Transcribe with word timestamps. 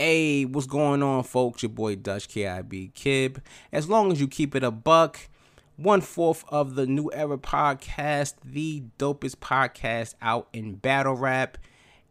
Hey, 0.00 0.44
what's 0.44 0.68
going 0.68 1.02
on, 1.02 1.24
folks? 1.24 1.64
Your 1.64 1.70
boy 1.70 1.96
Dutch 1.96 2.28
KIB 2.28 2.92
Kib. 2.92 3.42
As 3.72 3.88
long 3.88 4.12
as 4.12 4.20
you 4.20 4.28
keep 4.28 4.54
it 4.54 4.62
a 4.62 4.70
buck, 4.70 5.28
one 5.74 6.02
fourth 6.02 6.44
of 6.50 6.76
the 6.76 6.86
New 6.86 7.10
Era 7.12 7.36
podcast, 7.36 8.34
the 8.44 8.84
dopest 9.00 9.38
podcast 9.38 10.14
out 10.22 10.46
in 10.52 10.76
battle 10.76 11.14
rap. 11.14 11.58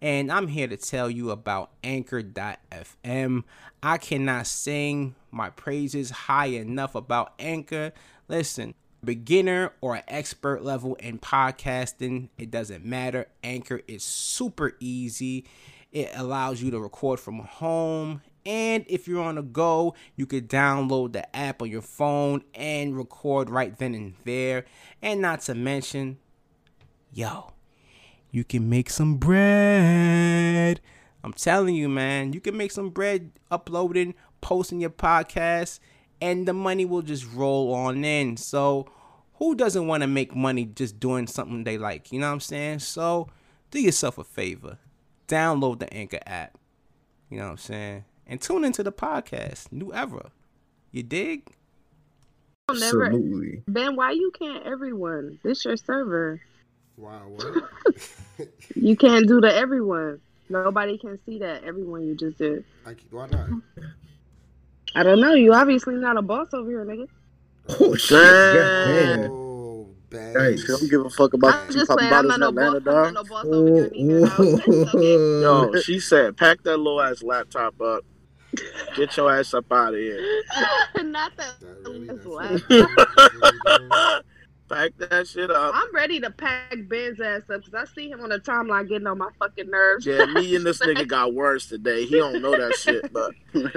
And 0.01 0.29
I'm 0.29 0.49
here 0.49 0.67
to 0.67 0.75
tell 0.75 1.09
you 1.09 1.31
about 1.31 1.71
Anchor.fm. 1.81 3.43
I 3.81 3.97
cannot 3.97 4.47
sing 4.47 5.15
my 5.31 5.49
praises 5.49 6.09
high 6.09 6.47
enough 6.47 6.93
about 6.93 7.35
Anchor. 7.39 7.93
Listen, 8.27 8.73
beginner 9.01 9.71
or 9.79 10.01
expert 10.09 10.61
level 10.61 10.95
in 10.95 11.19
podcasting, 11.19 12.27
it 12.37 12.51
doesn't 12.51 12.83
matter. 12.83 13.27
Anchor 13.45 13.79
is 13.87 14.03
super 14.03 14.73
easy. 14.81 15.45
It 15.91 16.11
allows 16.15 16.61
you 16.61 16.71
to 16.71 16.79
record 16.79 17.19
from 17.19 17.39
home. 17.39 18.21
And 18.45 18.85
if 18.87 19.07
you're 19.07 19.23
on 19.23 19.35
the 19.35 19.41
go, 19.41 19.93
you 20.15 20.25
could 20.25 20.49
download 20.49 21.13
the 21.13 21.35
app 21.35 21.61
on 21.61 21.69
your 21.69 21.81
phone 21.81 22.43
and 22.53 22.95
record 22.95 23.49
right 23.49 23.77
then 23.77 23.93
and 23.93 24.13
there. 24.23 24.65
And 25.01 25.21
not 25.21 25.41
to 25.41 25.55
mention, 25.55 26.17
yo, 27.11 27.51
you 28.31 28.43
can 28.43 28.69
make 28.69 28.89
some 28.89 29.17
bread. 29.17 30.79
I'm 31.23 31.33
telling 31.33 31.75
you, 31.75 31.89
man, 31.89 32.33
you 32.33 32.39
can 32.39 32.55
make 32.55 32.71
some 32.71 32.89
bread 32.89 33.31
uploading, 33.51 34.15
posting 34.39 34.79
your 34.79 34.91
podcast, 34.91 35.79
and 36.21 36.47
the 36.47 36.53
money 36.53 36.85
will 36.85 37.01
just 37.01 37.29
roll 37.33 37.73
on 37.73 38.03
in. 38.05 38.37
So, 38.37 38.87
who 39.35 39.55
doesn't 39.55 39.87
want 39.87 40.01
to 40.01 40.07
make 40.07 40.35
money 40.35 40.65
just 40.65 40.99
doing 40.99 41.27
something 41.27 41.63
they 41.63 41.77
like? 41.77 42.11
You 42.11 42.19
know 42.19 42.27
what 42.27 42.33
I'm 42.33 42.39
saying? 42.39 42.79
So, 42.79 43.27
do 43.71 43.81
yourself 43.81 44.17
a 44.17 44.23
favor. 44.23 44.77
Download 45.27 45.79
the 45.79 45.93
Anchor 45.93 46.19
app. 46.25 46.57
You 47.29 47.37
know 47.37 47.45
what 47.45 47.51
I'm 47.51 47.57
saying? 47.57 48.05
And 48.25 48.41
tune 48.41 48.63
into 48.63 48.83
the 48.83 48.91
podcast, 48.91 49.71
New 49.71 49.93
Era. 49.93 50.31
You 50.91 51.03
dig? 51.03 51.51
Never, 52.69 53.05
Absolutely. 53.05 53.63
Ben, 53.67 53.95
why 53.95 54.11
you 54.11 54.31
can't 54.37 54.65
everyone? 54.65 55.39
This 55.43 55.63
your 55.63 55.77
server. 55.77 56.41
Wow, 56.97 57.23
what? 57.27 57.63
You 58.75 58.95
can't 58.95 59.27
do 59.27 59.41
the 59.41 59.53
everyone. 59.53 60.21
Nobody 60.49 60.97
can 60.97 61.17
see 61.25 61.39
that 61.39 61.63
everyone 61.63 62.05
you 62.05 62.15
just 62.15 62.37
did. 62.37 62.63
I 62.85 62.95
why 63.09 63.27
not? 63.27 63.49
I 64.95 65.03
don't 65.03 65.19
know. 65.19 65.33
You 65.33 65.53
obviously 65.53 65.95
not 65.95 66.17
a 66.17 66.21
boss 66.21 66.53
over 66.53 66.69
here, 66.69 66.85
nigga. 66.85 67.07
Oh 67.79 67.95
shit! 67.95 68.21
Goddamn. 68.21 69.31
Oh, 69.31 69.41
bad. 69.41 69.46
Hey, 70.11 70.57
She 70.57 70.67
don't 70.67 70.89
give 70.89 71.05
a 71.05 71.09
fuck 71.09 71.33
about 71.33 71.55
I'm 71.55 71.67
you 71.69 71.73
just 71.73 71.87
popping 71.87 72.07
playing. 72.09 72.13
I'm 72.13 72.27
bottles 72.27 72.27
not 72.27 72.35
in 72.35 72.41
no 72.41 72.47
Atlanta, 72.49 72.79
boss. 72.81 72.87
I'm 72.87 72.95
not 73.01 73.13
dog. 73.13 73.13
no 73.13 73.23
boss 73.23 73.51
over 73.51 73.69
here 73.75 73.89
neither. 73.91 74.19
though. 74.19 74.43
It's 74.67 74.69
okay. 74.95 75.19
Yo, 75.41 75.75
she 75.81 75.99
said, 75.99 76.37
pack 76.37 76.63
that 76.63 76.77
little 76.77 77.01
ass 77.01 77.23
laptop 77.23 77.79
up. 77.81 78.03
Get 78.95 79.15
your 79.17 79.31
ass 79.35 79.53
up 79.53 79.71
out 79.71 79.93
of 79.93 79.99
here. 79.99 80.19
not 81.03 81.35
that. 81.37 81.55
That 81.59 81.77
really- 81.83 82.07
that's 84.69 84.93
that's 84.97 85.07
laugh. 85.07 85.07
really- 85.07 85.07
that's 85.07 85.07
really 85.07 85.07
good. 85.07 85.07
pack 85.07 85.09
that 85.09 85.27
shit 85.27 85.51
up. 85.51 85.71
I'm 85.75 85.95
ready 85.95 86.19
to 86.19 86.31
pack 86.31 86.75
Ben's 86.87 87.19
ass 87.21 87.41
up 87.53 87.63
because 87.65 87.73
I 87.73 87.85
see 87.93 88.09
him 88.09 88.21
on 88.21 88.29
the 88.29 88.39
timeline 88.39 88.87
getting 88.87 89.07
on 89.07 89.17
my 89.17 89.29
fucking 89.39 89.69
nerves. 89.69 90.05
Yeah, 90.05 90.25
me 90.25 90.55
and 90.55 90.65
this 90.65 90.79
nigga 90.79 91.07
got 91.07 91.33
worse 91.33 91.67
today. 91.67 92.05
He 92.05 92.15
don't 92.17 92.41
know 92.41 92.51
that 92.51 92.75
shit, 92.75 93.11
but 93.13 93.31
it's 93.53 93.75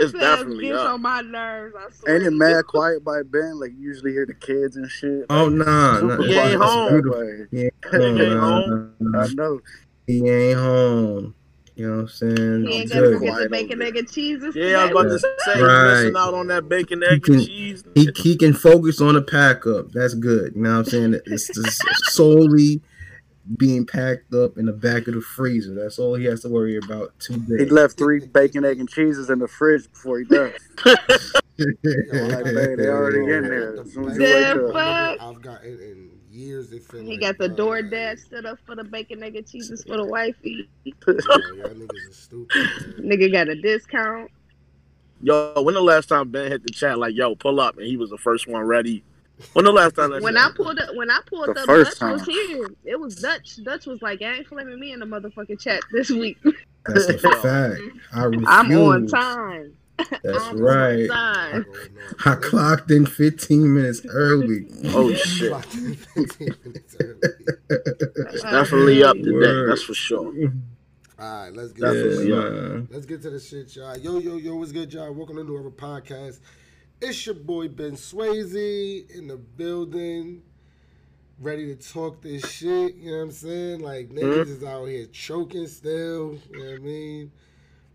His 0.00 0.14
ass 0.14 0.20
definitely 0.20 0.64
gets 0.66 0.78
up. 0.78 0.94
on 0.94 1.02
my 1.02 1.20
nerves. 1.22 1.74
I 1.78 1.90
swear. 1.92 2.16
Ain't 2.16 2.26
it 2.26 2.30
mad 2.32 2.66
quiet 2.66 3.04
by 3.04 3.22
Ben? 3.22 3.58
Like 3.60 3.72
you 3.72 3.80
usually 3.88 4.12
hear 4.12 4.26
the 4.26 4.34
kids 4.34 4.76
and 4.76 4.90
shit. 4.90 5.26
Oh 5.30 5.48
nah, 5.48 6.00
nah. 6.00 6.22
He 6.22 6.34
ain't 6.34 6.60
home. 6.62 6.88
beautiful. 6.92 7.46
He 7.52 7.64
ain't 7.66 7.74
home. 7.84 8.40
home. 8.40 8.94
nah, 9.00 9.18
nah, 9.18 9.24
I 9.24 9.28
know. 9.34 9.60
He 10.06 10.28
ain't 10.28 10.58
home. 10.58 11.34
You 11.80 11.86
know 11.88 11.96
what 11.96 12.00
I'm 12.02 12.08
saying? 12.08 12.66
He 12.66 12.72
ain't 12.74 12.90
Good. 12.92 13.02
gonna 13.04 13.18
forget 13.18 13.38
the 13.44 13.48
bacon, 13.48 13.80
egg, 13.80 13.96
and 13.96 14.10
cheeses. 14.12 14.54
Yeah, 14.54 14.80
I 14.84 14.92
was 14.92 15.22
about 15.22 15.30
to 15.36 15.40
say 15.46 15.62
Right. 15.62 15.94
missing 16.02 16.16
out 16.16 16.34
on 16.34 16.46
that 16.48 16.68
bacon, 16.68 17.02
egg, 17.02 17.22
can- 17.22 17.36
and 17.36 17.46
cheese. 17.46 17.84
He 17.94 18.10
he 18.16 18.36
can 18.36 18.52
focus 18.52 19.00
on 19.00 19.14
the 19.14 19.22
pack 19.22 19.66
up. 19.66 19.90
That's 19.92 20.12
good. 20.12 20.52
You 20.54 20.60
know 20.62 20.72
what 20.72 20.78
I'm 20.80 20.84
saying? 20.84 21.20
It's 21.24 21.46
just 21.46 21.82
solely 22.12 22.82
being 23.56 23.86
packed 23.86 24.34
up 24.34 24.58
in 24.58 24.66
the 24.66 24.74
back 24.74 25.08
of 25.08 25.14
the 25.14 25.22
freezer. 25.22 25.74
That's 25.74 25.98
all 25.98 26.16
he 26.16 26.26
has 26.26 26.42
to 26.42 26.50
worry 26.50 26.76
about 26.76 27.18
today. 27.18 27.64
He 27.64 27.70
left 27.70 27.96
three 27.96 28.26
bacon, 28.26 28.66
egg, 28.66 28.78
and 28.78 28.86
cheeses 28.88 29.30
in 29.30 29.38
the 29.38 29.48
fridge 29.48 29.90
before 29.90 30.18
he 30.18 30.26
left. 30.26 30.58
Like, 31.60 32.44
they, 32.44 32.74
they 32.74 32.88
already 32.88 33.18
in 33.18 33.42
there. 33.42 33.80
As 33.80 33.92
soon 33.92 34.08
as 34.08 34.16
you 34.16 34.22
Yeah, 34.24 34.54
wake 34.54 34.64
up. 34.64 34.72
fuck. 34.72 35.22
I've 35.28 35.42
got 35.42 35.62
in, 35.62 35.72
in 35.78 36.09
years. 36.30 36.72
It 36.72 36.84
feel 36.84 37.02
He 37.02 37.12
like, 37.12 37.20
got 37.20 37.38
the 37.38 37.48
bro, 37.48 37.56
door 37.56 37.82
like, 37.82 37.90
dash 37.90 38.18
set 38.30 38.46
up 38.46 38.58
for 38.66 38.76
the 38.76 38.84
bacon, 38.84 39.22
egg, 39.22 39.36
and 39.36 39.46
cheeses 39.46 39.84
for 39.84 39.96
the 39.96 40.04
wifey. 40.06 40.68
Yeah, 40.84 40.92
y'all 41.06 41.74
niggas 41.74 42.08
are 42.08 42.12
stupid. 42.12 42.56
man. 42.98 43.18
Nigga 43.18 43.32
got 43.32 43.48
a 43.48 43.60
discount. 43.60 44.30
Yo, 45.22 45.60
when 45.62 45.74
the 45.74 45.82
last 45.82 46.08
time 46.08 46.30
Ben 46.30 46.50
hit 46.50 46.62
the 46.62 46.70
chat 46.72 46.98
like, 46.98 47.14
"Yo, 47.14 47.34
pull 47.34 47.60
up," 47.60 47.76
and 47.76 47.86
he 47.86 47.96
was 47.96 48.10
the 48.10 48.18
first 48.18 48.46
one 48.48 48.62
ready? 48.62 49.04
When 49.52 49.64
the 49.64 49.72
last 49.72 49.94
time 49.94 50.10
When 50.22 50.36
I 50.36 50.50
pulled 50.54 50.78
up, 50.78 50.94
when 50.96 51.10
I 51.10 51.20
pulled 51.26 51.48
The 51.48 51.60
up, 51.60 51.66
first 51.66 51.98
Dutch 52.00 52.12
was 52.12 52.22
time. 52.22 52.30
here. 52.30 52.68
It 52.84 53.00
was 53.00 53.16
Dutch. 53.16 53.62
Dutch 53.62 53.86
was 53.86 54.00
like, 54.02 54.22
"I 54.22 54.36
ain't 54.36 54.46
flaming 54.46 54.78
me 54.80 54.92
in 54.92 55.00
the 55.00 55.06
motherfucking 55.06 55.60
chat 55.60 55.80
this 55.92 56.10
week. 56.10 56.38
That's 56.86 57.06
a 57.08 57.18
fact. 57.42 57.80
I 58.14 58.24
refuse. 58.24 58.44
I'm 58.48 58.72
on 58.78 59.06
time. 59.06 59.74
That's 60.22 60.52
right. 60.52 61.08
On 61.10 61.16
time. 61.16 61.62
Going 61.62 61.76
on. 61.76 62.14
I 62.26 62.34
clocked 62.36 62.90
in 62.90 63.06
15 63.06 63.74
minutes 63.74 64.02
early. 64.08 64.66
Oh 64.86 65.12
shit, 65.14 65.52
It's 66.16 66.96
early. 67.00 67.20
it's 67.68 68.42
definitely 68.42 69.02
up 69.02 69.16
today. 69.16 69.30
Word. 69.32 69.70
That's 69.70 69.82
for 69.82 69.94
sure. 69.94 70.26
All 71.18 71.42
right, 71.44 71.52
let's 71.52 71.72
get 71.72 71.86
Yeah, 71.86 71.92
to 71.92 72.08
the 72.08 72.16
shit. 72.24 72.52
man. 72.52 72.88
Let's 72.90 73.06
get 73.06 73.22
to 73.22 73.30
the 73.30 73.40
shit, 73.40 73.76
y'all. 73.76 73.96
Yo, 73.98 74.18
yo, 74.18 74.36
yo, 74.36 74.56
what's 74.56 74.72
good, 74.72 74.92
y'all? 74.92 75.12
Welcome 75.12 75.36
to 75.36 75.42
another 75.42 75.70
Podcast. 75.70 76.40
It's 77.02 77.24
your 77.26 77.34
boy 77.34 77.68
Ben 77.68 77.92
Swayze 77.92 79.10
in 79.10 79.26
the 79.28 79.36
building, 79.36 80.42
ready 81.38 81.74
to 81.74 81.92
talk 81.92 82.22
this 82.22 82.50
shit. 82.50 82.94
You 82.96 83.10
know 83.10 83.16
what 83.18 83.22
I'm 83.24 83.30
saying? 83.32 83.80
Like 83.80 84.08
niggas 84.10 84.44
mm-hmm. 84.44 84.52
is 84.52 84.64
out 84.64 84.86
here 84.86 85.06
choking 85.06 85.66
still. 85.66 86.38
You 86.50 86.58
know 86.58 86.64
what 86.70 86.74
I 86.74 86.78
mean? 86.78 87.32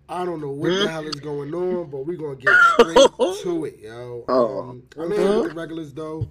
I 0.08 0.24
don't 0.24 0.40
know 0.40 0.52
what 0.52 0.70
the 0.70 0.88
hell 0.88 1.08
is 1.08 1.16
going 1.16 1.54
on, 1.54 1.90
but 1.90 2.06
we're 2.06 2.18
gonna 2.18 2.36
get 2.36 2.54
straight 2.74 2.96
to 3.44 3.66
it, 3.66 3.80
yo. 3.80 4.24
Oh. 4.28 4.60
Um, 4.62 4.84
I'm 4.98 5.12
here 5.12 5.42
with 5.42 5.50
the 5.50 5.56
regulars 5.56 5.94
though. 5.94 6.28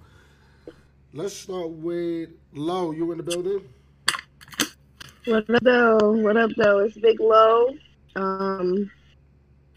Let's 1.13 1.33
start 1.33 1.69
with 1.69 2.29
Low. 2.53 2.91
You 2.91 3.11
in 3.11 3.17
the 3.17 3.23
building? 3.23 3.61
What 5.25 5.49
up, 5.49 5.61
though? 5.63 6.11
What 6.11 6.37
up, 6.37 6.51
though? 6.57 6.79
It's 6.79 6.97
Big 6.97 7.19
Low. 7.19 7.69
Um, 8.15 8.91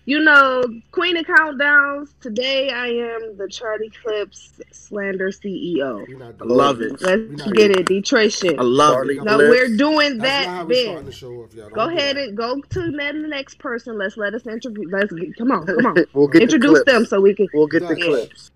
you 0.08 0.20
know, 0.20 0.64
Queen 0.90 1.18
of 1.18 1.26
Countdowns. 1.26 2.14
Today, 2.22 2.70
I 2.70 2.86
am 2.86 3.36
the 3.36 3.46
Charlie 3.46 3.90
Clips 3.90 4.58
slander 4.72 5.28
CEO. 5.28 6.02
I 6.40 6.44
love 6.44 6.80
it. 6.80 6.98
Let's 7.02 7.52
get 7.52 7.72
it, 7.72 7.86
Detroit 7.86 8.32
shit. 8.32 8.58
I 8.58 8.62
love 8.62 9.06
it. 9.10 9.22
No, 9.22 9.36
we're 9.36 9.76
doing 9.76 10.16
That's 10.16 10.46
not 10.46 10.54
how 10.54 10.58
that, 10.60 10.68
we 10.68 10.74
starting 10.76 10.94
Ben. 10.96 11.04
the 11.04 11.12
show 11.12 11.42
off, 11.42 11.52
y'all. 11.54 11.68
Go 11.68 11.90
ahead 11.90 12.16
and 12.16 12.34
go 12.34 12.58
to 12.58 12.80
the 12.90 13.28
next 13.28 13.58
person. 13.58 13.98
Let's 13.98 14.16
let 14.16 14.32
us 14.32 14.46
interview. 14.46 14.88
Let's 14.90 15.12
get, 15.12 15.36
come 15.36 15.52
on, 15.52 15.66
come 15.66 15.84
on. 15.84 15.96
We'll 16.14 16.28
get 16.28 16.40
Introduce 16.40 16.78
the 16.78 16.84
clips. 16.84 16.92
them 16.92 17.04
so 17.04 17.20
we 17.20 17.34
can. 17.34 17.48
We'll 17.52 17.66
get 17.66 17.86
the 17.86 17.98
Yeah. 17.98 18.06
clips. 18.06 18.50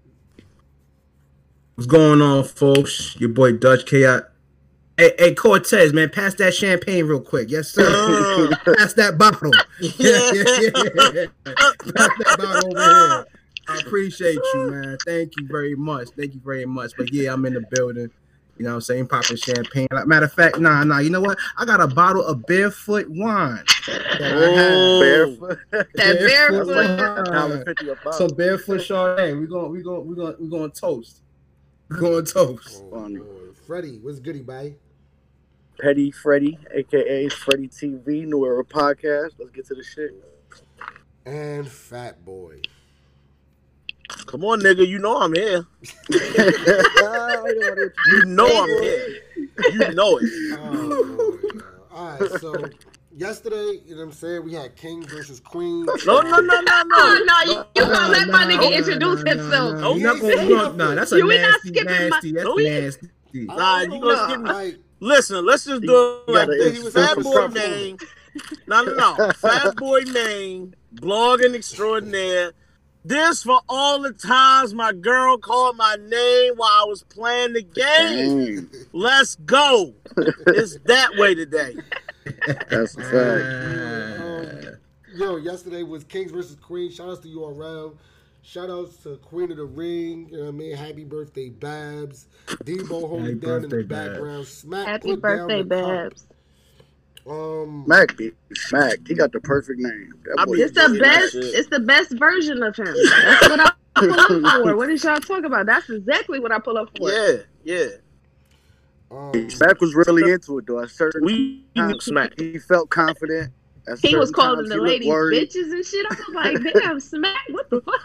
What's 1.75 1.87
going 1.87 2.23
on, 2.23 2.45
folks? 2.45 3.15
Your 3.21 3.29
boy 3.29 3.53
Dutch 3.53 3.85
K. 3.85 4.07
Hey, 4.99 5.13
hey, 5.19 5.35
Cortez, 5.35 5.93
man, 5.93 6.11
pass 6.11 6.35
that 6.35 6.55
champagne 6.55 7.07
real 7.07 7.21
quick. 7.21 7.51
Yes, 7.51 7.69
sir. 7.69 7.83
pass 8.77 8.93
that 8.95 9.17
bottle. 9.19 9.53
Yeah, 9.81 10.31
yeah, 10.33 10.45
yeah. 11.15 11.55
Pass 11.95 12.11
that 12.19 12.37
bottle 12.39 12.77
over 12.77 12.85
here. 12.85 13.27
I 13.69 13.79
appreciate 13.79 14.39
you, 14.55 14.71
man. 14.71 14.99
Thank 15.07 15.33
you 15.39 15.47
very 15.49 15.75
much. 15.75 16.09
Thank 16.17 16.35
you 16.35 16.41
very 16.45 16.67
much. 16.67 16.93
But 16.97 17.13
yeah, 17.13 17.33
I'm 17.33 17.45
in 17.47 17.55
the 17.55 17.65
building. 17.71 18.11
You 18.59 18.65
know 18.65 18.73
what 18.73 18.75
I'm 18.77 18.81
saying? 18.83 19.07
Popping 19.09 19.37
champagne. 19.39 19.89
Like, 19.91 20.07
matter 20.07 20.27
of 20.27 20.33
fact, 20.35 20.61
nah, 20.61 20.85
nah. 20.85 20.99
You 20.99 21.11
know 21.11 21.21
what? 21.21 21.39
I 21.57 21.65
got 21.65 21.81
a 21.81 21.87
bottle 21.89 22.25
of 22.25 22.45
barefoot 22.47 23.09
wine. 23.09 23.65
that 23.87 24.19
Oh, 24.21 25.01
barefoot. 25.01 25.59
That 25.71 25.89
Barefoot 25.95 26.67
barefoot. 26.67 26.77
wine. 26.77 27.25
Dollar 27.25 27.65
fifty 27.65 27.89
a 27.89 27.95
bottle. 27.97 28.13
Some 28.13 28.37
barefoot 28.37 28.81
Chardonnay. 28.83 29.41
We're 29.41 29.47
going, 29.47 29.73
we're 29.73 29.83
going, 29.83 30.07
we're 30.07 30.15
going, 30.15 30.35
we're 30.39 30.59
going 30.59 30.71
to 30.71 30.81
toast. 30.81 31.23
We're 31.89 31.99
going 31.99 32.25
to 32.25 32.33
toast. 32.33 32.85
Oh, 32.93 33.09
Funny. 33.63 33.63
Lord. 33.63 33.67
Freddy, 33.67 33.99
what's 33.99 34.21
goody, 34.21 34.43
bye? 34.43 34.75
Petty 35.81 36.11
Freddy, 36.11 36.59
aka 36.73 37.29
Freddy 37.29 37.69
TV, 37.69 38.27
New 38.27 38.45
Era 38.45 38.65
Podcast. 38.65 39.31
Let's 39.39 39.51
get 39.53 39.67
to 39.67 39.75
the 39.75 39.83
shit. 39.83 40.13
And 41.25 41.67
Fat 41.69 42.25
Boy. 42.25 42.61
Come 44.27 44.45
on, 44.45 44.61
nigga. 44.61 44.87
You 44.87 44.99
know 44.99 45.19
I'm 45.19 45.33
here. 45.35 45.65
You 46.11 46.21
know 48.27 48.65
I'm 48.65 48.69
here. 48.83 49.07
You 49.73 49.95
know 49.95 50.19
it. 50.21 50.31
Oh, 50.59 50.71
Lord. 50.73 51.63
All 51.95 52.19
right, 52.19 52.31
so 52.41 52.55
yesterday, 53.15 53.81
you 53.85 53.93
know 53.95 53.99
what 53.99 54.03
I'm 54.09 54.13
saying, 54.13 54.45
we 54.45 54.55
had 54.55 54.75
King 54.77 55.05
versus 55.07 55.41
Queen. 55.41 55.85
No, 56.07 56.21
no, 56.23 56.23
no, 56.23 56.41
no, 56.41 56.61
no. 56.61 56.85
Oh, 56.93 57.25
no, 57.27 57.53
you, 57.53 57.65
you 57.77 57.83
Nah, 57.91 57.99
gonna 57.99 58.13
let 58.13 58.29
my 58.29 58.45
nah, 58.45 58.51
nigga 58.51 58.71
nah, 58.71 58.77
introduce 58.79 59.23
nah, 59.23 59.31
himself. 59.31 59.79
Nah, 59.81 59.87
Oh, 59.89 59.95
nah. 59.95 59.95
You're 59.95 60.07
not 60.07 60.17
he 60.17 60.21
gonna, 60.23 60.35
said 60.37 60.49
you're 60.49 60.57
not- 60.57 60.65
nothing. 60.65 60.79
nah, 60.79 60.95
that's 60.95 61.13
a 61.13 61.17
You 61.19 61.31
ain't 61.33 61.43
not 61.43 61.51
nasty, 61.51 61.69
skipping 61.69 61.93
my- 61.93 62.09
nasty. 62.09 62.33
That's 62.33 62.45
No, 62.45 62.57
he- 63.33 63.45
nasty. 63.45 63.57
Nah, 63.57 63.81
you 63.81 63.89
gonna 64.01 64.05
Nah, 64.15 64.29
skip 64.29 64.41
like, 64.43 64.79
Listen, 65.01 65.45
let's 65.45 65.65
just 65.65 65.83
do 65.83 66.21
it 66.29 66.31
like 66.31 66.49
this. 66.49 66.93
Fat 66.93 67.17
boy 67.17 67.33
stuff. 67.33 67.55
name, 67.55 67.97
No, 68.69 68.83
no, 68.85 68.95
no. 69.17 69.33
Fat 69.33 69.75
Boy 69.77 70.03
Maine, 70.03 70.75
blogging 70.95 71.55
extraordinaire. 71.57 72.53
This 73.05 73.43
for 73.43 73.61
all 73.69 74.01
the 74.01 74.13
times 74.13 74.75
my 74.75 74.93
girl 74.93 75.37
called 75.39 75.77
my 75.77 75.97
name 76.01 76.53
while 76.55 76.71
I 76.71 76.85
was 76.87 77.03
playing 77.03 77.55
the 77.55 77.63
game. 77.63 78.69
Dang, 78.71 78.87
Let's 78.93 79.35
go. 79.35 79.93
It's 80.47 80.79
that 80.85 81.11
way 81.17 81.35
today. 81.35 81.75
that's 82.71 82.97
a 82.97 83.03
fact. 83.03 84.69
Um, 84.71 84.77
yo, 85.17 85.37
yesterday 85.39 85.83
was 85.83 86.05
Kings 86.05 86.31
versus 86.31 86.55
Queens. 86.55 86.95
Shout 86.95 87.09
outs 87.09 87.19
to 87.23 87.29
URL. 87.29 87.97
Shout 88.45 88.71
outs 88.71 88.97
to 89.05 89.17
Queen 89.19 89.51
of 89.53 89.57
the 89.57 89.65
Ring. 89.65 90.29
You 90.31 90.39
know 90.39 90.43
what 90.45 90.49
I 90.49 90.53
mean? 90.53 90.77
Happy 90.77 91.05
birthday, 91.05 91.49
Babs. 91.49 92.27
Debo 92.49 92.89
holding 93.09 93.25
Happy 93.27 93.35
down 93.37 93.57
in 93.57 93.63
the 93.63 93.69
birthday, 93.69 93.83
Babs. 93.89 94.09
background. 94.11 94.47
Smack 94.47 94.87
Happy 94.89 95.11
put 95.17 95.23
down 95.23 95.49
birthday, 95.49 95.63
the 95.63 95.81
cup. 95.81 95.89
Babs. 96.11 96.27
Um, 97.25 97.85
Smack, 97.87 98.17
be 98.17 98.33
smacked. 98.53 99.07
He 99.07 99.15
got 99.15 99.31
the 99.31 99.41
perfect 99.41 99.79
name. 99.79 100.13
That 100.25 100.35
I 100.39 100.45
boy 100.45 100.55
be 100.57 100.63
It's 100.63 100.73
the 100.75 100.99
best. 101.01 101.35
It's 101.37 101.69
the 101.69 101.79
best 101.81 102.13
version 102.19 102.63
of 102.65 102.75
him. 102.75 102.87
That's 102.87 103.49
what 103.49 103.61
I 103.61 103.73
pull 103.95 104.13
up 104.13 104.29
for. 104.65 104.77
What 104.77 104.89
did 104.89 105.03
y'all 105.05 105.21
talk 105.21 105.45
about? 105.45 105.67
That's 105.67 105.89
exactly 105.89 106.41
what 106.41 106.51
I 106.51 106.59
pull 106.59 106.77
up 106.79 106.89
for. 106.99 107.11
Yeah, 107.13 107.37
yeah. 107.63 107.87
um, 109.13 109.49
Smack 109.51 109.81
was 109.81 109.95
really 109.95 110.33
into 110.33 110.59
it 110.59 110.67
though. 110.67 110.81
At 110.81 110.91
certain 110.91 111.25
We 111.25 111.65
times, 111.77 112.05
smack. 112.07 112.33
he 112.41 112.59
felt 112.59 112.91
confident. 112.91 113.53
At 113.89 113.99
He 114.01 114.15
was 114.15 114.31
calling 114.31 114.69
the 114.69 114.77
ladies 114.77 115.09
worried. 115.09 115.51
bitches 115.51 115.73
and 115.73 115.85
shit. 115.85 116.07
I 116.07 116.15
was 116.29 116.35
like, 116.35 116.75
damn, 116.83 117.01
smack. 117.01 117.37
What 117.51 117.69
the 117.71 117.81
fuck? 117.81 118.01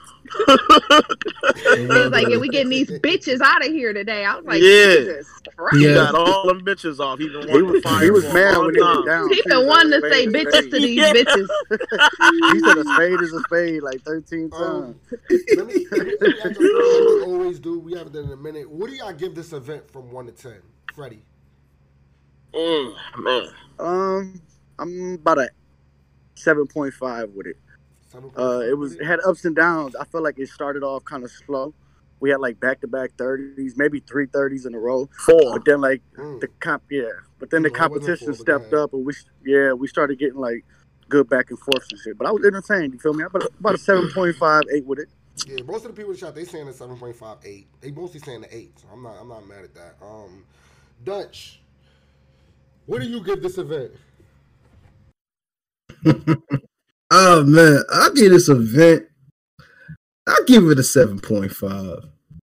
He 1.73 1.85
was 1.87 2.11
like, 2.11 2.27
yeah, 2.27 2.37
we 2.37 2.49
getting 2.49 2.69
these 2.69 2.89
bitches 2.89 3.41
out 3.41 3.65
of 3.65 3.71
here 3.71 3.93
today. 3.93 4.25
I 4.25 4.35
was 4.35 4.45
like, 4.45 4.61
Yeah. 4.61 4.95
Jesus 4.97 5.41
Christ. 5.55 5.77
He 5.77 5.93
got 5.93 6.15
all 6.15 6.47
them 6.47 6.61
bitches 6.63 6.99
off. 6.99 7.19
He 7.19 7.29
been 7.29 7.47
He 7.47 7.61
was, 7.61 7.75
to 7.75 7.81
fire 7.81 8.03
he 8.03 8.11
was 8.11 8.33
mad 8.33 8.57
when 8.57 8.75
he 8.75 8.81
time. 8.81 8.97
was 8.97 9.05
down. 9.05 9.29
He 9.29 9.41
too. 9.41 9.49
been 9.49 9.67
wanting 9.67 9.91
to 10.01 10.09
say 10.09 10.27
bitches 10.27 10.69
to 10.71 10.79
these 10.79 10.97
Yeah. 10.99 11.13
bitches. 11.13 11.49
He 12.51 12.59
said 12.59 12.77
a 12.77 12.83
spade 12.83 13.21
is 13.21 13.33
a 13.33 13.39
spade 13.41 13.81
like 13.83 14.01
13 14.01 14.49
times. 14.49 14.61
um, 14.61 14.95
let 15.55 15.67
me, 15.67 15.85
let 15.91 16.05
me, 16.05 16.39
ask 16.41 16.59
you 16.59 16.73
like 16.73 17.15
we 17.15 17.21
always 17.21 17.59
do. 17.59 17.79
We 17.79 17.93
haven't 17.93 18.13
done 18.13 18.23
it 18.23 18.27
in 18.27 18.33
a 18.33 18.37
minute. 18.37 18.69
What 18.69 18.89
do 18.89 18.95
y'all 18.95 19.13
give 19.13 19.35
this 19.35 19.53
event 19.53 19.89
from 19.91 20.11
1 20.11 20.25
to 20.27 20.31
10? 20.31 20.53
Freddy. 20.93 21.21
Mm, 22.53 22.95
man. 23.17 23.49
Um, 23.79 24.41
I'm 24.79 25.13
about 25.15 25.39
a 25.39 25.49
7.5 26.37 27.33
with 27.33 27.47
it. 27.47 27.57
Seven 28.09 28.31
Uh, 28.37 28.61
it 28.61 28.77
was 28.77 28.93
it 28.95 29.05
had 29.05 29.19
ups 29.25 29.43
and 29.45 29.55
downs. 29.55 29.95
I 29.95 30.05
felt 30.05 30.23
like 30.23 30.39
it 30.39 30.47
started 30.49 30.83
off 30.83 31.03
kind 31.03 31.23
of 31.23 31.31
slow. 31.31 31.73
We 32.19 32.29
had 32.29 32.39
like 32.39 32.59
back 32.59 32.81
to 32.81 32.87
back 32.87 33.11
30s, 33.17 33.73
maybe 33.75 33.99
three 33.99 34.27
30s 34.27 34.65
in 34.65 34.73
a 34.73 34.79
row. 34.79 35.09
Four. 35.25 35.53
But 35.53 35.65
then 35.65 35.81
like 35.81 36.01
Mm. 36.17 36.39
the 36.39 36.47
comp, 36.59 36.83
yeah. 36.89 37.03
But 37.39 37.49
then 37.51 37.63
the 37.63 37.69
Well, 37.69 37.79
competition 37.79 38.27
full, 38.27 38.35
stepped 38.35 38.73
up, 38.73 38.93
and 38.93 39.05
we 39.05 39.13
yeah 39.45 39.73
we 39.73 39.87
started 39.87 40.17
getting 40.19 40.39
like 40.39 40.65
good 41.09 41.29
back 41.29 41.49
and 41.49 41.59
forth 41.59 41.85
and 41.91 41.99
shit. 41.99 42.17
But 42.17 42.27
I 42.27 42.31
was 42.31 42.45
entertained. 42.45 42.93
You 42.93 42.99
feel 42.99 43.13
me? 43.13 43.23
About 43.23 43.43
about 43.59 43.75
a 43.75 43.77
7.5, 43.77 44.63
eight 44.73 44.85
with 44.85 44.99
it. 44.99 45.09
Yeah, 45.47 45.61
most 45.63 45.85
of 45.85 45.91
the 45.91 45.93
people 45.93 46.11
in 46.11 46.19
the 46.19 46.25
shop 46.25 46.33
they 46.35 46.45
saying 46.45 46.67
a 46.67 46.73
seven 46.73 46.97
point 46.97 47.15
five 47.15 47.37
eight. 47.45 47.67
They 47.81 47.91
mostly 47.91 48.19
saying 48.19 48.41
the 48.41 48.55
eight. 48.55 48.79
So 48.79 48.87
I'm 48.91 49.03
not 49.03 49.15
I'm 49.19 49.27
not 49.27 49.47
mad 49.47 49.63
at 49.63 49.75
that. 49.75 49.95
Um, 50.01 50.43
Dutch, 51.03 51.59
what 52.85 53.01
do 53.01 53.07
you 53.07 53.21
give 53.23 53.41
this 53.43 53.57
event? 53.57 53.91
Oh 57.09 57.43
man, 57.43 57.83
I'll 57.89 58.13
give 58.13 58.31
this 58.31 58.49
event. 58.49 59.05
I'll 60.27 60.43
give 60.45 60.65
it 60.65 60.79
a 60.79 60.83
seven 60.83 61.19
point 61.19 61.51
five. 61.51 61.99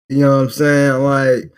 You 0.08 0.20
know 0.20 0.38
what 0.38 0.44
I'm 0.44 0.50
saying? 0.50 1.04
Like, 1.04 1.52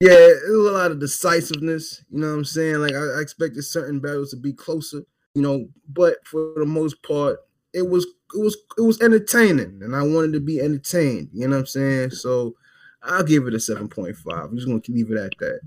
yeah, 0.00 0.12
it 0.12 0.50
was 0.50 0.68
a 0.68 0.72
lot 0.72 0.90
of 0.92 1.00
decisiveness. 1.00 2.02
You 2.10 2.20
know 2.20 2.28
what 2.28 2.38
I'm 2.38 2.44
saying? 2.44 2.76
Like, 2.76 2.94
I, 2.94 3.18
I 3.18 3.20
expected 3.20 3.62
certain 3.64 4.00
battles 4.00 4.30
to 4.30 4.36
be 4.38 4.54
closer. 4.54 5.02
You 5.34 5.42
know, 5.42 5.66
but 5.90 6.26
for 6.26 6.54
the 6.56 6.64
most 6.64 7.02
part, 7.02 7.38
it 7.74 7.86
was 7.86 8.06
it 8.34 8.40
was 8.40 8.56
it 8.78 8.82
was 8.82 9.00
entertaining, 9.02 9.80
and 9.82 9.94
I 9.94 10.02
wanted 10.02 10.32
to 10.32 10.40
be 10.40 10.58
entertained. 10.60 11.28
You 11.34 11.48
know 11.48 11.56
what 11.56 11.60
I'm 11.60 11.66
saying? 11.66 12.10
So, 12.12 12.54
I'll 13.02 13.24
give 13.24 13.46
it 13.46 13.52
a 13.52 13.60
seven 13.60 13.88
point 13.88 14.16
five. 14.16 14.44
I'm 14.44 14.56
just 14.56 14.66
gonna 14.66 14.80
leave 14.88 15.10
it 15.10 15.18
at 15.18 15.32
that. 15.40 15.60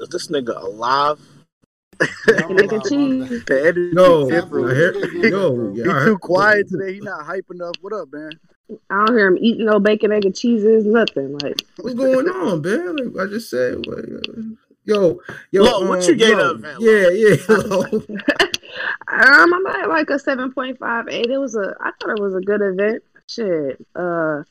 Is 0.00 0.08
this 0.08 0.26
nigga 0.28 0.60
alive? 0.60 1.20
Yeah, 2.00 2.44
I'm 2.46 2.54
Mac 2.56 2.72
and 2.72 2.84
cheese. 2.84 3.30
alive. 3.30 3.44
The 3.46 3.62
edit 3.66 3.92
No, 3.92 4.26
is 4.26 4.32
I 4.32 4.40
different. 4.40 4.76
hear, 4.76 4.92
yo, 5.28 5.72
He 5.72 5.82
yeah, 5.82 6.02
I 6.02 6.04
too 6.06 6.18
quiet 6.18 6.68
today. 6.68 6.94
He 6.94 7.00
not 7.00 7.24
hype 7.24 7.46
enough. 7.50 7.74
What 7.80 7.92
up, 7.92 8.12
man? 8.12 8.30
I 8.88 9.04
don't 9.06 9.16
hear 9.16 9.26
him 9.28 9.38
eating 9.40 9.66
no 9.66 9.80
bacon, 9.80 10.12
egg, 10.12 10.24
and 10.24 10.34
cheeses, 10.34 10.84
nothing. 10.86 11.36
Like, 11.38 11.60
What's 11.76 11.94
going 11.96 12.28
on, 12.28 12.62
man? 12.62 13.12
Like 13.12 13.26
I 13.26 13.30
just 13.30 13.50
said, 13.50 13.84
what, 13.86 13.98
uh, 13.98 14.42
yo, 14.84 15.20
yo, 15.50 15.62
Lo, 15.62 15.88
what 15.88 16.06
you 16.06 16.14
gave 16.14 16.38
up, 16.38 16.60
that 16.60 16.78
event, 16.78 16.80
Lo? 16.80 16.92
Yeah, 16.92 17.08
yeah. 17.10 17.56
Lo. 17.56 17.82
um, 19.08 19.54
I'm 19.54 19.66
at 19.66 19.88
like 19.88 20.10
a 20.10 20.18
seven 20.18 20.52
point 20.52 20.78
five 20.78 21.08
eight. 21.08 21.26
It 21.26 21.38
was 21.38 21.56
a, 21.56 21.74
I 21.80 21.90
thought 22.00 22.16
it 22.16 22.22
was 22.22 22.34
a 22.34 22.40
good 22.40 22.62
event. 22.62 23.02
Shit, 23.26 23.84
uh, 23.94 24.44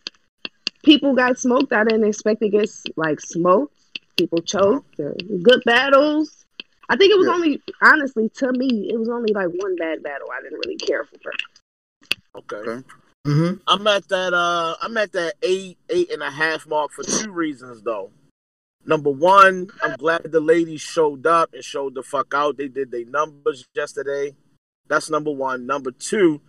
people 0.83 1.15
got 1.15 1.39
smoked. 1.39 1.73
I 1.73 1.83
didn't 1.83 2.05
expect 2.07 2.41
to 2.41 2.49
get 2.49 2.69
like 2.95 3.19
smoked. 3.21 3.75
People 4.17 4.41
choked. 4.41 4.97
Good 4.97 5.61
battles. 5.65 6.38
I 6.89 6.97
think 6.97 7.11
it 7.11 7.17
was 7.17 7.27
Yeah. 7.27 7.33
only, 7.33 7.61
honestly, 7.81 8.29
to 8.37 8.51
me, 8.51 8.89
it 8.91 8.97
was 8.97 9.09
only 9.09 9.31
like 9.33 9.49
one 9.53 9.75
bad 9.75 10.01
battle. 10.03 10.27
I 10.31 10.41
didn't 10.41 10.59
really 10.59 10.75
care 10.77 11.05
for. 11.05 11.31
Okay. 12.35 12.57
Okay. 12.57 12.83
hmm 13.25 13.51
I'm 13.67 13.85
at 13.87 14.07
that 14.09 14.33
uh 14.33 14.75
I'm 14.81 14.95
at 14.97 15.11
that 15.11 15.35
eight, 15.43 15.77
eight 15.89 16.11
and 16.11 16.23
a 16.23 16.31
half 16.31 16.65
mark 16.67 16.91
for 16.91 17.03
two 17.03 17.31
reasons 17.31 17.81
though. 17.81 18.11
Number 18.85 19.09
one, 19.11 19.69
I'm 19.83 19.97
glad 19.97 20.23
the 20.31 20.39
ladies 20.39 20.81
showed 20.81 21.27
up 21.27 21.53
and 21.53 21.63
showed 21.63 21.95
the 21.95 22.01
fuck 22.01 22.33
out. 22.33 22.57
They 22.57 22.69
did 22.69 22.91
their 22.91 23.05
numbers 23.05 23.65
yesterday. 23.75 24.35
That's 24.87 25.09
number 25.09 25.31
one. 25.31 25.65
Number 25.67 25.91
two, 25.91 26.41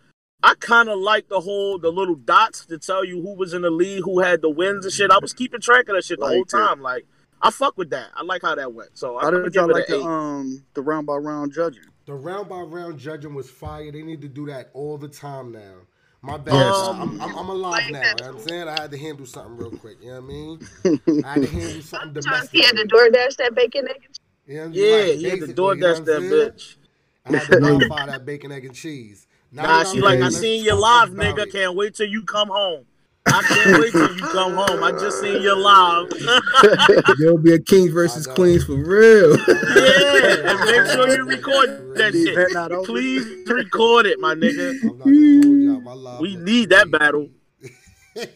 I 0.42 0.54
kind 0.58 0.88
of 0.88 0.98
like 1.00 1.28
the 1.28 1.40
whole 1.40 1.78
the 1.78 1.90
little 1.90 2.14
dots 2.14 2.64
to 2.66 2.78
tell 2.78 3.04
you 3.04 3.20
who 3.20 3.34
was 3.34 3.52
in 3.52 3.62
the 3.62 3.70
lead, 3.70 4.02
who 4.04 4.20
had 4.20 4.40
the 4.42 4.48
wins 4.48 4.84
and 4.86 4.94
shit. 4.94 5.10
I 5.10 5.18
was 5.18 5.32
keeping 5.34 5.60
track 5.60 5.88
of 5.88 5.96
that 5.96 6.04
shit 6.04 6.20
the 6.20 6.26
whole 6.26 6.38
Liked 6.38 6.54
it. 6.54 6.56
time. 6.56 6.80
Like 6.80 7.04
I 7.42 7.50
fuck 7.50 7.76
with 7.78 7.90
that. 7.90 8.08
I 8.14 8.22
like 8.22 8.42
how 8.42 8.54
that 8.54 8.72
went. 8.72 8.98
So 8.98 9.18
How 9.18 9.26
I'm 9.26 9.32
gonna 9.32 9.44
did 9.44 9.54
y'all 9.54 9.68
like 9.68 9.86
the 9.86 9.96
eight. 9.96 10.04
um 10.04 10.64
the 10.74 10.82
round 10.82 11.06
by 11.06 11.16
round 11.16 11.52
judging? 11.52 11.82
The 12.06 12.14
round 12.14 12.48
by 12.48 12.60
round 12.60 12.98
judging 12.98 13.34
was 13.34 13.50
fire. 13.50 13.90
They 13.92 14.02
need 14.02 14.20
to 14.22 14.28
do 14.28 14.46
that 14.46 14.70
all 14.74 14.98
the 14.98 15.08
time 15.08 15.52
now. 15.52 15.74
My 16.22 16.36
bad. 16.36 16.54
Yes. 16.54 16.78
I'm, 16.82 17.20
I'm, 17.20 17.34
I'm 17.34 17.48
alive 17.48 17.88
now. 17.88 18.00
You 18.00 18.14
know 18.16 18.20
what 18.20 18.24
I'm 18.34 18.38
saying? 18.40 18.68
I 18.68 18.82
had 18.82 18.90
to 18.90 18.98
handle 18.98 19.26
something 19.26 19.56
real 19.56 19.70
quick. 19.70 19.98
You 20.02 20.08
know 20.08 20.14
what 20.20 20.24
I 20.24 20.26
mean? 20.26 20.60
I 21.24 21.32
had 21.34 21.42
to 21.42 21.48
handle 21.48 21.82
something 21.82 22.12
domestic. 22.12 22.50
He 22.52 22.62
had 22.62 22.76
to 22.76 22.84
DoorDash 22.84 23.36
that 23.36 23.54
bacon, 23.54 23.88
egg, 23.88 23.96
and 24.06 24.16
You 24.46 24.56
know 24.56 24.66
Yeah, 24.72 24.96
saying? 25.06 25.18
he 25.18 25.24
had 25.24 25.40
to 25.40 25.46
basically, 25.46 25.54
door 25.54 25.74
you 25.76 25.80
know 25.80 26.00
that 26.04 26.22
bitch. 26.22 26.76
I 27.24 27.30
had 27.32 27.48
to 27.48 27.54
modify 27.60 28.06
that 28.06 28.26
bacon, 28.26 28.52
egg, 28.52 28.64
and 28.66 28.74
cheese. 28.74 29.26
Now 29.52 29.64
Nah, 29.66 29.84
she 29.84 30.00
like, 30.00 30.20
I 30.20 30.28
seen 30.30 30.64
you 30.64 30.74
live, 30.74 31.10
nigga. 31.10 31.38
it. 31.44 31.52
Can't 31.52 31.74
wait 31.76 31.94
till 31.94 32.08
you 32.08 32.22
come 32.22 32.48
home. 32.48 32.86
I 33.32 33.42
can't 33.42 33.80
wait 33.80 33.92
till 33.92 34.16
you 34.16 34.22
come 34.22 34.54
home. 34.54 34.82
I 34.82 34.92
just 34.92 35.20
seen 35.20 35.40
your 35.42 35.56
live. 35.56 36.10
There'll 37.18 37.38
be 37.38 37.52
a 37.54 37.58
Kings 37.58 37.92
versus 37.92 38.26
I. 38.26 38.34
Queens 38.34 38.64
for 38.64 38.74
real. 38.74 39.36
yeah, 39.36 40.50
and 40.50 40.60
make 40.64 40.86
sure 40.92 41.08
you 41.16 41.24
record 41.24 41.94
that 41.96 42.12
shit. 42.12 42.84
Please 42.86 43.26
record 43.48 44.06
it, 44.06 44.18
my 44.18 44.34
nigga. 44.34 44.72
I'm 44.82 44.98
not 44.98 45.04
gonna 45.04 45.14
y'all. 45.14 45.80
My 45.80 45.92
love 45.92 46.20
We 46.20 46.36
need 46.36 46.70
that 46.70 46.90
crazy. 46.90 46.98
battle. 46.98 47.28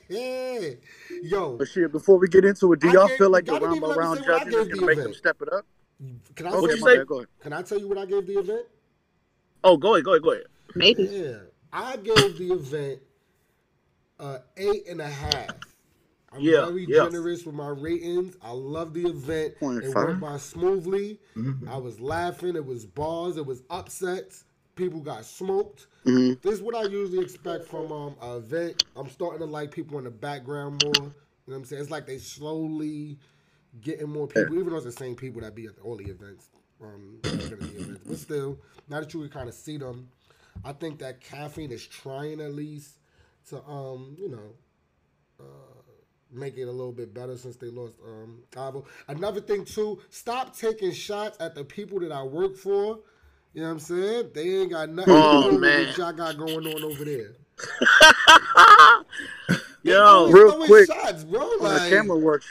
Yo, 1.23 1.57
But 1.57 1.69
shit, 1.69 1.91
before 1.91 2.19
we 2.19 2.29
get 2.29 2.45
into 2.45 2.73
it, 2.73 2.81
do 2.81 2.91
y'all 2.91 3.09
feel 3.09 3.31
like 3.31 3.47
the 3.47 3.53
y'all 3.53 3.61
round 3.61 3.81
by 3.81 3.87
even 3.89 3.99
round 3.99 4.19
say 4.21 4.31
what 4.31 4.47
I 4.47 4.49
is 4.49 4.69
gonna 4.69 4.87
make 4.87 4.99
them 4.99 5.15
step 5.15 5.37
it 5.43 5.53
up? 5.53 5.67
can 6.35 6.47
I, 6.47 6.51
What'd 6.53 6.77
you 6.79 6.83
say? 6.85 7.05
Go 7.05 7.17
ahead. 7.17 7.29
can 7.41 7.53
I 7.53 7.63
tell 7.63 7.79
you 7.79 7.89
what 7.89 7.99
I 7.99 8.07
gave 8.07 8.27
the 8.27 8.39
event? 8.39 8.67
Oh, 9.63 9.77
go 9.77 9.95
ahead, 9.95 10.05
go 10.05 10.13
ahead, 10.13 10.23
go 10.23 10.33
ahead. 10.33 10.45
maybe. 10.75 11.05
Yeah, 11.05 11.37
I 11.73 11.97
gave 11.97 12.37
the 12.39 12.53
event 12.53 13.01
a 14.19 14.41
eight 14.57 14.87
and 14.89 15.01
a 15.01 15.09
half. 15.09 15.51
I'm 16.33 16.41
Yeah, 16.41 16.67
very 16.67 16.87
yeah. 16.89 17.05
generous 17.05 17.47
with 17.47 17.55
my 17.55 17.69
ratings. 17.69 18.37
I 18.43 18.51
love 18.51 18.93
the 18.93 19.07
event. 19.07 19.59
Point 19.61 19.85
it 19.85 19.95
went 19.95 20.21
by 20.21 20.37
smoothly. 20.39 21.21
Mhm. 21.37 21.69
I 21.69 21.77
was 21.77 22.01
laughing. 22.01 22.57
It 22.57 22.67
was 22.67 22.85
bars. 22.87 23.37
It 23.37 23.47
was 23.47 23.63
upsets. 23.71 24.45
People 24.75 25.01
got 25.01 25.25
smoked. 25.25 25.87
Mhm. 26.05 26.41
This 26.43 26.55
is 26.55 26.63
what 26.63 26.75
I 26.75 26.83
usually 26.85 27.21
expect 27.21 27.67
from 27.69 27.93
um, 27.93 28.17
an 28.21 28.37
event. 28.39 28.85
I'm 28.97 29.09
starting 29.09 29.39
to 29.41 29.45
like 29.47 29.71
people 29.71 29.99
in 29.99 30.05
the 30.05 30.11
background 30.11 30.83
more. 30.85 30.93
You 30.97 31.03
know 31.03 31.13
what 31.45 31.57
I'm 31.57 31.65
saying? 31.65 31.83
It's 31.83 31.91
like 31.91 32.07
they 32.07 32.19
slowly 32.19 33.19
getting 33.81 34.09
more 34.09 34.27
people, 34.27 34.55
even 34.55 34.71
though 34.71 34.77
it's 34.77 34.87
the 34.87 34.93
same 34.93 35.15
people 35.15 35.41
that 35.43 35.55
be 35.55 35.67
at 35.67 35.79
all 35.85 35.97
the 35.97 36.07
events. 36.07 36.49
Um, 36.83 37.19
that 37.23 37.35
are 37.35 37.57
gonna 37.57 37.71
be 37.71 37.79
events. 37.79 38.01
But 38.07 38.19
still, 38.19 38.59
now 38.89 39.01
that 39.01 39.15
you 39.15 39.21
can 39.21 39.31
kind 39.31 39.49
of 39.49 39.55
see 39.55 39.77
them, 39.77 40.09
I 40.65 40.73
think 40.73 40.99
that 40.99 41.21
caffeine 41.21 41.71
is 41.71 41.87
trying 41.87 42.41
at 42.41 42.53
least 42.55 42.99
to, 43.51 43.63
um, 43.65 44.17
you 44.19 44.29
know, 44.29 44.53
uh, 45.41 45.45
make 46.33 46.57
it 46.57 46.63
a 46.65 46.71
little 46.71 46.93
bit 46.93 47.13
better 47.15 47.37
since 47.37 47.57
they 47.57 47.69
lost 47.69 47.95
um, 48.07 48.39
Avo. 48.53 48.85
Another 49.09 49.41
thing 49.41 49.65
too, 49.65 50.01
stop 50.11 50.57
taking 50.57 50.93
shots 50.93 51.37
at 51.41 51.55
the 51.55 51.65
people 51.65 52.01
that 52.01 52.13
I 52.13 52.23
work 52.23 52.57
for. 52.57 53.01
You 53.53 53.61
know 53.63 53.69
what 53.69 53.73
I'm 53.75 53.79
saying? 53.81 54.31
They 54.35 54.49
ain't 54.63 54.71
got 54.73 54.89
nothing 54.89 55.15
Oh, 55.17 55.43
to 55.43 55.49
do 55.49 55.53
with 55.55 55.61
man. 55.63 55.87
what 55.87 55.97
y'all 55.99 56.13
got 56.13 56.37
going 56.37 56.67
on 56.67 56.83
over 56.83 57.05
there. 57.05 57.31
Yo, 59.83 60.29
real 60.31 60.65
quick, 60.67 60.87
shots, 60.91 61.25
bro. 61.25 61.41
On 61.43 61.75
the 61.75 61.87
camera 61.91 62.17
works. 62.19 62.47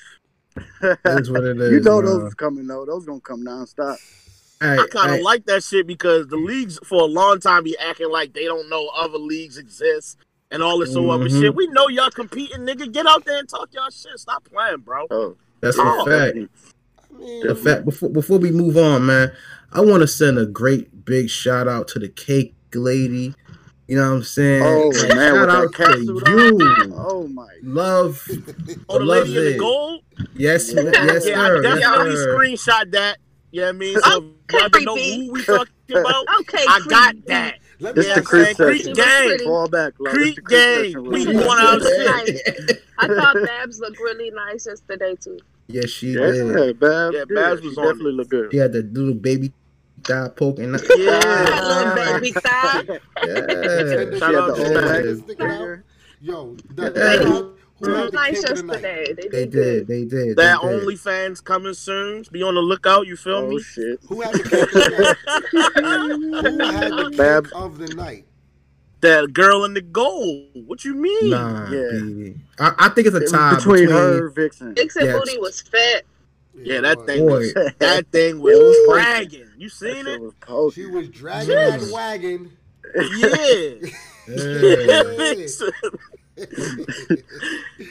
That's 1.04 1.30
what 1.30 1.44
it 1.44 1.58
is. 1.62 1.72
you 1.72 1.80
know 1.82 2.02
man. 2.02 2.06
those 2.06 2.24
is 2.30 2.34
coming 2.36 2.68
though. 2.68 2.86
Those 2.86 3.06
gonna 3.06 3.20
come 3.20 3.44
nonstop. 3.44 3.98
Hey, 4.62 4.78
I 4.78 4.86
kind 4.90 5.10
of 5.12 5.18
hey, 5.18 5.24
like 5.24 5.46
that 5.48 5.64
shit 5.64 5.88
because 5.88 6.28
the 6.28 6.38
leagues 6.38 6.80
for 6.86 7.02
a 7.02 7.06
long 7.06 7.40
time 7.40 7.64
be 7.64 7.76
acting 7.80 8.10
like 8.12 8.34
they 8.34 8.46
don't 8.46 8.70
know 8.70 8.88
other 8.96 9.18
leagues 9.18 9.58
exist 9.58 10.18
and 10.54 10.62
all 10.62 10.78
this 10.80 10.94
so 10.94 11.10
other 11.10 11.26
mm-hmm. 11.26 11.42
shit. 11.42 11.56
We 11.56 11.68
know 11.68 11.90
y'all 11.90 12.12
competing, 12.12 12.60
nigga. 12.60 12.92
Get 12.94 13.08
out 13.08 13.26
there 13.26 13.40
and 13.40 13.50
talk 13.50 13.70
y'all 13.74 13.90
shit. 13.90 14.18
Stop 14.18 14.46
playing, 14.46 14.78
bro. 14.78 15.08
Oh, 15.12 15.36
That's 15.60 15.78
Oh. 15.80 16.04
a 16.04 16.06
fact. 16.06 16.38
I 16.38 16.40
mean, 16.40 17.48
The 17.48 17.56
fact 17.56 17.86
before 17.86 18.10
before 18.10 18.38
we 18.38 18.52
move 18.52 18.78
on, 18.78 19.06
man, 19.06 19.32
I 19.72 19.82
want 19.82 20.02
to 20.02 20.08
send 20.08 20.38
a 20.38 20.46
great 20.46 21.06
big 21.06 21.30
shout 21.30 21.68
out 21.68 21.88
to 21.90 22.00
the 22.00 22.08
cake 22.10 22.56
lady. 22.74 23.34
You 23.88 23.98
know 23.98 24.10
what 24.10 24.16
I'm 24.18 24.24
saying? 24.24 24.64
Oh, 24.64 24.90
Like, 24.90 25.16
man, 25.16 25.34
shout 25.36 25.40
with 25.42 25.76
that 25.76 25.90
out 25.90 25.94
to 25.94 26.04
you. 26.32 26.94
oh 26.96 27.28
my. 27.28 27.48
Love, 27.64 28.26
Oh, 28.90 29.00
the 29.00 29.06
Love 29.06 29.28
lady 29.28 29.38
in 29.38 29.54
the 29.54 29.60
gold? 29.60 30.02
yes, 30.36 30.72
yes, 30.74 31.28
yeah, 31.28 31.42
I 31.42 31.50
definitely 31.62 31.80
Yes, 31.80 32.26
screenshot 32.26 32.92
that. 32.92 33.18
You 33.52 33.62
know 33.62 33.70
I 33.70 33.72
mean? 33.74 34.00
So 34.00 34.18
Okay, 34.18 34.28
if 34.58 34.62
y'all 34.62 34.70
don't 34.70 34.86
know 34.86 34.96
who 34.96 35.32
we 35.32 35.44
talking 35.44 35.74
about. 35.92 36.26
Okay, 36.42 36.66
I 36.68 36.82
got 36.90 37.16
that. 37.28 37.60
Let 37.80 37.96
This 37.96 38.06
me 38.06 38.10
Yeah, 38.10 38.16
the 38.16 38.20
I'm 38.20 38.20
ask 38.22 38.30
creep 38.30 38.58
saying 38.58 38.70
you- 38.72 38.78
session. 38.78 38.94
gang. 38.94 39.28
Pretty. 39.30 39.44
Fall 39.46 39.68
back, 39.70 39.94
Lord. 40.00 40.14
Creep 40.14 40.36
This 40.36 40.36
the 40.36 40.42
creep 40.42 40.94
gang. 40.94 41.04
We 41.12 41.26
Relax. 41.28 41.46
going 41.46 42.08
out 42.08 42.26
shit. 42.28 42.84
I 43.00 43.08
thought 43.08 43.36
Babs 43.46 43.80
looked 43.80 44.00
really 44.00 44.32
nice 44.32 44.66
yesterday 44.68 45.16
too. 45.20 45.40
yes, 45.68 45.90
she 45.90 46.12
Yeah, 46.14 46.32
did. 46.32 46.80
Babs. 46.80 47.16
Yeah. 47.16 47.24
Babs 47.30 47.62
was 47.62 47.78
on 47.78 47.86
definitely 47.86 48.12
it. 48.12 48.16
look 48.16 48.30
good. 48.30 48.52
She 48.52 48.58
had 48.58 48.74
the 48.74 48.84
little 48.84 49.14
baby 49.14 49.52
thigh 50.04 50.30
poking. 50.36 50.74
out. 50.76 50.82
Yeah. 50.98 51.62
Little 51.62 51.96
baby 52.20 52.32
thigh. 52.32 52.84
Yeah. 52.88 54.10
She 54.14 54.20
Shout 54.20 54.34
had 54.34 54.36
out 54.36 54.56
the 54.56 54.64
to 54.64 54.66
old 54.66 54.74
Babs. 54.74 55.06
leg 55.06 55.18
Sticking 55.24 55.46
out. 55.46 55.52
figure. 55.60 55.84
Yo, 56.22 56.56
the, 56.76 56.84
Yeah. 56.96 57.63
Who 57.80 57.90
had- 57.90 57.90
who 57.90 57.92
They 57.92 57.96
had 57.98 58.02
was 58.04 58.12
the 58.12 58.16
nice 58.16 58.34
cake 58.46 58.56
the 58.56 58.64
night? 58.64 58.82
yesterday. 58.82 59.14
They, 59.14 59.28
They 59.30 59.46
did. 59.46 59.52
did. 59.52 59.88
They 59.88 60.06
did. 60.06 60.38
That 60.38 60.62
they 60.62 60.70
did. 60.70 60.82
OnlyFans 60.88 61.44
coming 61.44 61.74
soon. 61.74 62.26
Be 62.32 62.44
on 62.44 62.56
the 62.56 62.62
lookout. 62.62 63.08
You 63.08 63.16
feel 63.18 63.36
Oh 63.36 63.48
me? 63.50 63.62
shit. 63.62 64.00
Who 64.08 64.22
had 64.22 64.34
the 64.34 64.44
cake 64.44 64.62
of 64.64 64.72
the 64.72 64.90
night? 65.00 65.18
Who 65.52 66.60
had 66.60 66.92
the 66.92 67.18
Babs. 67.18 67.52
of 67.54 67.78
the 67.78 67.88
night? 67.96 68.26
That 69.02 69.34
girl 69.34 69.66
in 69.66 69.74
the 69.74 69.82
gold. 69.82 70.48
What 70.66 70.86
you 70.86 70.96
mean? 70.96 71.32
Nah, 71.32 71.70
Yeah. 71.70 71.90
baby. 71.92 72.36
I, 72.58 72.74
I 72.80 72.90
think 72.90 73.08
it's 73.08 73.16
a 73.18 73.24
It 73.24 73.30
tie 73.30 73.56
between, 73.56 73.88
between, 73.88 73.98
her 73.98 74.28
and 74.28 74.36
Vixen. 74.36 74.74
Dixon 74.76 75.06
Yes. 75.06 75.20
booty 75.20 75.38
was 75.40 75.60
fat. 75.62 76.04
Yeah, 76.56 76.80
that 76.86 77.06
thing 77.06 77.26
was. 77.26 77.52
Boy. 77.54 77.62
was 77.64 77.74
that 77.80 78.08
thing 78.12 78.40
was 78.40 78.54
It 78.58 78.64
was 78.64 78.78
dragging. 79.02 79.48
You 79.58 79.68
seen 79.68 80.08
it? 80.08 80.22
was. 80.22 80.74
She 80.74 80.86
was 80.86 81.10
dragging 81.10 81.50
that 81.56 81.90
wagon. 81.92 82.52
Yeah. 82.96 83.90
Yeah. 84.26 85.48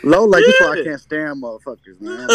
Low 0.04 0.24
like 0.24 0.44
you 0.46 0.52
I 0.66 0.82
can't 0.82 1.00
stand 1.00 1.42
motherfuckers, 1.42 2.00
man. 2.00 2.28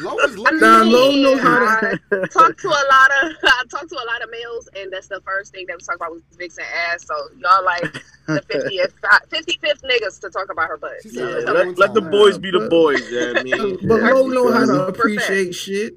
Lois 0.00 0.36
I 0.46 0.52
looking 0.52 0.60
Nah, 0.60 0.82
mean, 0.84 1.22
knows 1.22 1.40
how 1.40 1.64
I 1.64 1.94
talk 2.30 2.56
to 2.58 2.68
a 2.68 2.84
lot 2.90 3.10
of 3.22 3.36
I 3.44 3.64
talk 3.70 3.88
to 3.88 3.94
a 3.94 4.06
lot 4.06 4.22
of 4.22 4.30
males, 4.30 4.68
and 4.76 4.92
that's 4.92 5.08
the 5.08 5.20
first 5.24 5.52
thing 5.52 5.64
that 5.68 5.76
we 5.76 5.82
talk 5.82 5.96
about 5.96 6.12
was 6.12 6.22
vixen 6.36 6.64
ass. 6.92 7.06
So 7.06 7.14
y'all 7.38 7.64
like 7.64 7.92
the 8.26 8.42
50th, 8.42 8.92
55th 9.30 9.82
niggas 9.84 10.20
to 10.20 10.30
talk 10.30 10.50
about 10.50 10.68
her 10.68 10.76
butt. 10.76 11.02
She 11.02 11.10
Yeah, 11.10 11.26
said 11.26 11.46
So, 11.46 11.52
let, 11.52 11.78
let 11.78 11.94
the 11.94 12.02
boys 12.02 12.38
be 12.38 12.50
the 12.50 12.68
boys. 12.68 13.10
Yeah, 13.10 13.32
I 13.36 13.42
mean, 13.42 13.78
But 13.88 14.02
low 14.02 14.26
know 14.28 14.50
how 14.52 14.66
to 14.66 14.66
Super 14.66 14.88
appreciate 14.88 15.54
shit. 15.54 15.94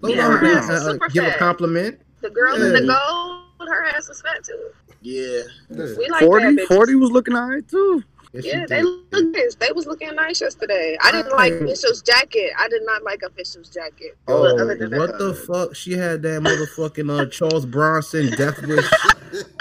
Lo 0.00 0.08
Yeah, 0.10 0.16
know 0.16 0.30
how 0.32 0.40
to 0.40 0.46
is 0.46 0.88
uh, 0.88 0.98
give 1.12 1.26
a 1.26 1.32
compliment. 1.38 2.00
the 2.22 2.30
girl 2.30 2.54
in 2.54 2.72
the 2.72 2.80
gold, 2.80 3.68
her 3.68 3.84
ass 3.86 4.08
was 4.08 4.20
fat 4.22 4.42
too. 4.44 4.58
Yeah. 5.02 5.42
We 5.70 6.08
like 6.08 6.24
40, 6.24 6.54
that. 6.56 6.66
40 6.68 6.94
was 6.96 7.10
looking 7.10 7.34
alright 7.34 7.66
too. 7.68 8.02
Yes, 8.34 8.44
Yeah, 8.46 8.64
they 8.66 8.82
look 8.82 9.04
nice. 9.12 9.54
They 9.56 9.72
was 9.72 9.86
looking 9.86 10.14
nice 10.14 10.40
yesterday. 10.40 10.96
I 11.02 11.12
didn't 11.12 11.32
like 11.32 11.52
Right. 11.52 11.62
Official's 11.64 12.00
jacket. 12.00 12.52
I 12.58 12.66
did 12.68 12.80
not 12.86 13.02
like 13.02 13.20
Official's 13.22 13.68
jacket. 13.68 14.16
Oh, 14.26 14.42
but 14.42 14.58
other 14.58 14.74
than 14.74 14.90
that, 14.90 14.98
what 14.98 15.18
the 15.18 15.34
fuck? 15.34 15.74
She 15.74 15.92
had 15.92 16.22
that 16.22 16.40
motherfucking 16.40 17.10
uh, 17.10 17.26
Charles 17.26 17.66
Bronson 17.66 18.30
Death 18.30 18.62
Wish 18.62 18.90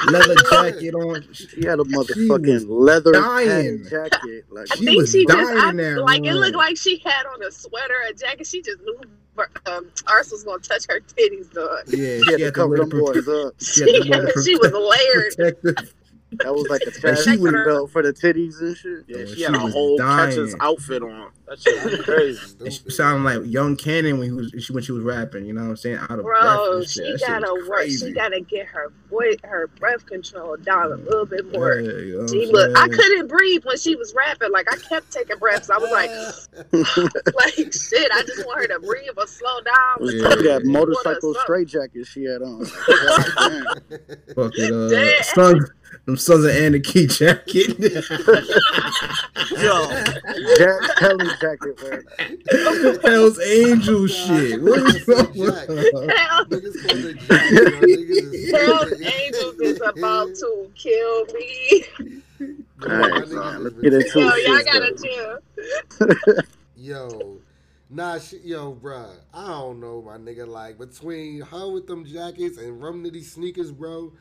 leather 0.07 0.35
jacket 0.51 0.93
on. 0.95 1.27
She 1.33 1.65
had 1.65 1.79
a 1.81 1.83
motherfucking 1.83 2.65
leather 2.69 3.11
dying. 3.11 3.83
jacket. 3.89 4.45
Like 4.49 4.67
I 4.71 4.75
She 4.75 4.85
think 4.85 4.97
was 5.01 5.11
she 5.11 5.25
just 5.25 5.37
I, 5.51 5.69
in 5.71 5.75
that 5.77 6.01
like 6.03 6.23
it 6.23 6.33
looked 6.33 6.55
like 6.55 6.77
she 6.77 6.99
had 7.03 7.25
on 7.25 7.43
a 7.43 7.51
sweater, 7.51 7.95
a 8.09 8.13
jacket. 8.13 8.47
She 8.47 8.61
just 8.61 8.79
knew 8.83 8.97
um, 9.65 9.87
Ars 10.07 10.31
was 10.31 10.43
gonna 10.43 10.61
touch 10.61 10.85
her 10.89 10.99
titties, 10.99 11.51
dog. 11.51 11.83
Yeah, 11.87 12.19
she 12.23 12.31
had 12.31 12.37
to 12.39 12.45
to 12.45 12.51
cover 12.51 12.77
them 12.77 12.89
boys 12.89 13.27
up. 13.27 13.53
She 13.59 13.85
She, 13.85 13.93
had 13.93 14.03
to 14.03 14.09
wear 14.09 14.21
the 14.35 14.43
she 14.43 14.55
was 14.55 14.71
layered. 14.73 15.93
Protective. 16.31 16.39
That 16.39 16.53
was 16.53 16.67
like 16.69 16.81
a 16.81 16.85
And 17.07 17.17
chest 17.17 17.23
she 17.29 17.37
was- 17.37 17.51
belt 17.65 17.91
for 17.91 18.01
the 18.01 18.13
titties 18.13 18.59
and 18.61 18.75
shit. 18.77 19.03
Yeah, 19.07 19.17
Oh, 19.17 19.25
she 19.25 19.35
she 19.35 19.41
had 19.43 19.55
a 19.55 19.59
whole 19.59 19.97
dying. 19.97 20.29
catcher's 20.29 20.55
outfit 20.59 21.03
on. 21.03 21.31
That 21.47 21.59
shit 21.61 21.83
was 21.83 22.01
crazy. 22.05 22.55
And 22.61 22.73
she 22.73 22.89
sounded 22.89 23.23
like 23.41 23.51
young 23.51 23.75
Cannon 23.75 24.17
when 24.19 24.29
he 24.29 24.33
was 24.35 24.53
she, 24.63 24.71
when 24.73 24.83
she 24.83 24.91
was 24.93 25.03
rapping. 25.03 25.45
You 25.45 25.53
know 25.53 25.61
what 25.63 25.69
I'm 25.71 25.75
saying? 25.77 25.97
Out 25.97 26.11
of 26.19 26.23
breath 26.23 26.41
Bro, 26.41 26.77
and 26.77 26.89
shit. 26.89 27.19
she 27.19 27.25
That 27.25 27.41
gotta 27.41 27.53
work. 27.53 27.67
crazy. 27.69 28.07
She 28.07 28.13
gotta 28.13 28.39
get 28.41 28.65
her 28.67 28.91
voice, 29.09 29.35
her 29.43 29.67
breath 29.67 30.05
control 30.05 30.55
down 30.57 30.91
a 30.93 30.95
little 30.95 31.25
bit 31.25 31.51
more. 31.51 31.75
Yeah, 31.75 31.91
you 31.97 32.21
know 32.21 32.27
She 32.27 32.43
I'm 32.45 32.49
look. 32.51 32.77
I 32.77 32.87
couldn't 32.87 33.27
breathe 33.27 33.65
when 33.65 33.77
she 33.77 33.95
was 33.95 34.13
rapping. 34.15 34.51
Like 34.51 34.71
I 34.71 34.77
kept 34.77 35.11
taking 35.11 35.37
breaths. 35.37 35.69
I 35.69 35.77
was 35.77 35.91
like, 35.91 36.09
like 37.35 37.73
shit. 37.73 38.11
I 38.13 38.23
just 38.25 38.45
want 38.45 38.61
her 38.61 38.67
to 38.67 38.79
breathe 38.79 39.09
or 39.17 39.27
slow 39.27 39.59
down. 39.61 39.97
It 39.99 40.01
was 40.01 40.13
Yeah. 40.15 40.29
that 40.29 40.61
Water, 40.65 40.65
motorcycle 40.67 41.33
something. 41.33 41.41
straight 41.41 41.67
jacket 41.67 42.05
she 42.07 42.23
had 42.23 42.41
on. 42.41 42.63
Fuck 42.65 44.53
it, 44.57 44.71
uh, 44.71 44.89
Damn. 44.89 45.23
sons, 45.23 45.69
them 46.05 46.17
sons 46.17 46.45
of 46.45 46.51
Anarchy 46.51 47.07
jacket. 47.07 47.77
Yo, 49.51 49.89
Jack 50.57 50.95
Kelly 50.97 51.27
jacket, 51.39 51.81
man. 51.83 52.99
Hell's 53.03 53.39
Angel 53.39 54.07
shit. 54.07 54.61
What 54.61 54.79
is 54.95 55.09
up 55.09 55.35
with 55.35 55.55
Jack. 55.55 55.67
her? 55.67 55.75
Hell, 56.15 56.45
Niggas 56.45 56.87
call 56.87 57.05
it 57.05 57.19
Jack, 57.19 57.51
yo. 57.51 57.59
Niggas 57.81 58.33
is- 58.33 58.51
Hell's 58.55 59.01
Angels 59.01 59.59
is 59.61 59.81
about 59.81 60.27
to 60.35 60.71
kill 60.75 61.25
me. 61.33 61.85
Yo, 62.39 62.47
All 62.81 62.89
my 62.89 63.09
right, 63.09 63.23
niggas 63.23 63.31
man, 63.33 63.63
let's 63.63 63.75
get 63.77 63.93
into 63.93 64.19
Yo, 64.19 64.29
it. 64.29 64.47
y'all 64.47 64.63
gotta 64.63 64.95
though. 64.95 66.07
chill. 66.07 66.43
Yo, 66.75 67.37
nah, 67.89 68.17
she, 68.17 68.37
yo, 68.43 68.73
bruh. 68.73 69.11
I 69.33 69.45
don't 69.47 69.79
know, 69.79 70.01
my 70.01 70.17
nigga. 70.17 70.47
Like 70.47 70.79
between 70.79 71.41
her 71.41 71.69
with 71.71 71.85
them 71.85 72.05
jackets 72.05 72.57
and 72.57 72.81
Rum 72.81 73.03
Nitty 73.03 73.23
sneakers, 73.23 73.71
bro. 73.71 74.11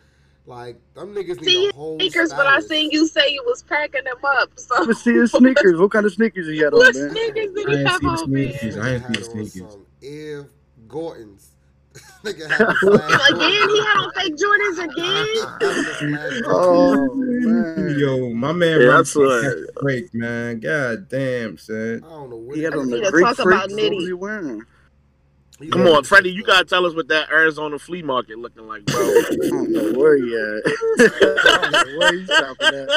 Like 0.47 0.81
them 0.95 1.15
niggas 1.15 1.41
need 1.41 1.45
See 1.45 1.69
a 1.69 1.73
whole 1.75 1.99
sneakers, 1.99 2.31
but 2.31 2.47
I 2.47 2.61
seen 2.61 2.91
you 2.91 3.07
say 3.07 3.31
you 3.31 3.43
was 3.47 3.63
packing 3.63 4.05
them 4.05 4.17
up. 4.25 4.51
So 4.59 4.75
Let 4.79 4.89
me 4.89 4.95
see 4.95 5.13
his 5.15 5.31
sneakers. 5.33 5.79
What 5.79 5.91
kind 5.93 6.07
of 6.07 6.13
sneakers 6.13 6.49
he 6.49 6.59
had 6.59 6.73
what 6.73 6.95
on, 6.97 7.03
man? 7.03 7.11
sneakers 7.11 7.55
did 7.55 7.69
I 7.69 7.71
he 7.71 7.77
ain't 7.79 7.89
have 7.89 8.01
seen 8.01 8.09
on, 8.09 8.19
sneakers. 8.19 8.77
man? 8.77 8.85
I 8.85 8.95
ain't 8.95 9.03
Nigga 9.05 9.15
seen 9.15 9.15
had 9.15 9.39
on 9.41 9.47
sneakers. 9.47 9.73
some 9.73 9.87
Air 10.03 10.49
Gordons. 10.89 11.47
nigga 12.25 12.49
had 12.51 12.59
the 12.69 12.75
flag 12.75 13.33
Again, 13.33 13.69
he 13.69 13.79
had 13.79 13.97
on 13.97 14.05
on. 14.05 14.13
fake 14.13 14.37
Jordans 14.37 14.79
again. 14.85 16.45
Oh, 16.47 17.15
man. 17.15 17.99
Yo, 17.99 18.31
my 18.31 18.53
man, 18.53 18.81
Yeah, 18.81 18.87
Ron 18.87 18.97
that's 18.99 19.13
King 19.13 19.23
what- 19.25 19.45
had 19.45 19.53
a 19.53 19.81
break, 19.81 20.15
man. 20.15 20.61
God 20.61 21.09
damn, 21.09 21.59
son. 21.59 22.03
I 22.07 22.09
don't 22.11 22.31
know 22.31 22.37
what 22.37 22.57
He 22.57 22.63
had 22.63 22.75
on 22.75 22.87
need 22.89 23.01
the 23.01 23.05
to 23.07 23.11
Greek 23.11 23.25
talk 23.27 23.37
freaks. 23.37 23.49
about 23.65 23.71
What 23.71 23.79
Nitty. 23.81 23.97
was 23.97 24.07
he 24.07 24.13
wearing? 24.13 24.63
Come 25.71 25.87
on, 25.89 26.05
Freddy. 26.05 26.31
You 26.31 26.43
gotta 26.43 26.65
tell 26.65 26.87
us 26.87 26.95
what 26.95 27.09
that 27.09 27.31
Arizona 27.31 27.79
flea 27.79 28.03
market 28.03 28.39
looking 28.39 28.67
like, 28.67 28.85
bro. 28.87 29.01
I 29.03 29.37
don't 29.49 29.71
know 29.73 29.93
where 29.99 30.17
he 30.17 30.35
at. 30.35 30.63
I 31.47 31.71
don't 31.71 31.99
where 31.99 32.13
he's 32.19 32.29
shopping 32.29 32.75
at. 32.75 32.89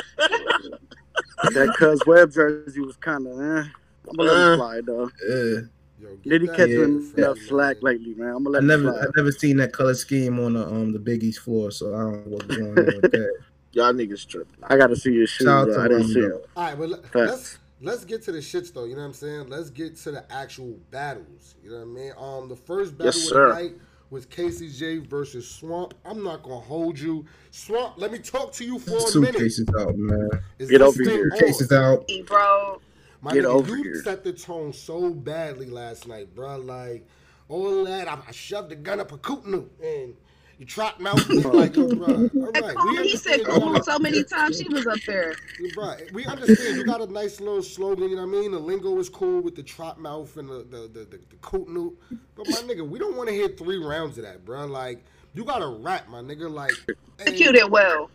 That 1.54 1.76
Cuz 1.78 2.02
Web 2.06 2.32
jersey 2.32 2.80
was 2.80 2.96
kind 2.98 3.28
of, 3.28 3.34
eh. 3.40 3.70
I'm 4.10 4.16
gonna 4.18 4.32
let 4.32 4.38
Uh. 4.38 4.54
it 4.54 4.58
slide, 4.58 4.86
though. 4.86 5.04
Uh, 5.30 5.62
Yo, 6.00 6.10
get 6.24 6.30
Did 6.30 6.42
he 6.42 6.48
catch 6.48 6.70
Yeah, 6.70 6.84
him 6.84 7.14
enough 7.18 7.38
man. 7.38 7.48
slack 7.48 7.78
lately, 7.82 8.14
man? 8.16 8.30
I'm 8.36 8.44
gonna 8.44 8.58
I 8.58 8.62
let 8.62 8.64
never, 8.64 8.90
it 8.90 8.92
I 8.98 9.02
slide. 9.04 9.12
never 9.18 9.32
seen 9.32 9.58
that 9.58 9.74
color 9.74 9.94
scheme 9.94 10.40
on 10.40 10.54
the 10.54 10.66
um 10.66 10.92
the 10.92 11.00
Biggie's 11.00 11.38
floor, 11.38 11.72
so 11.72 11.94
I 11.94 12.00
don't 12.00 12.26
know 12.28 12.32
what's 12.38 12.46
going 12.56 12.78
on 12.78 12.86
with 12.86 13.12
that. 13.12 13.34
Y'all 13.74 13.94
niggas 13.94 14.28
tripping. 14.28 14.54
I 14.64 14.78
gotta 14.78 14.96
see 14.96 15.12
your 15.14 15.28
shoes. 15.28 15.46
Shout 15.48 15.70
out 15.70 15.74
to 15.74 15.80
I 15.82 15.88
didn't 15.88 16.08
see 16.10 16.22
though. 16.22 16.28
him. 16.28 16.42
All 16.56 16.64
right, 16.64 16.78
well, 16.78 16.90
let, 16.90 17.02
Facts. 17.08 17.32
let's 17.32 17.58
let's 17.84 18.06
get 18.06 18.24
to 18.24 18.32
the 18.32 18.40
shits 18.40 18.74
though. 18.74 18.86
You 18.86 18.96
know 18.96 19.02
what 19.02 19.08
I'm 19.08 19.14
saying? 19.14 19.50
Let's 19.50 19.70
get 19.70 19.96
to 19.98 20.12
the 20.12 20.32
actual 20.32 20.80
battles. 20.92 21.56
You 21.64 21.72
know 21.72 21.78
what 21.78 21.84
I 21.84 21.86
mean? 21.86 22.12
Um, 22.18 22.50
the 22.50 22.56
first 22.56 22.98
battle 22.98 23.08
Yes, 23.08 23.18
of 23.18 23.30
sir. 23.30 23.48
the 23.50 23.54
night 23.62 23.74
was 24.10 24.26
KCJ 24.28 25.08
versus 25.08 25.50
Swamp. 25.50 25.94
I'm 26.06 26.24
not 26.24 26.44
gonna 26.44 26.60
hold 26.60 27.00
you, 27.00 27.26
Swamp. 27.52 27.96
Let 27.98 28.12
me 28.12 28.20
talk 28.20 28.54
to 28.54 28.64
you 28.66 28.80
for 28.80 28.98
a 28.98 29.12
Two 29.12 29.22
minute. 29.22 29.40
cases 29.40 29.68
out, 29.80 29.96
man. 29.98 30.30
Is 30.60 30.70
Get 30.70 30.82
over 30.82 31.04
thing 31.04 31.14
here. 31.14 31.32
on? 31.34 31.40
Cases 31.40 31.72
out. 31.72 32.08
Bro, 32.28 32.82
My 33.22 33.34
Get 33.34 33.44
nigga, 33.46 33.48
over 33.48 33.76
you 33.78 33.84
here. 33.84 34.04
set 34.04 34.24
the 34.24 34.34
tone 34.34 34.74
so 34.74 35.10
badly 35.12 35.68
last 35.68 36.08
night, 36.08 36.36
bro. 36.36 36.58
Like 36.58 37.08
all 37.50 37.86
that, 37.86 38.08
I, 38.08 38.20
I 38.28 38.32
shoved 38.32 38.70
the 38.70 38.76
gun 38.76 39.00
up 39.00 39.12
a 39.12 39.18
Kootenai 39.18 39.64
and 39.84 40.14
you 40.60 40.66
trot 40.66 41.00
mouth 41.00 41.28
like, 41.30 41.76
yo, 41.76 41.88
bro. 41.96 42.06
All 42.06 42.52
That 42.52 42.62
right, 42.64 42.76
we 42.86 43.10
he 43.10 43.18
said 43.18 43.40
understand 43.42 43.46
cool 43.46 43.72
gotta- 43.74 43.84
so 43.84 44.00
many 44.00 44.24
times 44.24 44.60
she 44.60 44.68
was 44.70 44.86
up 44.88 45.00
there. 45.08 45.36
Right. 45.78 46.12
We 46.14 46.26
understand 46.26 46.78
you 46.78 46.86
got 46.86 47.02
a 47.02 47.12
nice 47.12 47.40
little 47.40 47.64
slogan, 47.64 48.10
you 48.10 48.16
know 48.16 48.26
what 48.26 48.38
I 48.38 48.42
mean? 48.42 48.52
The 48.52 48.60
lingo 48.60 48.98
is 49.00 49.10
cool 49.10 49.42
with 49.42 49.56
the 49.56 49.64
trot 49.64 50.00
mouth 50.00 50.36
and 50.38 50.48
the 50.50 50.60
the, 50.70 50.78
the, 50.94 51.00
the, 51.06 51.20
the 51.30 51.36
coot 51.42 51.68
noot. 51.68 51.98
But 52.36 52.48
my 52.50 52.58
nigga, 52.60 52.88
we 52.88 53.00
don't 53.00 53.16
want 53.18 53.30
to 53.30 53.36
hear 53.36 53.48
three 53.50 53.78
rounds 53.84 54.18
of 54.18 54.24
that, 54.26 54.46
bro. 54.46 54.66
Like, 54.66 55.04
you 55.34 55.44
gotta 55.44 55.68
rap, 55.68 56.08
my 56.10 56.22
nigga. 56.22 56.50
Like 56.52 56.72
and 56.88 56.98
Executed 57.30 57.68
well. 57.70 58.10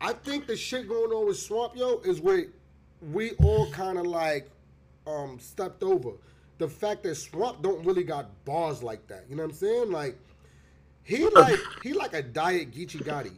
I 0.00 0.12
think 0.12 0.46
the 0.46 0.56
shit 0.56 0.88
going 0.88 1.10
on 1.10 1.26
with 1.26 1.38
Swamp 1.38 1.74
Yo 1.76 2.00
is 2.04 2.20
where 2.20 2.46
we 3.12 3.32
all 3.32 3.70
kinda 3.72 4.02
like 4.02 4.50
um 5.06 5.38
stepped 5.40 5.82
over. 5.82 6.10
the 6.58 6.68
fact 6.68 7.02
that 7.02 7.14
Swamp 7.16 7.62
don't 7.62 7.84
really 7.84 8.02
got 8.04 8.26
bars 8.44 8.82
like 8.82 9.06
that. 9.08 9.24
You 9.28 9.36
know 9.36 9.42
what 9.42 9.50
I'm 9.52 9.56
saying? 9.56 9.90
Like 9.92 10.18
he 11.06 11.24
like 11.30 11.60
he 11.82 11.92
like 11.92 12.14
a 12.14 12.22
diet 12.22 12.72
Geechee 12.72 13.02
Gotti. 13.02 13.32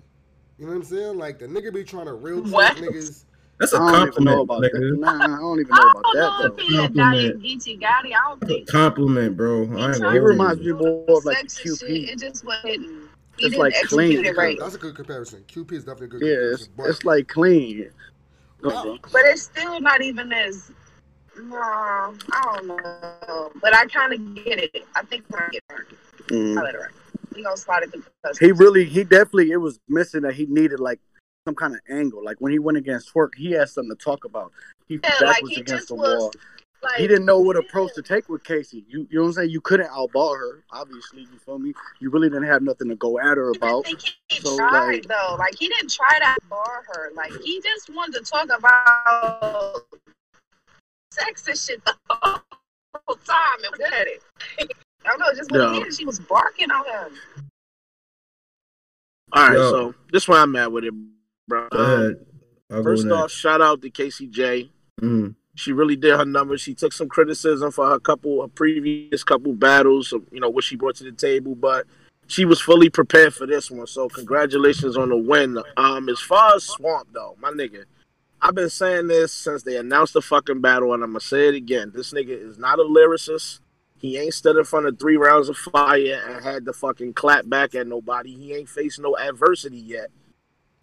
You 0.59 0.67
know 0.67 0.73
what 0.73 0.79
I'm 0.79 0.85
saying? 0.85 1.19
Like 1.19 1.39
the 1.39 1.47
nigga 1.47 1.73
be 1.73 1.85
trying 1.85 2.07
to 2.07 2.15
real 2.15 2.43
talk 2.43 2.63
niggas. 2.77 3.25
That's 3.61 3.73
a 3.73 3.77
I 3.77 3.93
don't 3.93 4.09
even 4.09 4.25
know 4.25 4.41
compliment, 4.41 4.43
about 4.43 4.61
that. 4.63 4.97
Nah, 4.99 5.35
I 5.37 5.39
don't 5.39 5.61
even 5.61 5.73
I 5.73 5.77
know 5.77 5.83
don't 5.83 5.91
about 5.91 6.15
know 6.15 6.21
that 6.21 6.45
if 6.47 6.57
though. 6.57 6.63
he 6.63 6.77
a 6.77 6.81
Compliment. 6.81 7.43
diet 7.43 7.43
Geechee 7.43 7.81
Gotti. 7.81 8.15
I 8.15 8.29
don't 8.29 8.41
think 8.47 8.69
Compliment, 8.69 9.37
bro. 9.37 9.63
I 9.77 9.95
ain't 9.95 10.13
He 10.13 10.19
reminds 10.19 10.61
me 10.61 10.73
more 10.73 11.05
of 11.09 11.25
like 11.25 11.47
QP. 11.47 11.79
shit, 11.79 12.11
It 12.11 12.19
just 12.19 12.45
wasn't. 12.45 12.87
He 13.37 13.47
It's 13.47 13.57
like 13.57 13.75
clean. 13.85 14.25
it 14.25 14.37
right. 14.37 14.59
That's 14.59 14.75
a 14.75 14.79
good 14.79 14.97
comparison. 14.97 15.45
QP 15.47 15.73
is 15.73 15.85
definitely 15.85 16.07
a 16.07 16.09
good 16.09 16.23
Yeah, 16.23 16.35
comparison. 16.35 16.67
it's, 16.67 16.77
but 16.77 16.87
it's 16.91 17.05
like 17.05 17.29
clean. 17.29 17.91
Go, 18.63 18.71
Wow. 18.71 18.83
bro. 18.83 18.99
But 19.13 19.23
it's 19.27 19.43
still 19.43 19.81
not 19.81 20.03
even 20.03 20.33
as. 20.33 20.71
No, 21.41 21.57
I 21.57 22.13
don't 22.57 22.67
know. 22.67 23.51
But 23.61 23.75
I 23.75 23.87
kind 23.87 24.13
of 24.13 24.35
get 24.45 24.59
it. 24.59 24.85
I 24.97 25.03
think 25.05 25.25
I 25.33 25.49
get 25.53 25.63
it. 25.71 25.97
Mm. 26.29 26.59
I 26.59 26.63
let 26.63 26.75
it 26.75 26.79
right. 26.79 26.91
Gonna 27.43 27.57
slide 27.57 27.83
it 27.85 27.91
through 27.93 28.05
customs. 28.25 28.39
He 28.39 28.53
really, 28.53 28.85
he 28.85 29.05
definitely, 29.05 29.51
it 29.51 29.57
was 29.59 29.79
missing 29.89 30.23
that 30.23 30.35
he 30.35 30.47
needed 30.47 30.81
like 30.81 31.01
some 31.47 31.55
kind 31.55 31.75
of 31.75 31.81
angle. 31.89 32.23
Like 32.25 32.37
when 32.41 32.53
he 32.53 32.59
went 32.59 32.79
against 32.79 33.13
Twerk, 33.15 33.31
he 33.37 33.53
had 33.53 33.69
something 33.69 33.97
to 33.97 34.03
talk 34.05 34.25
about. 34.25 34.53
He 34.87 34.99
Yeah, 35.03 35.27
like 35.27 35.43
was 35.43 35.53
he 35.55 35.61
against 35.61 35.89
the 35.89 35.95
was. 35.95 36.19
wall. 36.19 36.33
Like, 36.81 36.95
He 36.99 37.09
didn't 37.09 37.25
know 37.27 37.41
what 37.41 37.57
approach 37.57 37.93
to 37.95 38.03
take 38.03 38.29
with 38.29 38.45
Casey. 38.45 38.85
You, 38.89 39.01
you 39.11 39.19
know 39.19 39.23
what 39.23 39.29
I'm 39.29 39.33
saying? 39.35 39.51
You 39.51 39.61
couldn't 39.61 39.89
outball 39.89 40.39
her. 40.39 40.63
Obviously, 40.71 41.23
you 41.23 41.39
feel 41.45 41.59
me? 41.59 41.73
You 41.99 42.09
really 42.11 42.29
didn't 42.29 42.45
have 42.47 42.63
nothing 42.63 42.89
to 42.89 42.95
go 42.95 43.19
at 43.19 43.37
her 43.37 43.51
I 43.53 43.57
about. 43.57 43.85
think 43.85 44.01
he 44.29 44.41
So, 44.41 44.57
tried 44.57 44.71
like- 44.87 45.09
though. 45.09 45.35
Like 45.39 45.57
he 45.57 45.67
didn't 45.69 45.91
try 45.91 46.19
to 46.21 46.37
bar 46.49 46.85
her. 46.95 47.11
Like 47.17 47.33
he 47.43 47.61
just 47.61 47.93
wanted 47.93 48.25
to 48.25 48.31
talk 48.31 48.49
about 48.57 49.83
sex 51.13 51.49
and 51.49 51.59
shit 51.59 51.85
the 51.85 51.95
whole 52.11 53.17
time 53.27 53.65
and 53.65 53.75
good 53.77 53.93
at 53.93 54.07
it. 54.07 54.23
I 55.09 55.17
don't 55.17 55.21
know, 55.21 55.35
just 55.35 55.51
what 55.51 55.75
he 55.75 55.81
No. 55.81 55.91
She 55.91 56.05
was 56.05 56.19
barking 56.19 56.71
on 56.71 56.85
him. 56.85 57.19
All 59.33 59.49
right, 59.49 59.57
Yo. 59.57 59.71
so 59.71 59.95
this 60.13 60.23
is 60.25 60.29
where 60.29 60.41
I'm 60.41 60.55
at 60.57 60.73
with 60.73 60.85
it, 60.85 60.95
bro. 61.49 61.69
Go 61.71 61.79
Um, 61.79 61.91
ahead. 62.01 62.27
First 62.85 63.07
off, 63.07 63.21
next. 63.23 63.33
shout 63.35 63.61
out 63.61 63.83
to 63.83 63.91
KCJ. 63.91 64.71
Mm. 65.01 65.35
She 65.55 65.73
really 65.73 65.97
did 65.97 66.17
her 66.17 66.25
numbers. 66.25 66.61
She 66.61 66.75
took 66.75 66.93
some 66.93 67.09
criticism 67.09 67.71
for 67.73 67.89
her 67.89 67.99
couple, 67.99 68.43
her 68.43 68.49
previous 68.49 69.25
couple 69.25 69.53
battles, 69.55 70.13
you 70.31 70.41
know, 70.41 70.49
what 70.51 70.65
she 70.65 70.77
brought 70.77 70.97
to 70.97 71.05
the 71.05 71.13
table, 71.13 71.55
but 71.55 71.87
she 72.27 72.45
was 72.45 72.61
fully 72.61 72.91
prepared 72.91 73.35
for 73.35 73.47
this 73.47 73.71
one. 73.71 73.87
So 73.87 74.09
congratulations 74.09 74.97
on 74.97 75.09
the 75.09 75.17
win. 75.17 75.59
Um, 75.77 76.09
as 76.09 76.21
far 76.21 76.55
as 76.55 76.65
Swamp 76.65 77.09
though, 77.13 77.37
my 77.41 77.51
nigga, 77.51 77.85
I've 78.41 78.55
been 78.55 78.71
saying 78.71 79.09
this 79.09 79.33
since 79.33 79.63
they 79.63 79.77
announced 79.77 80.13
the 80.15 80.23
fucking 80.23 80.61
battle, 80.61 80.95
and 80.95 81.03
I'm 81.03 81.11
gonna 81.11 81.21
say 81.21 81.49
it 81.49 81.55
again. 81.55 81.91
This 81.95 82.13
nigga 82.13 82.29
is 82.31 82.57
not 82.59 82.79
a 82.79 82.83
lyricist. 82.85 83.61
He 83.99 84.17
ain't 84.17 84.35
stood 84.35 84.57
in 84.57 84.65
front 84.65 84.87
of 84.87 84.99
three 84.99 85.17
rounds 85.17 85.49
of 85.49 85.57
fire 85.57 86.23
and 86.29 86.45
had 86.45 86.65
to 86.67 86.73
fucking 86.73 87.15
clap 87.15 87.49
back 87.49 87.75
at 87.75 87.87
nobody. 87.87 88.33
He 88.35 88.55
ain't 88.55 88.69
faced 88.69 89.01
no 89.01 89.17
adversity 89.17 89.79
yet. 89.79 90.09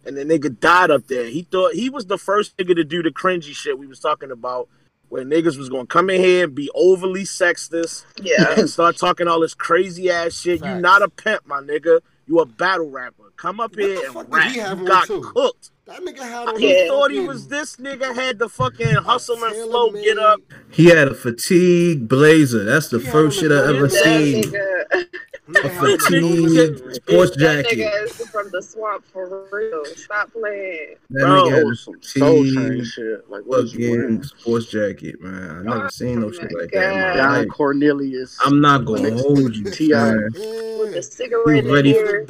And 0.04 0.16
the 0.16 0.24
nigga 0.24 0.60
died 0.60 0.90
up 0.90 1.06
there. 1.08 1.24
He 1.24 1.42
thought 1.42 1.72
he 1.74 1.88
was 1.90 2.06
the 2.06 2.18
first 2.18 2.56
nigga 2.58 2.76
to 2.76 2.84
do 2.84 3.02
the 3.02 3.10
cringy 3.10 3.54
shit 3.54 3.78
we 3.78 3.86
was 3.86 3.98
talking 4.00 4.30
about, 4.30 4.68
where 5.08 5.24
niggas 5.24 5.56
was 5.56 5.68
gonna 5.68 5.86
come 5.86 6.10
in 6.10 6.20
here 6.20 6.44
and 6.44 6.54
be 6.54 6.70
overly 6.74 7.22
sexist 7.24 8.04
Yeah. 8.20 8.54
and 8.58 8.68
start 8.70 8.96
talking 8.98 9.26
all 9.28 9.40
this 9.40 9.54
crazy 9.54 10.10
ass 10.10 10.38
shit. 10.40 10.58
You 10.60 10.66
Facts. 10.66 10.82
not 10.82 11.02
a 11.02 11.08
pimp, 11.08 11.46
my 11.46 11.60
nigga. 11.60 12.00
You 12.26 12.40
a 12.40 12.46
battle 12.46 12.90
rapper. 12.90 13.32
Come 13.36 13.60
up 13.60 13.72
What 13.72 13.80
here 13.80 14.00
and 14.06 14.32
rap. 14.32 14.54
You 14.78 14.84
got 14.86 15.06
too? 15.06 15.22
cooked. 15.22 15.70
That 15.86 16.00
nigga 16.02 16.18
had 16.22 16.48
on. 16.48 16.58
He 16.60 16.72
Yeah. 16.72 16.88
thought 16.88 17.10
he 17.10 17.20
was 17.20 17.46
this 17.48 17.76
nigga 17.76 18.14
had 18.14 18.38
the 18.38 18.48
fucking 18.48 18.86
hustle 18.94 19.42
and 19.42 19.52
Taylor 19.54 19.70
flow 19.70 19.90
made- 19.90 20.04
get 20.04 20.18
up. 20.18 20.40
He 20.70 20.86
had 20.86 21.08
a 21.08 21.14
fatigue 21.14 22.08
blazer. 22.08 22.64
That's 22.64 22.88
the 22.88 22.98
He 22.98 23.06
first 23.08 23.38
shit 23.38 23.52
I 23.52 23.68
ever 23.68 23.86
That 23.86 23.92
That 23.92 24.04
seen. 24.04 24.42
nigga, 24.44 25.06
nigga 25.48 25.64
A 25.64 25.68
had 25.68 25.84
on 25.84 25.90
the 25.90 25.98
fatigue 25.98 26.94
sports 26.94 27.36
that 27.36 27.64
jacket. 27.64 27.78
nigga 27.78 28.04
is 28.04 28.12
from 28.30 28.48
the 28.50 28.60
swamp 28.62 29.04
for 29.12 29.44
real. 29.52 29.84
Stop 29.94 30.32
playing. 30.32 30.96
That 31.10 31.20
Bro, 31.20 31.30
nigga 31.44 31.50
That 31.50 31.56
had 31.56 31.66
a 31.66 31.76
some 31.76 31.94
soul 32.02 32.42
train 32.44 32.54
fatigue 32.54 32.84
shit. 32.86 33.30
Like, 33.30 33.42
what 33.44 33.60
is 33.64 33.74
you 33.74 33.78
fucking 33.86 34.00
wearing? 34.00 34.22
sports 34.24 34.66
jacket, 34.66 35.20
man. 35.22 35.50
I 35.50 35.62
never 35.62 35.84
oh 35.84 35.88
seen 35.88 36.20
no 36.20 36.26
Oh 36.26 36.32
shit 36.32 36.50
my 36.52 36.60
like 36.62 36.70
that 36.72 36.92
in 36.94 37.00
my 37.00 37.16
Don 37.16 37.32
life. 37.32 37.48
Cornelius. 37.48 38.36
I'm 38.44 38.60
not 38.60 38.84
gonna 38.86 39.12
hold 39.12 39.54
you, 39.54 39.70
T.I. 39.70 40.14
man. 40.14 40.28
With 40.34 40.90
the 40.90 40.96
Yeah. 40.96 41.00
cigarette 41.00 41.64
in 41.64 41.72
ready 41.72 41.92
here. 41.92 42.26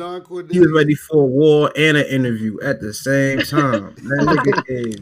He 0.50 0.58
was 0.60 0.72
ready 0.74 0.94
for 0.94 1.22
a 1.22 1.26
war 1.26 1.72
and 1.74 1.96
an 1.96 2.06
interview 2.06 2.58
at 2.60 2.80
the 2.82 2.92
same 2.92 3.40
time. 3.50 3.94
That 4.02 4.40
nigga 4.44 4.62
is 4.68 4.96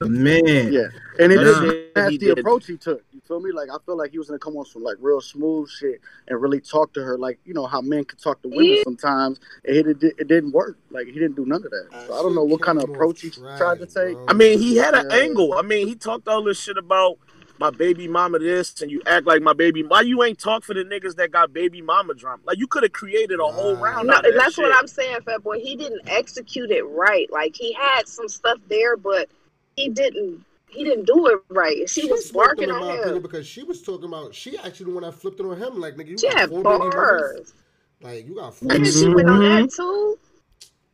the 0.00 0.08
man. 0.08 0.72
Yeah, 0.72 0.88
and 1.18 1.32
it 1.32 1.36
That 1.36 1.44
just 1.44 1.94
that's 1.94 2.10
he 2.10 2.18
the 2.18 2.30
approach 2.32 2.66
he 2.66 2.76
took. 2.76 3.02
You 3.12 3.20
feel 3.26 3.40
me? 3.40 3.50
Like 3.52 3.68
I 3.70 3.76
feel 3.86 3.96
like 3.96 4.10
he 4.10 4.18
was 4.18 4.28
gonna 4.28 4.38
come 4.38 4.56
on 4.56 4.66
some 4.66 4.82
like 4.82 4.96
real 5.00 5.20
smooth 5.20 5.70
shit 5.70 6.00
and 6.28 6.40
really 6.40 6.60
talk 6.60 6.92
to 6.94 7.02
her, 7.02 7.16
like 7.16 7.38
you 7.44 7.54
know 7.54 7.66
how 7.66 7.80
men 7.80 8.04
can 8.04 8.18
talk 8.18 8.42
to 8.42 8.48
women 8.48 8.76
Yeah. 8.76 8.82
sometimes. 8.84 9.40
And 9.64 9.76
it, 9.76 10.02
it, 10.02 10.14
it 10.18 10.28
didn't 10.28 10.52
work. 10.52 10.76
Like 10.90 11.06
he 11.06 11.12
didn't 11.12 11.36
do 11.36 11.46
none 11.46 11.64
of 11.64 11.70
that. 11.70 11.88
So 12.06 12.14
I 12.14 12.22
don't 12.22 12.34
know 12.34 12.44
what 12.44 12.60
kind 12.62 12.78
of 12.78 12.84
approach 12.90 13.22
he 13.22 13.30
trash, 13.30 13.58
tried 13.58 13.78
to 13.78 13.86
take. 13.86 14.14
bro. 14.14 14.24
I 14.28 14.32
mean, 14.34 14.58
he 14.58 14.76
had 14.76 14.94
an 14.94 15.06
Yeah. 15.10 15.16
angle. 15.16 15.54
I 15.54 15.62
mean, 15.62 15.86
he 15.88 15.94
talked 15.94 16.28
all 16.28 16.42
this 16.44 16.60
shit 16.60 16.76
about 16.76 17.18
my 17.58 17.70
baby 17.70 18.08
mama 18.08 18.38
this, 18.38 18.80
and 18.82 18.90
you 18.90 19.02
act 19.06 19.26
like 19.26 19.42
my 19.42 19.52
baby. 19.52 19.82
Why 19.82 20.02
you 20.02 20.22
ain't 20.22 20.38
talk 20.38 20.64
for 20.64 20.74
the 20.74 20.84
niggas 20.84 21.16
that 21.16 21.30
got 21.30 21.52
baby 21.52 21.82
mama 21.82 22.14
drama? 22.14 22.42
Like 22.44 22.58
you 22.58 22.66
could 22.66 22.82
have 22.82 22.92
created 22.92 23.40
a 23.40 23.44
whole 23.44 23.76
round 23.76 24.08
No, 24.08 24.14
out 24.14 24.26
of 24.26 24.34
that 24.34 24.38
that's 24.38 24.58
what. 24.58 24.74
I'm 24.76 24.86
saying, 24.86 25.18
Fat 25.24 25.42
Boy. 25.42 25.60
He 25.60 25.76
didn't 25.76 26.08
execute 26.08 26.70
it 26.70 26.82
right. 26.82 27.30
Like 27.32 27.54
he 27.56 27.72
had 27.72 28.08
some 28.08 28.28
stuff 28.28 28.58
there, 28.68 28.96
but 28.96 29.28
he 29.76 29.88
didn't. 29.88 30.44
He 30.68 30.84
didn't 30.84 31.06
do 31.06 31.26
it 31.28 31.40
right. 31.48 31.88
She 31.88 32.10
was 32.10 32.30
barking 32.30 32.64
in 32.64 32.70
on 32.70 33.08
him. 33.14 33.22
because 33.22 33.46
she 33.46 33.62
was 33.62 33.82
talking 33.82 34.06
about. 34.06 34.34
She 34.34 34.58
actually 34.58 34.86
the 34.86 34.92
one 34.92 35.02
that 35.04 35.12
flipped 35.14 35.40
it 35.40 35.46
on 35.46 35.56
him. 35.56 35.80
Like 35.80 35.96
nigga, 35.96 36.08
you 36.08 36.18
She 36.18 36.28
got 36.28 36.38
had 36.38 36.50
four 36.50 36.62
bars. 36.62 37.54
Like 38.02 38.26
you 38.26 38.34
got 38.34 38.54
four. 38.54 38.72
And 38.72 38.84
then 38.84 38.92
she 38.92 39.08
went 39.08 39.28
on 39.30 39.40
that 39.40 39.70
too. 39.70 40.18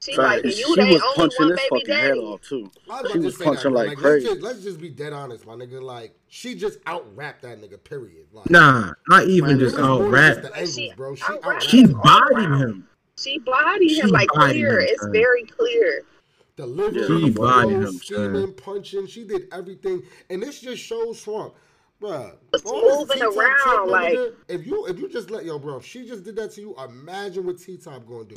She 0.03 0.17
like, 0.17 0.43
you 0.45 0.51
she 0.51 0.63
the 0.75 0.85
was 0.95 1.03
only 1.03 1.15
punching 1.15 1.37
one 1.39 1.51
his 1.51 1.59
baby 1.61 1.69
fucking 1.71 1.95
head 1.95 2.19
off 2.19 2.41
too. 2.43 2.71
Was 2.89 3.13
She 3.13 3.19
was 3.21 3.37
punching 3.37 3.73
like 3.73 3.89
like 3.91 3.99
crazy. 3.99 4.27
Let's 4.27 4.35
just, 4.35 4.43
let's 4.43 4.63
just 4.65 4.81
be 4.81 4.89
dead 4.91 5.13
honest, 5.13 5.47
my 5.47 5.55
nigga. 5.55 5.81
Like 5.81 6.13
she 6.29 6.57
just 6.57 6.79
out 6.87 7.07
rapped 7.17 7.43
that 7.43 7.61
nigga. 7.61 7.83
Period. 7.85 8.27
Like, 8.33 8.51
Nah, 8.51 8.93
not 9.09 9.29
even 9.29 9.61
just 9.61 9.77
it 9.77 9.81
out 9.81 10.01
more 10.01 10.03
than 10.03 10.11
rap. 10.13 10.37
just 10.39 10.43
the 10.43 10.55
angles, 10.57 10.75
She 10.75 10.93
bro. 10.97 11.15
She 11.15 11.23
out-rapped 11.33 11.63
She 11.63 11.83
him 11.83 11.93
bodied 12.03 12.39
around. 12.49 12.61
him. 12.61 12.89
She 13.17 13.39
bodied 13.39 13.99
him 14.03 14.11
like 14.11 14.29
bodied 14.35 14.55
clear. 14.57 14.81
him, 14.81 14.87
It's 14.91 15.03
son. 15.03 15.13
very 15.13 15.45
clear. 15.45 16.03
Delivery, 16.57 17.21
She 17.21 17.33
flow, 17.33 17.47
bodied 17.49 17.77
him, 17.77 17.93
scheming, 17.93 18.35
son. 18.47 18.55
punching. 18.55 19.07
She 19.07 19.25
did 19.25 19.47
everything, 19.53 20.03
and 20.31 20.43
this 20.43 20.61
just 20.61 20.83
shows 20.83 21.21
Swamp, 21.21 21.55
bruh. 22.01 22.35
Just 22.53 22.67
moving 22.67 23.23
around, 23.23 23.59
talk, 23.59 23.87
like- 23.87 24.15
nigga, 24.15 24.35
if 24.49 24.67
you 24.67 24.85
if 24.87 24.99
you 24.99 25.09
just 25.09 25.31
let 25.31 25.45
yo, 25.45 25.59
bro, 25.61 25.77
if 25.77 25.87
she 25.87 26.05
just 26.07 26.25
did 26.25 26.35
that 26.37 26.51
to 26.55 26.61
you, 26.61 26.75
imagine 26.83 27.47
what 27.47 27.59
T 27.61 27.77
Top 27.77 28.05
gonna 28.07 28.25
do. 28.25 28.35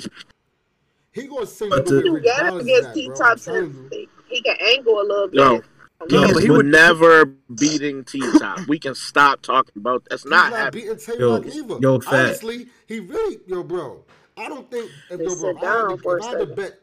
He 1.16 1.28
gonna 1.28 1.46
send 1.48 1.72
you 1.72 1.78
But 1.78 1.86
the 1.86 1.92
the- 1.92 1.98
way 2.00 2.04
You 2.06 2.14
Rich 2.16 2.24
get 2.26 2.46
him 2.46 2.58
against 2.60 2.94
T 2.94 3.08
bro. 3.08 3.16
Top 3.16 3.32
I'm 3.32 3.40
telling 3.40 3.90
you. 3.92 4.08
He 4.28 4.42
can 4.42 4.56
angle 4.62 5.02
a 5.02 5.04
little 5.04 5.28
bit. 5.30 5.36
Yo, 5.40 5.62
Yo, 6.10 6.28
He 6.28 6.34
but 6.34 6.44
he 6.44 6.52
would- 6.52 6.66
never 6.66 7.26
beating 7.26 8.04
T 8.04 8.20
Top. 8.38 8.60
We 8.68 8.78
can 8.78 8.94
stop 8.96 9.42
talking 9.42 9.74
about 9.78 10.04
that's 10.10 10.24
He's 10.24 10.30
not 10.30 10.52
not, 10.52 10.60
happening. 10.60 10.84
beating 10.84 10.98
Tay 11.00 11.18
Yo, 11.18 11.32
Rock 11.38 11.46
either. 11.48 11.78
yo, 11.80 12.00
fat. 12.02 12.14
Honestly, 12.26 12.68
he 12.86 13.00
really, 13.00 13.40
yo, 13.48 13.64
bro. 13.64 14.04
I 14.38 14.50
don't 14.50 14.70
think 14.70 14.92
if 15.10 15.20
yo, 15.22 15.26
bro, 15.26 15.36
sit 15.36 15.50
if 15.50 15.56
I 15.64 15.66
had 15.66 15.74
down 15.74 15.90
to, 15.90 15.98
for 16.04 16.18
if 16.18 16.24
a 16.24 16.28
I 16.28 16.30
had 16.32 16.40
to 16.40 16.46
bet 16.48 16.80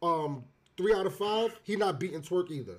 um 0.00 0.44
three 0.76 0.94
out 0.94 1.04
of 1.06 1.16
five, 1.16 1.58
he 1.64 1.74
not 1.76 1.98
beating 1.98 2.22
Twerk 2.22 2.50
either. 2.52 2.76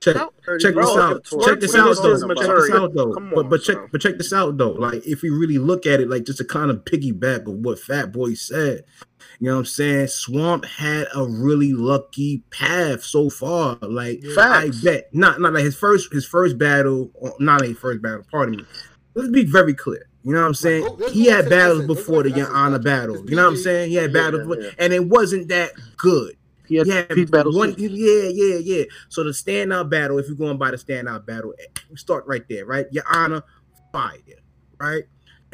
Check, 0.00 0.16
No, 0.16 0.30
check 0.58 0.74
bro, 0.74 0.84
this 0.86 0.96
out. 0.98 1.24
Check 1.46 1.60
this 1.60 1.74
out 1.74 1.96
though. 2.02 2.34
Check 2.34 2.56
this 2.56 2.70
out 2.72 2.92
though. 2.94 3.14
Come 3.14 3.32
But 3.34 3.48
but 3.48 3.62
check 3.62 3.76
bro. 3.76 3.88
but 3.90 4.00
check 4.02 4.18
this 4.18 4.34
out 4.34 4.58
though. 4.58 4.72
Like 4.72 5.06
if 5.06 5.22
we 5.22 5.30
really 5.30 5.56
look 5.56 5.86
at 5.86 5.98
it, 6.00 6.10
like 6.10 6.24
just 6.26 6.38
to 6.38 6.44
kind 6.44 6.70
of 6.70 6.84
piggyback 6.84 7.46
of 7.48 7.54
what 7.54 7.78
Fat 7.78 8.12
Boy 8.12 8.34
said, 8.34 8.84
you 9.44 9.50
know 9.50 9.56
what 9.56 9.60
I'm 9.60 9.64
saying? 9.66 10.06
Swamp 10.06 10.64
had 10.64 11.06
a 11.14 11.22
really 11.22 11.74
lucky 11.74 12.42
path 12.50 13.04
so 13.04 13.28
far. 13.28 13.76
Like 13.82 14.20
Yeah. 14.22 14.36
I 14.38 14.70
bet 14.82 15.10
not 15.12 15.38
not 15.38 15.52
like 15.52 15.64
his 15.64 15.76
first 15.76 16.10
his 16.14 16.24
first 16.24 16.56
battle, 16.56 17.10
not 17.40 17.60
his 17.62 17.76
first 17.76 18.00
battle. 18.00 18.24
Pardon 18.30 18.56
me. 18.56 18.64
Let's 19.14 19.28
be 19.28 19.44
very 19.44 19.74
clear. 19.74 20.08
You 20.22 20.32
know 20.32 20.40
what 20.40 20.46
I'm 20.46 20.54
saying? 20.54 20.84
go- 20.84 20.96
let's 20.98 21.12
he 21.12 21.26
had 21.26 21.50
battles. 21.50 21.80
Let's 21.80 21.88
before 21.88 22.22
the 22.22 22.30
Your 22.30 22.50
Honor 22.56 22.78
battle. 22.78 23.22
You 23.28 23.36
know 23.36 23.42
what 23.42 23.50
I'm 23.50 23.56
saying? 23.58 23.90
He 23.90 23.96
had 23.96 24.14
Yeah, 24.14 24.30
battles, 24.30 24.56
yeah, 24.58 24.70
and 24.78 24.94
it 24.94 25.06
wasn't 25.06 25.48
that 25.48 25.72
good. 25.98 26.36
He 26.66 26.76
had 26.76 26.86
Yeah, 26.86 27.04
battles. 27.30 27.54
one, 27.54 27.74
too. 27.74 27.82
yeah, 27.82 28.30
yeah, 28.32 28.56
yeah. 28.60 28.84
So 29.10 29.24
the 29.24 29.32
standout 29.32 29.90
battle, 29.90 30.18
if 30.18 30.26
you're 30.26 30.36
going 30.36 30.56
by 30.56 30.70
the 30.70 30.78
standout 30.78 31.26
battle, 31.26 31.52
eh, 31.60 31.80
we 31.90 31.96
start 31.96 32.24
right 32.26 32.48
there, 32.48 32.64
right? 32.64 32.86
Your 32.90 33.04
Honor, 33.12 33.42
fire, 33.92 34.16
right? 34.80 35.04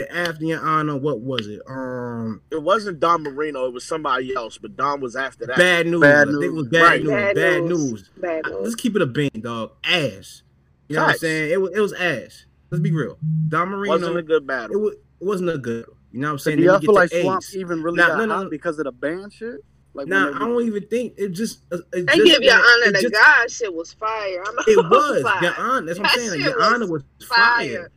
And 0.09 0.29
after 0.29 0.45
Your 0.45 0.61
Honor, 0.61 0.97
what 0.97 1.21
was 1.21 1.47
it? 1.47 1.61
Um, 1.69 2.41
It 2.51 2.63
wasn't 2.63 3.01
Don 3.01 3.23
Marino. 3.23 3.67
It 3.67 3.73
was 3.73 3.85
somebody 3.85 4.35
else, 4.35 4.59
but 4.59 4.77
Don 4.77 5.01
was 5.01 5.17
after 5.17 5.47
that. 5.47 5.57
bad 5.57 5.87
news. 5.87 6.01
Bad 6.01 6.29
I 6.29 6.31
think 6.31 6.45
it 6.45 6.47
News. 6.49 6.53
was 6.55 6.69
bad 6.69 6.83
Right. 6.83 7.01
news. 7.03 7.11
Bad, 7.11 7.35
Bad 7.37 7.63
news. 7.65 7.91
news. 7.93 8.11
Bad 8.19 8.45
news. 8.47 8.57
Let's 8.63 8.75
keep 8.77 8.97
it 8.97 9.03
a 9.03 9.07
bean, 9.07 9.31
dog. 9.41 9.73
Ass. 9.85 10.43
You 10.89 10.97
know 10.97 11.03
what 11.03 11.11
I'm 11.13 11.19
saying? 11.19 11.51
It 11.53 11.61
was 11.61 11.71
it 11.75 11.81
was 11.81 11.93
ass. 11.93 12.45
Let's 12.71 12.83
be 12.83 12.93
real. 12.93 13.19
Don 13.49 13.69
Marino, 13.69 13.93
wasn't 13.95 14.17
a 14.19 14.23
good 14.23 14.43
it, 14.43 14.47
battle. 14.47 14.81
was, 14.81 14.95
it 14.95 15.25
wasn't 15.25 15.51
a 15.51 15.59
good. 15.59 15.87
You 16.13 16.21
know 16.21 16.29
what 16.29 16.33
I'm 16.33 16.39
saying? 16.41 16.57
do 16.59 16.65
y'all 16.65 16.79
we 16.81 16.87
feel 16.87 16.95
like 16.95 17.11
to 17.11 17.23
Swamp 17.23 17.43
Ace. 17.45 17.55
even 17.57 17.83
really 17.83 17.97
Nah, 17.99 18.09
got 18.09 18.19
no, 18.19 18.27
no, 18.27 18.35
hot 18.35 18.43
no. 18.45 18.51
because 18.51 18.79
of 18.79 18.85
the 18.85 18.93
band 18.93 19.33
shit? 19.33 19.61
Like 19.93 20.07
Nah, 20.07 20.35
I 20.35 20.39
don't 20.39 20.65
even 20.65 20.87
think 20.87 21.15
it 21.17 21.31
just. 21.31 21.61
It 21.73 21.83
They 21.93 22.03
just 22.05 22.25
give 22.25 22.43
your 22.43 22.55
honor 22.55 22.87
it 22.87 22.95
to 22.97 23.03
just- 23.03 23.13
God. 23.15 23.51
Shit 23.51 23.75
was 23.75 23.93
fire. 23.93 24.43
I'm 24.47 24.55
It 24.67 24.77
was 24.91 25.23
fire. 25.23 25.43
your 25.43 25.55
honor. 25.59 25.87
That's 25.87 25.99
what 25.99 26.09
That 26.09 26.19
I'm 26.21 26.29
saying. 26.29 26.41
Your 26.43 26.57
was 26.59 26.67
honor 26.67 26.87
was 26.87 27.03
fire. 27.29 27.67
fire. 27.69 27.91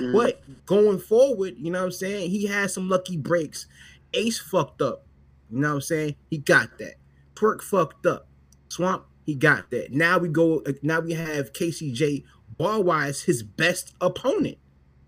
Mhm. 0.00 0.12
But 0.12 0.42
going 0.66 0.98
forward, 0.98 1.54
you 1.58 1.70
know 1.70 1.80
what 1.80 1.86
I'm 1.86 1.92
saying? 1.92 2.30
He 2.30 2.46
had 2.46 2.70
some 2.70 2.88
lucky 2.88 3.16
breaks. 3.16 3.66
Ace 4.14 4.38
fucked 4.38 4.82
up. 4.82 5.06
You 5.50 5.60
know 5.60 5.68
what 5.68 5.74
I'm 5.76 5.80
saying? 5.80 6.16
He 6.30 6.38
got 6.38 6.78
that. 6.78 6.94
Twerk 7.34 7.62
fucked 7.62 8.06
up. 8.06 8.28
Swamp, 8.68 9.04
he 9.26 9.34
got 9.34 9.70
that. 9.70 9.92
Now 9.92 10.18
we 10.18 10.28
go. 10.28 10.62
Now 10.82 11.00
we 11.00 11.12
have 11.14 11.52
KCJ 11.52 12.24
bar 12.56 12.80
wise 12.80 13.22
his 13.22 13.42
best 13.42 13.94
opponent, 14.00 14.58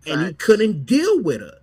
and 0.06 0.26
he 0.26 0.32
couldn't 0.32 0.84
deal 0.86 1.20
with 1.22 1.40
her. 1.40 1.58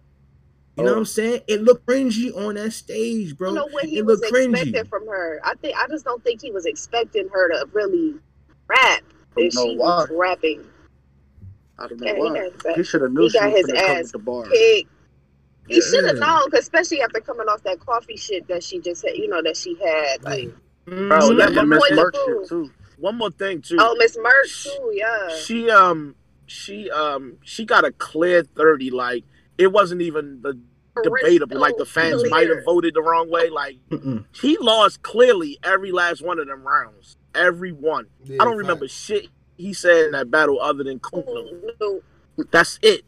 You 0.78 0.84
know 0.86 0.92
Oh. 0.92 0.94
what 0.94 1.00
I'm 1.00 1.06
saying? 1.06 1.42
It 1.48 1.62
looked 1.64 1.86
cringy 1.86 2.34
on 2.36 2.56
that 2.56 2.72
stage, 2.72 3.38
bro. 3.38 3.52
I 3.52 3.54
know 3.56 3.68
what 3.72 3.86
he 3.86 3.98
it 3.98 4.06
was 4.06 4.22
looked 4.22 4.34
cringy. 4.34 4.54
expecting 4.62 4.86
from 4.86 5.08
her. 5.08 5.42
I 5.44 5.56
think 5.56 5.76
I 5.78 5.88
just 5.88 6.06
don't 6.06 6.24
think 6.24 6.42
he 6.42 6.52
was 6.52 6.66
expecting 6.66 7.28
her 7.34 7.50
to 7.50 7.68
really 7.74 8.16
rap. 8.68 9.04
don't 9.36 9.44
And 9.44 9.54
she 9.54 9.76
why. 9.78 9.88
was 9.88 10.10
rapping. 10.12 10.64
I 11.80 11.88
don't 11.88 12.00
know 12.02 12.08
Yeah, 12.08 12.13
he 12.15 12.20
why. 12.22 12.34
got 12.50 12.63
that 12.63 12.76
He 12.78 12.84
should 12.84 13.02
have 13.02 13.12
knew 13.12 13.24
he 13.24 13.32
got 13.32 13.50
his 13.52 13.65
gonna 13.68 13.80
come 13.80 13.92
ass 13.98 14.04
with 14.04 14.12
the 14.13 14.20
bar. 14.20 14.44
Pig. 14.50 14.88
He 15.68 15.82
should 15.82 16.06
have 16.06 16.18
known, 16.18 16.28
known, 16.39 16.50
'cause 16.52 16.62
especially 16.62 17.02
after 17.02 17.20
coming 17.22 17.48
off 17.48 17.62
that 17.63 17.80
coffee 17.80 18.18
shit 18.18 18.48
that 18.48 18.63
she 18.63 18.80
just 18.80 19.06
had, 19.06 19.15
you 19.15 19.28
know, 19.28 19.42
that 19.44 19.56
she 19.56 19.76
had. 19.76 20.24
Like, 20.24 20.50
Bro, 20.86 21.36
that 21.36 21.56
And 21.56 21.70
Miss 21.70 21.92
Merch 21.92 22.15
shit 22.26 22.48
too. 22.50 22.72
One 22.98 23.15
more 23.18 23.30
thing 23.30 23.62
too. 23.62 23.78
oh, 23.80 23.96
Miss 24.00 24.18
Merch 24.18 24.63
too, 24.63 24.92
yeah. 24.96 25.30
She 25.44 25.70
um 25.70 26.15
she 26.48 26.89
um 26.89 27.38
she 27.44 27.65
got 27.65 27.86
a 27.86 27.92
clear 27.92 28.42
thirty. 28.44 28.89
Like 28.89 29.24
it 29.60 29.72
wasn't 29.72 30.02
even 30.02 30.42
the 30.42 30.60
debatable. 31.04 31.60
Like 31.60 31.78
the 31.78 31.86
fans 31.86 32.22
Clear. 32.22 32.30
might 32.32 32.50
have 32.50 32.65
voted 32.65 32.96
the 32.96 33.02
wrong 33.04 33.30
way. 33.30 33.50
Like 33.50 33.78
Mm-mm. 33.92 34.26
he 34.36 34.58
lost 34.58 35.02
clearly 35.04 35.60
every 35.63 35.92
last 35.92 36.22
one 36.24 36.39
of 36.39 36.48
them 36.48 36.63
rounds. 36.63 37.15
Every 37.36 37.72
one. 37.72 38.08
Yeah, 38.26 38.38
I 38.42 38.46
don't 38.46 38.58
remember 38.58 38.86
facts. 38.86 39.00
shit 39.00 39.28
he 39.60 39.74
said 39.74 40.06
in 40.06 40.12
that 40.13 40.32
battle 40.32 40.60
other 40.60 40.84
than 40.84 41.00
Kunta. 41.00 41.62
No, 41.80 42.02
That's 42.52 42.80
it. 42.82 43.04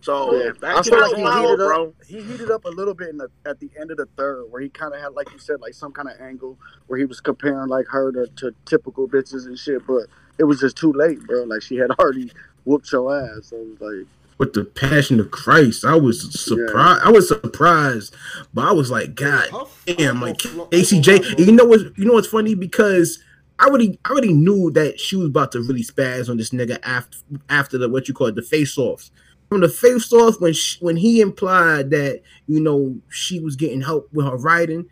So 0.00 0.34
Yeah. 0.34 0.50
that 0.60 0.76
I 0.76 0.82
feel 0.82 1.00
like 1.00 1.10
he 1.16 1.22
heated 1.22 1.30
roll, 1.30 1.52
up. 1.52 1.58
bro. 1.58 1.94
He 2.06 2.20
heated 2.22 2.50
up 2.50 2.64
a 2.64 2.68
little 2.68 2.92
bit 2.92 3.08
in 3.08 3.16
the 3.18 3.28
at 3.46 3.60
the 3.60 3.70
end 3.80 3.90
of 3.90 3.96
the 3.96 4.06
third, 4.18 4.46
where 4.50 4.60
he 4.60 4.68
kind 4.68 4.92
of 4.92 5.00
had, 5.00 5.14
like 5.14 5.32
you 5.32 5.38
said, 5.38 5.60
like 5.60 5.72
some 5.72 5.92
kind 5.92 6.08
of 6.08 6.20
angle 6.20 6.58
where 6.88 6.98
he 6.98 7.04
was 7.06 7.20
comparing 7.20 7.68
like 7.68 7.86
her 7.88 8.12
to, 8.12 8.26
to 8.36 8.52
typical 8.66 9.08
bitches 9.08 9.46
and 9.46 9.58
shit. 9.58 9.86
But 9.86 10.08
it 10.38 10.44
was 10.44 10.60
just 10.60 10.76
too 10.76 10.92
late, 10.92 11.20
bro. 11.26 11.44
Like 11.44 11.62
she 11.62 11.76
had 11.76 11.90
already 11.92 12.32
whooped 12.64 12.90
your 12.92 13.16
ass. 13.16 13.46
So 13.46 13.56
it 13.56 13.80
was 13.80 13.98
like, 13.98 14.06
with 14.36 14.52
the 14.52 14.64
passion 14.64 15.20
of 15.20 15.30
Christ. 15.30 15.84
I 15.84 15.94
was 15.94 16.20
surprised. 16.38 17.00
I 17.04 17.10
was 17.10 17.28
surprised, 17.28 18.14
but 18.52 18.66
I 18.66 18.72
was 18.72 18.90
like, 18.90 19.14
God 19.14 19.48
damn, 19.86 20.20
like 20.20 20.38
ACJ. 20.38 21.38
You 21.38 21.52
know 21.52 21.64
what? 21.64 21.96
You 21.96 22.04
know 22.04 22.14
what's 22.14 22.26
funny 22.28 22.54
because 22.54 23.20
I 23.58 23.66
already, 23.66 23.98
I 24.04 24.10
already 24.10 24.32
knew 24.32 24.70
that 24.72 24.98
she 24.98 25.16
was 25.16 25.28
about 25.28 25.52
to 25.52 25.60
really 25.60 25.84
spaz 25.84 26.28
on 26.28 26.36
this 26.36 26.50
nigga 26.50 26.78
after 26.82 27.18
after 27.48 27.78
the 27.78 27.88
what 27.88 28.08
you 28.08 28.14
call 28.14 28.26
it, 28.28 28.34
the 28.34 28.42
face 28.42 28.76
offs. 28.76 29.10
From 29.48 29.60
the 29.60 29.68
face 29.68 30.12
off, 30.12 30.40
when 30.40 30.52
she, 30.52 30.78
when 30.80 30.96
he 30.96 31.20
implied 31.20 31.90
that 31.90 32.22
you 32.46 32.60
know 32.60 32.96
she 33.10 33.38
was 33.40 33.54
getting 33.56 33.80
help 33.82 34.08
with 34.12 34.26
her 34.26 34.36
writing, 34.36 34.86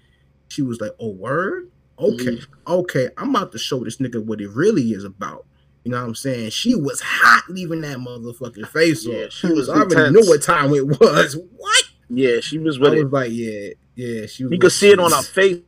she 0.48 0.62
was 0.62 0.80
like, 0.80 0.92
"Oh, 1.00 1.10
word, 1.10 1.70
okay, 1.98 2.36
mm-hmm. 2.36 2.72
okay, 2.72 3.08
I'm 3.16 3.30
about 3.30 3.50
to 3.52 3.58
show 3.58 3.82
this 3.82 3.96
nigga 3.96 4.24
what 4.24 4.40
it 4.40 4.50
really 4.50 4.92
is 4.92 5.04
about." 5.04 5.46
You 5.84 5.90
know 5.90 6.00
what 6.00 6.06
I'm 6.06 6.14
saying? 6.14 6.50
She 6.50 6.76
was 6.76 7.00
hot 7.00 7.42
leaving 7.48 7.80
that 7.80 7.98
motherfucking 7.98 8.68
face 8.68 9.04
Yeah, 9.04 9.24
off. 9.24 9.32
she 9.32 9.48
was 9.48 9.68
I 9.68 9.74
already 9.78 9.96
intense. 9.96 10.12
knew 10.14 10.30
what 10.30 10.42
time 10.42 10.72
it 10.74 10.86
was. 10.86 11.36
What? 11.56 11.84
Yeah, 12.08 12.40
she 12.40 12.58
was 12.58 12.78
I 12.78 12.82
with 12.82 12.94
it. 12.94 13.04
was 13.04 13.12
like, 13.12 13.30
yeah, 13.32 13.70
yeah. 13.96 14.26
She 14.26 14.44
was. 14.44 14.52
You 14.52 14.58
could 14.58 14.70
see 14.72 14.90
it 14.90 14.98
on 15.00 15.10
her 15.10 15.22
face 15.22 15.60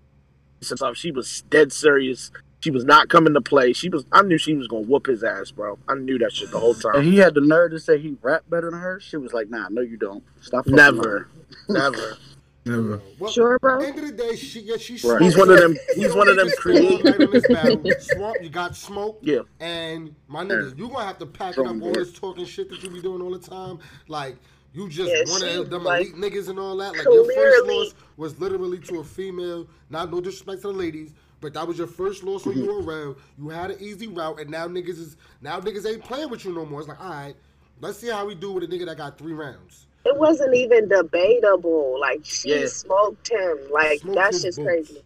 stuff. 0.61 0.96
She 0.96 1.11
was 1.11 1.42
dead 1.50 1.72
serious. 1.72 2.30
She 2.64 2.70
was 2.70 2.87
not 2.87 3.11
coming 3.11 3.35
to 3.35 3.42
play. 3.42 3.74
She 3.74 3.90
was. 3.90 4.07
I 4.11 4.22
knew 4.22 4.38
she 4.38 4.55
was 4.55 4.68
gonna 4.68 4.87
whoop 4.87 5.07
his 5.07 5.22
ass, 5.22 5.50
bro. 5.50 5.79
I 5.87 5.96
knew 5.96 6.18
that 6.20 6.33
shit 6.33 6.50
the 6.50 6.59
whole 6.59 6.72
time. 6.72 6.94
and 6.94 7.05
he 7.05 7.18
had 7.18 7.35
the 7.35 7.42
nerve 7.42 7.72
to 7.72 7.79
say 7.79 7.98
he 7.98 8.16
rapped 8.22 8.48
better 8.48 8.70
than 8.70 8.81
her. 8.81 8.98
She 9.00 9.18
was 9.18 9.35
like, 9.35 9.50
Nah, 9.50 9.68
no, 9.68 9.83
you 9.83 9.98
don't. 9.98 10.24
Stop. 10.40 10.66
Never, 10.66 11.29
never. 11.68 12.16
Never. 12.64 13.03
Well, 13.18 13.31
sure, 13.31 13.59
bro. 13.59 13.81
End 13.81 13.98
of 13.98 14.07
the 14.07 14.12
day, 14.12 14.35
she 14.35 14.61
yeah, 14.61 14.79
she. 14.79 14.96
Right. 15.07 15.20
He's 15.20 15.37
one 15.37 15.50
of 15.50 15.59
them. 15.59 15.77
He's 15.94 16.14
one 16.14 16.27
of 16.27 16.37
them 16.37 16.48
creative. 16.57 17.03
creative. 17.03 17.05
Right 17.05 17.20
in 17.20 17.31
this 17.33 17.48
battle, 17.48 17.83
Swamp, 18.00 18.37
you 18.40 18.48
got 18.48 18.74
smoke. 18.74 19.18
Yeah. 19.20 19.40
And 19.61 20.14
my 20.27 20.42
nigga, 20.42 20.79
you 20.79 20.88
gonna 20.88 21.05
have 21.05 21.18
to 21.18 21.27
pack 21.27 21.50
it 21.50 21.53
Strong 21.61 21.83
up 21.83 21.83
all 21.83 21.92
this 21.92 22.18
talking 22.18 22.46
shit 22.46 22.70
that 22.70 22.83
you 22.83 22.88
be 22.88 23.03
doing 23.03 23.20
all 23.20 23.31
the 23.31 23.46
time. 23.46 23.79
Like 24.09 24.37
you 24.72 24.88
just 24.88 25.11
Yeah, 25.11 25.31
one 25.31 25.46
of 25.46 25.68
them 25.68 25.85
like, 25.85 26.07
elite 26.07 26.16
niggas 26.16 26.48
and 26.48 26.59
all 26.59 26.79
that. 26.79 26.96
Like 26.96 27.05
your 27.05 27.31
first 27.35 27.66
loss 27.66 27.94
was 28.16 28.40
literally 28.40 28.79
to 28.79 29.00
a 29.00 29.05
female. 29.05 29.68
Not 29.90 30.11
no 30.11 30.22
disrespect 30.22 30.62
to 30.62 30.68
the 30.68 30.72
ladies. 30.72 31.12
But 31.44 31.52
that 31.52 31.68
was 31.68 31.76
your 31.76 31.87
first 31.87 32.24
loss 32.24 32.46
when 32.46 32.57
you 32.57 32.64
were 32.64 32.80
mm-hmm. 32.80 32.88
around. 32.88 33.16
You 33.38 33.50
had 33.50 33.70
an 33.70 33.76
easy 33.78 34.07
route, 34.07 34.40
and 34.40 34.48
now 34.48 34.66
niggas 34.66 34.98
is 34.98 35.18
now 35.42 35.61
niggas 35.61 35.87
ain't 35.87 36.02
playing 36.02 36.30
with 36.30 36.42
you 36.46 36.54
no 36.54 36.64
more. 36.64 36.80
It's 36.80 36.88
like, 36.88 36.98
all 36.98 37.11
right, 37.11 37.35
let's 37.83 37.98
see 37.98 38.09
how 38.09 38.24
we 38.24 38.35
do 38.35 38.52
with 38.52 38.64
a 38.64 38.66
nigga 38.66 38.87
that 38.87 38.96
got 38.96 39.18
three 39.18 39.35
rounds. 39.35 39.87
It 40.07 40.16
wasn't 40.18 40.54
even 40.54 40.88
debatable. 40.88 42.00
Like 42.00 42.20
she 42.24 42.48
Yeah. 42.48 42.66
smoked 42.68 43.30
him. 43.30 43.59
Like 43.70 44.00
Smoked 44.00 44.16
that's 44.16 44.37
his 44.37 44.42
just 44.57 44.59
boots. 44.59 44.88
crazy. 44.88 45.04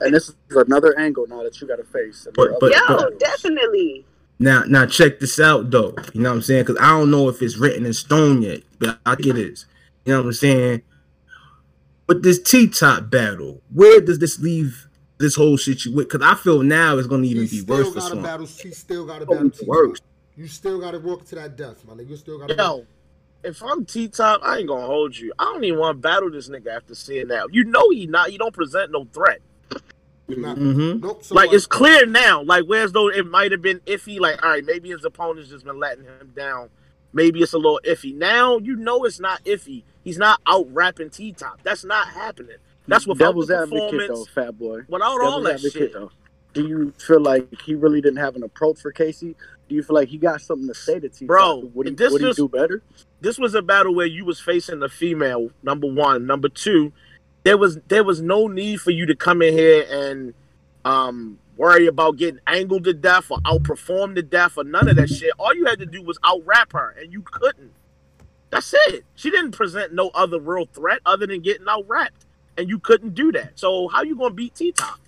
And 0.00 0.14
this 0.14 0.28
is 0.28 0.36
another 0.50 0.98
angle 0.98 1.26
now 1.26 1.42
that 1.44 1.58
you 1.62 1.66
got 1.66 1.76
to 1.76 1.84
face. 1.84 2.28
But- 2.34 2.60
but- 2.60 2.72
Yo, 2.72 2.78
battles. 2.86 3.18
definitely. 3.18 4.04
Now, 4.38 4.64
now 4.66 4.84
check 4.84 5.18
this 5.18 5.40
out 5.40 5.70
though. 5.70 5.94
You 6.12 6.20
know 6.20 6.28
what 6.28 6.36
I'm 6.36 6.42
saying? 6.42 6.64
Because 6.64 6.80
I 6.80 6.90
don't 6.90 7.10
know 7.10 7.30
if 7.30 7.40
it's 7.40 7.56
written 7.56 7.86
in 7.86 7.94
stone 7.94 8.42
yet, 8.42 8.60
but 8.78 8.98
I 9.06 9.14
think 9.14 9.28
it 9.28 9.38
is. 9.38 9.64
You 10.04 10.12
know 10.12 10.20
what 10.20 10.26
I'm 10.26 10.32
saying? 10.34 10.82
But 12.06 12.22
this 12.22 12.38
T-top 12.38 13.10
battle, 13.10 13.62
where 13.72 14.02
does 14.02 14.18
this 14.18 14.38
leave 14.38 14.86
this 15.20 15.36
whole 15.36 15.56
situation? 15.56 15.94
Because 15.96 16.22
I 16.22 16.34
feel 16.34 16.62
now 16.62 16.96
it's 16.98 17.06
going 17.06 17.22
to 17.22 17.28
even 17.28 17.44
He 17.44 17.48
be 17.50 17.58
still 17.60 17.76
worse 17.76 17.88
for 17.88 17.94
got 17.94 18.00
to 18.02 18.08
some. 18.08 18.22
battle. 18.22 18.46
He 18.46 18.70
still 18.72 19.06
got 19.06 19.18
to 19.20 19.26
Oh, 19.26 19.34
battle. 19.34 19.46
it's 19.48 19.62
worse. 19.62 19.98
You 20.36 20.46
still 20.48 20.80
got 20.80 20.92
to 20.92 20.98
walk 20.98 21.24
to 21.26 21.34
that 21.36 21.56
death, 21.56 21.86
man. 21.86 22.04
You 22.08 22.16
still 22.16 22.38
got 22.38 22.48
to. 22.48 22.54
Yo, 22.56 22.86
if 23.44 23.62
I'm 23.62 23.84
T 23.84 24.08
top, 24.08 24.40
I 24.42 24.58
ain't 24.58 24.68
gonna 24.68 24.86
hold 24.86 25.16
you. 25.16 25.32
I 25.38 25.44
don't 25.44 25.62
even 25.64 25.78
want 25.78 25.96
to 25.98 26.00
battle 26.00 26.30
this 26.30 26.48
nigga 26.48 26.68
after 26.68 26.94
seeing 26.94 27.28
that. 27.28 27.46
You 27.52 27.64
know 27.64 27.90
he 27.90 28.06
not. 28.06 28.32
You 28.32 28.38
don't 28.38 28.54
present 28.54 28.90
no 28.92 29.06
threat. 29.12 29.40
Nah, 30.28 30.54
Mm-hmm. 30.54 31.00
Nope. 31.00 31.24
So 31.24 31.34
like 31.34 31.48
what? 31.48 31.56
it's 31.56 31.66
clear 31.66 32.06
now. 32.06 32.42
Like 32.42 32.64
whereas 32.66 32.92
though 32.92 33.08
it 33.08 33.26
might 33.26 33.50
have 33.52 33.62
been 33.62 33.80
iffy. 33.80 34.20
Like 34.20 34.42
all 34.44 34.50
right, 34.50 34.64
maybe 34.64 34.90
his 34.90 35.04
opponent's 35.04 35.50
just 35.50 35.64
been 35.64 35.78
letting 35.80 36.04
him 36.04 36.32
down. 36.36 36.68
Maybe 37.12 37.40
it's 37.40 37.52
a 37.52 37.58
little 37.58 37.80
iffy. 37.84 38.14
Now 38.14 38.58
you 38.58 38.76
know 38.76 39.04
it's 39.04 39.18
not 39.18 39.42
iffy. 39.44 39.82
He's 40.04 40.18
not 40.18 40.40
out 40.46 40.72
rapping 40.72 41.10
T 41.10 41.32
top. 41.32 41.60
That's 41.64 41.84
not 41.84 42.08
happening. 42.08 42.56
That's 42.86 43.06
without 43.06 43.26
devil's 43.26 43.50
advocate 43.50 44.08
though, 44.08 44.24
fat 44.26 44.58
boy. 44.58 44.80
Without 44.88 45.20
all 45.22 45.42
that 45.42 45.54
advocate, 45.54 45.72
shit. 45.72 45.92
though. 45.92 46.10
Do 46.52 46.66
you 46.66 46.92
feel 46.98 47.20
like 47.20 47.46
he 47.62 47.74
really 47.74 48.00
didn't 48.00 48.18
have 48.18 48.34
an 48.34 48.42
approach 48.42 48.80
for 48.80 48.90
Casey? 48.90 49.36
Do 49.68 49.74
you 49.76 49.82
feel 49.84 49.94
like 49.94 50.08
he 50.08 50.18
got 50.18 50.40
something 50.40 50.66
to 50.66 50.74
say 50.74 50.98
to 50.98 51.08
T? 51.08 51.24
Bro, 51.26 51.70
would 51.74 51.86
he, 51.86 51.94
this 51.94 52.12
would 52.12 52.20
he 52.22 52.26
just- 52.28 52.38
do 52.38 52.48
better? 52.48 52.82
this 53.20 53.38
was 53.38 53.54
a 53.54 53.62
battle 53.62 53.94
where 53.94 54.06
you 54.06 54.24
was 54.24 54.40
facing 54.40 54.80
the 54.80 54.88
female 54.88 55.50
number 55.62 55.86
one 55.86 56.26
number 56.26 56.48
two 56.48 56.90
there 57.44 57.56
was 57.58 57.78
there 57.88 58.02
was 58.02 58.22
no 58.22 58.46
need 58.48 58.80
for 58.80 58.90
you 58.92 59.04
to 59.06 59.14
come 59.14 59.42
in 59.42 59.52
here 59.52 59.84
and 59.90 60.32
um 60.86 61.38
worry 61.56 61.86
about 61.86 62.16
getting 62.16 62.40
angled 62.46 62.84
to 62.84 62.94
death 62.94 63.30
or 63.30 63.38
outperform 63.40 64.14
to 64.14 64.22
death 64.22 64.56
or 64.56 64.64
none 64.64 64.88
of 64.88 64.96
that 64.96 65.08
shit 65.08 65.30
all 65.38 65.54
you 65.54 65.66
had 65.66 65.78
to 65.78 65.84
do 65.86 66.02
was 66.02 66.18
out 66.24 66.40
rap 66.46 66.72
her 66.72 66.94
and 66.98 67.12
you 67.12 67.20
couldn't 67.20 67.72
that's 68.48 68.74
it 68.88 69.04
she 69.14 69.30
didn't 69.30 69.52
present 69.52 69.92
no 69.92 70.08
other 70.14 70.40
real 70.40 70.64
threat 70.72 71.00
other 71.04 71.26
than 71.26 71.40
getting 71.42 71.66
out 71.68 71.84
rapped 71.86 72.24
and 72.56 72.68
you 72.68 72.78
couldn't 72.78 73.14
do 73.14 73.32
that 73.32 73.52
so 73.58 73.88
how 73.88 74.02
you 74.02 74.16
gonna 74.16 74.34
beat 74.34 74.54
t-top 74.54 75.00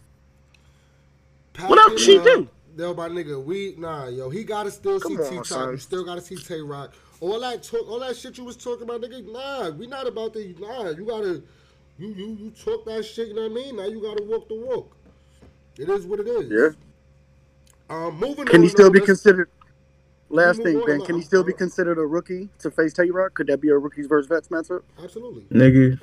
what 1.61 1.79
else 1.79 2.01
she 2.01 2.19
do? 2.19 2.49
Yo, 2.77 2.95
my 2.95 3.09
nigga, 3.09 3.43
we 3.43 3.75
nah, 3.77 4.09
yo, 4.09 4.31
he 4.31 4.45
gotta 4.45 4.71
still 4.71 4.99
Come 4.99 5.17
see 5.17 5.37
T 5.37 5.41
Top. 5.45 5.71
You 5.73 5.77
still 5.77 6.05
gotta 6.05 6.23
see 6.23 6.37
Tay 6.37 6.61
Roc. 6.61 6.95
All 7.21 7.39
that 7.41 7.63
talk, 7.63 7.87
all 7.89 8.01
that 8.01 8.17
shit 8.17 8.39
you 8.39 8.45
was 8.45 8.57
talking 8.57 8.85
about, 8.85 9.03
nigga. 9.03 9.31
Nah, 9.31 9.71
we 9.71 9.87
not 9.87 10.07
about 10.07 10.33
the 10.33 10.55
nah. 10.59 10.89
You 10.89 11.05
gotta, 11.05 11.43
you 11.99 12.09
you 12.09 12.37
you 12.41 12.51
talk 12.51 12.87
that 12.87 13.05
shit. 13.05 13.29
You 13.29 13.35
know 13.35 13.43
what 13.43 13.53
I 13.53 13.55
mean? 13.55 13.77
Now 13.77 13.85
you 13.85 14.01
gotta 14.01 14.23
walk 14.23 14.49
the 14.49 14.55
walk. 14.55 14.97
It 15.79 15.89
is 15.89 16.07
what 16.07 16.21
it 16.21 16.29
is. 16.29 16.51
Yeah. 16.51 17.95
Um, 17.95 18.19
moving. 18.19 18.47
Can 18.47 18.57
on, 18.57 18.63
he 18.63 18.69
still 18.69 18.87
though, 18.87 19.01
be 19.01 19.01
considered? 19.01 19.51
Last 20.31 20.63
thing, 20.63 20.79
on, 20.79 20.87
Ben. 20.87 21.03
Can 21.03 21.17
he 21.17 21.23
still 21.23 21.45
be 21.45 21.53
considered 21.53 21.99
a 21.99 22.07
rookie 22.07 22.49
to 22.61 22.71
face 22.71 22.95
Tay 22.95 23.11
Roc? 23.11 23.35
Could 23.35 23.49
that 23.49 23.61
be 23.61 23.69
a 23.69 23.77
rookies 23.77 24.07
versus 24.07 24.29
vets 24.29 24.49
matchup? 24.49 24.83
Absolutely. 25.03 25.43
Nigga. 25.53 26.01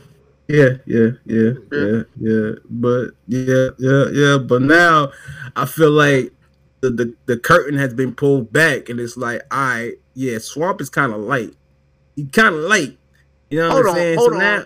Yeah, 0.50 0.70
yeah, 0.88 1.10
yeah, 1.26 1.52
yeah, 1.72 2.02
yeah. 2.20 2.52
But 2.70 3.12
yeah, 3.28 3.70
yeah, 3.78 4.06
yeah. 4.12 4.38
But 4.40 4.64
now 4.64 5.12
I 5.56 5.66
feel 5.66 5.92
like 5.92 6.34
the, 6.82 6.90
the, 6.90 7.14
the 7.28 7.38
curtain 7.38 7.78
has 7.78 7.94
been 7.94 8.16
pulled 8.16 8.52
back 8.52 8.90
and 8.90 9.00
it's 9.00 9.16
like, 9.16 9.44
all 9.52 9.60
right, 9.60 9.94
yeah, 10.16 10.40
Swamp 10.40 10.82
is 10.82 10.90
kind 10.90 11.14
of 11.14 11.20
light. 11.20 11.54
He 12.16 12.26
kind 12.26 12.56
of 12.56 12.62
light. 12.62 12.98
You 13.52 13.60
know 13.60 13.68
what 13.70 13.74
Hold 13.74 13.86
I'm 13.86 13.90
on, 13.90 13.96
saying? 13.96 14.18
hold 14.18 14.32
so 14.32 14.34
on. 14.34 14.40
now, 14.40 14.66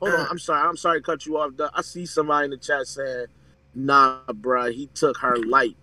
Hold 0.00 0.14
on, 0.14 0.20
uh. 0.20 0.26
I'm 0.30 0.38
sorry. 0.38 0.68
I'm 0.68 0.76
sorry 0.76 1.00
to 1.00 1.04
cut 1.04 1.24
you 1.26 1.38
off. 1.38 1.52
I 1.74 1.82
see 1.82 2.04
somebody 2.04 2.44
in 2.46 2.50
the 2.50 2.58
chat 2.58 2.86
saying, 2.86 3.26
"Nah, 3.74 4.20
bruh, 4.28 4.72
he 4.72 4.86
took 4.88 5.16
her 5.18 5.36
light." 5.36 5.76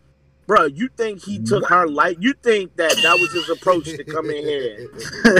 Bruh, 0.48 0.72
you 0.74 0.88
think 0.96 1.24
he 1.24 1.40
took 1.40 1.68
her 1.68 1.88
light? 1.88 2.18
You 2.22 2.34
think 2.42 2.78
that 2.78 2.96
that 3.04 3.20
was 3.20 3.34
his 3.34 3.50
approach 3.50 3.86
to 3.86 4.04
come 4.06 4.30
in 4.30 4.46
here? 4.46 4.90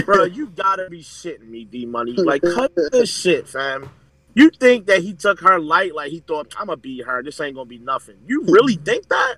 bro? 0.06 0.24
you 0.26 0.48
gotta 0.48 0.90
be 0.90 1.02
shitting 1.02 1.48
me, 1.48 1.64
D 1.64 1.86
Money. 1.86 2.14
Like, 2.18 2.42
cut 2.54 2.74
this 2.92 3.10
shit, 3.10 3.48
fam. 3.48 3.90
You 4.34 4.50
think 4.50 4.86
that 4.88 5.02
he 5.02 5.14
took 5.14 5.40
her 5.40 5.60
light, 5.60 5.96
like 5.96 6.12
he 6.12 6.20
thought, 6.20 6.54
I'm 6.60 6.68
gonna 6.68 6.78
beat 6.78 7.06
her. 7.06 7.24
This 7.24 7.40
ain't 7.40 7.56
gonna 7.56 7.66
be 7.66 7.80
nothing. 7.80 8.18
You 8.28 8.44
really 8.48 8.76
think 8.76 9.08
that? 9.10 9.38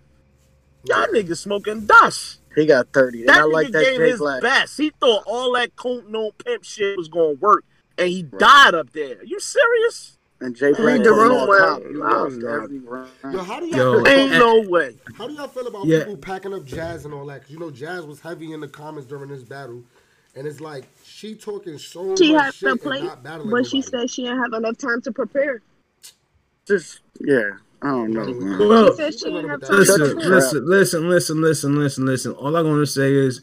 Y'all 0.86 1.08
niggas 1.08 1.38
smoking 1.38 1.86
dust. 1.86 2.42
He 2.56 2.66
got 2.66 2.92
30. 2.92 3.20
And 3.22 3.30
That 3.30 3.38
I 3.38 3.42
nigga 3.42 3.54
like 3.54 3.72
that 3.72 3.84
gave 3.84 4.02
his 4.02 4.20
Black. 4.20 4.42
best. 4.42 4.78
He 4.78 4.92
thought 5.00 5.24
all 5.26 5.54
that 5.54 5.76
coon 5.76 6.12
no 6.12 6.32
pimp 6.32 6.64
shit 6.64 6.98
was 6.98 7.08
gonna 7.08 7.34
work, 7.34 7.64
and 7.98 8.10
he 8.10 8.24
died 8.24 8.74
up 8.74 8.92
there. 8.92 9.24
You 9.24 9.40
serious? 9.40 10.19
And 10.42 10.56
Jay 10.56 10.72
Black 10.72 10.86
read 10.86 11.04
the 11.04 11.12
room 11.12 11.48
well. 11.48 11.82
No, 11.92 12.26
every 12.64 12.80
round. 12.80 13.10
Yo, 13.34 13.40
how 13.44 13.60
do 13.60 13.66
y'all 13.68 14.04
feel 14.04 14.08
Ain't 14.08 14.32
no 14.32 14.62
way. 14.70 14.96
How 15.16 15.28
do 15.28 15.34
y'all 15.34 15.48
feel 15.50 15.68
about 15.68 15.86
Yeah. 15.86 16.00
people 16.00 16.18
packing 16.18 16.54
up 16.54 16.64
Jazz 16.66 17.04
and 17.06 17.14
all 17.14 17.26
that? 17.26 17.42
Because 17.42 17.52
you 17.54 17.60
know 17.60 17.72
Jazz 17.72 18.06
was 18.06 18.22
heavy 18.22 18.54
in 18.54 18.62
the 18.62 18.68
comments 18.68 19.06
during 19.08 19.30
this 19.30 19.44
battle, 19.44 19.84
and 20.36 20.48
it's 20.48 20.62
like 20.62 20.86
she 21.04 21.36
talking 21.36 21.78
so 21.78 22.16
She 22.16 22.34
much 22.34 22.44
had 22.46 22.54
shit 22.54 22.82
the 22.82 22.90
and 22.90 23.04
not 23.06 23.24
battling 23.24 23.50
but 23.52 23.66
she 23.68 23.82
said 23.82 24.10
she 24.10 24.24
didn't 24.24 24.40
have 24.40 24.54
enough 24.54 24.78
time 24.78 25.02
to 25.02 25.12
prepare. 25.12 25.62
Just, 26.66 27.00
yeah. 27.20 27.52
I 27.82 27.88
don't 27.90 28.12
know, 28.12 28.26
man. 28.26 28.60
Well, 28.70 28.96
She 28.98 29.12
she 29.12 29.26
didn't 29.26 29.50
have 29.50 29.60
Shut 29.62 29.70
time 29.70 29.78
listen, 29.80 30.00
to 30.00 30.06
Shut 30.06 30.14
prepare. 30.16 30.30
your 30.30 30.36
listen, 30.36 30.70
listen, 30.70 31.10
listen, 31.10 31.42
listen, 31.42 31.76
listen, 31.80 32.06
listen. 32.06 32.32
All 32.34 32.56
I'm 32.56 32.66
gonna 32.66 32.86
say 32.86 33.12
is, 33.14 33.42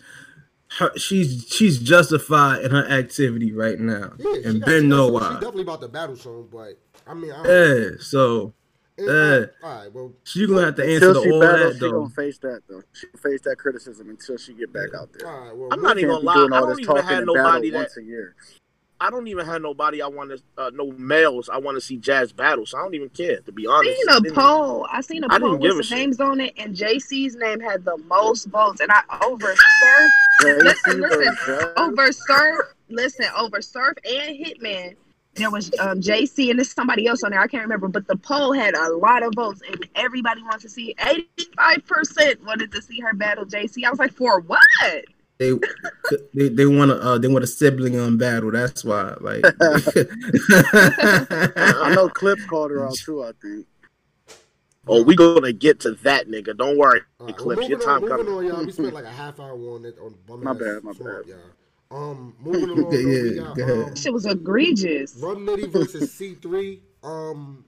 her, 0.78 0.90
she's 0.96 1.46
she's 1.48 1.78
justified 1.78 2.62
in 2.64 2.70
her 2.72 2.87
activity 2.88 3.52
right 3.52 3.78
now, 3.78 4.12
Yeah, 4.18 4.48
and 4.50 4.64
Ben 4.64 4.82
she 4.82 4.87
know 4.88 5.11
got- 5.18 5.28
She 5.28 5.35
definitely 5.35 5.62
about 5.62 5.80
the 5.80 5.88
battle 5.88 6.16
song, 6.16 6.48
but 6.52 6.78
I 7.07 7.14
mean, 7.14 7.33
I 7.33 7.42
don't, 7.42 7.47
Yeah, 7.92 7.97
so 8.01 8.53
it- 8.99 9.09
eh. 9.09 9.47
all 9.66 9.79
right, 9.83 9.92
well, 9.92 10.12
so 10.25 10.38
you're 10.40 10.49
gonna 10.49 10.64
have 10.66 10.75
to 10.77 10.85
answer 10.85 11.09
Until 11.09 11.23
to 11.23 11.29
she 11.29 11.33
all 11.33 11.40
battles, 11.40 11.73
that 11.73 11.75
she 11.75 11.81
though. 11.81 11.92
gonna 12.01 12.11
face 12.14 12.38
that 12.38 12.61
though. 12.69 12.83
She 12.92 13.07
gonna 13.07 13.23
face 13.23 13.40
that 13.42 13.57
criticism 13.59 14.11
until 14.11 14.37
she 14.38 14.55
get 14.55 14.73
back 14.73 14.88
out 14.99 15.11
there. 15.12 15.29
all 15.31 15.40
right, 15.47 15.57
well, 15.57 15.69
I'm 15.73 15.83
not 15.83 15.99
even 15.99 16.11
Can't 16.11 16.25
gonna 16.25 16.40
lie. 16.47 16.57
I 16.57 16.61
don't 16.61 16.81
even 16.81 16.97
have 16.97 17.25
nobody 17.25 17.71
that 17.71 17.79
once 17.79 17.97
a 17.97 18.03
year. 18.03 18.35
I 18.99 19.11
don't 19.11 19.27
even 19.27 19.45
have 19.45 19.61
nobody 19.61 20.01
I 20.01 20.07
want 20.07 20.31
to 20.31 20.42
uh, 20.57 20.71
no 20.73 20.90
males 20.92 21.51
I 21.51 21.59
want 21.59 21.77
to 21.77 21.83
see 21.83 21.99
Jazz 21.99 22.33
battle. 22.33 22.64
So 22.64 22.79
I 22.79 22.81
don't 22.81 22.95
even 22.95 23.11
care 23.11 23.40
to 23.40 23.53
be 23.53 23.66
I 23.66 23.71
honest. 23.71 23.95
seen 23.99 24.09
I 24.09 24.16
a 24.16 24.21
didn't- 24.23 24.35
poll. 24.37 24.87
I 24.90 25.03
seen 25.03 25.23
a 25.23 25.27
I 25.29 25.38
poll 25.38 25.59
with 25.59 25.85
some 25.85 25.99
names 25.99 26.19
on 26.19 26.40
it, 26.40 26.55
and 26.57 26.75
JC's 26.75 27.37
name 27.37 27.61
had 27.61 27.85
the 27.85 27.99
most 28.07 28.47
votes, 28.47 28.81
and 28.81 28.90
I 28.90 29.03
over 29.23 29.55
Surf. 29.55 30.11
Listen, 30.42 30.95
JC 30.95 31.01
listen, 31.01 31.37
versus 31.47 31.73
over 31.77 32.12
Surf. 32.12 32.75
Listen, 32.88 33.27
over 33.37 33.61
Surf 33.61 33.99
and 34.11 34.35
Hitman. 34.38 34.97
There 35.37 35.51
was 35.51 35.70
um, 35.79 36.01
JC 36.01 36.51
and 36.51 36.59
there's 36.59 36.72
somebody 36.72 37.07
else 37.07 37.22
on 37.22 37.31
there. 37.31 37.40
I 37.40 37.46
can't 37.46 37.62
remember, 37.62 37.88
but 37.88 38.07
the 38.07 38.16
poll 38.16 38.53
had 38.53 38.75
a 38.75 38.88
lot 38.96 39.22
of 39.22 39.33
votes, 39.35 39.61
and 39.70 39.87
everybody 39.94 40.42
wants 40.42 40.62
to 40.64 40.68
see. 40.68 40.94
Eighty-five 41.07 41.87
percent 41.87 42.44
wanted 42.44 42.72
to 42.72 42.83
see 42.83 43.01
her 43.01 43.12
battle 43.14 43.44
JC. 43.44 43.85
I 43.85 43.90
was 43.90 43.99
like, 43.99 44.12
for 44.12 44.40
what? 44.40 44.61
They 45.38 45.53
they 46.35 46.49
they 46.49 46.66
want 46.66 46.90
to 46.90 46.96
uh, 47.01 47.18
they 47.18 47.29
want 47.29 47.44
a 47.44 47.46
sibling 47.46 47.99
on 48.01 48.16
battle. 48.16 48.51
That's 48.51 48.85
why, 48.85 49.14
like. 49.20 49.44
I 50.57 51.92
know 51.94 52.09
Clips 52.09 52.44
called 52.46 52.70
her 52.70 52.87
out 52.87 52.94
too. 52.96 53.22
I 53.22 53.33
think. 53.42 53.66
Oh, 54.88 55.03
we 55.03 55.16
gonna 55.16 55.53
get 55.53 55.81
to 55.81 55.92
that 56.05 56.29
nigga. 56.29 56.57
Don't 56.57 56.79
worry, 56.79 57.01
all 57.18 57.27
right, 57.27 57.37
well, 57.37 57.57
Clips. 57.57 57.68
Your 57.68 57.79
time 57.81 58.05
on, 58.05 58.09
moving 58.09 58.16
coming. 58.27 58.33
on, 58.33 58.46
y'all. 58.46 58.64
We 58.64 58.72
spent 58.72 58.94
like 58.94 59.05
a 59.05 59.11
half 59.11 59.40
hour 59.40 59.53
on 59.53 59.85
it 59.85 59.99
on 60.01 60.14
bum 60.27 60.44
My 60.44 60.53
bad, 60.53 60.85
my 60.85 60.92
swamp, 60.92 61.27
bad. 61.27 61.27
y'all. 61.27 61.38
Um, 61.90 62.35
moving 62.40 62.70
along, 62.79 62.92
Yeah, 62.92 62.99
we 62.99 63.31
yeah, 63.37 63.42
got 63.42 63.57
go 63.57 63.62
ahead. 63.62 63.88
um, 63.88 63.96
Shit 63.96 64.12
was 64.12 64.27
egregious. 64.27 65.16
Rum 65.16 65.46
Nitty 65.46 65.70
versus 65.70 66.12
C3. 66.12 66.81
Um, 67.05 67.64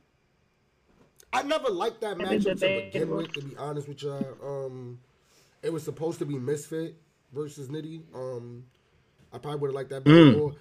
I 1.33 1.43
never 1.43 1.69
liked 1.69 2.01
that 2.01 2.19
That 2.19 2.27
matchup 2.27 2.59
to 2.61 2.83
begin 2.93 3.11
with. 3.11 3.33
To 3.35 3.43
be 3.43 3.57
honest 3.57 3.87
with 3.89 4.03
y'all, 4.03 4.27
um, 4.45 4.99
it 5.63 5.73
was 5.73 5.83
supposed 5.85 6.19
to 6.21 6.25
be 6.27 6.39
Misfit 6.39 6.97
versus 7.33 7.69
Nitty. 7.69 8.03
Um, 8.15 8.65
I 9.33 9.39
probably 9.39 9.61
would 9.61 9.69
have 9.69 9.75
liked 9.75 9.91
that 9.91 10.05
better. 10.05 10.17
Mm. 10.17 10.39
more. 10.39 10.53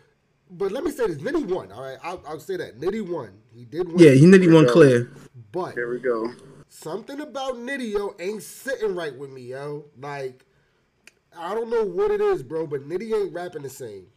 But 0.51 0.71
let 0.71 0.83
me 0.83 0.91
say 0.91 1.07
this: 1.07 1.17
Nitty 1.17 1.45
won. 1.47 1.71
All 1.71 1.81
right, 1.83 1.97
I'll, 2.03 2.21
I'll 2.27 2.39
say 2.39 2.57
that 2.57 2.79
Nitty 2.79 3.07
won. 3.09 3.31
He 3.55 3.65
did 3.65 3.87
win. 3.87 3.97
yeah, 3.99 4.11
he 4.11 4.25
nitty 4.25 4.53
won 4.53 4.67
clear. 4.67 5.11
but 5.51 5.73
Here 5.73 5.89
we 5.91 5.99
go. 5.99 6.31
something 6.69 7.19
about 7.21 7.55
Nitty 7.55 7.91
yo 7.91 8.15
ain't 8.19 8.43
sitting 8.43 8.93
right 8.95 9.15
with 9.17 9.29
me, 9.31 9.41
yo. 9.41 9.85
Like, 9.99 10.45
I 11.39 11.53
don't 11.53 11.69
know 11.69 11.83
what 11.83 12.11
it 12.11 12.21
is, 12.21 12.43
bro, 12.43 12.67
but 12.67 12.87
Nitty 12.87 13.13
ain't 13.13 13.33
rapping 13.33 13.61
the 13.63 13.69
same. 13.69 14.07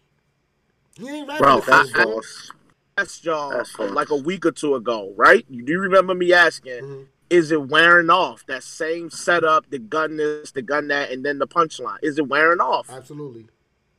He 0.98 1.08
ain't 1.08 1.28
rapping 1.28 1.42
Bro, 1.44 1.60
the 1.60 1.66
That's 1.66 1.92
same. 1.92 1.92
bro. 2.04 2.12
false. 2.14 2.52
asked 2.98 3.24
y'all 3.24 3.50
That's 3.50 3.70
false. 3.70 3.92
like 3.92 4.10
a 4.10 4.16
week 4.16 4.44
or 4.44 4.52
two 4.52 4.74
ago, 4.74 5.12
right? 5.16 5.46
You 5.48 5.62
do 5.64 5.78
remember 5.78 6.14
me 6.14 6.32
asking, 6.34 6.82
Mhm. 6.82 7.06
is 7.30 7.50
it 7.50 7.68
wearing 7.68 8.10
off? 8.10 8.44
That 8.46 8.62
same 8.62 9.08
setup, 9.10 9.70
the 9.70 9.78
gun 9.78 10.16
this, 10.16 10.50
the 10.52 10.60
gun 10.62 10.88
that, 10.88 11.10
and 11.10 11.24
then 11.24 11.38
the 11.38 11.46
punchline. 11.46 11.98
Is 12.02 12.18
it 12.18 12.26
wearing 12.28 12.60
off? 12.60 12.90
Absolutely, 12.90 13.46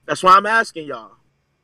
That's 0.05 0.21
why 0.23 0.35
I'm 0.35 0.45
asking 0.45 0.87
y'all. 0.87 1.13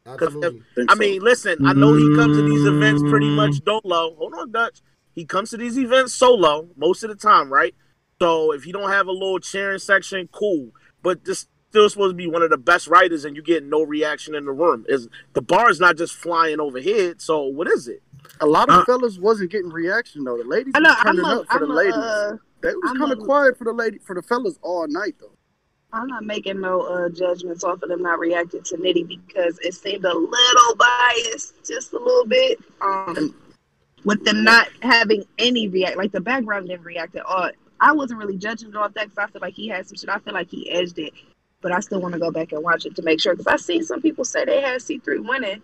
Absolutely. 0.05 0.63
Think 0.73 0.89
I 0.89 0.93
so. 0.93 0.99
mean, 0.99 1.21
listen, 1.21 1.65
I 1.67 1.73
know 1.73 1.93
he 1.95 2.15
comes 2.15 2.37
to 2.37 2.43
these 2.43 2.65
events 2.65 3.03
pretty 3.09 3.29
much 3.29 3.63
dolo. 3.63 4.15
Hold 4.15 4.33
on, 4.35 4.51
Dutch. 4.51 4.81
He 5.13 5.25
comes 5.25 5.49
to 5.49 5.57
these 5.57 5.77
events 5.77 6.13
solo 6.13 6.69
most 6.77 7.03
of 7.03 7.09
the 7.09 7.15
time, 7.15 7.51
right? 7.51 7.75
So 8.21 8.53
if 8.53 8.65
you 8.65 8.71
don't 8.73 8.89
have 8.89 9.07
a 9.07 9.11
little 9.11 9.39
cheering 9.39 9.79
section, 9.79 10.29
cool. 10.31 10.71
But 11.07 11.23
this 11.23 11.47
still 11.69 11.89
supposed 11.89 12.11
to 12.11 12.17
be 12.17 12.27
one 12.27 12.41
of 12.41 12.49
the 12.49 12.57
best 12.57 12.85
writers, 12.89 13.23
and 13.23 13.33
you 13.33 13.41
get 13.41 13.63
no 13.63 13.81
reaction 13.83 14.35
in 14.35 14.43
the 14.43 14.51
room. 14.51 14.85
Is 14.89 15.07
the 15.31 15.41
bar 15.41 15.69
is 15.69 15.79
not 15.79 15.95
just 15.95 16.13
flying 16.13 16.59
overhead? 16.59 17.21
So 17.21 17.43
what 17.43 17.69
is 17.69 17.87
it? 17.87 18.03
a 18.41 18.45
lot 18.45 18.67
of 18.67 18.79
Uh, 18.79 18.83
fellas 18.85 19.17
wasn't 19.17 19.49
getting 19.51 19.69
reaction 19.69 20.25
though. 20.25 20.37
The 20.37 20.43
ladies 20.43 20.73
I 20.75 20.79
know. 20.81 20.89
was 20.89 20.97
I'm 20.99 21.15
turning 21.15 21.31
a, 21.31 21.39
up 21.39 21.45
for 21.47 21.53
I'm 21.53 21.59
the 21.61 21.73
a, 21.73 21.73
ladies. 21.73 21.93
uh, 21.95 22.37
they 22.61 22.73
was 22.73 22.97
kind 22.97 23.11
of 23.13 23.19
quiet 23.19 23.57
for 23.57 23.63
the 23.63 23.71
lady 23.71 23.99
for 23.99 24.15
the 24.15 24.21
fellas 24.21 24.59
all 24.61 24.85
night 24.89 25.15
though. 25.21 25.31
I'm 25.93 26.07
not 26.07 26.25
making 26.25 26.59
no 26.59 26.81
uh, 26.81 27.07
judgments 27.07 27.63
off 27.63 27.81
of 27.81 27.87
them 27.87 28.01
not 28.01 28.19
reacting 28.19 28.63
to 28.63 28.75
Nitty 28.75 29.07
because 29.07 29.57
it 29.59 29.75
seemed 29.75 30.03
a 30.03 30.13
little 30.13 30.75
biased, 30.75 31.53
just 31.65 31.93
a 31.93 31.99
little 31.99 32.25
bit. 32.25 32.59
Um, 32.81 33.33
with 34.03 34.25
them 34.25 34.43
not 34.43 34.67
having 34.81 35.23
any 35.37 35.69
react, 35.69 35.95
like 35.95 36.11
the 36.11 36.19
background 36.19 36.67
didn't 36.67 36.83
react 36.85 37.15
at 37.15 37.25
all. 37.25 37.49
I 37.79 37.91
wasn't 37.93 38.19
really 38.19 38.37
judging 38.37 38.69
it 38.69 38.75
off 38.75 38.93
that 38.93 39.05
because 39.09 39.17
I 39.17 39.27
feel 39.31 39.41
like 39.41 39.53
he 39.53 39.67
had 39.67 39.87
some 39.87 39.97
shit. 39.97 40.09
I 40.09 40.19
feel 40.19 40.33
like 40.33 40.49
he 40.49 40.69
edged 40.71 40.97
it, 40.99 41.13
but 41.61 41.71
I 41.71 41.79
still 41.79 42.01
want 42.01 42.13
to 42.13 42.19
go 42.19 42.31
back 42.31 42.51
and 42.51 42.63
watch 42.63 42.85
it 42.85 42.95
to 42.95 43.01
make 43.01 43.19
sure 43.21 43.33
because 43.35 43.47
I 43.47 43.57
seen 43.57 43.83
some 43.83 44.01
people 44.01 44.25
say 44.25 44.45
they 44.45 44.61
had 44.61 44.79
C3 44.81 45.27
winning. 45.27 45.61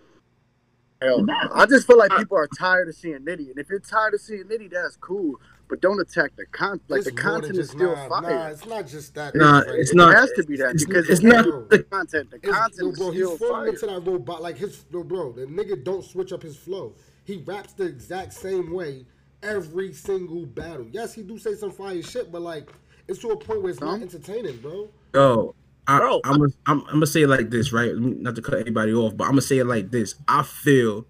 Hell, 1.02 1.22
no. 1.22 1.34
I 1.52 1.66
just 1.66 1.86
feel 1.86 1.98
like 1.98 2.12
people 2.16 2.36
are 2.38 2.48
tired 2.56 2.88
of 2.88 2.94
seeing 2.94 3.18
Nitty, 3.18 3.50
and 3.50 3.58
if 3.58 3.68
you're 3.68 3.80
tired 3.80 4.14
of 4.14 4.20
seeing 4.20 4.44
Nitty, 4.44 4.70
that's 4.70 4.96
cool. 4.96 5.34
But 5.68 5.80
don't 5.80 5.98
attack 5.98 6.32
the 6.36 6.44
con. 6.52 6.78
Like 6.88 6.98
It's 6.98 7.06
the 7.06 7.12
content 7.16 7.56
is 7.56 7.70
still 7.70 7.96
nah, 7.96 8.08
fire. 8.08 8.30
Nah, 8.30 8.46
it's 8.48 8.66
not 8.66 8.86
just 8.86 9.14
that. 9.14 9.34
Nah, 9.34 9.60
Right? 9.60 9.78
it's 9.78 9.90
it 9.92 9.96
not- 9.96 10.14
has 10.14 10.30
to 10.32 10.44
be 10.44 10.56
that 10.58 10.74
it's- 10.74 10.84
because 10.84 11.08
it's 11.08 11.20
if 11.20 11.26
not 11.26 11.70
the 11.70 11.82
content. 11.84 12.30
The 12.30 12.38
content 12.38 12.74
yo, 12.78 12.88
is 12.90 12.98
bro, 12.98 13.10
still 13.12 13.30
he's 13.30 13.38
falling 13.38 13.54
fire. 13.54 13.66
into 13.68 13.86
that 13.86 14.00
robot. 14.10 14.42
Like 14.42 14.58
his, 14.58 14.84
no, 14.92 15.02
bro, 15.02 15.32
the 15.32 15.46
nigga 15.46 15.82
don't 15.82 16.04
switch 16.04 16.32
up 16.34 16.42
his 16.42 16.56
flow. 16.56 16.94
He 17.24 17.38
raps 17.46 17.72
the 17.72 17.84
exact 17.84 18.34
same 18.34 18.72
way 18.74 19.06
every 19.44 19.92
single 19.92 20.46
battle. 20.46 20.86
Yes, 20.90 21.14
he 21.14 21.22
do 21.22 21.38
say 21.38 21.54
some 21.54 21.70
fire 21.70 22.02
shit, 22.02 22.32
but 22.32 22.42
like 22.42 22.68
it's 23.08 23.18
to 23.20 23.30
a 23.30 23.36
point 23.36 23.62
where 23.62 23.70
it's 23.70 23.80
not 23.80 24.00
entertaining, 24.00 24.56
bro. 24.58 24.88
Yo, 25.14 25.54
I, 25.86 25.98
Bro, 25.98 26.20
I'm, 26.24 26.38
gonna- 26.38 26.52
I'm, 26.66 26.80
I'm 26.82 26.92
gonna 26.94 27.06
say 27.06 27.22
it 27.22 27.28
like 27.28 27.50
this, 27.50 27.72
right? 27.72 27.94
Not 27.94 28.34
to 28.36 28.42
cut 28.42 28.58
anybody 28.58 28.92
off, 28.94 29.16
but 29.16 29.24
I'm 29.24 29.32
gonna 29.32 29.42
say 29.42 29.58
it 29.58 29.66
like 29.66 29.90
this. 29.90 30.14
I 30.26 30.42
feel 30.42 31.06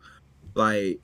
like 0.55 1.01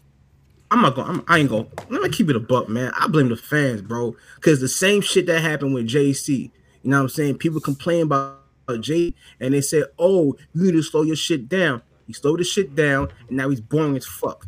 I'm 0.70 0.82
not 0.82 0.94
gonna. 0.94 1.08
I'm, 1.12 1.24
I 1.28 1.38
ain't 1.38 1.48
gonna. 1.50 1.66
Let 1.88 2.02
me 2.02 2.08
keep 2.08 2.28
it 2.28 2.36
a 2.36 2.40
buck, 2.40 2.68
man. 2.68 2.92
I 2.98 3.06
blame 3.08 3.28
the 3.28 3.36
fans, 3.36 3.82
bro, 3.82 4.16
because 4.36 4.60
the 4.60 4.68
same 4.68 5.00
shit 5.00 5.26
that 5.26 5.40
happened 5.40 5.74
with 5.74 5.86
JC. 5.88 6.50
You 6.82 6.90
know 6.90 6.96
what 6.98 7.02
I'm 7.04 7.08
saying? 7.10 7.38
People 7.38 7.60
complain 7.60 8.02
about 8.02 8.38
Jay, 8.80 9.14
and 9.40 9.54
they 9.54 9.60
said, 9.60 9.84
"Oh, 9.98 10.36
you 10.54 10.64
need 10.64 10.72
to 10.72 10.82
slow 10.82 11.02
your 11.02 11.16
shit 11.16 11.48
down." 11.48 11.82
He 12.06 12.12
slowed 12.12 12.40
his 12.40 12.48
shit 12.48 12.74
down, 12.74 13.08
and 13.28 13.36
now 13.36 13.48
he's 13.50 13.60
boring 13.60 13.96
as 13.96 14.06
fuck. 14.06 14.46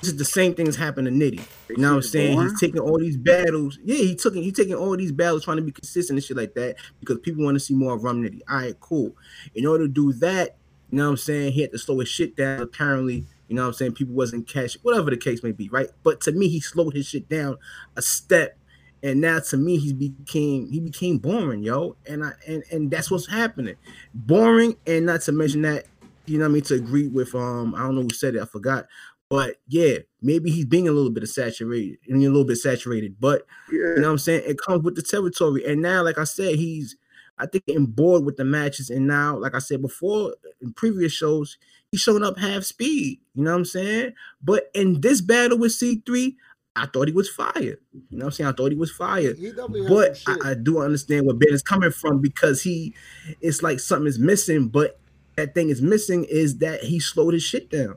This 0.00 0.10
is 0.10 0.16
the 0.16 0.24
same 0.24 0.54
thing 0.54 0.66
that's 0.66 0.76
happened 0.76 1.06
to 1.06 1.12
Nitty. 1.12 1.40
You 1.68 1.76
know 1.78 1.90
what 1.90 1.96
I'm 1.96 2.02
saying? 2.02 2.40
He's 2.40 2.60
taking 2.60 2.78
all 2.80 2.98
these 2.98 3.16
battles. 3.16 3.78
Yeah, 3.84 3.96
he 3.96 4.14
took 4.14 4.34
he 4.34 4.52
taking 4.52 4.74
all 4.74 4.96
these 4.96 5.10
battles 5.10 5.44
trying 5.44 5.56
to 5.56 5.62
be 5.62 5.72
consistent 5.72 6.18
and 6.18 6.24
shit 6.24 6.36
like 6.36 6.54
that 6.54 6.76
because 7.00 7.18
people 7.18 7.44
want 7.44 7.56
to 7.56 7.60
see 7.60 7.74
more 7.74 7.94
of 7.94 8.04
Rum 8.04 8.22
Nitty. 8.22 8.40
All 8.48 8.56
right, 8.56 8.78
cool. 8.80 9.16
In 9.54 9.66
order 9.66 9.88
to 9.88 9.92
do 9.92 10.12
that, 10.14 10.56
you 10.90 10.98
know 10.98 11.04
what 11.04 11.10
I'm 11.10 11.16
saying? 11.16 11.52
He 11.52 11.62
had 11.62 11.72
to 11.72 11.78
slow 11.78 11.98
his 11.98 12.08
shit 12.08 12.36
down. 12.36 12.60
Apparently, 12.60 13.26
you 13.48 13.56
know 13.56 13.62
what 13.62 13.68
I'm 13.68 13.74
saying? 13.74 13.92
People 13.92 14.14
wasn't 14.14 14.46
catching 14.46 14.80
whatever 14.82 15.10
the 15.10 15.16
case 15.16 15.42
may 15.42 15.52
be, 15.52 15.68
right? 15.68 15.88
But 16.02 16.20
to 16.22 16.32
me, 16.32 16.48
he 16.48 16.60
slowed 16.60 16.94
his 16.94 17.06
shit 17.06 17.28
down 17.28 17.56
a 17.96 18.02
step. 18.02 18.56
And 19.02 19.20
now 19.20 19.38
to 19.38 19.56
me, 19.56 19.78
he 19.78 19.92
became 19.92 20.70
he 20.70 20.80
became 20.80 21.18
boring, 21.18 21.62
yo. 21.62 21.96
And 22.06 22.24
I 22.24 22.32
and 22.46 22.62
and 22.70 22.90
that's 22.90 23.10
what's 23.10 23.28
happening. 23.28 23.76
Boring, 24.12 24.76
and 24.86 25.06
not 25.06 25.22
to 25.22 25.32
mention 25.32 25.62
that, 25.62 25.86
you 26.26 26.38
know 26.38 26.44
what 26.44 26.50
I 26.50 26.54
mean, 26.54 26.62
to 26.64 26.74
agree 26.74 27.08
with 27.08 27.34
um, 27.34 27.74
I 27.74 27.80
don't 27.80 27.94
know 27.94 28.02
who 28.02 28.10
said 28.10 28.34
it, 28.34 28.42
I 28.42 28.44
forgot. 28.44 28.86
But 29.30 29.56
yeah, 29.66 29.98
maybe 30.22 30.50
he's 30.50 30.64
being 30.64 30.88
a 30.88 30.92
little 30.92 31.10
bit 31.10 31.22
of 31.22 31.28
saturated, 31.28 31.98
a 32.10 32.14
little 32.16 32.44
bit 32.44 32.56
saturated. 32.56 33.16
But 33.20 33.46
Yeah. 33.70 33.78
you 33.78 33.96
know 33.96 34.08
what 34.08 34.12
I'm 34.12 34.18
saying? 34.18 34.42
It 34.46 34.58
comes 34.58 34.82
with 34.82 34.96
the 34.96 35.02
territory. 35.02 35.64
And 35.66 35.82
now, 35.82 36.02
like 36.02 36.18
I 36.18 36.24
said, 36.24 36.54
he's 36.56 36.96
I 37.40 37.46
think 37.46 37.66
getting 37.66 37.86
bored 37.86 38.24
with 38.24 38.36
the 38.36 38.44
matches. 38.44 38.90
And 38.90 39.06
now, 39.06 39.36
like 39.38 39.54
I 39.54 39.60
said 39.60 39.80
before 39.80 40.34
in 40.60 40.72
previous 40.72 41.12
shows, 41.12 41.56
he's 41.90 42.00
showing 42.00 42.24
up 42.24 42.38
half 42.38 42.64
speed. 42.64 43.20
You 43.34 43.44
know 43.44 43.52
what 43.52 43.58
I'm 43.58 43.64
saying? 43.64 44.14
But 44.42 44.70
in 44.74 45.00
this 45.00 45.20
battle 45.20 45.58
with 45.58 45.72
C3, 45.72 46.34
I 46.74 46.86
thought 46.86 47.08
he 47.08 47.14
was 47.14 47.28
fired. 47.28 47.78
You 47.92 48.02
know 48.10 48.18
what 48.18 48.24
I'm 48.24 48.30
saying? 48.32 48.48
I 48.48 48.52
thought 48.52 48.72
he 48.72 48.78
was 48.78 48.90
fired. 48.90 49.36
He 49.36 49.52
But. 49.88 50.20
I, 50.26 50.50
I 50.50 50.54
do 50.54 50.80
understand 50.80 51.26
where 51.26 51.34
Ben 51.34 51.52
is 51.52 51.62
coming 51.62 51.90
from 51.90 52.20
because 52.20 52.62
he 52.62 52.94
it's 53.40 53.62
like 53.62 53.78
something 53.80 54.06
is 54.08 54.18
missing, 54.18 54.68
but 54.68 54.98
that 55.36 55.54
thing 55.54 55.68
is 55.70 55.80
missing 55.82 56.24
is 56.24 56.58
that 56.58 56.82
he 56.84 56.98
slowed 56.98 57.34
his 57.34 57.42
shit 57.42 57.70
down. 57.70 57.96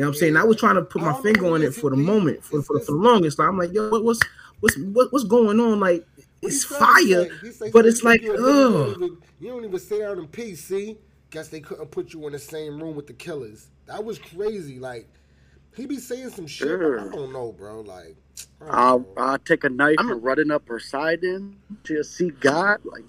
You 0.00 0.06
know 0.06 0.12
what 0.12 0.14
I'm 0.16 0.18
saying? 0.20 0.36
I 0.38 0.44
was 0.44 0.56
trying 0.56 0.76
to 0.76 0.82
put 0.82 1.02
my 1.02 1.12
finger 1.20 1.52
on 1.52 1.62
it 1.62 1.74
for 1.74 1.90
the 1.90 1.96
moment, 1.96 2.42
for, 2.42 2.62
for, 2.62 2.80
for 2.80 2.86
the 2.86 2.92
longest. 2.98 3.38
Like, 3.38 3.48
I'm 3.48 3.58
like, 3.58 3.70
yo, 3.74 3.90
what, 3.90 4.02
what's 4.02 4.20
what's 4.60 4.78
what, 4.78 5.12
what's 5.12 5.26
going 5.26 5.60
on? 5.60 5.78
Like, 5.78 6.06
it's 6.40 6.62
he 6.66 6.74
said, 6.74 6.78
he 6.78 6.80
fire, 6.80 7.52
said- 7.52 7.64
he 7.66 7.70
but 7.70 7.84
it's 7.84 8.02
like, 8.02 8.22
you 8.22 8.32
You 8.32 8.46
ugh. 8.46 8.72
don't, 8.72 9.02
even, 9.02 9.18
you 9.40 9.48
don't 9.50 9.64
even 9.66 9.78
sit 9.78 9.98
down 10.00 10.18
in 10.18 10.26
peace. 10.28 10.64
See, 10.64 10.96
guess 11.28 11.48
they 11.48 11.60
couldn't 11.60 11.90
put 11.90 12.14
you 12.14 12.26
in 12.28 12.32
the 12.32 12.38
same 12.38 12.82
room 12.82 12.96
with 12.96 13.08
the 13.08 13.12
killers. 13.12 13.68
That 13.84 14.02
was 14.02 14.18
crazy. 14.18 14.78
Like 14.78 15.06
he 15.76 15.84
be 15.84 15.98
saying 15.98 16.30
some 16.30 16.46
shit. 16.46 16.80
but 16.80 16.98
I 16.98 17.08
don't 17.14 17.34
know, 17.34 17.52
bro. 17.52 17.82
Like 17.82 18.16
I 18.62 18.68
I'll, 18.70 19.00
know. 19.00 19.06
I'll 19.18 19.38
take 19.38 19.64
a 19.64 19.68
knife 19.68 19.96
I'm- 19.98 20.08
and 20.12 20.22
running 20.22 20.50
up 20.50 20.66
her 20.68 20.80
side 20.80 21.24
in 21.24 21.56
to 21.84 22.02
see 22.04 22.30
God. 22.30 22.78
Like, 22.86 23.04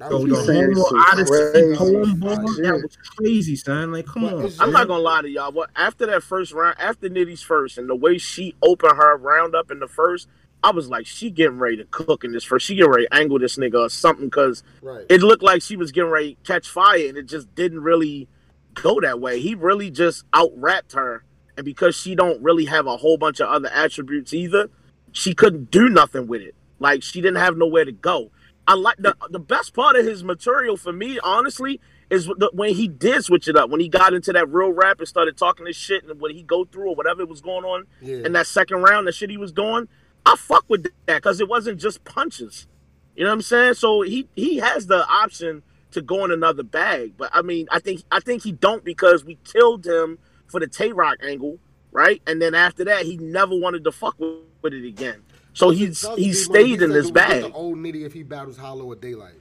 That 0.00 0.10
was 0.12 0.24
the 0.24 0.34
He's 0.34 0.46
saying 0.46 0.72
Homo 0.72 0.98
Odyssey 1.12 1.50
crazy 1.52 1.76
poem, 1.76 2.20
bro, 2.20 2.30
that 2.30 2.80
was 2.82 2.96
crazy, 2.96 3.54
son. 3.54 3.92
Like, 3.92 4.06
come 4.06 4.24
on. 4.24 4.50
I'm 4.58 4.72
not 4.72 4.88
gonna 4.88 5.02
lie 5.02 5.20
to 5.20 5.28
y'all. 5.28 5.52
What 5.52 5.68
after 5.76 6.06
that 6.06 6.22
first 6.22 6.52
round, 6.52 6.76
after 6.78 7.10
Nitty's 7.10 7.42
first, 7.42 7.76
and 7.76 7.88
the 7.88 7.94
way 7.94 8.16
she 8.16 8.54
opened 8.62 8.96
her 8.96 9.18
round 9.18 9.54
up 9.54 9.70
in 9.70 9.78
the 9.78 9.86
first, 9.86 10.26
I 10.64 10.70
was 10.70 10.88
like, 10.88 11.06
she 11.06 11.30
getting 11.30 11.58
ready 11.58 11.76
to 11.76 11.84
cook 11.84 12.24
in 12.24 12.32
this 12.32 12.44
first. 12.44 12.64
She 12.64 12.76
getting 12.76 12.90
ready 12.90 13.06
to 13.08 13.14
angle 13.14 13.38
this 13.38 13.58
nigga 13.58 13.86
or 13.86 13.88
something 13.90 14.26
because 14.26 14.62
right. 14.80 15.04
it 15.10 15.20
looked 15.20 15.42
like 15.42 15.60
she 15.60 15.76
was 15.76 15.92
getting 15.92 16.10
ready 16.10 16.34
to 16.36 16.40
catch 16.50 16.66
fire, 16.66 17.06
and 17.06 17.18
it 17.18 17.26
just 17.26 17.54
didn't 17.54 17.80
really 17.80 18.26
go 18.72 19.00
that 19.02 19.20
way. 19.20 19.38
He 19.40 19.54
really 19.54 19.90
just 19.90 20.24
out 20.32 20.52
rapped 20.56 20.92
her, 20.92 21.24
and 21.58 21.64
because 21.66 21.94
she 21.94 22.14
don't 22.14 22.42
really 22.42 22.64
have 22.64 22.86
a 22.86 22.96
whole 22.96 23.18
bunch 23.18 23.38
of 23.40 23.48
other 23.48 23.68
attributes 23.68 24.32
either, 24.32 24.70
she 25.12 25.34
couldn't 25.34 25.70
do 25.70 25.90
nothing 25.90 26.26
with 26.26 26.40
it. 26.40 26.54
Like 26.78 27.02
she 27.02 27.20
didn't 27.20 27.40
have 27.40 27.58
nowhere 27.58 27.84
to 27.84 27.92
go. 27.92 28.30
I 28.70 28.74
like 28.74 28.98
the 28.98 29.16
the 29.30 29.40
best 29.40 29.74
part 29.74 29.96
of 29.96 30.06
his 30.06 30.22
material 30.22 30.76
for 30.76 30.92
me, 30.92 31.18
honestly, 31.24 31.80
is 32.08 32.26
the, 32.26 32.50
when 32.54 32.72
he 32.72 32.86
did 32.86 33.24
switch 33.24 33.48
it 33.48 33.56
up. 33.56 33.68
When 33.68 33.80
he 33.80 33.88
got 33.88 34.14
into 34.14 34.32
that 34.32 34.48
real 34.48 34.70
rap 34.72 35.00
and 35.00 35.08
started 35.08 35.36
talking 35.36 35.64
this 35.64 35.74
shit, 35.74 36.04
and 36.04 36.20
when 36.20 36.36
he 36.36 36.44
go 36.44 36.64
through 36.64 36.90
or 36.90 36.94
whatever 36.94 37.26
was 37.26 37.40
going 37.40 37.64
on 37.64 37.86
Yeah. 38.00 38.18
in 38.24 38.32
that 38.34 38.46
second 38.46 38.82
round, 38.82 39.08
the 39.08 39.12
shit 39.12 39.28
he 39.28 39.36
was 39.36 39.50
doing, 39.50 39.88
I 40.24 40.36
fuck 40.36 40.64
with 40.68 40.84
that 41.06 41.16
because 41.16 41.40
it 41.40 41.48
wasn't 41.48 41.80
just 41.80 42.04
punches. 42.04 42.68
You 43.16 43.24
know 43.24 43.30
what 43.30 43.34
I'm 43.34 43.42
saying? 43.42 43.74
So 43.74 44.02
he 44.02 44.28
he 44.36 44.58
has 44.58 44.86
the 44.86 45.04
option 45.08 45.64
to 45.90 46.00
go 46.00 46.24
in 46.24 46.30
another 46.30 46.62
bag, 46.62 47.14
but 47.16 47.28
I 47.34 47.42
mean, 47.42 47.66
I 47.72 47.80
think 47.80 48.04
I 48.12 48.20
think 48.20 48.44
he 48.44 48.52
don't 48.52 48.84
because 48.84 49.24
we 49.24 49.36
killed 49.42 49.84
him 49.84 50.18
for 50.46 50.60
the 50.60 50.68
Tay 50.68 50.92
Roc 50.92 51.16
angle, 51.24 51.58
right? 51.90 52.22
And 52.24 52.40
then 52.40 52.54
after 52.54 52.84
that, 52.84 53.04
he 53.04 53.16
never 53.16 53.56
wanted 53.58 53.82
to 53.82 53.90
fuck 53.90 54.14
with, 54.20 54.36
with 54.62 54.74
it 54.74 54.86
again. 54.86 55.22
So 55.52 55.70
he's 55.70 56.06
he 56.16 56.32
stayed 56.32 56.82
in 56.82 56.90
this 56.90 57.06
it 57.06 57.12
would 57.12 57.14
get 57.14 57.28
bag. 57.28 57.42
The 57.42 57.52
old 57.52 57.78
nitty 57.78 58.06
if 58.06 58.12
he 58.12 58.22
battles 58.22 58.56
Hollow 58.56 58.90
at 58.92 59.00
Daylight. 59.00 59.34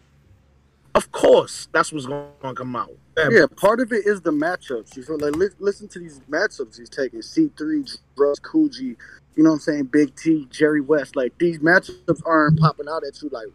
Of 0.96 1.12
course, 1.12 1.68
that's 1.72 1.94
what's 1.94 2.08
going 2.08 2.28
to 2.42 2.54
come 2.54 2.76
out. 2.76 2.92
yeah, 3.18 3.46
part 3.56 3.80
of 3.80 3.94
it 3.94 4.08
is 4.08 4.22
the 4.22 4.32
matchups. 4.32 4.98
You 4.98 5.04
feel 5.04 5.20
like 5.20 5.36
li- 5.36 5.50
listen 5.60 5.88
to 5.90 6.00
these 6.00 6.20
matchups 6.30 6.78
he's 6.80 6.90
taking. 6.90 7.20
C3, 7.20 7.98
Russ, 8.18 8.40
Coogee, 8.40 8.96
you 9.36 9.44
know 9.44 9.52
what 9.52 9.56
I'm 9.56 9.60
saying? 9.62 9.84
Big 9.86 10.16
T, 10.16 10.48
Jerry 10.50 10.82
West. 10.82 11.16
Like 11.16 11.38
these 11.38 11.60
matchups 11.60 12.22
aren't 12.26 12.60
popping 12.60 12.88
out 12.90 13.04
at 13.08 13.22
you 13.22 13.30
like 13.30 13.48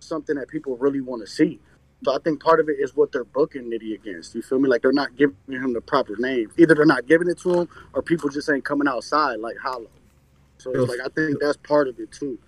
something 0.00 0.36
that 0.36 0.48
people 0.48 0.76
really 0.76 1.00
want 1.00 1.22
to 1.22 1.30
see. 1.30 1.60
So 2.04 2.14
I 2.14 2.18
think 2.18 2.42
part 2.42 2.60
of 2.60 2.68
it 2.68 2.76
is 2.80 2.96
what 2.96 3.12
they're 3.12 3.24
booking 3.24 3.64
Nitty 3.70 3.94
against. 3.94 4.34
You 4.34 4.42
feel 4.42 4.58
me? 4.58 4.68
Like 4.68 4.82
they're 4.82 4.92
not 4.92 5.16
giving 5.16 5.36
him 5.48 5.72
the 5.72 5.80
proper 5.80 6.16
name. 6.18 6.50
Either 6.56 6.74
they're 6.74 6.86
not 6.86 7.06
giving 7.06 7.28
it 7.28 7.38
to 7.40 7.60
him, 7.60 7.68
or 7.92 8.02
people 8.02 8.28
just 8.28 8.48
ain't 8.50 8.64
coming 8.64 8.88
outside 8.88 9.40
like 9.40 9.56
Hollow. 9.58 9.90
So 10.58 10.70
it's 10.72 10.88
like 10.90 11.00
I 11.04 11.08
think 11.14 11.38
that's 11.40 11.56
part 11.58 11.88
of 11.88 11.98
it 11.98 12.10
too. 12.12 12.38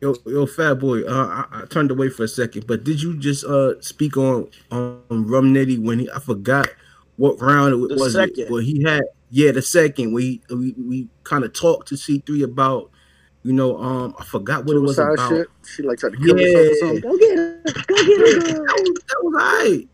Yo, 0.00 0.14
yo, 0.26 0.46
fat 0.46 0.74
boy. 0.74 1.02
Uh, 1.04 1.44
I, 1.52 1.62
I 1.62 1.64
turned 1.66 1.90
away 1.92 2.08
for 2.08 2.24
a 2.24 2.28
second, 2.28 2.66
but 2.66 2.82
did 2.82 3.00
you 3.00 3.16
just 3.18 3.44
uh 3.44 3.80
speak 3.80 4.16
on 4.16 4.48
on 4.72 5.02
Rum 5.10 5.54
Nitty 5.54 5.80
when 5.82 6.00
he? 6.00 6.10
I 6.10 6.18
forgot 6.18 6.68
what 7.16 7.40
round 7.40 7.72
it 7.74 7.88
The 7.88 7.94
was. 8.02 8.12
second. 8.14 8.38
It, 8.38 8.48
but 8.50 8.64
he 8.64 8.82
had 8.82 9.02
yeah 9.30 9.52
the 9.52 9.62
second. 9.62 10.12
We 10.12 10.42
we 10.50 10.74
we 10.76 11.08
kind 11.24 11.44
of 11.44 11.52
talked 11.52 11.88
to 11.88 11.96
C 11.96 12.20
three 12.26 12.42
about 12.42 12.90
you 13.44 13.52
know 13.52 13.78
um 13.78 14.14
I 14.18 14.24
forgot 14.24 14.64
what 14.64 14.74
it 14.76 14.80
was 14.80 14.98
about. 14.98 15.28
shit. 15.28 15.46
She 15.64 15.82
like 15.84 15.98
tried 15.98 16.14
to 16.14 16.18
kill 16.18 16.36
Yeah. 16.36 16.46
herself 16.46 16.66
or 16.72 16.74
something. 16.74 17.00
Go 17.00 17.16
get 17.18 17.36
her. 17.38 17.62
Go 17.86 17.94
get 18.04 18.20
her, 18.20 18.40
girl. 18.40 18.66
That 18.66 18.80
was 18.80 19.00
that 19.08 19.18
was 19.22 19.34
alright. 19.34 19.70
Like, 19.70 19.88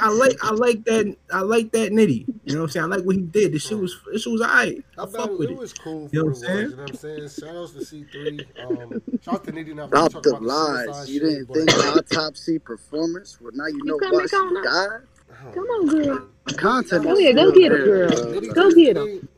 I 0.00 0.08
like 0.10 0.32
I 0.42 0.50
like 0.52 0.84
that 0.84 1.16
I 1.32 1.40
like 1.40 1.72
that 1.72 1.92
Nitty. 1.92 2.26
You 2.44 2.54
know 2.54 2.60
what 2.60 2.64
I'm 2.66 2.70
saying? 2.70 2.84
I 2.84 2.88
like 2.96 3.04
what 3.04 3.16
he 3.16 3.22
did. 3.22 3.52
The 3.52 3.58
shit 3.58 3.78
was 3.78 3.94
this 4.12 4.22
shit 4.22 4.32
was 4.32 4.40
alright. 4.42 4.84
I 4.98 5.04
That 5.04 5.12
fuck 5.12 5.12
battle, 5.12 5.38
with 5.38 5.50
it 5.50 5.52
it. 5.52 5.58
was 5.58 5.72
cool 5.74 6.08
You 6.12 6.20
know 6.20 6.24
what 6.30 6.36
what 6.38 6.48
I'm 6.50 6.54
was. 6.56 6.62
You 6.70 6.76
know 6.76 6.82
what 6.82 6.90
I'm 6.90 6.96
saying? 6.96 7.28
Shout 7.28 7.56
outs 7.56 7.72
to 7.72 7.78
C3. 7.80 8.46
Um, 8.64 9.02
shout 9.22 9.34
out 9.34 9.44
to 9.44 9.52
Nitty 9.52 9.74
now. 9.74 9.86
Stop 9.88 10.22
the 10.22 10.30
about 10.30 10.42
lies. 10.42 10.84
suicide 10.84 11.08
You 11.08 11.20
shit, 11.20 11.22
didn't 11.22 11.48
but- 11.48 11.56
think 11.56 11.96
autopsy 11.96 12.58
performance? 12.58 13.38
Well, 13.40 13.52
now 13.54 13.66
you 13.66 13.84
know 13.84 13.98
come 13.98 14.12
why 14.12 14.20
back 14.20 14.30
she 14.30 14.36
on 14.36 14.54
now. 14.54 14.62
died. 14.62 15.00
I 15.30 15.44
don't 15.44 15.54
Come 15.54 15.64
know. 15.64 15.74
on, 15.74 15.86
girl. 16.04 16.28
Content. 16.56 17.02
Go 17.04 17.12
is 17.12 17.18
ahead, 17.18 17.34
go 17.36 17.52
get 17.52 17.72
her, 17.72 17.78
there, 17.84 18.08
girl. 18.08 18.10
Nitty 18.32 18.54
Go 18.54 18.70
get 18.70 18.76
get 18.76 18.96
'em. 18.96 19.06
Nitty- 19.06 19.28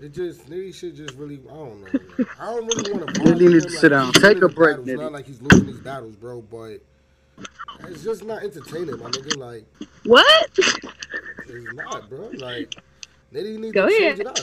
It 0.00 0.12
just 0.14 0.48
Nitty 0.48 0.74
should 0.74 0.96
just 0.96 1.14
really 1.16 1.40
I 1.48 1.54
don't 1.54 1.80
know. 1.80 1.86
man. 2.18 2.26
I 2.40 2.46
don't 2.46 2.66
really 2.66 2.92
want 2.92 3.14
to. 3.14 3.20
Nitty 3.20 3.52
needs 3.52 3.66
to 3.66 3.70
sit 3.72 3.88
down. 3.90 4.12
Take 4.14 4.42
a 4.42 4.48
break, 4.48 4.78
It's 4.78 4.88
Nitty. 4.88 4.98
not 5.00 5.12
like 5.12 5.26
he's 5.26 5.40
losing 5.42 5.66
these 5.66 5.80
battles, 5.80 6.16
bro, 6.16 6.40
but 6.42 6.78
it's 7.88 8.04
just 8.04 8.24
not 8.24 8.42
entertaining, 8.42 8.98
my 8.98 9.10
nigga. 9.10 9.36
Like 9.36 9.64
What? 10.04 10.50
it's 10.58 11.74
not, 11.74 12.08
bro. 12.08 12.30
Like 12.34 12.74
Nitty 13.32 13.58
needs 13.58 13.72
Go 13.74 13.88
to 13.88 13.94
ahead. 13.94 14.16
change 14.16 14.20
it 14.20 14.26
up. 14.26 14.36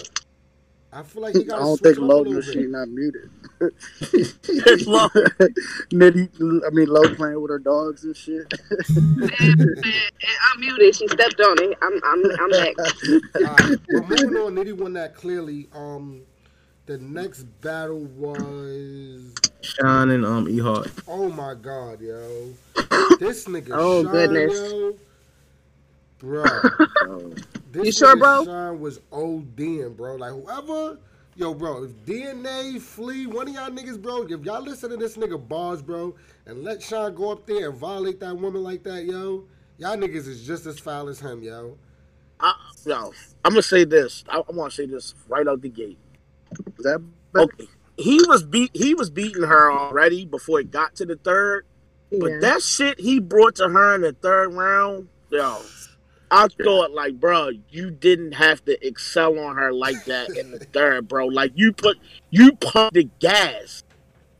I 0.92 1.04
feel 1.04 1.22
like 1.22 1.36
he 1.36 1.44
I 1.44 1.58
don't 1.58 1.78
think 1.80 1.98
it 1.98 2.02
up 2.02 2.04
a 2.04 2.06
low 2.06 2.18
little 2.18 2.34
knows 2.34 2.46
she 2.52 2.66
not 2.66 2.90
muted. 2.90 3.30
It's 3.62 4.88
low. 4.88 5.08
Nitty, 5.94 6.62
I 6.66 6.70
mean, 6.72 6.88
low 6.88 7.04
playing 7.14 7.40
with 7.42 7.52
her 7.52 7.60
dogs 7.60 8.04
and 8.06 8.18
shit. 8.18 8.52
I'm 8.68 10.60
muted. 10.60 10.96
She 10.96 11.08
stepped 11.08 11.40
on 11.40 11.62
it. 11.62 11.78
I'm 11.82 12.02
I'm 12.04 12.24
I'm 12.40 12.50
back. 12.50 12.76
Alright, 12.80 13.80
but 13.88 14.08
moving 14.10 14.38
on, 14.38 14.56
Nitty 14.56 14.74
won 14.78 14.94
that 14.94 15.14
clearly. 15.14 15.68
Um, 15.74 16.22
the 16.90 16.98
next 16.98 17.44
battle 17.62 18.00
was 18.18 19.32
Sean 19.62 20.10
and 20.10 20.26
um 20.26 20.50
E 20.50 20.58
Hart. 20.58 20.92
oh 21.08 21.30
my 21.30 21.54
god, 21.54 22.02
yo, 22.02 22.52
this 23.20 23.46
nigga. 23.46 23.70
Oh, 23.74 24.02
Sean, 24.02 24.12
goodness. 24.12 24.54
yo, 24.54 24.98
bro. 26.18 26.46
This 27.72 27.86
You 27.86 27.92
sure, 27.92 28.16
nigga 28.16 28.20
bro? 28.20 28.46
Sean 28.46 28.80
was 28.80 28.98
ODing, 29.12 29.96
bro. 29.96 30.16
Like 30.16 30.32
whoever, 30.32 30.98
yo, 31.36 31.54
bro. 31.54 31.84
If 31.84 31.92
DNA, 32.08 32.82
flee 32.82 33.28
one 33.28 33.48
of 33.48 33.54
y'all 33.54 33.70
niggas, 33.70 34.02
bro. 34.02 34.24
If 34.24 34.44
y'all 34.44 34.64
listen 34.64 34.90
to 34.90 34.98
this 34.98 35.16
nigga 35.16 35.48
bars, 35.48 35.84
bro, 35.84 36.16
and 36.48 36.64
let 36.64 36.82
Sean 36.82 37.14
go 37.14 37.32
up 37.32 37.46
there 37.46 37.70
and 37.70 37.78
violate 37.78 38.20
that 38.22 38.36
woman 38.36 38.64
like 38.64 38.82
that, 38.86 39.06
yo, 39.06 39.44
y'all 39.78 39.96
niggas 39.96 40.28
is 40.28 40.44
just 40.48 40.66
as 40.66 40.80
foul 40.80 41.08
as 41.08 41.20
him, 41.20 41.44
yo. 41.44 41.78
I, 42.40 42.56
yo, 42.84 43.14
I'm 43.46 43.52
gonna 43.52 43.62
say 43.62 43.84
this. 43.84 44.24
I, 44.28 44.38
I 44.40 44.52
want 44.52 44.72
to 44.72 44.76
say 44.76 44.88
this 44.88 45.14
right 45.28 45.48
out 45.48 45.62
the 45.62 45.70
gate. 45.70 46.00
That 46.80 47.04
Okay, 47.36 47.68
he 47.98 48.20
was 48.28 48.44
beat. 48.44 48.72
He 48.74 48.94
was 48.94 49.10
beating 49.10 49.44
her 49.44 49.72
already 49.72 50.26
before 50.26 50.60
it 50.60 50.72
got 50.72 50.96
to 50.96 51.06
the 51.06 51.16
third. 51.16 51.66
But 52.12 52.42
that 52.42 52.64
shit 52.64 53.00
he 53.00 53.20
brought 53.20 53.56
to 53.56 53.70
her 53.70 53.96
in 53.96 54.02
the 54.02 54.14
third 54.14 54.54
round, 54.54 55.10
yo, 55.30 55.62
I 56.32 56.48
thought 56.48 56.92
like, 56.92 57.20
bro, 57.20 57.52
you 57.70 57.92
didn't 57.92 58.34
have 58.34 58.64
to 58.66 58.86
excel 58.86 59.38
on 59.40 59.56
her 59.58 59.72
like 59.72 60.06
that 60.06 60.30
in 60.36 60.52
the 60.52 60.60
third, 60.74 61.08
bro. 61.08 61.28
Like 61.28 61.52
you 61.56 61.72
put, 61.72 61.98
you 62.32 62.54
pumped 62.54 62.96
the 62.96 63.10
gas, 63.20 63.84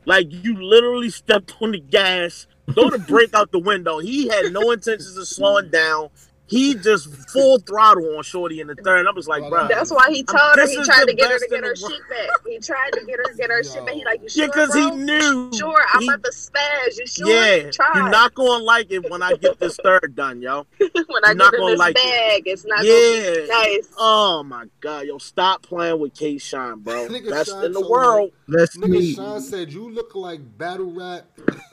like 0.04 0.26
you 0.30 0.60
literally 0.60 1.10
stepped 1.10 1.54
on 1.60 1.72
the 1.72 1.80
gas. 1.80 2.46
Go 2.74 2.88
to 2.90 2.98
break 2.98 3.34
out 3.34 3.50
the 3.50 3.58
window. 3.58 3.98
He 3.98 4.28
had 4.28 4.52
no 4.52 4.70
intentions 4.70 5.16
of 5.16 5.26
slowing 5.26 5.70
down. 5.70 6.08
He 6.50 6.74
just 6.74 7.14
full 7.30 7.60
throttle 7.60 8.16
on 8.16 8.24
Shorty 8.24 8.60
in 8.60 8.66
the 8.66 8.74
third. 8.74 9.06
I 9.06 9.12
was 9.12 9.28
like, 9.28 9.48
bro, 9.48 9.68
That's 9.68 9.92
why 9.92 10.08
he 10.10 10.24
told 10.24 10.56
her 10.56 10.66
he 10.68 10.82
tried 10.82 11.04
to 11.06 11.14
get 11.14 11.30
her 11.30 11.38
to 11.38 11.46
get 11.48 11.62
her 11.62 11.76
shit 11.76 12.00
back. 12.10 12.28
He 12.44 12.58
tried 12.58 12.90
to 12.94 13.04
get 13.06 13.18
her 13.18 13.34
get 13.36 13.50
her 13.50 13.62
shit 13.62 13.86
back. 13.86 13.94
He 13.94 14.04
like, 14.04 14.20
you 14.20 14.28
sure, 14.28 14.42
yeah, 14.44 14.46
because 14.48 14.74
he 14.74 14.90
knew. 14.90 15.52
Sure, 15.56 15.80
I'm 15.92 16.00
he- 16.02 16.08
about 16.08 16.24
to 16.24 16.30
spaz. 16.32 16.98
You 16.98 17.06
sure? 17.06 17.28
Yeah, 17.28 17.70
Try. 17.70 17.90
you're 17.94 18.10
not 18.10 18.34
gonna 18.34 18.64
like 18.64 18.90
it 18.90 19.08
when 19.08 19.22
I 19.22 19.34
get 19.36 19.60
this 19.60 19.76
third 19.80 20.16
done, 20.16 20.42
yo. 20.42 20.66
when 20.78 20.90
I 21.24 21.28
you're 21.28 21.34
not 21.36 21.52
get 21.52 21.54
in 21.54 21.60
gonna 21.60 21.70
this 21.74 21.78
like 21.78 21.96
it. 21.96 22.02
bag, 22.34 22.42
it's 22.46 22.64
not 22.66 22.84
Yeah. 22.84 22.90
gonna 22.92 23.42
be 23.42 23.48
nice. 23.76 23.88
Oh 23.96 24.42
my 24.42 24.64
god, 24.80 25.06
yo, 25.06 25.18
stop 25.18 25.62
playing 25.62 26.00
with 26.00 26.14
K 26.14 26.36
Shine, 26.38 26.80
bro. 26.80 26.94
Nigga 27.08 27.30
Best 27.30 27.50
Sean 27.50 27.64
in 27.64 27.72
the 27.72 27.78
told 27.80 27.90
world. 27.92 28.32
Let's 28.48 28.76
Nigga 28.76 28.88
meet. 28.90 29.14
Sean 29.14 29.40
said 29.40 29.72
you 29.72 29.88
look 29.88 30.16
like 30.16 30.40
battle 30.58 30.92
rap 30.92 31.26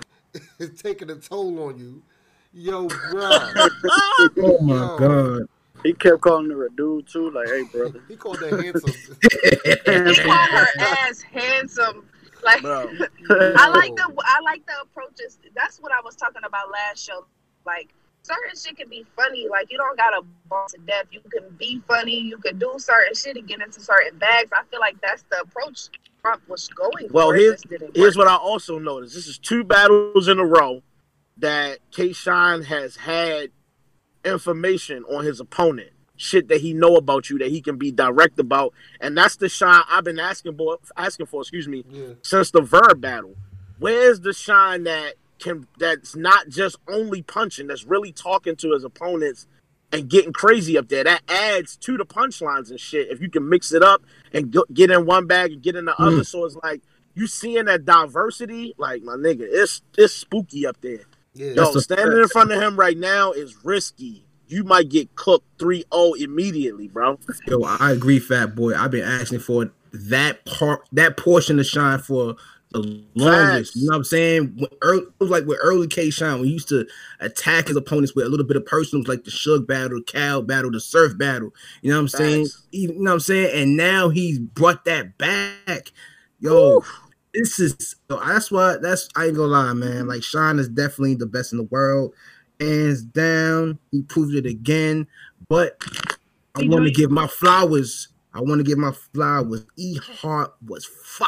is 0.60 0.80
taking 0.80 1.10
a 1.10 1.16
toll 1.16 1.63
on 1.63 1.80
you. 1.80 2.04
Yo, 2.60 2.88
bro. 3.12 3.22
Oh 4.40 4.60
my 4.62 4.75
Yo. 4.75 4.98
god. 4.98 5.42
he 5.84 5.94
kept 5.94 6.21
calling 6.21 6.50
her 6.50 6.65
a 6.65 6.69
dude 6.71 7.08
too. 7.08 7.29
Like, 7.29 7.48
hey, 7.48 7.63
brother. 7.71 8.02
he 8.08 8.15
called 8.15 8.40
that 8.40 8.52
handsome. 8.52 8.92
He 10.15 10.23
called 10.23 10.50
her 10.50 10.67
ass 10.79 11.21
handsome. 11.21 12.06
Like 12.44 12.62
Bro. 12.62 12.92
I 13.29 13.67
like 13.69 13.96
the 13.96 14.12
I 14.23 14.40
like 14.44 14.65
the 14.65 14.73
approaches. 14.84 15.38
That's 15.56 15.77
what 15.79 15.92
I 15.92 16.02
was 16.04 16.15
talking 16.15 16.42
about 16.46 16.71
last 16.71 17.04
show. 17.06 17.25
Like 17.65 17.90
certain 18.23 18.56
shit 18.56 18.77
can 18.77 18.90
be 18.90 19.06
funny. 19.15 19.48
Like 19.50 19.71
you 19.71 19.77
don't 19.77 19.98
gotta 19.98 20.21
ball 20.50 20.65
to 20.69 20.77
death. 20.88 21.06
You 21.12 21.21
can 21.31 21.50
be 21.58 21.81
funny. 21.88 22.19
You 22.19 22.38
can 22.38 22.58
do 22.58 22.73
certain 22.77 23.13
shit 23.13 23.38
and 23.38 23.48
get 23.48 23.62
into 23.62 23.81
certain 23.81 24.17
bags. 24.17 24.52
I 24.54 24.63
feel 24.71 24.79
like 24.79 25.00
that's 25.02 25.23
the 25.29 25.42
approach 25.42 25.90
Trump 26.21 26.42
was 26.48 26.67
going 26.69 27.08
Well, 27.12 27.29
for. 27.29 27.36
Here's- 27.36 27.63
Here's 27.96 28.17
what 28.17 28.27
I 28.27 28.36
also 28.36 28.79
noticed. 28.79 29.13
This 29.13 29.27
is 29.27 29.38
two 29.38 29.63
battles 29.63 30.27
in 30.27 30.40
a 30.40 30.46
row 30.46 30.81
that 31.40 31.79
K 31.92 32.13
Shine 32.13 32.63
has 32.63 32.96
had 32.98 33.50
information 34.25 35.04
on 35.06 35.23
his 35.23 35.40
opponent. 35.40 35.92
shit 36.19 36.48
that 36.48 36.62
he 36.62 36.73
know 36.73 36.96
about 36.96 37.29
you 37.29 37.38
that 37.38 37.50
he 37.50 37.62
can 37.62 37.77
be 37.77 37.92
direct 37.92 38.40
about, 38.40 38.73
and 39.00 39.15
that's 39.15 39.35
the 39.35 39.48
shine 39.48 39.83
I've 39.88 40.04
been 40.04 40.17
asking 40.19 40.58
for, 40.58 40.79
asking 40.98 41.27
for, 41.27 41.42
excuse 41.42 41.67
me, 41.67 41.85
Yeah. 41.92 42.13
since 42.23 42.50
the 42.50 42.62
verb 42.62 43.00
battle. 43.00 43.35
Where's 43.77 44.21
the 44.21 44.33
shine 44.33 44.83
that 44.85 45.13
can 45.38 45.67
that's 45.77 46.15
not 46.15 46.50
just 46.50 46.77
only 46.88 47.21
punching, 47.21 47.67
that's 47.67 47.85
really 47.85 48.12
talking 48.12 48.56
to 48.56 48.71
his 48.71 48.83
opponents 48.83 49.46
and 49.92 50.10
getting 50.10 50.33
crazy 50.33 50.75
up 50.75 50.90
there? 50.90 51.04
That 51.04 51.21
adds 51.29 51.75
to 51.77 51.98
the 51.98 52.06
punchlines 52.06 52.71
and 52.71 52.79
shit. 52.79 53.12
If 53.12 53.21
you 53.21 53.29
can 53.29 53.48
mix 53.48 53.71
it 53.71 53.83
up 53.83 54.02
and 54.33 54.50
go, 54.52 54.63
get 54.73 54.90
in 54.90 55.06
one 55.06 55.27
bag 55.27 55.52
and 55.52 55.62
get 55.62 55.75
in 55.75 55.85
the 55.85 56.02
other, 56.02 56.21
mm. 56.21 56.25
so 56.25 56.46
it's 56.46 56.56
like 56.63 56.81
you 57.13 57.27
seeing 57.27 57.65
that 57.65 57.85
diversity, 57.85 58.73
like 58.79 59.04
my 59.04 59.13
nigga, 59.13 59.42
it's 59.48 59.83
it's 59.96 60.13
spooky 60.15 60.65
up 60.65 60.81
there. 60.81 61.02
Yeah. 61.38 61.52
Yo, 61.52 61.63
That's 61.63 61.75
a 61.75 61.81
standing 61.81 62.17
in 62.17 62.27
front 62.27 62.52
of 62.52 62.62
him 62.62 62.77
right 62.77 62.98
now 62.98 63.31
is 63.31 63.56
risky. 63.63 64.25
You 64.48 64.63
might 64.63 64.90
get 64.90 65.15
cooked 65.15 65.46
3-0 65.60 66.21
immediately, 66.21 66.88
bro. 66.88 67.19
Yo, 67.48 67.63
I 67.63 67.92
agree, 67.92 68.19
Fat 68.19 68.56
Boy. 68.56 68.75
I've 68.75 68.92
been 68.92 69.04
asking 69.04 69.40
for 69.40 69.71
that 69.92 70.46
part, 70.46 70.88
that 70.94 71.17
portion 71.17 71.58
to 71.58 71.63
shine 71.63 72.00
for 72.00 72.35
the 72.71 72.79
longest. 73.15 73.73
Facts. 73.73 73.75
You 73.75 73.88
know 73.88 73.92
what 73.92 73.98
I'm 73.98 74.04
saying? 74.06 74.54
When 74.58 74.69
early, 74.81 75.02
it 75.02 75.19
was 75.19 75.29
like 75.29 75.46
with 75.46 75.60
early 75.62 75.88
K 75.88 76.10
Shine, 76.10 76.42
we 76.42 76.48
used 76.48 76.69
to 76.69 76.88
attack 77.19 77.67
his 77.67 77.77
opponents 77.77 78.15
with 78.15 78.25
a 78.25 78.29
little 78.29 78.46
bit 78.46 78.58
of 78.58 78.65
personals, 78.65 79.08
like 79.08 79.25
the 79.25 79.31
Shug 79.31 79.67
battle, 79.67 80.02
Cal 80.02 80.42
battle, 80.42 80.71
the 80.71 80.79
Surf 80.79 81.17
battle. 81.17 81.54
You 81.81 81.92
know 81.92 81.98
what 81.98 82.02
I'm 82.02 82.08
saying? 82.08 82.46
Facts. 82.46 82.67
Even, 82.71 82.96
you 82.96 83.04
know 83.04 83.12
what 83.12 83.15
I'm 83.15 83.19
saying? 83.21 83.62
And 83.62 83.77
now 83.77 84.10
he's 84.10 84.40
brought 84.40 84.85
that 84.85 85.17
back. 85.17 85.92
Yo, 86.40 86.83
this 87.38 87.60
is 87.60 87.96
that's 88.10 88.52
what 88.52 88.81
that's 88.81 89.08
I 89.15 89.25
ain't 89.25 89.35
gonna 89.35 89.48
lie, 89.52 89.73
man. 89.73 90.08
Like 90.08 90.23
Shine 90.23 90.60
is 90.60 90.69
definitely 90.69 91.15
the 91.15 91.25
best 91.25 91.52
in 91.52 91.58
the 91.58 91.63
world, 91.65 92.13
hands 92.60 93.04
down. 93.04 93.79
He 93.92 94.02
proved 94.02 94.35
it 94.35 94.46
again. 94.46 95.08
But 95.48 95.81
I 96.56 96.67
want 96.67 96.85
to 96.85 96.92
give 96.92 97.12
my 97.12 97.27
flowers. 97.27 98.10
I 98.33 98.42
want 98.42 98.60
to 98.60 98.63
give 98.63 98.77
my 98.77 98.92
flowers. 99.13 99.65
E 99.77 99.98
Hart 99.98 100.54
was 100.65 100.85
fire. 100.85 101.27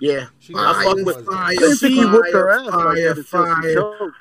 Yeah. 0.00 0.26
She 0.38 0.54
I 0.54 0.72
Fire, 0.72 0.84
fuck 0.84 1.06
with- 1.06 1.26
fire, 1.26 1.44
I 1.44 1.54
didn't 1.54 1.76
think 1.76 1.94
he 1.94 2.04
whooped 2.04 2.32
her 2.32 2.50
ass 2.50 2.68
fire, 2.68 2.84
like 2.86 2.96
that 2.96 3.18
until 3.18 3.24
fire. 3.24 3.62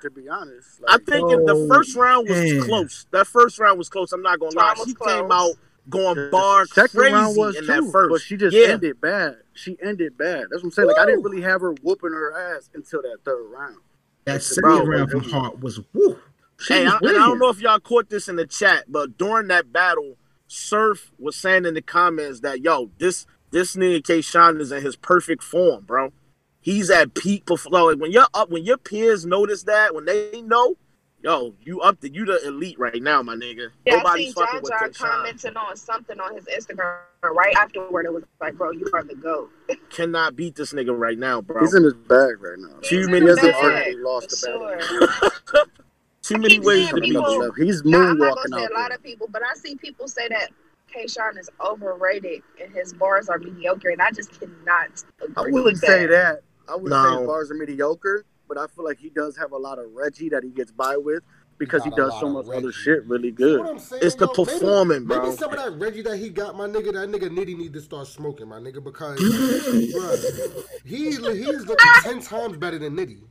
she 0.01 0.07
to 0.07 0.11
be 0.11 0.30
honest. 0.30 0.68
I 0.88 0.93
Like, 0.93 1.05
think 1.05 1.26
oh, 1.26 1.39
if 1.39 1.45
the 1.47 1.55
Oh, 1.55 1.68
first 1.68 1.95
round 1.95 2.30
was 2.30 2.38
man. 2.38 2.61
close. 2.61 3.05
That 3.11 3.28
first 3.28 3.59
round 3.59 3.78
was 3.78 3.89
close. 3.89 4.11
I'm 4.14 4.22
not 4.22 4.39
gonna 4.39 4.55
lie. 4.55 4.64
Round 4.68 4.80
was 4.80 4.88
She 4.88 4.93
came 4.95 5.32
out 5.32 5.51
going 5.89 6.15
the 6.15 6.29
bar 6.31 6.65
second 6.65 6.97
crazy 6.97 7.13
round 7.13 7.36
was 7.38 7.55
in 7.55 7.61
too, 7.61 7.67
that 7.67 7.89
first. 7.91 8.11
but 8.11 8.21
she 8.21 8.38
just 8.38 8.55
yeah. 8.55 8.67
ended 8.67 8.99
bad. 9.01 9.38
She 9.53 9.77
ended 9.81 10.17
bad. 10.17 10.45
That's 10.49 10.63
what 10.63 10.65
I'm 10.65 10.71
saying. 10.71 10.88
Like 10.88 10.97
I 10.97 11.05
didn't 11.05 11.23
really 11.23 11.41
have 11.41 11.61
her 11.61 11.73
whooping 11.81 12.11
her 12.11 12.55
ass 12.55 12.69
until 12.73 13.01
that 13.01 13.17
third 13.25 13.45
round. 13.51 13.77
That 14.25 14.38
It's 14.38 14.55
second 14.55 14.69
about- 14.71 14.88
round 14.88 15.11
from 15.11 15.23
Hart 15.23 15.59
was 15.59 15.79
woo. 15.93 16.19
She 16.59 16.73
Hey, 16.73 16.86
was 16.86 16.93
I, 16.93 16.97
and 17.07 17.17
I 17.17 17.25
don't 17.27 17.39
know 17.39 17.49
if 17.49 17.59
y'all 17.59 17.79
caught 17.79 18.09
this 18.09 18.29
in 18.29 18.38
the 18.38 18.45
chat, 18.45 18.86
but 18.88 19.17
during 19.17 19.47
that 19.47 19.73
battle, 19.73 20.17
Surf 20.47 21.11
was 21.19 21.36
saying 21.36 21.65
in 21.65 21.73
the 21.73 21.81
comments 21.81 22.39
that 22.41 22.61
yo, 22.61 22.91
this 22.99 23.25
this 23.51 23.75
nigga 23.75 24.03
K 24.05 24.21
Shine 24.21 24.61
is 24.61 24.71
in 24.71 24.81
his 24.81 24.95
perfect 24.95 25.43
form, 25.43 25.84
bro. 25.86 26.13
He's 26.61 26.89
at 26.89 27.13
peak 27.13 27.45
performance. 27.45 27.95
Like 27.95 28.01
when 28.01 28.11
you're 28.11 28.27
up, 28.34 28.49
when 28.49 28.63
your 28.63 28.77
peers 28.77 29.25
notice 29.25 29.63
that, 29.63 29.93
when 29.93 30.05
they 30.05 30.41
know, 30.41 30.77
yo, 31.24 31.53
you 31.63 31.82
up 31.82 31.99
to 32.01 32.09
you 32.13 32.26
the 32.26 32.45
elite 32.45 32.78
right 32.78 33.01
now, 33.01 33.24
my 33.24 33.36
nigga. 33.36 33.69
Yeah, 33.86 33.95
I 33.95 33.97
Nobody's 33.97 34.26
seen 34.26 34.34
fucking 34.34 34.53
John 34.53 34.61
with 34.61 34.71
John 34.71 34.80
K 34.80 34.93
Shine. 34.93 35.09
commenting 35.09 35.57
on 35.57 35.76
something 35.76 36.19
on 36.19 36.36
his 36.36 36.45
Instagram 36.45 36.97
right 37.24 37.55
afterward. 37.55 38.05
It 38.05 38.13
was 38.13 38.24
like, 38.39 38.55
bro, 38.55 38.71
you 38.71 38.88
are 38.93 39.03
the 39.03 39.15
GOAT. 39.15 39.49
Cannot 39.89 40.36
beat 40.36 40.55
this 40.55 40.74
nigga 40.74 40.97
right 40.97 41.17
now, 41.17 41.41
bro. 41.41 41.61
He's 41.61 41.74
in 41.74 41.84
his 41.84 41.93
bag 41.93 42.41
right 42.41 42.59
now. 42.59 42.78
Too 42.82 43.07
many 43.07 43.17
in 43.17 43.26
the 43.26 43.36
hasn't 43.36 43.55
already 43.55 43.95
lost 43.95 44.30
for 44.39 44.51
the 44.51 44.78
battle. 44.80 45.07
sure. 45.47 45.65
Too 46.21 46.38
many 46.38 46.55
keep 46.55 46.63
ways 46.63 46.88
to 46.89 46.95
beat 46.95 47.13
people- 47.13 47.34
you. 47.34 47.51
He's 47.65 47.84
Now, 47.84 48.01
I'm 48.01 48.17
not 48.17 48.38
moonwalking 48.38 48.49
gonna 48.51 48.67
say 48.67 48.74
a 48.74 48.80
lot 48.80 48.93
of 48.93 49.03
people, 49.03 49.28
but 49.30 49.41
I 49.43 49.53
see 49.55 49.76
people 49.76 50.07
say 50.07 50.28
that 50.30 50.51
K. 50.88 51.07
Shine 51.07 51.38
is 51.38 51.49
overrated 51.59 52.43
and 52.61 52.74
his 52.74 52.93
bars 52.93 53.28
are 53.28 53.39
mediocre, 53.39 53.89
and 53.89 54.01
I 54.01 54.11
just 54.11 54.39
cannot 54.39 55.03
agree 55.21 55.34
I 55.36 55.41
wouldn't 55.51 55.78
say 55.80 56.05
that. 56.05 56.41
I 56.69 56.76
wouldn't 56.76 57.03
say 57.03 57.17
his 57.17 57.28
bars 57.28 57.51
are 57.51 57.55
mediocre, 57.55 58.24
but 58.54 58.62
I 58.62 58.68
feel 58.74 58.86
like 58.86 58.99
he 58.99 59.10
does 59.10 59.36
have 59.38 59.51
a 59.51 59.58
lot 59.58 59.80
of 59.80 59.86
Reggie 59.93 60.30
that 60.30 60.43
he 60.43 60.49
gets 60.49 60.72
by 60.72 60.95
with 60.97 61.24
because 61.58 61.84
he 61.84 61.89
Got 61.91 61.99
a 61.99 62.01
does 62.10 62.20
so 62.20 62.30
much 62.30 62.45
Reggie. 62.47 62.58
other 62.64 62.72
shit 62.72 63.06
really 63.06 63.30
What 63.32 63.38
good. 63.38 63.66
I'm 63.68 63.80
saying, 63.80 64.01
It's 64.06 64.16
the 64.16 64.28
yo, 64.28 64.34
maybe- 64.43 64.51
performing, 64.60 65.08
maybe, 65.08 65.20
bro. 65.20 65.24
Maybe 65.26 65.38
some 65.38 65.54
of 65.54 65.58
that 65.60 65.72
Reggie 65.80 66.01
that 66.04 66.18
he 66.18 66.30
got, 66.30 66.56
my 66.56 66.68
nigga, 66.68 66.93
that 66.93 67.10
nigga 67.10 67.30
Nitty 67.30 67.58
need 67.58 67.74
to 67.74 67.82
start 67.82 68.08
smoking, 68.08 68.47
my 68.47 68.60
nigga, 68.60 68.84
because 68.84 69.20
bruh, 69.20 70.64
he 70.86 71.06
he's 71.12 71.20
looking 71.20 71.78
ten 72.01 72.20
times 72.22 72.58
better 72.58 72.78
than 72.80 72.95
Nitty. 72.95 73.22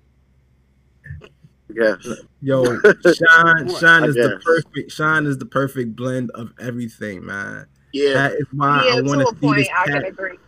Yes. 1.75 2.07
Yo, 2.41 2.64
Shine, 2.85 3.68
Shine 3.79 4.05
is 4.05 4.14
the 4.14 4.41
perfect. 4.45 4.93
Shine 4.93 5.25
is 5.27 5.39
the 5.39 5.47
perfect 5.47 5.97
blend 5.97 6.31
of 6.33 6.53
everything, 6.61 7.25
man. 7.25 7.66
Yeah, 7.93 8.14
That 8.14 8.33
is 8.33 8.47
why 8.53 8.85
yeah, 8.87 8.97
I 8.97 9.01
want 9.03 9.20
to 9.20 9.25
to 9.25 9.31
a 9.31 9.35
see 9.35 9.41
point, 9.41 9.57
this. 9.59 9.68
I 9.75 9.85
can 9.87 10.05
agree. 10.05 10.39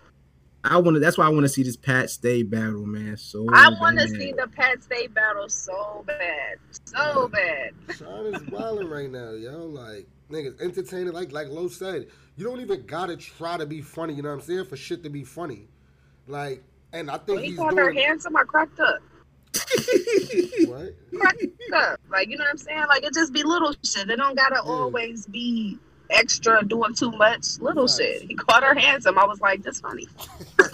I 0.65 0.79
want 0.79 0.95
to. 0.97 1.01
That's 1.01 1.19
why 1.19 1.27
I 1.27 1.29
want 1.29 1.43
to 1.45 1.49
see 1.49 1.63
this 1.63 1.77
Pat 1.77 2.11
Stay 2.11 2.43
battle, 2.43 2.87
man. 2.87 3.17
So 3.17 3.47
I 3.53 3.69
want 3.81 3.99
to 4.01 4.09
see 4.09 4.33
the 4.33 4.49
Pat 4.49 4.83
Stay 4.83 5.07
battle 5.09 5.49
so 5.49 6.03
bad, 6.07 6.57
so 6.85 7.29
bad. 7.29 7.71
Sean 7.97 8.35
is 8.35 8.43
wilding 8.49 8.89
right 8.89 9.11
now, 9.11 9.33
yo. 9.33 9.67
Like 9.67 10.07
niggas 10.31 10.61
entertaining, 10.61 11.13
like 11.13 11.33
like 11.33 11.49
Lo 11.49 11.69
said, 11.69 12.09
you 12.37 12.45
don't 12.45 12.61
even 12.61 12.87
gotta 12.87 13.17
try 13.17 13.57
to 13.59 13.67
be 13.67 13.81
funny. 13.83 14.15
You 14.15 14.23
know 14.23 14.31
what 14.31 14.37
I'm 14.37 14.41
saying? 14.43 14.65
For 14.65 14.77
shit 14.77 15.03
to 15.05 15.11
be 15.11 15.23
funny, 15.25 15.69
like. 16.27 16.63
And 16.93 17.11
I 17.11 17.15
think 17.19 17.29
When 17.31 17.39
he 17.39 17.47
he's 17.49 17.59
called 17.59 17.77
her 17.77 17.91
doing 17.91 18.05
handsome, 18.05 18.37
I 18.37 18.45
cracked 18.45 18.79
up. 18.79 19.01
what? 20.69 20.95
Cracked 21.13 21.45
up. 21.75 22.01
Like, 22.09 22.29
you 22.29 22.37
know 22.37 22.45
what 22.45 22.51
I'm 22.53 22.57
saying? 22.59 22.85
Like, 22.89 23.03
it 23.03 23.13
just 23.13 23.33
be 23.33 23.43
little 23.43 23.75
shit. 23.85 24.09
It 24.09 24.15
don't 24.17 24.37
gotta 24.37 24.61
Yeah. 24.65 24.71
always 24.73 25.27
be 25.27 25.77
extra 26.15 26.65
doing 26.65 26.95
too 26.95 27.11
much. 27.13 27.59
Little 27.61 27.87
shit. 27.89 28.23
He 28.23 28.35
caught 28.35 28.63
her 28.63 28.75
handsome. 28.75 29.19
I 29.19 29.25
was 29.27 29.41
like, 29.41 29.63
that's 29.65 29.81
funny. 29.81 30.07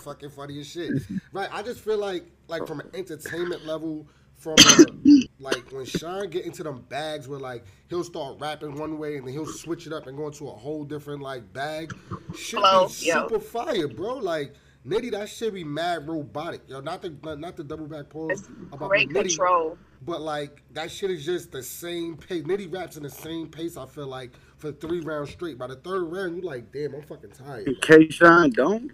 fucking 0.03 0.31
funny 0.31 0.61
as 0.61 0.69
shit. 0.69 0.93
Right. 1.33 1.49
I 1.53 1.63
just 1.63 1.81
feel 1.81 1.99
like 1.99 2.25
like 2.49 2.67
from 2.67 2.81
an 2.81 2.91
entertainment 2.95 3.67
level, 3.67 4.07
from 4.37 4.55
uh, 4.59 4.85
like 5.39 5.71
when 5.71 5.85
Sean 5.85 6.29
get 6.31 6.45
into 6.47 6.63
them 6.63 6.85
bags 6.89 7.29
where 7.29 7.39
like 7.39 7.65
he'll 7.89 8.05
start 8.05 8.37
rapping 8.41 8.77
one 8.79 8.99
way 8.99 9.17
and 9.17 9.27
then 9.27 9.33
he'll 9.35 9.47
switch 9.47 9.87
it 9.87 9.93
up 9.93 10.07
and 10.07 10.17
go 10.17 10.27
into 10.27 10.49
a 10.49 10.53
whole 10.53 10.85
different 10.85 11.23
like 11.23 11.53
bag. 11.53 11.93
Shit 12.37 12.61
Flow, 12.61 12.89
be 12.89 13.07
yo. 13.07 13.29
super 13.29 13.39
fire, 13.41 13.89
bro. 13.89 14.15
Like 14.17 14.55
Nitty, 14.87 15.11
that 15.11 15.29
shit 15.29 15.53
be 15.53 15.63
mad 15.63 16.09
robotic. 16.09 16.63
Yo, 16.67 16.81
not 16.81 17.03
the 17.03 17.15
not, 17.23 17.39
not 17.39 17.57
the 17.57 17.65
double 17.65 17.87
back 17.87 18.09
pause 18.09 18.31
It's 18.41 18.49
about 18.73 18.89
great 18.89 19.11
Nitty, 19.11 19.29
control. 19.37 19.77
but 20.03 20.23
like 20.23 20.63
that 20.73 20.91
shit 20.91 21.11
is 21.11 21.25
just 21.25 21.53
the 21.53 21.63
same 21.63 22.17
pace. 22.17 22.43
Nitty 22.45 22.73
raps 22.73 22.97
in 22.97 23.03
the 23.03 23.11
same 23.11 23.47
pace. 23.47 23.77
I 23.77 23.85
feel 23.87 24.07
like 24.07 24.31
for 24.61 24.73
three 24.73 25.01
rounds 25.01 25.31
straight. 25.31 25.59
By 25.59 25.69
the 25.69 25.77
third 25.77 26.05
round, 26.05 26.37
you 26.37 26.43
like, 26.43 26.73
damn, 26.73 26.95
I'm 26.95 27.03
fucking 27.03 27.31
tired. 27.33 27.69
K 27.83 28.09
Shine 28.11 28.51
don't. 28.51 28.93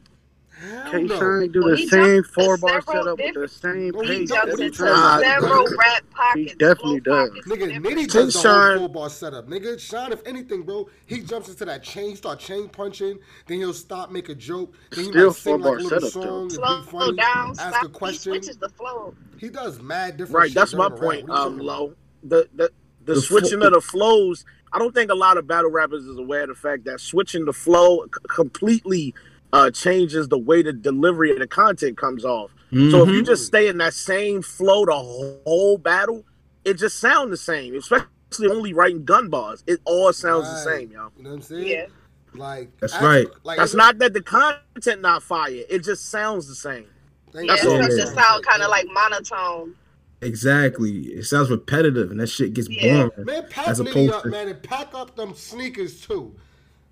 Hell 0.59 0.91
K 0.91 1.03
no. 1.03 1.19
Shine 1.19 1.53
do 1.53 1.61
the 1.71 1.77
he 1.77 1.89
same 1.89 2.23
four 2.25 2.57
bar 2.59 2.81
setup 2.83 3.19
with 3.19 3.35
the 3.35 3.49
same 3.49 3.93
Well, 3.93 4.05
he 4.07 4.21
pace. 4.21 4.21
He 4.21 4.27
jumps 4.27 4.57
jumps 4.59 4.61
every 4.61 4.71
time. 4.71 5.23
several 5.23 5.67
rap 5.79 6.05
pockets. 6.11 6.55
definitely 6.59 7.01
does. 7.01 7.31
pockets, 7.31 7.47
Nigga, 7.47 7.59
different 7.69 7.85
Nitty 7.85 8.09
shit. 8.11 8.11
does 8.13 8.33
the 8.33 8.43
whole 8.43 8.67
full 8.73 8.89
bar 8.89 9.11
setup. 9.11 9.49
Nigga, 9.49 9.79
Sean, 9.79 10.13
if 10.13 10.23
anything, 10.27 10.63
bro, 10.63 10.89
he 11.07 11.21
jumps 11.21 11.49
into 11.49 11.65
that 11.67 11.83
chain, 11.83 12.17
start 12.17 12.39
chain 12.41 12.69
punching, 12.69 13.19
then 13.47 13.59
he'll 13.59 13.73
stop, 13.75 14.11
make 14.11 14.29
a 14.31 14.35
joke, 14.35 14.75
then 14.95 15.05
he 15.07 15.13
Still 15.13 15.27
might 15.29 15.37
sing 15.37 15.61
like 15.61 15.79
a 15.79 15.83
little 15.83 16.01
setup, 16.01 16.11
song, 16.11 16.51
Slow 16.51 16.83
be 16.83 16.87
funny, 16.89 17.17
down, 17.17 17.51
ask 17.59 17.61
stop. 17.61 17.85
a 17.85 17.89
question. 17.89 18.35
He 18.35 18.41
switches 18.41 18.57
the 18.59 18.69
flow. 18.71 19.15
He 19.39 19.49
does 19.51 19.81
mad 19.83 20.17
different 20.17 20.35
right. 20.37 20.53
shit 20.53 20.55
That's 20.55 20.75
my 20.75 20.89
point, 20.89 21.29
What 21.29 21.39
are 21.39 21.43
you 21.43 21.49
um, 21.49 21.59
talking 21.59 21.67
low. 21.67 21.95
The 22.25 22.49
the 22.55 22.71
the, 23.07 23.15
The 23.15 23.21
switching 23.23 23.59
flo- 23.59 23.69
of 23.69 23.73
the 23.75 23.81
flows. 23.81 24.45
I 24.73 24.79
don't 24.79 24.95
think 24.95 25.11
a 25.11 25.15
lot 25.15 25.39
of 25.39 25.47
battle 25.47 25.71
rappers 25.71 26.05
is 26.05 26.19
aware 26.19 26.43
of 26.43 26.49
the 26.49 26.55
fact 26.55 26.85
that 26.85 27.01
switching 27.01 27.45
the 27.47 27.53
flow 27.53 28.05
c- 28.05 28.11
completely 28.29 29.15
uh, 29.53 29.71
changes 29.71 30.29
the 30.29 30.37
way 30.39 30.63
the 30.63 30.73
delivery 30.73 31.31
of 31.31 31.39
the 31.39 31.47
content 31.47 31.97
comes 31.97 32.25
off. 32.25 32.51
So 32.73 33.05
if 33.05 33.09
you 33.09 33.23
just 33.23 33.47
stay 33.47 33.69
in 33.69 33.79
that 33.79 33.95
same 33.95 34.43
flow 34.43 34.85
the 34.85 34.93
whole, 34.93 35.41
whole 35.47 35.79
battle, 35.79 36.25
it 36.65 36.75
just 36.75 36.99
sounds 36.99 37.31
the 37.31 37.37
same. 37.37 37.75
Especially 37.77 38.07
only 38.51 38.75
writing 38.75 39.05
gun 39.05 39.31
bars, 39.31 39.63
it 39.67 39.81
all 39.85 40.13
sounds 40.13 40.47
the 40.49 40.71
Right. 40.71 40.79
same, 40.81 40.91
yo. 40.91 41.11
You 41.17 41.23
know 41.23 41.31
what 41.31 41.37
I'm 41.37 41.43
saying? 41.43 41.67
Yeah. 41.69 41.87
Like 42.35 42.71
That's 42.81 42.93
ask- 42.95 43.03
right. 43.03 43.27
Like 43.45 43.57
That's 43.59 43.73
not 43.73 43.99
that 43.99 44.13
the 44.13 44.21
content 44.21 45.01
not 45.01 45.23
fire. 45.23 45.63
It 45.71 45.85
just 45.85 46.11
sounds 46.11 46.49
the 46.49 46.55
same. 46.57 46.87
thank 47.33 47.47
Yeah, 47.47 47.55
That's 47.55 47.65
it 47.65 47.69
all 47.71 47.77
starts 47.77 47.95
it 47.95 48.01
to 48.01 48.07
sound 48.09 48.45
kind 48.45 48.63
of 48.63 48.69
like 48.69 48.87
monotone. 48.93 49.75
Exactly. 50.23 50.93
It 51.09 51.25
sounds 51.25 51.51
repetitive, 51.51 52.11
and 52.11 52.19
that 52.21 52.29
shit 52.29 52.55
gets 52.55 52.69
Yeah. 52.71 53.09
boring. 53.09 53.27
Man, 53.27 53.47
pack 53.51 53.69
As 53.69 53.81
Nitty 53.81 53.91
opposed 53.91 54.13
up, 54.15 54.23
to- 54.23 54.29
man, 54.31 54.49
and 54.49 54.63
pack 54.63 54.89
up 54.95 55.15
them 55.17 55.35
sneakers 55.35 56.01
too. 56.01 56.35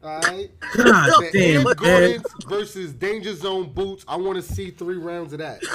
Alright? 0.05 0.51
God 0.77 1.07
The 1.23 1.31
damn, 1.33 1.43
Air 1.43 1.65
man. 1.65 1.75
Gordons 1.77 2.25
versus 2.47 2.93
Danger 2.93 3.35
Zone 3.35 3.71
boots. 3.73 4.05
I 4.07 4.17
want 4.17 4.37
to 4.37 4.43
see 4.43 4.71
three 4.71 4.97
rounds 4.99 5.33
of 5.33 5.39
that. 5.41 5.63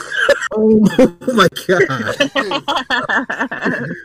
Oh 0.52 0.80
my 1.36 1.48
god. 1.68 2.18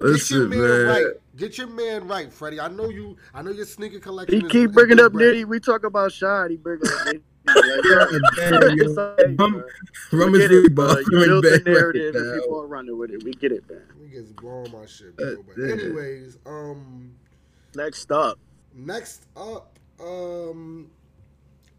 your 0.00 0.10
Listen, 0.10 0.48
man, 0.48 0.58
man. 0.60 0.86
right. 0.86 1.06
Get 1.36 1.56
your 1.58 1.66
man 1.68 2.06
right, 2.08 2.32
Freddie. 2.32 2.58
I 2.60 2.66
know 2.68 2.88
you. 2.88 3.16
I 3.34 3.42
know 3.42 3.50
your 3.50 3.64
sneaker 3.64 3.98
collection. 4.00 4.40
He 4.40 4.46
is- 4.46 4.52
keep 4.52 4.70
is 4.70 4.74
bringing 4.74 4.96
big 4.96 5.06
up 5.06 5.12
bread. 5.12 5.34
Nitty. 5.36 5.44
We 5.44 5.60
talk 5.60 5.84
about 5.84 6.10
Shine. 6.12 6.50
He 6.50 6.56
bring 6.56 6.80
up 6.84 7.14
Nitty. 7.54 8.10
God 8.10 8.20
damn, 8.36 8.76
yo. 8.78 9.34
Rum- 9.38 9.64
Rum 10.12 10.32
We 10.32 10.38
is 10.38 10.48
get 10.48 10.52
it, 10.52 10.54
really 10.54 10.68
bro. 10.68 10.88
You 10.88 10.94
bothering 11.04 11.28
built 11.28 11.44
me 11.44 11.50
the 11.50 11.56
right 11.56 11.66
narrative 11.66 12.14
and 12.14 12.42
people 12.42 12.60
are 12.60 12.66
running 12.66 12.98
with 12.98 13.10
it. 13.10 13.22
We 13.22 13.32
get 13.32 13.52
it, 13.52 13.64
man. 13.68 13.82
Niggas 14.02 14.34
blowing 14.36 14.72
my 14.72 14.86
shit, 14.86 15.16
bro. 15.16 15.32
Uh, 15.32 15.36
But 15.56 15.70
anyways, 15.70 16.38
um, 16.46 17.12
Next 17.74 18.10
up, 18.12 18.38
Next 18.74 19.26
up, 19.36 19.78
um, 20.00 20.90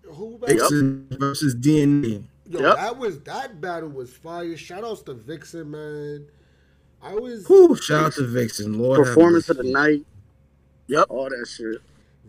who? 0.03 0.37
Vixen 0.45 1.07
versus 1.11 1.55
DNA. 1.55 2.23
Yo, 2.47 2.59
Yep. 2.61 2.75
that 2.77 2.97
was 2.97 3.19
that 3.21 3.61
battle 3.61 3.89
was 3.89 4.11
fire. 4.13 4.55
Shout 4.57 4.83
outs 4.83 5.01
to 5.03 5.13
Vixen, 5.13 5.69
man. 5.71 6.25
I 7.01 7.13
was 7.13 7.47
Whew, 7.47 7.75
shout 7.75 8.05
out 8.05 8.13
to 8.13 8.23
Vixen. 8.25 8.77
Lord 8.79 9.03
Performance 9.05 9.49
of 9.49 9.57
the 9.57 9.63
night. 9.63 10.05
Yep. 10.87 11.05
All 11.09 11.29
that 11.29 11.47
shit. 11.47 11.81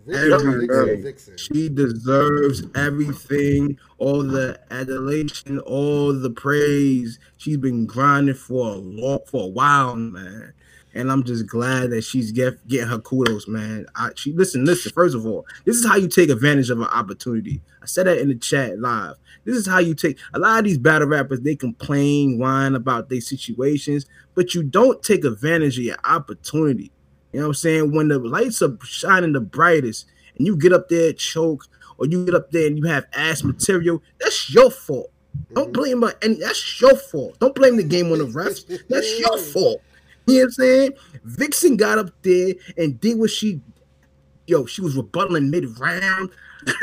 Vixen, 0.06 0.60
Vixen, 0.60 1.02
Vixen. 1.02 1.36
She 1.36 1.68
deserves 1.68 2.62
everything, 2.74 3.78
all 3.98 4.22
the 4.22 4.58
adulation, 4.70 5.58
all 5.60 6.12
the 6.12 6.30
praise. 6.30 7.18
She's 7.36 7.56
been 7.56 7.86
grinding 7.86 8.34
for 8.34 8.68
a 8.68 8.76
long, 8.76 9.20
for 9.26 9.44
a 9.44 9.48
while, 9.48 9.96
man. 9.96 10.52
And 10.92 11.10
I'm 11.12 11.22
just 11.22 11.46
glad 11.46 11.90
that 11.90 12.02
she's 12.02 12.32
get 12.32 12.66
getting 12.66 12.88
her 12.88 12.98
kudos, 12.98 13.46
man. 13.46 13.86
I, 13.94 14.10
she 14.16 14.32
listen, 14.32 14.64
listen. 14.64 14.90
First 14.92 15.14
of 15.14 15.24
all, 15.24 15.46
this 15.64 15.76
is 15.76 15.86
how 15.86 15.96
you 15.96 16.08
take 16.08 16.30
advantage 16.30 16.68
of 16.70 16.80
an 16.80 16.88
opportunity. 16.88 17.62
I 17.80 17.86
said 17.86 18.06
that 18.06 18.18
in 18.18 18.28
the 18.28 18.34
chat 18.34 18.78
live. 18.80 19.14
This 19.44 19.56
is 19.56 19.68
how 19.68 19.78
you 19.78 19.94
take 19.94 20.18
a 20.34 20.38
lot 20.38 20.58
of 20.58 20.64
these 20.64 20.78
battle 20.78 21.06
rappers. 21.06 21.40
They 21.40 21.54
complain, 21.54 22.38
whine 22.38 22.74
about 22.74 23.08
their 23.08 23.20
situations, 23.20 24.06
but 24.34 24.54
you 24.54 24.64
don't 24.64 25.02
take 25.02 25.24
advantage 25.24 25.78
of 25.78 25.84
your 25.84 25.96
opportunity. 26.04 26.90
You 27.32 27.40
know 27.40 27.46
what 27.46 27.50
I'm 27.50 27.54
saying? 27.54 27.94
When 27.94 28.08
the 28.08 28.18
lights 28.18 28.62
are 28.62 28.76
shining 28.82 29.32
the 29.32 29.40
brightest 29.40 30.06
and 30.36 30.46
you 30.46 30.56
get 30.56 30.72
up 30.72 30.88
there 30.88 31.12
choke 31.12 31.66
or 31.98 32.06
you 32.06 32.24
get 32.24 32.34
up 32.34 32.50
there 32.50 32.66
and 32.66 32.78
you 32.78 32.84
have 32.84 33.06
ass 33.14 33.44
material, 33.44 34.02
that's 34.18 34.52
your 34.52 34.70
fault. 34.70 35.10
Don't 35.54 35.66
mm-hmm. 35.66 35.72
blame 35.72 36.02
her 36.02 36.14
any 36.22 36.34
that's 36.34 36.80
your 36.80 36.96
fault. 36.96 37.38
Don't 37.38 37.54
blame 37.54 37.76
the 37.76 37.84
game 37.84 38.10
on 38.10 38.18
the 38.18 38.26
refs. 38.26 38.66
That's 38.88 39.18
your 39.20 39.38
fault. 39.52 39.80
You 40.26 40.34
know 40.34 40.40
what 40.40 40.44
I'm 40.44 40.50
saying? 40.50 40.92
Vixen 41.24 41.76
got 41.76 41.98
up 41.98 42.10
there 42.22 42.54
and 42.76 43.00
did 43.00 43.18
what 43.18 43.30
she 43.30 43.60
yo, 44.50 44.66
she 44.66 44.82
was 44.82 44.96
rebuttaling 44.96 45.48
mid-round. 45.48 46.30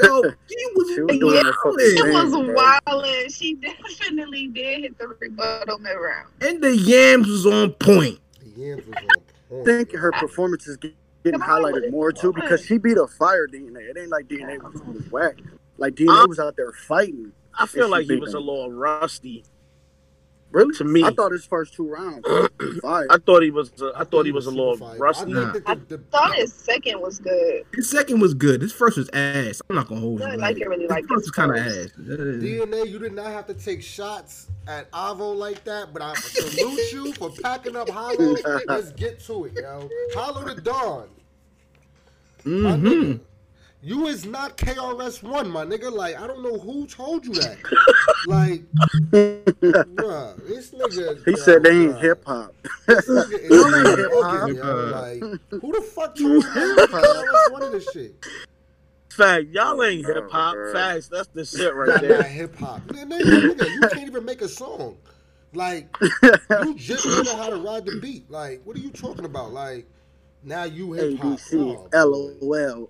Yo, 0.02 0.24
she 0.48 0.68
was, 0.76 0.96
She 0.96 1.02
was 1.02 1.20
doing 1.20 1.46
her 1.46 1.54
fucking 1.54 1.76
It 1.80 2.14
was 2.14 2.32
bro. 2.32 2.56
wildin'. 2.56 3.36
She 3.36 3.56
definitely 3.56 4.48
did 4.48 4.82
hit 4.82 4.98
the 4.98 5.10
rebuttal 5.10 5.78
mid 5.80 5.96
round. 5.98 6.30
and 6.42 6.64
the 6.64 6.76
yams 6.76 7.28
was 7.28 7.46
on 7.46 7.74
point. 7.74 8.20
The 8.42 8.62
yams 8.62 8.88
was 8.88 8.96
on 8.96 9.04
point. 9.04 9.27
Think 9.64 9.92
her 9.94 10.12
performance 10.12 10.68
is 10.68 10.78
getting 10.78 11.40
highlighted 11.40 11.92
more 11.92 12.12
too 12.12 12.34
because 12.34 12.66
she 12.66 12.78
beat 12.78 12.98
a 12.98 13.08
fire 13.08 13.48
DNA. 13.48 13.90
It 13.90 13.98
ain't 13.98 14.10
like 14.10 14.28
DNA 14.28 14.62
was, 14.62 15.12
whack. 15.12 15.38
Like 15.78 15.96
DNA 15.96 16.28
was 16.28 16.40
out 16.40 16.56
there 16.56 16.72
fighting. 16.72 17.32
I 17.54 17.66
feel 17.66 17.90
like 17.90 18.06
he 18.06 18.18
was 18.18 18.34
a 18.34 18.40
little 18.40 18.72
rusty. 18.72 19.44
Really? 20.58 20.74
To 20.78 20.84
me. 20.84 21.04
I 21.04 21.12
thought 21.12 21.32
his 21.32 21.46
first 21.46 21.76
two 21.76 21.88
rounds 21.88 22.26
fire. 22.82 23.06
I 23.12 23.18
thought 23.20 23.44
he 23.44 23.52
was. 23.52 23.72
Uh, 23.80 23.92
I 23.96 24.04
thought 24.04 24.26
he 24.26 24.32
was 24.32 24.48
a 24.48 24.50
little 24.50 24.76
fire. 24.76 24.98
rusty. 24.98 25.32
I 25.38 25.52
think 25.52 25.66
that 25.66 25.88
the, 25.90 25.98
the, 25.98 26.04
Thought 26.06 26.36
his 26.36 26.52
second 26.52 27.00
was 27.00 27.20
good. 27.20 27.64
His 27.76 27.88
second 27.90 28.20
was 28.20 28.34
good. 28.34 28.62
His 28.64 28.74
first 28.74 28.98
was 28.98 29.08
ass. 29.14 29.62
I'm 29.70 29.76
not 29.76 29.88
gonna 29.88 30.02
hold 30.02 30.20
you. 30.20 30.26
I 30.26 30.36
like 30.36 30.58
it 30.58 30.68
really 30.68 30.84
his 30.84 30.90
like 30.90 31.06
first 31.06 31.26
his 31.26 31.28
was 31.28 31.32
kind 31.32 31.52
of 31.52 31.64
first. 31.64 31.94
ass. 31.94 32.06
DNA, 32.08 32.90
you 32.90 32.98
did 32.98 33.14
not 33.14 33.28
have 33.28 33.46
to 33.48 33.54
take 33.54 33.84
shots 33.84 34.48
at 34.68 34.90
Avo 34.92 35.36
like 35.36 35.64
that, 35.66 35.94
but 35.94 36.02
I 36.02 36.16
salute 36.16 36.92
you 36.92 37.14
for 37.14 37.30
packing 37.44 37.76
up 37.76 37.90
Hollow. 37.90 38.36
Let's 38.68 38.92
get 38.94 39.20
to 39.22 39.46
it, 39.46 39.54
yo. 39.54 39.88
Hollow 40.16 40.44
Da 40.44 40.56
Don. 40.56 41.10
Mm-hmm. 42.46 43.18
Nigga. 43.88 43.96
You 43.96 44.08
is 44.08 44.26
not 44.26 44.58
KRS 44.58 45.24
One, 45.24 45.50
my 45.50 45.66
nigga. 45.66 45.92
Like, 45.92 46.20
I 46.20 46.28
don't 46.28 46.44
know 46.44 46.58
who 46.58 46.86
told 46.88 47.26
you 47.26 47.34
that. 47.36 47.58
like, 48.28 48.64
bruh, 49.12 50.48
this 50.48 50.72
nigga. 50.72 51.26
He 51.26 51.36
said 51.38 51.64
they 51.64 51.72
ain't 51.72 51.98
hip 52.00 52.24
hop. 52.26 52.54
This 52.88 53.08
nigga 53.08 53.40
is 53.40 53.50
Y'all 53.52 53.76
ain't 53.76 53.98
hip 54.00 54.12
bugging, 54.12 54.62
hop. 54.62 55.20
yo. 55.22 55.30
Like, 55.32 55.40
who 55.62 55.72
the 55.74 55.82
fuck 55.82 56.16
told 56.16 56.20
you 56.20 56.42
that 56.42 56.90
KRS 56.92 57.52
One 57.54 57.64
of 57.64 57.72
this 57.72 57.90
shit? 57.92 58.26
Fact, 59.10 59.48
y'all 59.50 59.82
ain't 59.84 60.06
Oh, 60.06 60.14
hip 60.14 60.30
hop. 60.32 60.54
bro. 60.54 60.74
Facts, 60.74 61.08
that's 61.08 61.28
the 61.30 61.44
shit 61.46 61.74
right 61.74 62.00
there. 62.02 62.22
hip 62.24 62.56
hop. 62.58 62.82
Nigga, 62.88 63.20
nigga, 63.20 63.74
you 63.74 63.82
can't 63.92 64.08
even 64.08 64.26
make 64.26 64.42
a 64.42 64.48
song. 64.48 64.98
Like, 65.54 65.88
you 66.62 66.76
just 66.76 67.04
don't 67.06 67.26
know 67.26 67.36
how 67.38 67.50
to 67.50 67.56
ride 67.56 67.86
the 67.86 68.00
beat. 68.00 68.30
Like, 68.30 68.62
what 68.64 68.76
are 68.76 68.80
you 68.80 68.92
talking 68.92 69.26
about? 69.26 69.54
Like, 69.54 69.88
now 70.44 70.66
you 70.66 70.92
hip 70.94 71.18
hop. 71.20 71.40
ABC, 71.40 71.90
Oh, 71.94 72.38
LOL. 72.42 72.90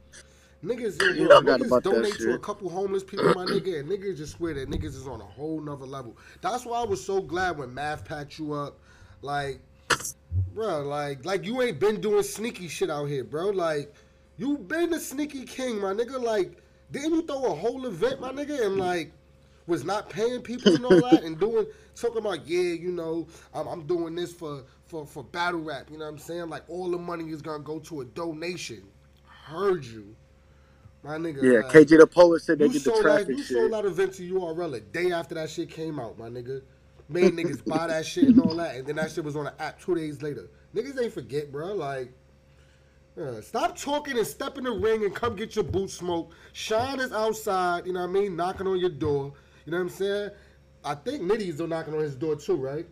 Niggas, 0.67 1.01
yo, 1.01 1.07
You 1.07 1.29
forgot 1.29 1.61
niggas 1.61 1.67
about 1.67 1.83
that 1.83 1.89
donate 1.93 2.13
to 2.15 2.33
a 2.33 2.39
couple 2.39 2.69
homeless 2.69 3.01
people, 3.01 3.33
my 3.33 3.45
nigga, 3.45 3.79
and 3.79 3.89
niggas 3.89 4.17
just 4.17 4.33
swear 4.33 4.53
that 4.55 4.69
niggas 4.69 4.95
is 4.95 5.07
on 5.07 5.21
a 5.21 5.25
whole 5.25 5.61
nother 5.61 5.85
level. 5.85 6.17
That's 6.41 6.65
why 6.65 6.81
I 6.81 6.83
was 6.83 7.03
so 7.03 7.21
glad 7.21 7.57
when 7.57 7.73
Math 7.73 8.03
packed 8.03 8.37
you 8.37 8.51
up. 8.51 8.77
Like, 9.21 9.61
bro, 10.53 10.81
like, 10.81 11.23
like 11.25 11.45
you 11.45 11.61
ain't 11.61 11.79
been 11.79 12.01
doing 12.01 12.21
sneaky 12.21 12.67
shit 12.67 12.89
out 12.89 13.05
here, 13.05 13.23
bro. 13.23 13.51
Like, 13.51 13.93
you 14.35 14.57
been 14.57 14.89
the 14.89 14.99
sneaky 14.99 15.45
king, 15.45 15.79
my 15.79 15.93
nigga. 15.93 16.21
Like, 16.21 16.61
didn't 16.91 17.13
you 17.13 17.21
throw 17.21 17.45
a 17.45 17.55
whole 17.55 17.85
event, 17.85 18.19
my 18.19 18.33
nigga, 18.33 18.65
and 18.65 18.75
like 18.75 19.13
was 19.67 19.85
not 19.85 20.09
paying 20.09 20.41
people 20.41 20.75
and 20.75 20.85
all 20.85 21.01
that, 21.09 21.23
and 21.23 21.39
doing 21.39 21.65
talking 21.95 22.17
about 22.17 22.45
yeah, 22.45 22.73
you 22.73 22.91
know, 22.91 23.25
I'm, 23.53 23.67
I'm 23.67 23.87
doing 23.87 24.15
this 24.15 24.33
for 24.33 24.63
for 24.87 25.05
for 25.05 25.23
battle 25.23 25.61
rap. 25.61 25.87
You 25.89 25.97
know 25.97 26.05
what 26.05 26.11
I'm 26.11 26.17
saying? 26.17 26.49
Like 26.49 26.63
all 26.67 26.91
the 26.91 26.97
money 26.97 27.31
is 27.31 27.41
gonna 27.41 27.63
go 27.63 27.79
to 27.79 28.01
a 28.01 28.05
donation. 28.05 28.83
Heard 29.45 29.85
you, 29.85 30.13
my 31.07 31.17
nigga. 31.17 31.41
Yeah, 31.41 31.59
like, 31.59 31.87
KJ 31.87 31.99
the 31.99 32.07
poet 32.07 32.41
said 32.41 32.59
they 32.59 32.65
you 32.65 32.73
did 32.73 32.83
the 32.83 32.99
traffic 33.01 33.27
that, 33.27 33.37
you 33.37 33.43
shit. 33.43 33.57
sold 33.57 33.71
that 33.71 33.85
event 33.85 34.13
to 34.15 34.33
URL 34.33 34.75
a 34.75 34.79
day 34.81 35.11
after 35.11 35.35
that 35.35 35.49
shit 35.49 35.69
came 35.69 35.99
out, 35.99 36.17
my 36.17 36.29
nigga. 36.29 36.61
Made 37.09 37.33
niggas 37.33 37.65
buy 37.65 37.87
that 37.87 38.05
shit 38.05 38.25
and 38.25 38.41
all 38.41 38.55
that, 38.55 38.75
and 38.75 38.85
then 38.85 38.97
that 38.97 39.11
shit 39.11 39.23
was 39.23 39.37
on 39.37 39.45
the 39.45 39.61
app 39.61 39.79
two 39.79 39.95
days 39.95 40.21
later. 40.21 40.49
Niggas 40.75 41.01
ain't 41.01 41.13
forget, 41.13 41.49
bro. 41.49 41.73
Like, 41.73 42.11
uh, 43.19 43.39
stop 43.39 43.77
talking 43.77 44.17
and 44.17 44.27
step 44.27 44.57
in 44.57 44.65
the 44.65 44.71
ring 44.71 45.05
and 45.05 45.15
come 45.15 45.37
get 45.37 45.55
your 45.55 45.63
boot 45.63 45.89
smoked. 45.89 46.35
Sean 46.51 46.99
is 46.99 47.13
outside, 47.13 47.87
you 47.87 47.93
know 47.93 48.01
what 48.01 48.09
I 48.09 48.11
mean, 48.11 48.35
knocking 48.35 48.67
on 48.67 48.77
your 48.77 48.89
door. 48.89 49.31
You 49.65 49.71
know 49.71 49.77
what 49.77 49.83
I'm 49.83 49.89
saying? 49.89 50.31
I 50.83 50.95
think 50.95 51.21
Nitty's 51.21 51.55
still 51.55 51.67
knocking 51.67 51.93
on 51.93 52.01
his 52.01 52.15
door 52.15 52.35
too, 52.35 52.57
right? 52.57 52.85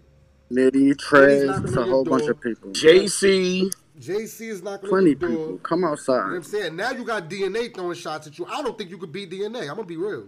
Nitty, 0.49 0.73
knocking 0.73 0.95
Trez, 0.95 1.53
on 1.53 1.65
it's 1.65 1.75
a 1.75 1.83
whole 1.83 2.05
bunch 2.05 2.27
of 2.27 2.39
people. 2.39 2.69
JC, 2.69 3.69
JC 3.99 4.49
is 4.49 4.61
knocking 4.61 4.89
Plenty 4.89 5.15
on 5.15 5.19
your 5.21 5.29
door. 5.29 5.37
people. 5.45 5.57
Come 5.59 5.79
You 5.79 5.81
know 5.85 5.87
what 5.91 5.99
outside. 5.99 6.19
I'm 6.35 6.43
saying? 6.43 6.75
Now 6.75 6.91
you 6.91 7.03
got 7.05 7.29
DNA 7.29 7.73
throwing 7.73 7.95
shots 7.97 8.27
at 8.27 8.37
you. 8.37 8.45
I 8.45 8.61
don't 8.61 8.77
think 8.77 8.89
you 8.89 8.97
could 8.97 9.11
beat 9.11 9.29
DNA. 9.31 9.61
I'm 9.61 9.67
gonna 9.75 9.83
be 9.83 9.97
real. 9.97 10.27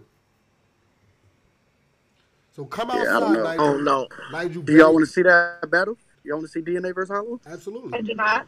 So 2.55 2.65
come 2.65 2.89
Yeah, 2.89 2.95
I 2.95 2.99
outside, 2.99 3.19
don't 3.19 3.33
know. 3.33 3.43
Nigel. 3.43 3.65
oh 3.65 3.77
no, 3.77 4.07
Nigel 4.31 4.61
Do 4.63 4.73
y'all 4.73 4.93
want 4.93 5.05
to 5.05 5.11
see 5.11 5.21
that 5.23 5.69
battle? 5.69 5.97
Y'all 6.23 6.37
want 6.37 6.47
to 6.47 6.51
see 6.51 6.61
DNA 6.61 6.93
versus 6.95 7.09
Hollow? 7.09 7.39
Absolutely. 7.45 7.93
I 7.93 7.97
Absolutely. 7.97 8.07
do 8.07 8.15
not. 8.15 8.47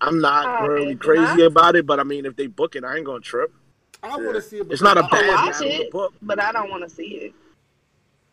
I'm 0.00 0.20
not 0.20 0.62
Oh, 0.62 0.66
really 0.68 0.86
okay. 0.94 0.96
crazy 0.96 1.42
about 1.42 1.74
it, 1.76 1.84
but 1.84 1.98
I 2.00 2.04
mean, 2.04 2.24
if 2.24 2.36
they 2.36 2.46
book 2.46 2.76
it, 2.76 2.84
I 2.84 2.96
ain't 2.96 3.04
gonna 3.04 3.20
trip. 3.20 3.52
I 4.02 4.16
want 4.16 4.34
to 4.36 4.40
see 4.40 4.58
it. 4.58 4.66
It's 4.70 4.80
not 4.80 4.96
a 4.96 5.02
I'll 5.02 5.10
bad 5.10 5.28
watch 5.28 5.52
battle 5.58 5.68
it, 5.70 5.90
book. 5.90 6.14
but 6.22 6.40
I 6.40 6.52
don't 6.52 6.70
want 6.70 6.84
to 6.84 6.90
see 6.90 7.04
it. 7.04 7.34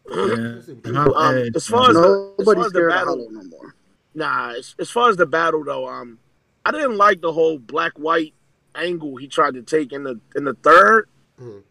Yeah. 0.07 0.15
Um, 0.15 1.49
as 1.55 1.67
far 1.67 1.89
as 1.89 1.95
man. 1.95 2.03
the- 2.03 2.35
as 2.37 2.45
far 2.45 2.53
Nobody's 2.55 2.65
as 2.67 2.71
the 2.71 2.77
scared 2.77 2.91
of 2.91 2.97
battle- 2.99 3.27
no 3.31 3.43
more. 3.43 3.74
Nah, 4.15 4.51
as, 4.57 4.75
as 4.79 4.89
far 4.89 5.09
as 5.09 5.17
the 5.17 5.25
battle 5.25 5.63
though, 5.63 5.87
um, 5.87 6.19
I 6.65 6.71
didn't 6.71 6.97
like 6.97 7.21
the 7.21 7.33
whole 7.33 7.59
black 7.59 7.93
white 7.99 8.33
angle 8.73 9.15
he 9.17 9.27
tried 9.27 9.53
to 9.55 9.61
take 9.61 9.91
in 9.91 10.03
the 10.03 10.19
in 10.35 10.45
the 10.45 10.53
third. 10.55 11.07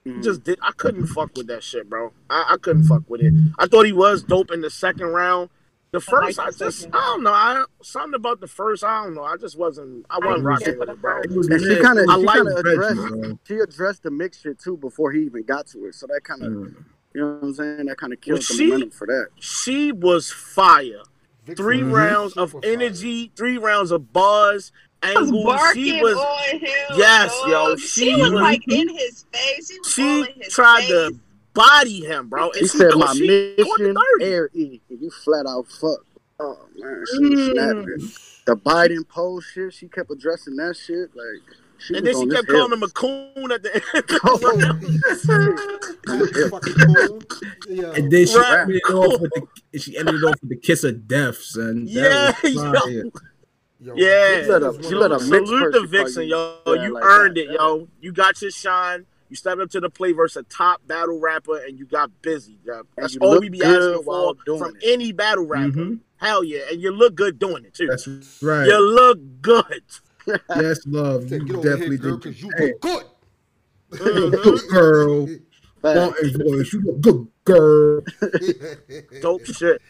He 0.04 0.20
just 0.20 0.44
did. 0.44 0.58
I 0.60 0.72
couldn't 0.72 1.06
fuck 1.06 1.30
with 1.36 1.46
that 1.46 1.62
shit, 1.62 1.88
bro. 1.88 2.12
I, 2.28 2.44
I 2.50 2.56
couldn't 2.58 2.84
fuck 2.84 3.08
with 3.08 3.22
it. 3.22 3.32
I 3.58 3.66
thought 3.66 3.86
he 3.86 3.92
was 3.92 4.22
dope 4.22 4.50
in 4.52 4.60
the 4.60 4.68
second 4.68 5.06
round. 5.06 5.48
The 5.92 6.00
first, 6.00 6.38
I, 6.38 6.46
like 6.46 6.56
the 6.56 6.66
just, 6.66 6.80
second. 6.80 6.94
I 6.96 6.98
don't 7.00 7.22
know. 7.22 7.32
I 7.32 7.64
something 7.82 8.14
about 8.14 8.40
the 8.40 8.46
first, 8.46 8.84
I 8.84 9.04
don't 9.04 9.14
know. 9.14 9.22
I 9.24 9.36
just 9.38 9.56
wasn't. 9.56 10.04
I 10.10 10.18
wasn't 10.18 10.34
didn't 10.34 10.44
rocking 10.44 10.78
with 10.80 10.88
it, 10.90 11.00
bro. 11.00 11.14
first. 11.22 11.30
It 11.30 11.36
was 11.38 11.48
And 11.48 11.60
she 11.62 11.80
kind 11.80 11.98
of, 11.98 12.08
I 12.10 12.16
she 12.16 12.22
like 12.24 12.36
kind 12.36 12.48
of 12.48 12.56
addressed, 12.58 12.96
bro. 13.08 13.38
she 13.48 13.54
addressed 13.56 14.02
the 14.02 14.10
mix 14.10 14.40
shit 14.42 14.58
too 14.58 14.76
before 14.76 15.12
he 15.12 15.22
even 15.22 15.44
got 15.44 15.66
to 15.68 15.86
it. 15.86 15.94
So 15.94 16.06
that 16.08 16.20
kind 16.24 16.42
of, 16.42 16.52
Mm. 16.52 16.84
you 17.14 17.20
know 17.22 17.34
what 17.36 17.42
I'm 17.44 17.54
saying? 17.54 17.86
That 17.86 17.96
kind 17.96 18.12
of 18.12 18.20
killed 18.20 18.38
Was 18.40 18.48
the 18.48 18.54
she- 18.54 18.66
momentum 18.66 18.90
for 18.90 19.06
that. 19.06 19.28
She 19.40 19.92
was 19.92 20.30
fire. 20.30 21.00
Vixen 21.46 21.62
Three 21.64 21.82
was 21.82 21.92
rounds 21.92 22.32
of 22.34 22.52
fire. 22.52 22.60
energy, 22.64 23.30
three 23.36 23.58
rounds 23.58 23.90
of 23.90 24.12
buzz, 24.12 24.72
I 25.02 25.12
was 25.18 25.28
angles. 25.28 25.44
barking 25.44 25.84
She 25.84 26.02
was. 26.02 26.14
on 26.16 26.58
him. 26.60 26.70
Yes, 26.96 27.30
dog. 27.40 27.48
yo, 27.50 27.76
She, 27.76 27.86
she 27.86 28.14
was 28.16 28.30
was- 28.32 28.40
like 28.40 28.62
in 28.68 28.88
his 28.88 29.24
face. 29.32 29.68
She 29.70 29.78
was 29.78 30.26
She 30.26 30.32
his 30.40 30.52
tried 30.52 30.80
face. 30.84 30.88
to 30.90 31.18
body 31.52 32.00
him, 32.00 32.28
bro. 32.28 32.50
And 32.50 32.60
He 32.60 32.66
said, 32.66 32.94
"My 32.96 33.12
she 33.12 33.54
mission, 33.58 33.96
air 34.22 34.48
E, 34.54 34.80
you 34.88 35.10
flat 35.10 35.44
out 35.46 35.66
fuck." 35.68 36.04
Oh 36.40 36.58
man, 36.78 37.04
she 37.12 37.18
Mm. 37.18 37.30
was 37.30 37.52
snapping. 37.52 38.12
The 38.46 38.56
Biden 38.56 39.06
pose 39.08 39.44
shit, 39.44 39.72
she 39.72 39.88
kept 39.88 40.10
addressing 40.10 40.56
that 40.56 40.76
shit. 40.76 41.10
Like 41.14 41.42
she 41.78 41.96
And 41.96 42.06
then 42.06 42.14
she 42.20 42.26
kept 42.28 42.48
calling 42.48 42.72
him 42.72 42.82
a 42.82 42.88
coon 42.88 43.52
at 43.52 43.62
the 43.62 43.74
end. 43.74 43.82
That 46.06 46.48
fucking 46.50 46.74
cool. 46.94 47.22
Yeah. 47.68 47.92
And 47.94 48.10
then 48.10 48.26
she 48.26 48.36
Right. 48.38 48.60
ended 48.60 48.76
it 48.76 48.92
off 48.92 49.20
with 49.20 49.30
the 49.72 49.78
she 49.78 49.96
ended 49.98 50.14
it 50.16 50.24
off 50.24 50.34
with 50.40 50.50
the 50.50 50.56
kiss 50.56 50.84
of 50.84 51.06
death, 51.08 51.36
son. 51.42 51.84
That 51.86 52.36
Yeah, 52.42 52.50
yo. 52.50 53.10
Yo, 53.80 53.94
Yeah. 53.96 54.42
She 54.44 54.48
let 54.50 54.62
a- 54.62 54.70
was 54.70 54.86
she 54.88 54.94
let 54.94 55.12
of 55.12 55.20
a 55.20 55.24
the- 55.24 55.46
Salute 55.46 55.72
the 55.72 55.86
Vixen, 55.86 56.26
yo. 56.28 56.56
you- 56.66 56.74
yeah, 56.76 56.84
you 56.86 56.94
like 56.94 57.04
earned 57.04 57.36
that. 57.36 57.44
it, 57.50 57.50
yo. 57.52 57.88
You 58.00 58.12
got 58.12 58.40
your 58.40 58.50
shine. 58.50 59.06
You 59.30 59.36
stepped 59.36 59.60
up 59.60 59.70
to 59.70 59.80
the 59.80 59.90
play 59.90 60.12
versus 60.12 60.36
a 60.36 60.42
top 60.44 60.86
battle 60.86 61.18
rapper, 61.18 61.56
and 61.58 61.78
you 61.78 61.86
got 61.86 62.10
busy. 62.22 62.58
Yo. 62.64 62.82
That's 62.96 63.16
all 63.16 63.40
we 63.40 63.48
be 63.48 63.62
asking 63.62 64.02
for 64.04 64.34
from 64.58 64.76
it. 64.76 64.82
any 64.84 65.12
battle 65.12 65.46
rapper. 65.46 65.72
Mhm. 65.72 65.98
Hell 66.18 66.44
yeah, 66.44 66.60
and 66.70 66.80
you 66.80 66.92
look 66.92 67.14
good 67.14 67.38
doing 67.38 67.64
it 67.64 67.74
too. 67.74 67.86
That's 67.88 68.06
right. 68.42 68.66
You 68.66 68.78
look 68.94 69.18
good. 69.42 69.82
Yes, 70.56 70.80
love. 70.86 71.28
Said, 71.28 71.42
You 71.48 71.54
definitely 71.56 71.88
here, 71.88 71.96
girl, 71.98 72.16
did. 72.16 72.22
because 72.22 72.42
you 72.42 72.50
Hey, 72.56 72.72
look 72.72 72.80
good. 72.80 73.04
good 74.42 74.60
girl. 74.68 75.28
Martin's 75.82 76.36
voice. 76.36 76.72
You 76.72 76.80
look 76.82 77.00
good, 77.00 77.28
girl. 77.44 78.02
Dope 79.20 79.44
shit. 79.46 79.82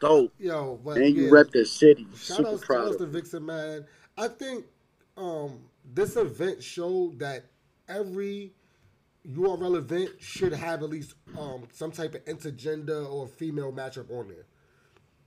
Dope. 0.00 0.32
Yo, 0.38 0.78
but 0.84 0.96
And 0.98 1.14
you 1.16 1.24
yeah, 1.24 1.30
rep 1.32 1.50
the 1.50 1.64
city. 1.64 2.06
Shout 2.14 2.36
Super 2.38 2.48
out, 2.48 2.60
proud 2.62 2.86
out 2.86 2.92
of 2.92 2.98
to. 2.98 3.06
Vixen, 3.06 3.44
man. 3.46 3.84
I 4.16 4.28
think 4.28 4.64
um, 5.16 5.60
this 5.94 6.16
event 6.16 6.62
showed 6.62 7.18
that 7.20 7.44
every 7.88 8.52
URL 9.28 9.76
event 9.76 10.10
should 10.20 10.52
have 10.52 10.82
at 10.82 10.90
least 10.90 11.14
um, 11.36 11.64
some 11.72 11.90
type 11.90 12.14
of 12.14 12.24
intergender 12.26 13.10
or 13.10 13.26
female 13.26 13.72
matchup 13.72 14.10
on 14.10 14.28
there. 14.28 14.46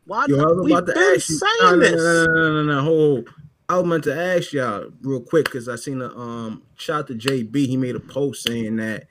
Why 0.05 0.26
Yo, 0.28 0.39
I 0.39 0.45
was 0.51 0.66
we 0.66 0.72
about 0.72 0.88
to 0.88 0.93
been 0.93 1.03
ask 1.16 1.30
you. 1.30 1.38
saying 1.38 1.57
No, 1.62 1.76
no, 1.76 1.80
this? 1.80 1.91
no, 1.91 2.26
no, 2.26 2.26
no, 2.26 2.34
no, 2.36 2.64
no, 2.64 2.76
no. 2.76 2.82
Hold. 2.82 3.30
I 3.72 3.78
was 3.78 3.86
meant 3.86 4.04
to 4.04 4.14
ask 4.14 4.52
y'all 4.52 4.92
real 5.02 5.22
quick 5.22 5.46
because 5.46 5.70
I 5.70 5.78
seen 5.78 6.02
a 6.02 6.10
um 6.10 6.62
shout 6.76 7.08
to 7.08 7.14
JB. 7.14 7.56
He 7.56 7.78
made 7.78 7.96
a 7.96 8.02
post 8.02 8.44
saying 8.44 8.76
that 8.76 9.08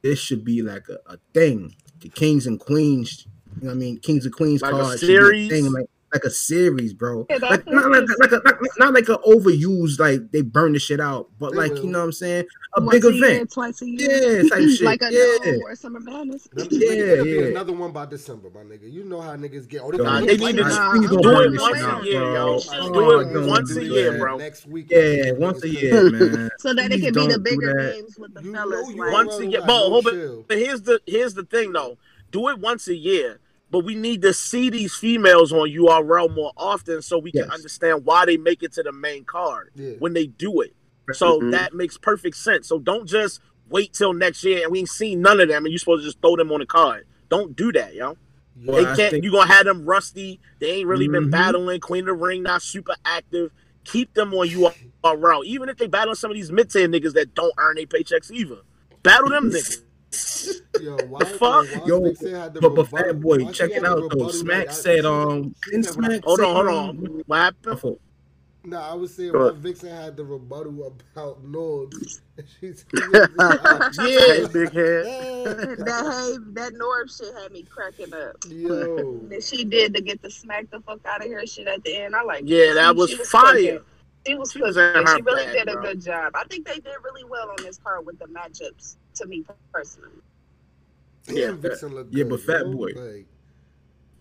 this 0.00 0.18
should 0.18 0.46
be 0.46 0.62
like 0.62 0.86
a, 0.88 1.12
a 1.12 1.18
thing. 1.34 1.74
The 2.00 2.08
kings 2.08 2.46
and 2.46 2.58
queens, 2.58 3.26
you 3.60 3.66
know 3.66 3.68
what 3.68 3.74
I 3.74 3.78
mean? 3.78 3.98
Kings 3.98 4.24
and 4.24 4.34
queens 4.34 4.62
Like 4.62 4.72
a 4.72 4.76
card 4.78 4.98
should 4.98 5.08
be 5.08 5.14
series? 5.14 5.50
thing, 5.50 5.70
like 5.70 5.90
like 6.12 6.24
a 6.24 6.30
series, 6.30 6.94
bro. 6.94 7.26
Yeah, 7.28 7.36
like 7.42 7.66
not 7.66 7.90
like, 7.90 8.04
like, 8.18 8.32
a, 8.32 8.40
not, 8.44 8.54
not 8.78 8.94
like 8.94 9.08
a 9.08 9.18
overused, 9.18 9.98
like 10.00 10.30
they 10.32 10.40
burn 10.42 10.72
the 10.72 10.78
shit 10.78 11.00
out, 11.00 11.28
but 11.38 11.54
like 11.54 11.72
will. 11.72 11.84
you 11.84 11.90
know 11.90 11.98
what 11.98 12.04
I'm 12.06 12.12
saying? 12.12 12.46
A 12.76 12.80
Once 12.80 12.92
big 12.92 13.04
a 13.04 13.12
year, 13.14 13.24
event. 13.34 13.52
twice 13.52 13.82
a 13.82 13.88
year. 13.88 14.42
Yeah, 14.42 14.48
type 14.48 14.68
shit. 14.68 14.80
like 14.82 15.02
a 15.02 15.12
yeah. 15.12 15.52
no 15.52 15.60
or 15.64 15.74
summer 15.74 16.00
madness. 16.00 16.48
Them- 16.52 16.68
Yeah, 16.70 17.22
be 17.22 17.30
yeah. 17.30 17.40
another 17.46 17.72
one 17.72 17.92
by 17.92 18.06
December, 18.06 18.48
my 18.54 18.60
nigga. 18.60 18.90
You 18.90 19.04
know 19.04 19.20
how 19.20 19.36
niggas 19.36 19.68
get. 19.68 19.82
Oh, 19.82 19.92
Yo, 19.92 20.02
Nah, 20.02 20.20
they 20.20 20.36
need 20.36 20.56
to 20.56 20.62
Nah, 20.62 20.92
don't 20.94 21.08
do 21.08 21.20
burn 21.20 21.54
it 21.54 21.60
once 21.60 21.80
a 21.82 22.04
year, 22.04 22.20
bro. 22.20 22.58
yo. 22.58 22.92
Do 22.92 23.20
it 23.40 23.46
once 23.46 23.76
a 23.76 23.84
year, 23.84 24.18
bro. 24.18 24.36
Next 24.38 24.66
week. 24.66 24.86
Yeah, 24.90 25.32
once 25.32 25.62
a 25.64 25.68
year, 25.68 26.10
man. 26.10 26.50
So 26.58 26.74
that 26.74 26.90
it 26.92 27.00
can 27.00 27.12
be 27.14 27.26
the 27.26 27.38
bigger 27.38 27.74
that. 27.74 27.92
names 27.96 28.18
with 28.18 28.34
the 28.34 28.42
You 28.42 28.52
fellas. 28.54 28.88
you 28.90 28.96
like, 28.96 29.12
Once 29.12 29.38
a 29.38 29.46
year. 29.46 29.60
But, 29.60 29.66
no 29.66 29.88
hold 29.90 30.06
on, 30.06 30.12
chill. 30.14 30.44
but 30.48 30.58
here's 30.58 30.82
the 30.82 31.00
here's 31.06 31.34
the 31.34 31.44
thing 31.44 31.72
though. 31.72 31.98
Do 32.30 32.48
it 32.48 32.58
once 32.58 32.88
a 32.88 32.94
year. 32.94 33.40
But 33.70 33.80
we 33.80 33.94
need 33.94 34.22
to 34.22 34.32
see 34.32 34.70
these 34.70 34.94
females 34.94 35.52
on 35.52 35.68
URL 35.70 36.28
more 36.34 36.52
often 36.56 37.02
so 37.02 37.18
we 37.18 37.32
can 37.32 37.42
Yes. 37.44 37.50
understand 37.50 38.04
why 38.06 38.24
they 38.24 38.36
make 38.38 38.62
it 38.62 38.72
to 38.74 38.82
the 38.82 38.92
main 38.92 39.24
card 39.24 39.70
Yeah. 39.74 39.92
when 39.98 40.14
they 40.14 40.26
do 40.26 40.60
it. 40.62 40.74
So 41.12 41.40
Mhm. 41.40 41.50
that 41.52 41.74
makes 41.74 41.98
perfect 41.98 42.36
sense. 42.36 42.66
So 42.68 42.78
don't 42.78 43.06
just 43.06 43.40
wait 43.68 43.92
till 43.92 44.12
next 44.14 44.42
year 44.44 44.62
and 44.62 44.72
we 44.72 44.78
ain't 44.80 44.88
seen 44.88 45.20
none 45.20 45.40
of 45.40 45.48
them 45.48 45.64
and 45.64 45.72
you're 45.72 45.78
supposed 45.78 46.02
to 46.02 46.08
just 46.08 46.20
throw 46.22 46.36
them 46.36 46.50
on 46.52 46.60
the 46.60 46.66
card. 46.66 47.04
Don't 47.28 47.54
do 47.54 47.70
that, 47.72 47.94
yo. 47.94 48.16
Well, 48.64 48.76
they 48.78 48.84
can't. 48.96 49.12
think- 49.12 49.24
You 49.24 49.30
gonna 49.30 49.46
have 49.52 49.66
them 49.66 49.84
rusty. 49.84 50.40
They 50.58 50.70
ain't 50.70 50.88
really 50.88 51.06
been 51.08 51.26
Mhm. 51.26 51.30
battling. 51.30 51.80
Queen 51.80 52.00
of 52.00 52.06
the 52.06 52.12
Ring 52.14 52.42
not 52.42 52.62
super 52.62 52.94
active. 53.04 53.52
Keep 53.84 54.14
them 54.14 54.32
on 54.34 54.48
URL, 54.48 55.42
even 55.44 55.68
if 55.68 55.76
they 55.76 55.86
battle 55.86 56.14
some 56.14 56.30
of 56.30 56.34
these 56.36 56.50
mid 56.50 56.70
tier 56.70 56.88
niggas 56.88 57.12
that 57.12 57.34
don't 57.34 57.52
earn 57.58 57.76
their 57.76 57.86
paychecks 57.86 58.30
either. 58.30 58.58
Battle 59.02 59.28
them 59.28 59.50
niggas. 59.52 59.82
Yo, 60.80 60.96
why, 61.06 61.18
The 61.20 61.26
fuck? 61.26 61.66
why 61.66 61.86
Yo, 61.86 62.02
had 62.04 62.54
the 62.54 62.60
But 62.60 62.74
but 62.74 62.82
rebuttal- 62.84 62.84
fat 62.98 63.20
boy, 63.20 63.44
why 63.44 63.52
check 63.52 63.70
it 63.70 63.84
out 63.84 64.02
though. 64.10 64.28
Smack 64.28 64.66
like- 64.68 64.76
said 64.76 65.00
she- 65.00 65.06
um 65.06 65.54
she 65.64 65.82
said, 65.82 65.92
Smack 65.94 66.24
Hold 66.24 66.40
on, 66.40 66.54
hold 66.54 66.68
um, 66.68 66.74
on. 66.74 67.22
What 67.26 67.36
happened? 67.38 67.66
my 67.66 67.74
fault. 67.76 68.00
No, 68.64 68.78
I 68.80 68.92
was 68.94 69.14
saying 69.14 69.32
Go 69.32 69.46
why. 69.46 69.58
Vixen 69.58 69.88
had 69.90 70.16
the 70.16 70.24
rebuttal 70.24 70.86
about 71.14 71.44
Norbs. 71.44 72.20
She 72.60 72.72
said, 72.72 72.86
Hey, 73.98 74.46
big 74.52 74.72
head. 74.72 75.04
that 75.78 76.04
hey, 76.04 76.36
that 76.52 76.72
Norb 76.74 77.16
shit 77.16 77.34
had 77.42 77.50
me 77.52 77.62
cracking 77.64 78.12
up. 78.14 78.36
Yo. 78.48 79.18
That 79.28 79.42
she 79.42 79.64
did 79.64 79.94
to 79.94 80.00
get 80.00 80.22
the 80.22 80.30
smack 80.30 80.70
the 80.70 80.80
fuck 80.80 81.00
out 81.06 81.24
of 81.24 81.30
her 81.32 81.46
shit 81.46 81.66
at 81.66 81.82
the 81.84 81.96
end. 81.96 82.14
I 82.14 82.22
like. 82.22 82.42
Yeah, 82.46 82.74
that 82.74 82.92
she- 82.94 82.98
was 82.98 83.10
she 83.10 83.16
fire. 83.24 83.52
cooking. 83.54 83.78
She 84.26 84.34
was 84.34 84.52
She 84.52 84.60
was 84.62 84.76
cooking. 84.76 85.00
in 85.00 85.06
her 85.06 85.16
She 85.16 85.22
really 85.22 85.44
bag, 85.46 85.54
did 85.54 85.68
a 85.68 85.72
bro. 85.72 85.82
good 85.82 86.00
job. 86.04 86.32
I 86.34 86.44
think 86.44 86.66
they 86.66 86.74
did 86.74 86.94
really 87.02 87.24
well 87.24 87.48
on 87.50 87.56
this 87.58 87.78
part 87.78 88.04
with 88.04 88.18
the 88.18 88.26
matchups. 88.26 88.96
To 89.18 89.26
me 89.26 89.44
personally. 89.72 90.10
Yeah. 91.26 91.52
Vixen 91.52 91.94
look 91.94 92.08
Yeah, 92.10 92.24
but 92.24 92.40
Fat. 92.40 92.64
Boy. 92.64 92.92
Like, 92.94 93.26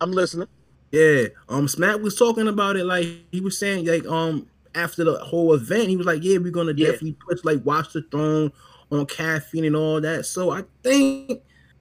I'm 0.02 0.12
listening. 0.12 0.48
Yeah, 0.92 1.26
um, 1.50 1.68
Smack 1.68 2.00
was 2.02 2.16
talking 2.16 2.48
about 2.48 2.78
it 2.78 2.86
like 2.86 3.08
he 3.32 3.42
was 3.42 3.58
saying 3.60 3.86
like 3.86 4.06
um 4.08 4.48
after 4.74 5.04
the 5.04 5.18
whole 5.20 5.54
event 5.54 5.90
he 5.90 5.98
was 5.98 6.06
like 6.06 6.24
yeah 6.24 6.38
we're 6.38 6.52
gonna 6.52 6.74
Yeah. 6.76 6.88
definitely 6.92 7.18
push 7.28 7.44
like 7.44 7.66
Watch 7.66 7.94
the 7.94 8.04
Throne 8.10 8.52
on 8.92 9.06
caffeine 9.06 9.66
and 9.66 9.76
all 9.76 10.00
that. 10.02 10.26
So 10.26 10.52
I 10.52 10.64
think 10.84 11.30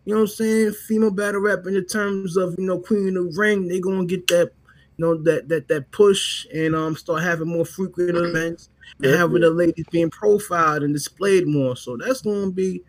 you 0.04 0.14
know 0.14 0.16
what 0.16 0.20
I'm 0.22 0.26
saying 0.28 0.72
female 0.72 1.10
battle 1.12 1.40
rap 1.40 1.66
in 1.66 1.74
the 1.74 1.82
terms 1.82 2.36
of 2.36 2.54
you 2.58 2.64
know 2.66 2.80
Queen 2.80 3.16
of 3.16 3.32
the 3.32 3.38
Ring 3.40 3.68
they're 3.68 3.80
gonna 3.80 4.06
get 4.06 4.26
that 4.28 4.50
you 4.96 5.04
know 5.04 5.22
that 5.22 5.48
that 5.48 5.68
that 5.68 5.90
push 5.92 6.46
and 6.52 6.74
um 6.74 6.96
start 6.96 7.22
having 7.22 7.48
more 7.48 7.64
frequent 7.64 8.16
events 8.16 8.70
and 9.02 9.14
having 9.14 9.40
the 9.42 9.50
ladies 9.50 9.84
being 9.90 10.10
profiled 10.10 10.82
and 10.82 10.92
displayed 10.94 11.46
more. 11.46 11.76
So 11.76 11.96
that's 11.96 12.22
gonna 12.22 12.50
be. 12.50 12.82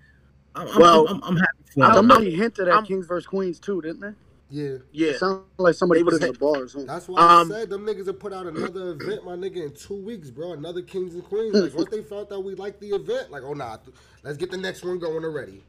I'm, 0.57 0.67
I'm- 0.67 0.79
Well, 0.79 1.07
I'm, 1.07 1.23
I'm, 1.23 1.37
happy 1.37 1.47
for 1.73 1.83
I'm- 1.83 1.93
them. 1.95 2.09
Somebody 2.09 2.35
hinted 2.35 2.67
at 2.67 2.73
I'm- 2.73 2.85
Kings 2.85 3.05
versus 3.05 3.27
Queens 3.27 3.59
too, 3.59 3.81
didn't 3.81 4.01
they? 4.01 4.13
yeah. 4.49 4.77
Yeah. 4.91 5.09
It 5.09 5.19
sounded 5.19 5.43
like 5.57 5.75
somebody 5.75 6.03
put 6.03 6.13
was 6.13 6.21
it 6.23 6.27
in 6.27 6.33
the 6.33 6.39
bars. 6.39 6.73
Huh? 6.73 6.83
That's 6.87 7.07
why 7.07 7.19
Um, 7.41 7.51
I 7.51 7.55
said 7.55 7.69
them 7.69 7.85
niggas 7.85 8.07
have 8.07 8.19
put 8.19 8.31
out 8.33 8.45
another 8.47 8.91
event, 8.99 9.25
my 9.25 9.35
nigga, 9.35 9.57
in 9.65 9.73
two 9.75 9.95
weeks, 9.95 10.29
bro. 10.29 10.53
Another 10.53 10.81
Kings 10.81 11.13
and 11.15 11.23
Queens. 11.23 11.53
Like 11.53 11.73
once 11.73 11.89
they 11.91 12.01
found 12.03 12.29
that 12.29 12.39
we 12.39 12.55
liked 12.55 12.79
the 12.79 12.89
event, 12.91 13.29
like, 13.31 13.43
oh 13.43 13.53
nah, 13.53 13.77
let's 14.23 14.37
get 14.37 14.49
the 14.51 14.57
next 14.57 14.83
one 14.85 14.99
going 14.99 15.23
already. 15.25 15.63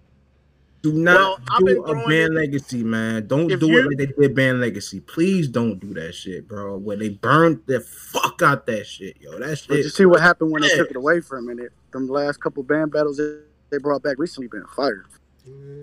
Do 0.80 0.92
not 0.92 1.40
Well, 1.50 1.58
do 1.74 1.82
a 1.82 1.88
throwing 1.88 2.08
band 2.08 2.34
legacy, 2.36 2.84
man. 2.84 3.26
Don't 3.26 3.48
do 3.48 3.54
it 3.78 3.86
like 3.86 3.96
they 3.98 4.06
did 4.06 4.36
band 4.36 4.60
legacy. 4.60 5.00
Please 5.00 5.48
don't 5.48 5.80
do 5.80 5.92
that 5.94 6.14
shit, 6.14 6.46
bro. 6.46 6.76
Where 6.78 6.96
they 6.96 7.08
burned 7.08 7.62
the 7.66 7.80
fuck 7.80 8.42
out 8.42 8.64
that 8.66 8.86
shit, 8.86 9.16
yo. 9.20 9.32
That 9.40 9.40
But 9.40 9.58
shit. 9.58 9.76
you 9.78 9.88
see 9.88 10.04
what 10.06 10.20
happened 10.20 10.52
when 10.52 10.62
they 10.62 10.68
took 10.68 10.88
it 10.90 10.96
away 10.96 11.20
for 11.20 11.36
a 11.36 11.42
minute. 11.42 11.72
from 11.90 12.02
it. 12.04 12.06
Them 12.06 12.14
last 12.14 12.36
couple 12.40 12.62
band 12.62 12.92
battles 12.92 13.16
that 13.16 13.42
they 13.70 13.78
brought 13.78 14.02
back 14.02 14.16
recently 14.18 14.48
been 14.48 14.64
fired. 14.74 15.06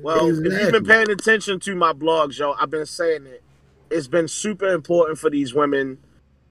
Well, 0.02 0.28
if 0.30 0.54
you've 0.60 0.72
been 0.72 0.84
paying 0.86 1.10
attention 1.10 1.60
to 1.62 1.76
my 1.76 1.94
blogs, 1.94 2.38
yo, 2.38 2.54
I've 2.54 2.70
been 2.70 2.86
saying 2.86 3.26
it. 3.26 3.44
It's 3.90 4.08
been 4.08 4.28
super 4.28 4.68
important 4.74 5.18
for 5.20 5.30
these 5.30 5.54
women 5.54 6.00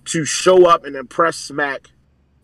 to 0.07 0.25
show 0.25 0.67
up 0.67 0.85
and 0.85 0.97
impress 0.97 1.37
Smack 1.37 1.91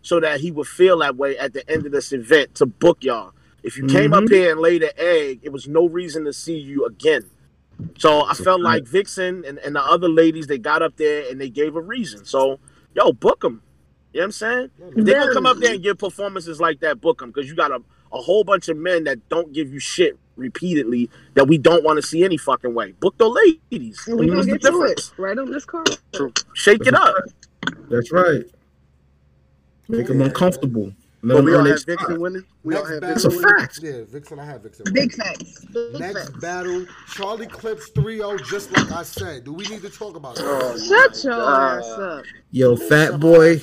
so 0.03 0.21
that 0.21 0.41
he 0.41 0.51
would 0.51 0.67
feel 0.67 0.99
that 0.99 1.17
way 1.17 1.37
at 1.37 1.53
the 1.53 1.69
end 1.71 1.85
of 1.87 1.93
this 1.93 2.13
event 2.13 2.55
to 2.57 2.67
book 2.67 3.03
y'all. 3.03 3.33
If 3.63 3.77
you 3.77 3.87
came 3.87 4.13
up 4.15 4.25
Mhm. 4.25 4.31
here 4.31 4.51
and 4.53 4.61
laid 4.61 4.83
an 4.83 4.91
egg, 4.97 5.41
it 5.43 5.53
was 5.53 5.69
no 5.69 5.87
reason 5.89 6.25
to 6.25 6.33
see 6.33 6.57
you 6.57 6.87
again. 6.87 7.25
So 7.99 8.23
I 8.23 8.29
That's 8.29 8.41
felt 8.41 8.61
like 8.63 8.85
Vixen 8.87 9.45
and, 9.45 9.59
and 9.59 9.77
the 9.77 9.83
other 9.85 10.09
ladies, 10.09 10.47
they 10.47 10.59
got 10.59 10.81
up 10.81 10.97
there 10.97 11.31
and 11.31 11.41
they 11.41 11.51
gave 11.51 11.77
a 11.77 11.83
reason. 11.83 12.25
So, 12.25 12.59
yo, 12.95 13.13
book 13.13 13.41
them. 13.41 13.63
You 14.13 14.21
know 14.21 14.23
what 14.23 14.27
I'm 14.27 14.33
saying? 14.33 14.71
If 14.97 15.05
they 15.05 15.13
gonna 15.13 15.33
come 15.35 15.47
up 15.47 15.59
there 15.59 15.75
and 15.75 15.83
give 15.83 15.99
performances 15.99 16.61
like 16.61 16.81
that, 16.81 17.01
book 17.01 17.19
them 17.19 17.31
because 17.31 17.49
you 17.49 17.55
got 17.55 17.71
a, 17.71 17.83
a 18.13 18.19
whole 18.19 18.45
bunch 18.45 18.69
of 18.69 18.77
men 18.77 19.05
that 19.05 19.29
don't 19.29 19.53
give 19.53 19.73
you 19.73 19.79
shit 19.79 20.19
repeatedly 20.37 21.11
that 21.35 21.47
we 21.47 21.59
don't 21.59 21.85
want 21.85 22.01
to 22.01 22.07
see 22.07 22.25
any 22.25 22.37
fucking 22.37 22.73
way. 22.75 22.93
Book 22.93 23.17
the 23.19 23.29
ladies. 23.29 24.03
We 24.07 24.27
gonna 24.27 24.37
What's 24.37 24.47
the 24.47 24.53
get 24.53 24.63
to 24.63 24.69
it 24.69 24.71
difference? 24.97 25.13
right 25.19 25.39
on 25.39 25.51
this 25.51 25.65
call. 25.65 25.85
Shake 26.55 26.87
it 26.87 26.95
up. 26.95 27.15
That's 27.91 28.11
right. 28.11 28.45
Make 29.89 30.07
them 30.07 30.21
uncomfortable. 30.23 30.93
Let 31.23 31.35
But 31.35 31.45
we 31.45 31.53
all 31.53 31.59
earn 31.59 31.65
their 31.65 31.75
had 31.75 31.85
Vixen 31.85 32.07
spot. 32.07 32.19
winning. 32.21 32.45
We 32.63 32.75
all 32.77 32.81
Next 32.83 32.93
had 32.95 33.01
battle, 33.03 33.15
That's 33.15 33.25
a 33.25 33.29
Vixen 33.29 33.45
winning. 33.45 33.59
fact. 33.61 33.81
Yeah, 33.83 34.05
Vixen, 34.09 34.39
I 34.39 34.45
have 34.47 34.63
Vixen. 34.63 34.87
Big 34.95 35.13
facts. 35.13 35.65
Big 35.67 36.01
Next 36.01 36.15
facts. 36.29 36.41
battle, 36.41 36.87
Charlie 37.13 37.47
Clips 37.47 37.91
3-0, 37.91 38.47
just 38.49 38.73
like 38.73 38.91
I 38.91 39.03
said. 39.03 39.45
Do 39.45 39.53
we 39.53 39.65
need 39.67 39.83
to 39.83 39.91
talk 39.91 40.17
about 40.17 40.37
that? 40.37 40.45
Oh, 40.47 40.79
Shut 40.79 41.25
your 41.25 41.35
uh, 41.35 41.79
ass 41.79 41.89
up. 41.91 42.25
Yo, 42.53 42.75
Shut 42.77 42.89
fat 42.89 43.11
my 43.13 43.17
boy. 43.19 43.59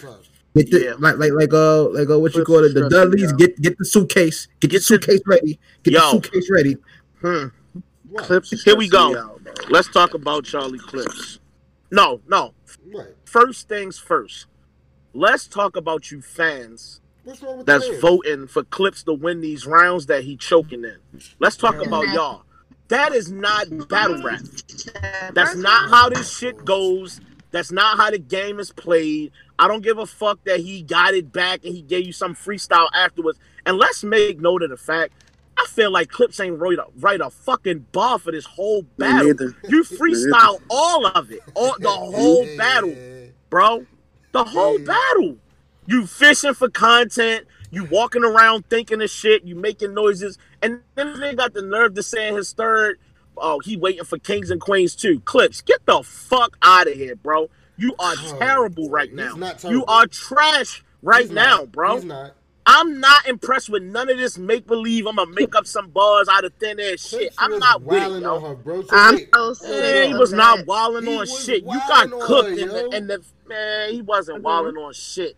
Ass 0.57 0.65
up. 0.65 0.69
Get 0.69 0.71
the 0.71 0.83
Yeah. 0.85 0.93
like 0.99 1.17
like 1.17 1.31
like 1.33 1.53
uh 1.53 1.89
like 1.89 2.09
uh 2.09 2.19
what 2.19 2.35
you 2.35 2.43
call 2.43 2.63
it 2.63 2.73
the 2.73 2.89
Dudleys 2.89 3.31
out. 3.31 3.39
get 3.39 3.59
get 3.61 3.77
the 3.77 3.85
suitcase 3.85 4.47
get 4.59 4.61
the 4.61 4.67
Get 4.69 4.77
the- 4.79 4.83
suitcase 4.83 5.21
ready 5.25 5.59
get 5.83 5.93
Yo. 5.93 5.99
the 5.99 6.09
suitcase 6.11 6.49
ready 6.51 6.77
Hmm. 7.21 7.47
What? 8.09 8.23
Clips 8.25 8.63
Here 8.63 8.75
we 8.75 8.87
go. 8.87 9.17
out. 9.17 9.41
Let's 9.69 9.89
talk 9.91 10.13
about 10.13 10.45
Charlie 10.45 10.79
Clips. 10.79 11.39
No, 11.91 12.21
no. 12.27 12.53
Right. 12.93 13.07
First 13.25 13.67
things 13.67 13.97
first. 13.99 14.45
Let's 15.13 15.47
talk 15.47 15.75
about 15.75 16.11
you 16.11 16.21
fans 16.21 17.01
What's 17.23 17.41
wrong 17.41 17.57
with 17.57 17.65
that's 17.65 17.87
the 17.89 17.99
voting 17.99 18.47
for 18.47 18.63
Clips 18.63 19.03
to 19.03 19.13
win 19.13 19.41
these 19.41 19.65
rounds 19.65 20.05
that 20.05 20.23
he 20.23 20.37
choking 20.37 20.83
in. 20.85 20.97
Let's 21.39 21.57
talk 21.57 21.75
Yeah. 21.75 21.87
about 21.87 22.07
y'all. 22.13 22.43
That 22.87 23.13
is 23.13 23.29
not 23.31 23.65
battle 23.89 24.21
rap. 24.23 24.39
That's 25.33 25.55
not 25.55 25.89
how 25.89 26.07
this 26.09 26.37
shit 26.37 26.63
goes. 26.63 27.19
That's 27.51 27.71
not 27.71 27.97
how 27.97 28.11
the 28.11 28.19
game 28.19 28.59
is 28.59 28.71
played. 28.71 29.31
I 29.57 29.67
don't 29.67 29.81
give 29.81 29.97
a 29.97 30.05
fuck 30.05 30.43
that 30.45 30.59
he 30.59 30.83
got 30.83 31.13
it 31.13 31.31
back 31.31 31.63
and 31.63 31.73
he 31.75 31.81
gave 31.81 32.05
you 32.05 32.13
some 32.13 32.35
freestyle 32.35 32.87
afterwards. 32.93 33.39
And 33.65 33.77
let's 33.77 34.03
make 34.03 34.39
note 34.39 34.63
of 34.63 34.69
the 34.69 34.77
fact 34.77 35.13
I 35.57 35.65
feel 35.67 35.91
like 35.91 36.09
Clips 36.09 36.39
ain't 36.39 36.59
write 36.59 36.77
a, 36.77 36.85
write 36.99 37.19
a 37.21 37.29
fucking 37.31 37.87
bar 37.91 38.19
for 38.19 38.31
this 38.31 38.45
whole 38.45 38.83
Me 38.83 38.87
battle. 38.97 39.33
You 39.67 39.83
freestyle 39.83 40.59
all 40.69 41.05
of 41.07 41.31
it, 41.31 41.39
all 41.55 41.75
the 41.79 41.89
whole 41.89 42.45
Yeah. 42.45 42.57
battle, 42.57 42.95
bro. 43.49 43.85
The 44.33 44.43
whole 44.43 44.77
Yeah. 44.79 44.85
battle. 44.85 45.37
You 45.87 46.05
fishing 46.05 46.53
for 46.53 46.69
content. 46.69 47.47
You 47.71 47.85
walking 47.85 48.23
around 48.23 48.65
thinking 48.69 49.01
of 49.01 49.09
shit. 49.09 49.43
You 49.43 49.55
making 49.55 49.93
noises, 49.93 50.37
and 50.61 50.81
then 50.95 51.19
they 51.19 51.33
got 51.33 51.53
the 51.53 51.61
nerve 51.61 51.95
to 51.95 52.03
say 52.03 52.27
in 52.27 52.35
his 52.35 52.53
third, 52.53 52.99
"Oh, 53.41 53.59
he 53.59 53.77
waiting 53.77 54.03
for 54.05 54.19
kings 54.19 54.51
and 54.51 54.61
queens 54.61 54.95
too." 54.95 55.21
Clips, 55.21 55.61
get 55.61 55.85
the 55.85 56.03
fuck 56.03 56.57
out 56.63 56.87
of 56.87 56.93
here, 56.93 57.15
bro. 57.15 57.49
You 57.77 57.95
are 57.99 58.15
Oh, 58.17 58.39
terrible 58.39 58.89
right 58.89 59.09
he's 59.09 59.17
now. 59.17 59.35
not 59.35 59.63
You 59.71 59.85
are 59.87 60.07
trash 60.07 60.83
right 61.01 61.23
He's 61.23 61.31
now, 61.31 61.59
not. 61.59 61.71
bro. 61.71 61.95
He's 61.95 62.05
not. 62.05 62.35
I'm 62.65 62.99
not 62.99 63.27
impressed 63.27 63.69
with 63.69 63.83
none 63.83 64.09
of 64.09 64.17
this 64.17 64.37
make 64.37 64.67
believe. 64.67 65.07
I'm 65.07 65.15
gonna 65.17 65.31
make 65.31 65.55
up 65.55 65.67
some 65.67 65.89
bars 65.89 66.27
out 66.29 66.45
of 66.45 66.53
thin 66.59 66.79
air 66.79 66.97
shit. 66.97 67.19
Clips 67.19 67.37
I'm 67.37 67.51
not 67.59 67.81
with 67.83 68.03
it, 68.03 68.11
wilding 68.11 68.23
yo. 68.23 68.35
on 68.35 68.41
her, 68.43 68.55
bro. 68.55 68.81
So 68.83 68.97
I'm 68.97 69.19
so 69.53 69.53
Man, 69.69 70.07
he 70.09 70.13
was 70.15 70.33
not 70.33 70.65
wilding 70.65 71.07
He 71.07 71.17
on 71.17 71.25
shit. 71.27 71.63
You 71.63 71.81
got 71.81 71.87
wilding 71.87 72.13
on 72.13 72.19
cooked 72.19 72.49
her, 72.49 72.51
in 72.57 72.73
the, 72.73 72.85
yo. 72.85 72.91
in 72.91 73.07
the 73.07 73.23
man. 73.47 73.91
He 73.93 74.01
wasn't 74.01 74.39
Mhm. 74.39 74.43
wilding 74.43 74.77
on 74.77 74.93
shit. 74.93 75.37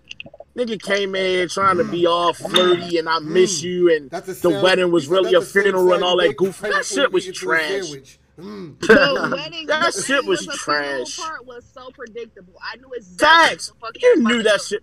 Nigga 0.59 0.81
came 0.81 1.15
in 1.15 1.47
trying 1.47 1.77
to 1.77 1.85
be 1.85 2.05
all 2.05 2.33
flirty 2.33 2.97
and 2.97 3.07
I 3.07 3.19
miss 3.19 3.61
Mm. 3.61 3.63
you 3.63 3.95
and 3.95 4.09
That's 4.09 4.27
the, 4.27 4.33
the 4.33 4.51
sound- 4.51 4.61
wedding 4.63 4.91
was 4.91 5.07
really 5.07 5.33
a 5.33 5.41
funeral 5.41 5.93
and 5.93 6.03
all 6.03 6.17
that 6.17 6.35
goofy 6.35 6.69
That 6.69 6.85
shit 6.85 7.11
was 7.13 7.25
trash. 7.31 8.19
Mm. 8.37 8.79
The 8.81 9.29
wedding, 9.37 9.67
That 9.67 9.93
shit 9.93 10.09
wedding 10.09 10.27
was 10.27 10.45
trash. 10.47 11.17
Part 11.17 11.45
was 11.45 11.63
so 11.73 11.89
predictable. 11.91 12.53
I 12.61 12.75
knew 12.77 12.89
exactly 12.93 13.49
Facts. 13.49 13.71
the 13.93 13.99
You 14.01 14.13
was 14.17 14.23
knew 14.33 14.43
that 14.43 14.61
shit. 14.61 14.81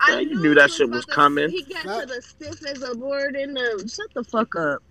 I 0.00 0.12
Yeah, 0.12 0.18
you 0.20 0.28
knew 0.36 0.40
knew 0.42 0.54
that 0.54 0.70
shit 0.70 0.88
was 0.88 1.04
to- 1.04 1.12
coming. 1.12 1.50
He 1.50 1.62
got 1.62 1.84
Fact. 1.84 2.08
to 2.08 2.14
the 2.14 2.22
stiffness 2.22 2.82
award 2.88 3.36
and 3.36 3.54
the 3.56 3.90
shut 3.94 4.06
the 4.14 4.24
fuck 4.24 4.54
up. 4.56 4.82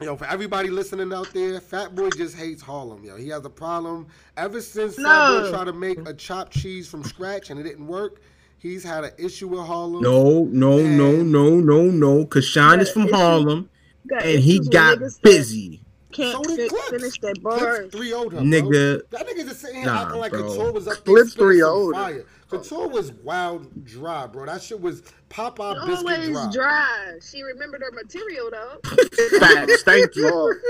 Yo, 0.00 0.16
for 0.16 0.24
everybody 0.26 0.70
listening 0.70 1.12
out 1.12 1.30
there, 1.32 1.60
Fat 1.60 1.94
Boy 1.94 2.10
just 2.10 2.36
hates 2.36 2.60
Harlem. 2.62 3.04
Yo, 3.04 3.16
he 3.16 3.28
has 3.28 3.44
a 3.44 3.50
problem. 3.50 4.06
Ever 4.36 4.60
since 4.60 4.96
Fat 4.96 5.28
Boy 5.42 5.50
tried 5.50 5.64
to 5.66 5.72
make 5.72 6.08
a 6.08 6.12
chopped 6.14 6.52
cheese 6.52 6.88
from 6.88 7.04
scratch 7.04 7.50
and 7.50 7.60
it 7.60 7.62
didn't 7.62 7.86
work, 7.86 8.20
he's 8.64 8.82
had 8.82 9.04
an 9.04 9.12
issue 9.18 9.46
with 9.46 9.60
Harlem. 9.60 10.02
No, 10.02 10.44
no, 10.50 10.78
no, 10.78 11.08
And- 11.10 11.30
no, 11.30 11.50
no, 11.60 11.82
no. 11.84 12.24
Cause 12.26 12.44
Sean 12.44 12.80
is 12.80 12.90
from 12.90 13.02
issue- 13.04 13.14
Harlem 13.14 13.70
Got 14.08 14.24
and 14.24 14.40
he 14.40 14.58
got 14.58 14.98
busy. 15.22 15.80
So 16.12 16.22
Can't 16.22 16.44
did 16.46 16.58
fi- 16.70 16.76
Clips. 16.76 16.88
finish 16.90 17.18
that 17.20 17.42
Clips 17.42 17.60
bars. 17.62 17.90
3 17.92 18.08
0 18.08 18.22
her, 18.24 18.28
bro. 18.30 18.40
Nigga. 18.40 19.00
That 19.10 19.26
nigga 19.28 19.46
just 19.48 19.60
sitting 19.60 19.76
here 19.76 19.86
Nah, 19.86 20.02
acting 20.02 20.20
like 20.20 20.30
bro. 20.32 20.42
Couture 20.48 20.72
was 20.72 20.86
up 20.86 20.94
there 21.04 21.14
Clips 21.14 21.34
3-0'd 21.34 21.94
some 21.94 22.04
her. 22.14 22.24
Couture 22.50 22.88
was 22.88 23.10
wild 23.24 23.84
dry, 23.84 24.26
bro. 24.28 24.46
That 24.46 24.62
shit 24.62 24.80
was 24.80 25.02
Popeye 25.30 25.74
biscuit 25.86 26.06
Always 26.08 26.28
dry. 26.38 26.50
dry. 26.52 27.18
She 27.20 27.42
remembered 27.42 27.82
her 27.82 27.90
material 27.92 28.48
though. 28.50 28.78
Facts. 29.40 29.82
Thank 29.82 30.14
you. 30.14 30.60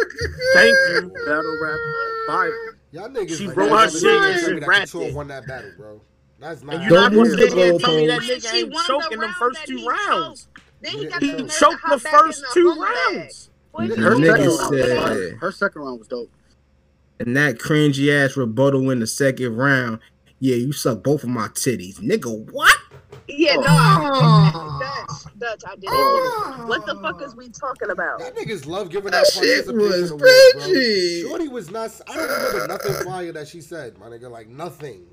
Thank 0.55 0.75
you. 0.75 1.13
battle 1.27 1.59
rap 1.63 1.79
Bible. 2.29 2.55
Y'all 2.93 3.09
niggas 3.11 3.37
She 3.37 3.47
like, 3.49 3.57
wrote 3.57 3.69
y'all 3.69 3.79
her 3.79 3.85
never 3.87 3.91
shit 3.91 4.01
seen 4.01 4.15
and 4.15 4.25
that 4.25 4.39
she 4.39 4.45
tell 4.47 4.55
me 4.55 4.61
that 4.61 4.69
rapped 4.69 4.93
Couture 4.93 5.13
won 5.15 5.29
that 5.29 5.47
battle, 5.47 5.71
bro. 5.77 6.01
That's 6.39 6.63
not. 6.63 6.75
And 6.75 6.83
you're 6.85 6.91
Don't 6.93 7.01
not 7.03 7.13
gonna 7.13 7.29
move 7.29 7.39
sit 7.39 7.51
the 7.51 7.57
here 7.57 7.71
and 7.71 7.81
tell 7.81 7.95
me 7.97 8.07
that 8.09 8.21
nigga 8.21 8.51
she 8.51 8.57
ain't 8.59 8.73
won 8.73 8.85
the 8.87 9.09
them 9.11 9.21
round 9.21 9.35
first 9.37 9.61
that 9.61 9.67
two 9.69 9.77
he 9.79 9.89
rounds. 9.89 10.49
choked, 10.49 10.65
Then 10.81 10.93
he 10.93 11.03
Yeah, 11.05 11.09
got 11.11 11.21
he 11.23 11.31
the 11.31 11.37
nerve 11.39 11.49
to 11.49 11.55
Choked 11.55 11.83
the 11.83 11.89
hop 11.89 12.03
back 12.03 12.13
in 12.13 12.19
first 12.21 12.45
two 12.53 12.75
rounds. 12.81 13.51
Boy, 13.73 13.89
The 13.89 13.97
he 13.97 14.03
Her 14.03 14.15
nigga 14.15 14.27
second, 14.27 14.47
round 14.47 14.59
said- 14.75 15.11
was 15.33 15.41
her 15.41 15.53
second 15.53 15.83
round 15.83 15.99
was 15.99 16.09
dope. 16.09 16.31
And 17.21 17.37
that 17.37 17.59
cringy 17.59 18.13
ass 18.13 18.37
rebuttal 18.37 18.91
in 18.91 18.99
the 19.01 19.07
second 19.07 19.57
round. 19.57 20.01
Yeah, 20.41 20.57
you 20.57 20.73
suck 20.73 21.03
both 21.03 21.23
of 21.23 21.31
my 21.31 21.49
titties. 21.49 22.01
Nigga, 22.01 22.51
what? 22.53 22.77
Yeah, 23.29 23.55
oh. 23.57 23.61
no, 23.61 23.67
I, 23.69 24.11
ah. 24.15 25.07
Dutch, 25.07 25.35
Dutch, 25.39 25.63
I 25.67 25.77
didn't 25.77 25.93
get 25.93 25.95
it. 25.95 26.67
What 26.69 26.85
the 26.85 26.97
fuck 26.97 27.23
is 27.23 27.33
ah. 27.33 27.37
we 27.39 27.49
talking 27.49 27.91
about? 27.91 28.19
That 28.19 28.37
niggas 28.37 28.67
love 28.67 28.91
giving 28.91 29.13
that, 29.13 29.25
That 29.25 29.33
shit 29.33 29.65
participation 29.67 30.01
was 30.01 30.11
award, 30.11 30.75
cringy. 30.75 31.23
Shorty 31.23 31.49
was 31.49 31.71
not. 31.71 31.99
I 32.09 32.17
don't 32.17 32.29
remember 32.29 32.67
nothing 32.69 33.05
fire 33.07 33.33
that 33.33 33.49
she 33.49 33.61
said, 33.61 33.97
my 33.99 34.09
nigga. 34.09 34.29
Like 34.31 34.49
nothing. 34.49 35.07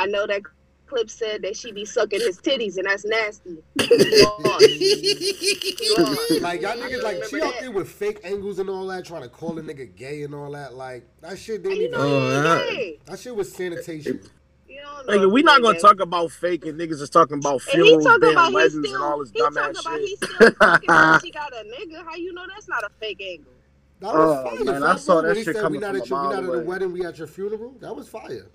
I 0.00 0.06
know 0.06 0.26
that 0.26 0.40
clip 0.86 1.10
said 1.10 1.42
that 1.42 1.56
she 1.56 1.72
be 1.72 1.84
sucking 1.84 2.20
his 2.20 2.40
titties, 2.40 2.76
and 2.78 2.86
that's 2.86 3.04
nasty. 3.04 3.58
He 3.80 4.22
lost. 4.44 4.64
He 4.66 5.94
lost. 5.96 6.40
Like 6.40 6.62
y'all 6.62 6.70
I 6.70 6.76
niggas, 6.76 7.02
like 7.02 7.24
she 7.24 7.36
remember 7.36 7.54
out 7.54 7.60
there 7.60 7.70
with 7.70 7.88
fake 7.88 8.20
angles 8.24 8.58
and 8.58 8.68
all 8.70 8.86
that, 8.86 9.04
trying 9.04 9.22
to 9.22 9.28
call 9.28 9.58
a 9.58 9.62
nigga 9.62 9.94
gay 9.94 10.22
and 10.22 10.34
all 10.34 10.50
that. 10.52 10.74
Like 10.74 11.06
that 11.20 11.38
shit 11.38 11.62
didn't 11.62 11.78
even. 11.78 11.90
know 11.92 12.06
he 12.06 12.12
Oh, 12.14 12.42
that- 12.42 12.68
gay. 12.70 12.98
that 13.04 13.18
shit 13.20 13.36
was 13.36 13.52
sanitation. 13.52 14.20
You 14.68 14.80
don't 14.82 15.06
know 15.06 15.26
Nigga, 15.28 15.32
we 15.32 15.42
not 15.42 15.60
gonna 15.62 15.74
gay. 15.74 15.80
talk 15.80 16.00
about 16.00 16.30
fake 16.30 16.64
and 16.64 16.80
niggas 16.80 17.00
is 17.02 17.10
talking 17.10 17.38
about 17.38 17.60
And 17.60 17.60
he 17.62 17.70
funerals, 17.72 18.04
talking 18.04 18.20
damn 18.20 18.30
about 18.32 18.48
he 18.48 18.54
weddings, 18.54 18.92
and 18.92 19.02
all 19.02 19.18
this 19.18 19.30
he 19.32 19.38
talking 19.40 19.56
dumbass 19.58 19.80
about 19.80 19.98
shit. 19.98 20.08
he 20.08 20.16
still 20.16 20.50
fucking 20.52 20.88
her. 20.88 21.20
She 21.24 21.30
got 21.30 21.52
a 21.52 21.64
nigga. 21.64 22.04
How 22.04 22.14
you 22.16 22.32
know 22.32 22.46
that's 22.52 22.68
not 22.68 22.84
a 22.84 22.88
fake 22.98 23.20
angle? 23.20 23.52
That 24.00 24.14
was 24.14 24.38
Oh, 24.46 24.56
fire. 24.56 24.64
man, 24.64 24.82
I 24.82 24.96
saw 24.96 25.20
that 25.20 25.36
he 25.36 25.44
shit 25.44 25.54
said, 25.56 25.62
coming 25.62 25.80
we 25.80 25.86
not 25.86 25.94
from 25.94 26.00
at 26.00 26.06
a 26.06 26.08
your, 26.08 26.18
we 26.22 26.28
not 26.34 26.44
at 26.44 26.52
the 26.52 26.64
wedding, 26.64 26.92
we 26.92 27.04
at 27.04 27.18
your 27.18 27.26
funeral. 27.26 27.74
That 27.80 27.94
was 27.94 28.08
fire. 28.08 28.46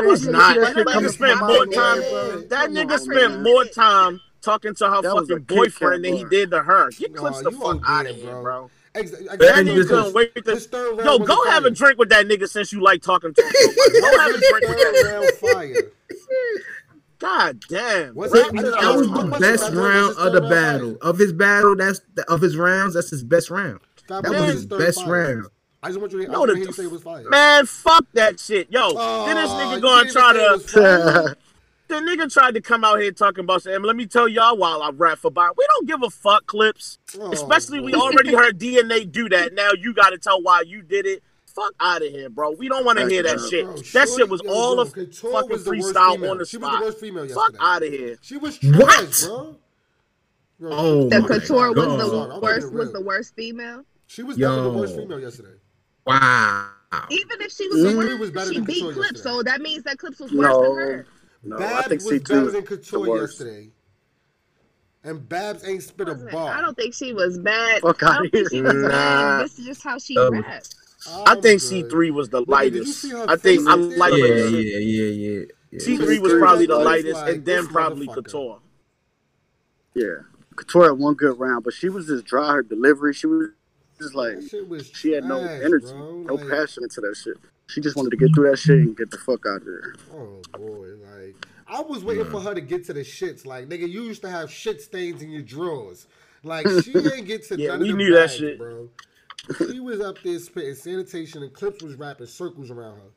It 0.00 0.06
was 0.06 0.22
That 0.24 0.32
not. 0.32 0.56
That 0.56 0.76
nigga 0.76 1.10
spent 1.10 1.40
more 1.40 1.66
time. 1.66 1.98
bro. 2.00 2.40
That 2.48 2.66
Come 2.66 2.74
nigga 2.74 2.92
on, 2.92 2.98
spent 2.98 3.32
man. 3.34 3.42
more 3.42 3.64
time 3.66 4.20
talking 4.42 4.74
to 4.74 4.90
her 4.90 5.02
That 5.02 5.12
fucking 5.12 5.38
boyfriend 5.44 6.04
than 6.04 6.14
he 6.14 6.24
did 6.24 6.50
to 6.50 6.62
her. 6.62 6.90
Get 6.90 7.12
Nah, 7.12 7.20
clips 7.20 7.42
the 7.42 7.50
you 7.50 7.58
fuck 7.60 7.80
out 7.86 8.06
of 8.06 8.16
here, 8.16 8.30
bro. 8.32 8.42
bro. 8.42 8.70
Ex- 8.96 9.10
That 9.10 9.38
nigga 9.38 9.74
just- 9.76 9.88
couldn't 9.88 10.12
wait 10.14 10.34
to. 10.36 10.40
This 10.42 10.66
third 10.66 10.98
round 10.98 11.04
Yo, 11.04 11.18
go 11.26 11.42
fire. 11.44 11.52
have 11.52 11.64
a 11.64 11.70
drink 11.70 11.98
with 11.98 12.08
that 12.10 12.26
nigga 12.26 12.48
since 12.48 12.72
you 12.72 12.80
like 12.82 13.02
talking 13.02 13.34
to 13.34 13.42
him. 13.42 13.52
Go 13.52 14.18
have 14.18 14.30
a 14.34 14.38
drink 14.50 14.68
with 14.68 14.78
that 14.78 14.94
nigga. 15.04 15.50
round 15.52 15.54
fire. 15.54 15.90
God 17.18 17.60
damn. 17.68 18.14
Was 18.14 18.32
Wrap 18.32 18.46
it- 18.54 18.60
it 18.60 18.62
That 18.80 18.96
was 18.96 19.08
the 19.08 19.36
best 19.40 19.72
round 19.72 20.16
of 20.16 20.32
the 20.32 20.40
battle. 20.42 20.96
fire? 21.00 21.10
Of 21.10 21.18
his 21.18 21.32
battle, 21.32 21.76
that's 21.76 22.00
of 22.28 22.40
his 22.40 22.56
rounds, 22.56 22.94
that's 22.94 23.10
his 23.10 23.24
best 23.24 23.50
round. 23.50 23.80
Fat 24.08 24.22
That 24.24 24.32
was 24.32 24.40
his 24.40 24.54
his 24.54 24.66
best 24.66 25.04
fire. 25.04 25.36
round. 25.36 25.46
I 25.84 25.88
just 25.88 26.00
want 26.00 26.12
you 26.12 26.20
to, 26.22 26.28
I 26.28 26.32
No, 26.32 26.38
want 26.40 26.48
to 26.48 26.54
the- 26.54 26.58
hear 26.60 26.66
you 26.68 26.72
say 26.72 26.84
it 26.84 26.90
was 26.90 27.02
fire. 27.02 27.28
Man, 27.28 27.66
fuck 27.66 28.06
that 28.14 28.40
shit. 28.40 28.70
Yo, 28.72 28.80
Oh, 28.96 29.26
then 29.26 29.36
this 29.36 29.50
nigga 29.50 29.76
ah, 29.76 29.78
gonna 29.80 30.10
try 30.10 30.30
even 30.30 30.60
say 30.60 30.64
it 30.64 30.68
to. 30.68 31.22
was? 31.22 31.34
The 31.86 31.96
nigga 31.96 32.32
tried 32.32 32.54
to 32.54 32.62
come 32.62 32.82
out 32.82 32.98
here 32.98 33.12
talking 33.12 33.44
about 33.44 33.62
something. 33.62 33.82
Let 33.82 33.94
me 33.94 34.06
tell 34.06 34.26
y'all 34.26 34.56
while 34.56 34.82
I 34.82 34.88
rap 34.88 35.18
for 35.18 35.30
Bob. 35.30 35.54
We 35.58 35.66
don't 35.68 35.86
give 35.86 36.02
a 36.02 36.08
fuck 36.08 36.46
clips. 36.46 36.98
Oh, 37.20 37.30
Especially 37.30 37.78
we 37.78 37.92
already 37.94 38.32
heard 38.34 38.58
DNA 38.58 39.12
do 39.12 39.28
that. 39.28 39.52
Now 39.52 39.68
you 39.78 39.92
gotta 39.92 40.16
tell 40.16 40.40
why 40.42 40.62
you 40.66 40.80
did 40.80 41.04
it. 41.04 41.22
Fuck 41.54 41.74
out 41.78 42.00
of 42.02 42.08
here, 42.10 42.30
bro. 42.30 42.52
We 42.52 42.68
don't 42.68 42.86
want 42.86 42.98
to 43.00 43.06
hear 43.06 43.22
that 43.24 43.36
Bro, 43.36 43.48
shit. 43.48 43.64
Bro, 43.66 43.76
that 43.92 44.08
shit 44.08 44.28
was 44.30 44.40
yo, 44.42 44.50
all 44.52 44.80
of 44.80 44.94
Couture 44.94 45.30
fucking 45.30 45.50
was 45.50 45.64
the 45.64 45.70
worst 45.72 45.94
freestyle 45.94 46.12
female. 46.14 46.30
on 46.30 46.38
the 46.38 46.46
She 46.46 46.56
was 46.56 46.66
spot. 46.68 46.78
the 46.80 46.84
worst 46.86 47.00
female 47.00 47.28
Fuck 47.28 47.54
out 47.60 47.82
of 47.82 47.92
here. 47.92 48.16
She 48.22 48.36
was 48.38 48.58
trash, 48.58 48.80
What? 48.80 49.20
bro. 49.28 49.56
Bro, 50.60 50.70
Oh 50.72 51.08
The 51.10 51.20
couture 51.20 51.72
was 51.74 51.98
the 51.98 52.40
worst. 52.40 52.72
Was 52.72 52.92
the 52.92 53.00
worst 53.02 53.34
female. 53.36 53.84
She 54.06 54.22
was 54.22 54.38
definitely 54.38 54.70
the 54.72 54.78
worst 54.78 54.96
female 54.96 55.20
yesterday. 55.20 55.58
Wow. 56.06 56.68
Even 57.10 57.40
if 57.40 57.52
she 57.52 57.66
was 57.68 57.78
C3 57.78 57.90
the 57.90 57.96
worst, 57.96 58.18
was 58.20 58.30
better 58.30 58.48
she 58.50 58.54
than 58.56 58.64
beat 58.64 58.74
Couture 58.82 58.92
Clips, 58.92 59.12
yesterday. 59.16 59.30
so 59.36 59.42
that 59.42 59.60
means 59.60 59.82
that 59.84 59.98
Clips 59.98 60.20
was 60.20 60.32
worse 60.32 60.52
than 60.54 60.76
her. 60.76 61.06
no, 61.42 61.56
I 61.56 61.58
Babs 61.58 61.88
think 61.88 62.00
was 62.02 62.08
C 62.10 62.18
better 62.18 62.50
than 62.50 62.62
Couture 62.62 63.20
yesterday. 63.20 63.70
And 65.02 65.28
Babs 65.28 65.64
ain't 65.68 65.82
spit 65.82 66.08
a 66.08 66.12
Wasn't- 66.12 66.30
bar. 66.30 66.54
I 66.54 66.60
don't 66.62 66.76
think 66.76 66.94
she 66.94 67.12
was 67.12 67.36
bad. 67.38 67.82
Fuck 67.82 68.02
I 68.04 68.16
don't 68.18 68.30
think 68.30 68.48
she 68.50 68.62
was 68.62 68.74
Nah. 68.74 68.88
bad. 68.88 69.44
This 69.44 69.58
is 69.58 69.64
just 69.66 69.82
how 69.82 69.98
she 69.98 70.16
Oh. 70.16 70.30
raps. 70.30 70.70
Oh, 71.06 71.24
I 71.26 71.32
I'm 71.32 71.42
think 71.42 71.60
good. 71.60 71.68
C3 71.90 72.10
was 72.10 72.30
the 72.30 72.40
lightest. 72.42 73.04
I 73.04 73.36
think 73.36 73.68
I 73.68 73.72
up 73.72 73.80
there? 73.80 73.98
like 73.98 74.12
Yeah, 74.14 74.24
yeah, 74.26 74.78
yeah, 74.78 75.04
yeah. 75.04 75.44
yeah. 75.72 75.78
C3 75.78 76.18
was 76.20 76.32
probably 76.34 76.64
the 76.66 76.78
lightest, 76.78 77.14
like, 77.20 77.34
and 77.34 77.44
then 77.44 77.66
probably 77.66 78.06
motherfucker. 78.06 78.14
Couture. 78.14 78.60
Yeah, 79.94 80.14
Couture 80.56 80.84
had 80.84 80.98
one 80.98 81.14
good 81.14 81.38
round, 81.38 81.64
but 81.64 81.74
she 81.74 81.88
was 81.90 82.06
just 82.06 82.24
dry. 82.24 82.52
Her 82.54 82.62
delivery, 82.62 83.12
she 83.12 83.26
was 83.26 83.50
just 83.98 84.14
like 84.14 84.36
That 84.36 84.48
shit 84.48 84.68
was 84.68 84.86
she 84.88 85.12
had 85.12 85.24
no 85.24 85.40
trash, 85.40 85.62
energy, 85.64 85.86
bro. 85.86 86.22
no 86.22 86.34
Like, 86.34 86.48
passion 86.48 86.82
into 86.84 87.00
that 87.00 87.16
shit. 87.16 87.36
She 87.68 87.80
just 87.80 87.96
wanted 87.96 88.10
to 88.10 88.16
get 88.16 88.34
through 88.34 88.50
that 88.50 88.58
shit 88.58 88.78
and 88.78 88.96
get 88.96 89.10
the 89.10 89.18
fuck 89.18 89.44
out 89.46 89.58
of 89.62 89.64
there. 89.64 89.94
Oh 90.12 90.42
boy, 90.56 90.88
like 91.02 91.36
I 91.66 91.80
was 91.80 92.04
waiting 92.04 92.26
for 92.26 92.40
her 92.40 92.54
to 92.54 92.60
get 92.60 92.84
to 92.86 92.92
the 92.92 93.00
shits. 93.00 93.46
Like 93.46 93.68
nigga, 93.68 93.88
you 93.88 94.02
used 94.02 94.22
to 94.22 94.30
have 94.30 94.50
shit 94.50 94.80
stains 94.82 95.22
in 95.22 95.30
your 95.30 95.42
drawers. 95.42 96.06
Like 96.42 96.66
she 96.68 96.92
ain't 97.14 97.26
get 97.26 97.44
to 97.48 97.56
Yeah, 97.56 97.70
none 97.70 97.80
we 97.80 97.90
of 97.90 97.96
the 97.98 98.04
knew 98.04 98.14
that 98.14 98.30
shit. 98.30 98.58
bro. 98.58 98.88
She 99.58 99.78
was 99.78 100.00
up 100.00 100.16
there 100.22 100.38
spitting 100.38 100.74
sanitation, 100.74 101.42
and 101.42 101.52
Clips 101.52 101.82
was 101.82 101.96
wrapping 101.96 102.26
circles 102.26 102.70
around 102.70 102.96
her. 102.96 103.10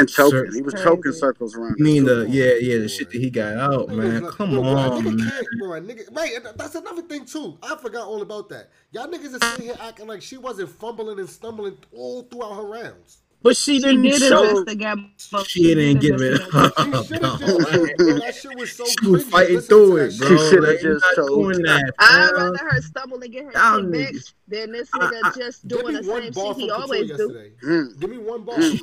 And 0.00 0.08
choking, 0.08 0.52
he 0.54 0.62
was 0.62 0.74
Crazy. 0.74 0.84
choking 0.88 1.12
circles 1.12 1.54
around. 1.54 1.76
I 1.78 1.82
mean, 1.82 2.04
the 2.04 2.24
too. 2.26 2.32
yeah, 2.32 2.54
yeah, 2.60 2.78
the 2.78 2.88
shit 2.88 3.10
that 3.10 3.18
he 3.20 3.30
got 3.30 3.56
out, 3.56 3.88
man. 3.88 3.98
was 4.14 4.22
like- 4.22 4.32
Come 4.32 4.50
bro, 4.52 4.62
bro, 4.62 4.70
on, 4.72 5.02
nigga 5.04 5.18
man. 5.18 5.30
can't, 5.30 5.46
bro. 5.58 5.68
Nigga, 5.80 6.16
right? 6.16 6.56
That's 6.56 6.74
another 6.74 7.02
thing 7.02 7.24
too. 7.26 7.58
I 7.62 7.76
forgot 7.76 8.06
all 8.06 8.22
about 8.22 8.48
that. 8.48 8.70
Y'all 8.92 9.06
niggas 9.06 9.34
are 9.40 9.46
sitting 9.50 9.66
here 9.66 9.76
acting 9.80 10.06
like 10.06 10.22
she 10.22 10.36
wasn't 10.38 10.70
fumbling 10.70 11.18
and 11.18 11.28
stumbling 11.28 11.76
all 11.96 12.22
throughout 12.22 12.54
her 12.56 12.64
rounds. 12.66 13.18
But 13.42 13.58
she 13.58 13.76
She 13.76 13.82
didn't 13.82 14.02
did 14.02 14.22
show. 14.22 14.42
investigate. 14.58 14.98
She 15.46 15.74
didn't 15.74 16.00
give 16.00 16.18
it 16.18 16.38
She 16.40 16.44
should 16.46 17.22
have 17.22 17.38
just, 17.38 17.68
bro, 17.98 18.18
that 18.18 18.34
shit 18.34 18.58
was 18.58 18.72
so. 18.72 18.86
She 18.86 19.06
was 19.10 19.24
fighting 19.24 19.60
through 19.60 19.96
it, 19.98 20.18
bro. 20.18 20.28
She 20.28 20.36
shoulda 20.48 20.78
just 20.80 21.04
not 21.04 21.26
told- 21.26 21.54
that, 21.56 21.92
I'd 21.98 22.30
rather 22.34 22.56
her 22.56 22.80
stumble 22.80 23.20
and 23.22 23.30
get 23.30 23.44
her 23.44 23.52
Y'all 23.52 23.80
shit 23.80 23.90
niggas- 23.90 24.32
than 24.48 24.72
this 24.72 24.88
nigga 24.90 25.20
I- 25.24 25.32
just 25.36 25.68
doing 25.68 25.94
the 25.94 26.02
same 26.02 26.22
shit 26.22 26.34
he 26.56 26.68
Couture 26.68 26.74
always 26.74 27.10
do. 27.10 27.50
Mm. 27.62 28.00
Give 28.00 28.08
me 28.10 28.16
one 28.18 28.44
ball. 28.44 28.56
That 28.56 28.80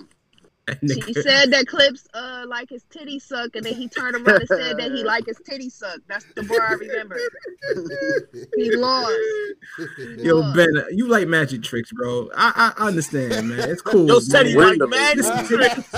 She 0.87 1.13
said 1.13 1.51
that 1.51 1.65
Clips 1.67 2.07
uh 2.13 2.45
like 2.47 2.69
his 2.69 2.83
titty 2.91 3.19
suck, 3.19 3.55
and 3.55 3.65
then 3.65 3.73
he 3.73 3.87
turned 3.89 4.15
around 4.15 4.39
and 4.41 4.47
said 4.47 4.77
that 4.77 4.91
he 4.91 5.03
like 5.13 5.25
his 5.25 5.39
titty 5.45 5.69
suck. 5.69 5.99
That's 6.07 6.25
the 6.35 6.43
bar 6.43 6.61
I 6.61 6.73
remember. 6.73 7.17
He 8.55 8.75
lost. 8.75 9.11
He 9.97 10.23
Yo, 10.23 10.37
lost. 10.37 10.55
Ben, 10.55 10.69
you 10.91 11.07
like 11.07 11.27
magic 11.27 11.63
tricks, 11.63 11.91
bro. 11.91 12.29
I 12.35 12.73
I 12.77 12.87
understand, 12.87 13.49
man. 13.49 13.69
It's 13.69 13.81
cool. 13.91 14.07
Yo, 14.07 14.19
said 14.19 14.45
he 14.47 14.55
like 14.55 14.77
magic 14.87 15.25
tricks. 15.47 15.93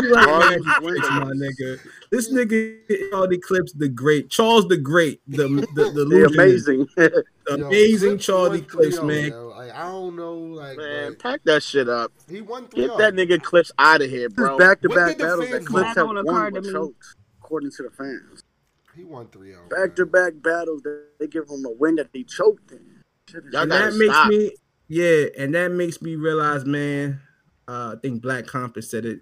You 0.00 0.10
like 0.12 0.26
magic 0.50 0.64
tricks, 0.82 1.08
my 1.10 1.32
nigga. 1.36 1.78
This 2.10 2.32
nigga 2.32 3.10
Charlie 3.10 3.38
Clips 3.38 3.72
the 3.72 3.88
Great, 3.88 4.30
Charles 4.30 4.66
the 4.68 4.76
Great, 4.78 5.20
the 5.28 5.48
the 5.74 5.84
the, 5.92 6.04
The 6.04 6.24
amazing. 6.32 6.86
the 6.96 7.24
amazing 7.54 8.10
Clips 8.10 8.26
Charlie 8.26 8.60
won 8.60 8.68
Clips, 8.68 9.02
man. 9.02 9.28
yo. 9.30 9.51
Like, 9.62 9.76
I 9.76 9.82
don't 9.92 10.16
know, 10.16 10.34
like, 10.34 10.76
Man, 10.76 11.10
but 11.10 11.18
pack 11.20 11.40
that 11.44 11.62
shit 11.62 11.88
up. 11.88 12.12
he 12.28 12.40
won 12.40 12.66
three. 12.66 12.88
Get 12.88 12.98
that 12.98 13.14
nigga 13.14 13.40
clips 13.40 13.70
out 13.78 14.02
of 14.02 14.10
here, 14.10 14.28
bro. 14.28 14.58
Back 14.58 14.80
to 14.80 14.88
back 14.88 15.10
did 15.10 15.18
the 15.18 15.24
battles 15.24 15.50
that 15.50 15.64
Clips 15.64 15.94
vote? 15.94 16.16
have 16.16 16.24
Back 16.24 16.24
the 16.24 16.32
won 16.32 16.52
with 16.52 16.72
chokes, 16.72 17.14
according 17.40 17.70
to 17.70 17.82
the 17.84 17.90
fans. 17.90 18.42
He 18.96 19.04
won 19.04 19.26
3-0. 19.26 19.70
Back 19.70 19.94
to 19.94 20.04
back 20.04 20.32
battles, 20.42 20.82
they, 20.82 20.98
they 21.20 21.26
give 21.28 21.44
him 21.48 21.64
a 21.64 21.70
win 21.70 21.94
that 21.94 22.12
they 22.12 22.24
choked 22.24 22.72
in. 22.72 23.04
Y'all 23.52 23.62
and 23.62 23.70
gotta 23.70 23.92
that 23.92 23.96
makes 23.96 24.12
stop. 24.12 24.28
me 24.30 24.50
yeah, 24.88 25.26
and 25.38 25.54
that 25.54 25.70
makes 25.70 26.02
me 26.02 26.16
realize, 26.16 26.64
man. 26.64 27.20
Uh, 27.68 27.94
I 27.96 28.00
think 28.02 28.20
Black 28.20 28.48
Compass 28.48 28.90
said 28.90 29.04
it 29.04 29.20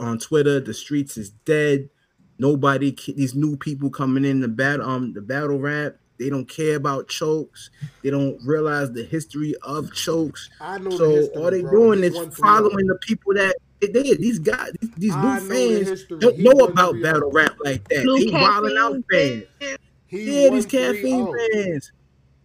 on 0.00 0.18
Twitter. 0.18 0.58
The 0.58 0.72
streets 0.72 1.18
is 1.18 1.28
dead. 1.30 1.90
Nobody, 2.38 2.96
these 3.14 3.34
new 3.34 3.58
people 3.58 3.90
coming 3.90 4.24
in 4.24 4.40
the 4.40 4.48
battle, 4.48 4.88
um, 4.88 5.12
the 5.12 5.20
battle 5.20 5.58
rap. 5.58 5.96
They 6.18 6.30
don't 6.30 6.48
care 6.48 6.76
about 6.76 7.08
chokes. 7.08 7.70
They 8.02 8.10
don't 8.10 8.38
realize 8.44 8.92
the 8.92 9.04
history 9.04 9.54
of 9.62 9.92
chokes. 9.92 10.48
I 10.60 10.78
know 10.78 10.90
the 10.90 10.96
So 10.96 11.10
history, 11.10 11.42
all 11.42 11.50
they 11.50 11.62
bro. 11.62 11.70
doing 11.70 12.04
is 12.04 12.36
following 12.36 12.86
the 12.86 12.98
people 13.02 13.34
that 13.34 13.56
they, 13.80 13.88
they 13.88 14.14
these 14.14 14.38
guys, 14.38 14.72
these, 14.80 14.90
these 14.96 15.16
new 15.16 15.22
know 15.22 15.38
the 15.40 15.86
fans 15.86 16.04
don't 16.04 16.36
He 16.36 16.42
know 16.42 16.64
about 16.64 17.00
battle 17.02 17.30
rap 17.30 17.56
like 17.62 17.86
that. 17.88 18.04
Blue 18.04 18.18
They 18.24 18.32
wilding 18.32 18.76
out 18.78 18.96
fans. 19.10 19.44
He 20.06 20.44
Yeah, 20.44 20.50
these 20.50 20.66
caffeine 20.66 21.26
oh. 21.28 21.48
fans. 21.52 21.92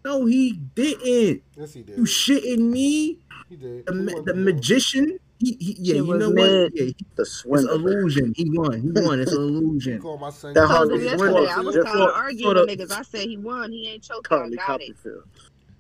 No, 0.03 0.26
he 0.26 0.53
didn't. 0.53 1.43
Yes, 1.55 1.74
he 1.74 1.84
did. 1.84 1.97
You 1.97 2.03
shitting 2.03 2.59
me? 2.72 3.19
He 3.49 3.55
did. 3.55 3.86
The, 3.86 3.93
He 3.93 3.99
ma- 3.99 4.22
the 4.24 4.34
3-0. 4.34 4.43
magician. 4.43 5.19
He, 5.41 5.57
he 5.59 5.75
yeah, 5.79 5.93
Shit 5.93 5.95
you 5.95 6.05
was 6.05 6.19
know 6.19 6.29
what? 6.29 6.71
Yeah, 6.75 6.83
he, 6.85 6.95
The 7.15 7.21
it's 7.23 7.43
illusion. 7.45 8.33
He 8.37 8.47
won. 8.51 8.79
He 8.79 8.91
won. 9.01 9.19
It's 9.19 9.31
an 9.31 9.37
illusion. 9.41 9.99
called 9.99 10.21
my 10.21 10.29
son. 10.29 10.53
That 10.53 10.67
told 10.67 10.69
Harley 10.91 11.03
yesterday. 11.03 11.17
Swindler. 11.17 11.49
I 11.49 11.59
was 11.61 11.75
Just 11.75 11.87
kind 11.87 11.97
for- 11.97 12.09
of 12.09 12.15
arguing 12.15 12.55
for 12.55 12.65
with 12.67 12.79
niggas. 12.79 12.91
I 12.91 13.01
said 13.01 13.21
he 13.21 13.37
won. 13.37 13.71
He 13.71 13.89
ain't 13.89 14.03
choked. 14.03 14.29
Carly 14.29 14.59
I 14.59 14.61
it. 14.61 14.65
Copperfield. 14.67 15.23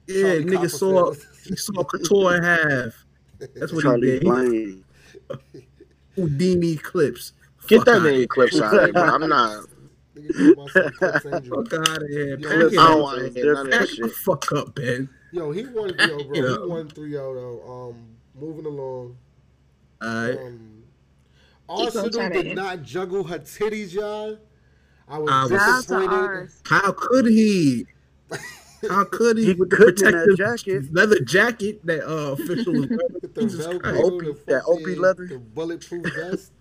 Yeah, 0.07 0.21
Charlie 0.23 0.45
nigga 0.45 0.69
saw 0.71 1.13
he 1.45 1.55
saw 1.55 1.83
Couture 1.83 2.37
in 2.37 2.43
half. 2.43 3.05
That's 3.55 3.71
what 3.71 3.83
Charlie 3.83 4.07
he 4.07 4.19
did. 4.19 4.23
He 4.23 4.29
Blaine. 4.29 4.83
Houdini 6.15 6.75
clips. 6.77 7.33
Get 7.67 7.77
Fuck 7.77 7.85
that 7.85 7.95
outta 7.97 8.11
name 8.11 8.27
clips 8.27 8.59
out 8.59 8.73
of 8.73 8.81
here, 8.83 8.93
bro. 8.93 9.03
I'm 9.03 9.29
not. 9.29 9.65
Nigga 10.15 10.55
called 10.55 10.57
my 10.57 10.67
son 10.73 10.91
Clips 10.93 11.25
Angel. 11.27 11.63
Fuck 11.63 11.73
out 11.87 12.01
of 12.01 12.09
here. 12.09 12.37
Yo, 12.39 12.49
Pack 12.49 12.57
I 12.57 12.65
it 12.65 12.71
don't 12.73 12.79
up. 12.79 12.99
want 12.99 13.19
to 13.19 13.29
hear 13.39 13.53
none 13.53 13.65
of 13.67 13.71
that 13.71 13.89
shit. 13.89 14.11
fuck 14.11 14.51
up, 14.53 14.75
Ben. 14.75 15.07
Yo, 15.31 15.51
he 15.51 15.65
won 15.67 15.89
3-0, 15.91 16.27
bro. 16.27 16.33
He 16.63 16.69
won 16.69 16.87
3-0 16.89 17.11
though. 17.11 17.89
Um, 17.91 18.05
moving 18.35 18.65
along. 18.65 19.15
Alright. 20.01 20.37
Um, 20.39 20.83
He 21.69 21.75
gonna 21.75 21.83
Arsenal 21.85 22.29
did 22.29 22.55
not 22.55 22.83
juggle 22.83 23.23
her 23.25 23.39
titties, 23.39 23.93
y'all. 23.93 24.37
I 25.07 25.17
was 25.17 25.29
I 25.31 25.41
was- 25.43 25.51
Shout 25.51 25.61
out 25.61 25.83
to 25.87 25.99
disappointed. 25.99 26.49
How 26.65 26.91
could 26.91 27.25
he? 27.27 27.85
How 28.89 29.03
could 29.05 29.37
he? 29.37 29.45
He 29.45 29.53
with 29.53 29.69
the 29.69 29.75
couldn't 29.75 29.95
protective 29.97 30.37
jacket. 30.37 30.93
leather 30.93 31.19
jacket 31.19 31.85
that 31.85 32.03
uh 32.03 32.31
official 32.39 32.73
was 32.73 32.87
wearing? 32.87 32.97
The 33.21 33.41
Jesus 33.41 33.67
Velcro, 33.67 33.81
Christ. 33.81 34.03
Opie- 34.03 34.35
that 34.47 34.63
Opie 34.65 34.95
leather. 34.95 35.27
the 35.27 35.37
bulletproof 35.37 36.05
vest. 36.15 36.51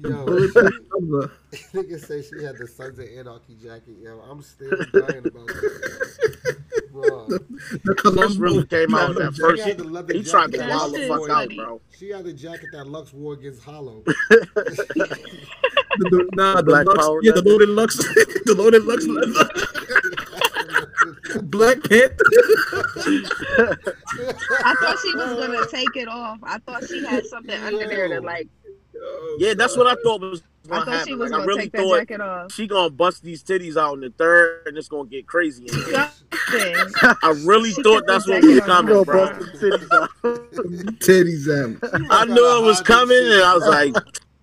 The 0.00 0.08
Yo, 0.10 0.24
bulletproof 0.26 1.30
nigga 1.72 2.04
say 2.04 2.22
she 2.22 2.42
had 2.42 2.58
the 2.58 2.66
Sons 2.66 2.98
of 2.98 3.06
Anarchy 3.16 3.54
jacket. 3.62 3.94
Yo, 4.02 4.18
I'm 4.28 4.42
still 4.42 4.70
dying 4.70 5.18
about 5.26 5.46
that. 5.46 6.56
Bro, 6.90 7.26
The 7.28 7.94
Chris 7.98 8.34
really 8.36 8.66
came 8.66 8.92
out 8.94 9.14
that 9.14 9.34
first. 9.34 9.62
She 9.62 9.68
had 9.68 9.78
the 9.78 9.84
leather 9.84 10.12
He, 10.12 10.20
he 10.20 10.24
tried 10.24 10.50
to 10.52 10.58
jacket. 10.58 10.70
wild 10.74 10.94
the 10.94 11.06
fuck 11.08 11.30
out, 11.30 11.48
bro. 11.54 11.80
She 11.98 12.10
had 12.10 12.24
the 12.24 12.32
jacket 12.32 12.70
that 12.72 12.86
Lux 12.86 13.12
wore 13.12 13.34
against 13.34 13.62
Hollow. 13.62 14.02
The, 14.04 14.46
the, 15.98 16.28
nah, 16.34 16.56
the 16.56 16.62
Black 16.64 16.86
Lux, 16.86 16.98
Power 16.98 17.20
yeah, 17.22 17.32
the 17.32 17.42
loaded 17.42 17.68
Lux, 17.68 17.96
the 18.44 18.54
loaded 18.56 18.84
Lux 18.84 19.06
leather. 19.06 19.48
Black 21.44 21.82
Panther. 21.84 22.16
I 24.64 24.74
thought 24.80 24.98
she 25.02 25.14
was 25.14 25.46
gonna 25.46 25.66
take 25.70 25.96
it 25.96 26.08
off. 26.08 26.38
I 26.42 26.58
thought 26.58 26.84
she 26.88 27.04
had 27.04 27.26
something 27.26 27.60
under 27.62 27.86
there 27.86 28.08
to 28.08 28.20
like. 28.20 28.48
Yeah, 29.38 29.54
that's 29.54 29.76
what 29.76 29.86
I 29.86 29.94
thought 30.02 30.20
was 30.20 30.42
I 30.66 30.68
gonna 30.78 30.84
thought 30.84 31.06
she 31.06 31.14
was 31.14 31.30
Like, 31.30 31.38
gonna 31.38 31.46
really 31.46 31.62
take 31.62 31.72
that 31.72 31.78
thought 31.82 31.98
jacket 31.98 32.20
off. 32.20 32.52
she 32.52 32.66
gonna 32.66 32.90
bust 32.90 33.22
these 33.22 33.42
titties 33.42 33.76
out 33.76 33.94
in 33.94 34.00
the 34.00 34.10
third, 34.10 34.62
and 34.66 34.78
it's 34.78 34.88
gonna 34.88 35.08
get 35.08 35.26
crazy. 35.26 35.64
in. 35.64 35.68
Something. 35.68 36.06
I 37.22 37.42
really 37.44 37.72
She 37.72 37.82
thought 37.82 38.04
that's 38.06 38.26
what 38.28 38.42
was 38.42 38.54
jacket 38.58 38.62
on. 38.70 38.86
coming, 38.86 38.94
Go 38.94 39.04
bro. 39.04 39.26
bust 39.26 39.52
titties 39.60 39.92
out. 39.92 40.10
Titties 41.00 41.48
out. 41.48 42.06
I 42.10 42.24
knew 42.26 42.58
it 42.58 42.62
was 42.64 42.80
coming, 42.80 43.18
and 43.18 43.42
I 43.42 43.54
was 43.54 43.66
like, 43.66 43.94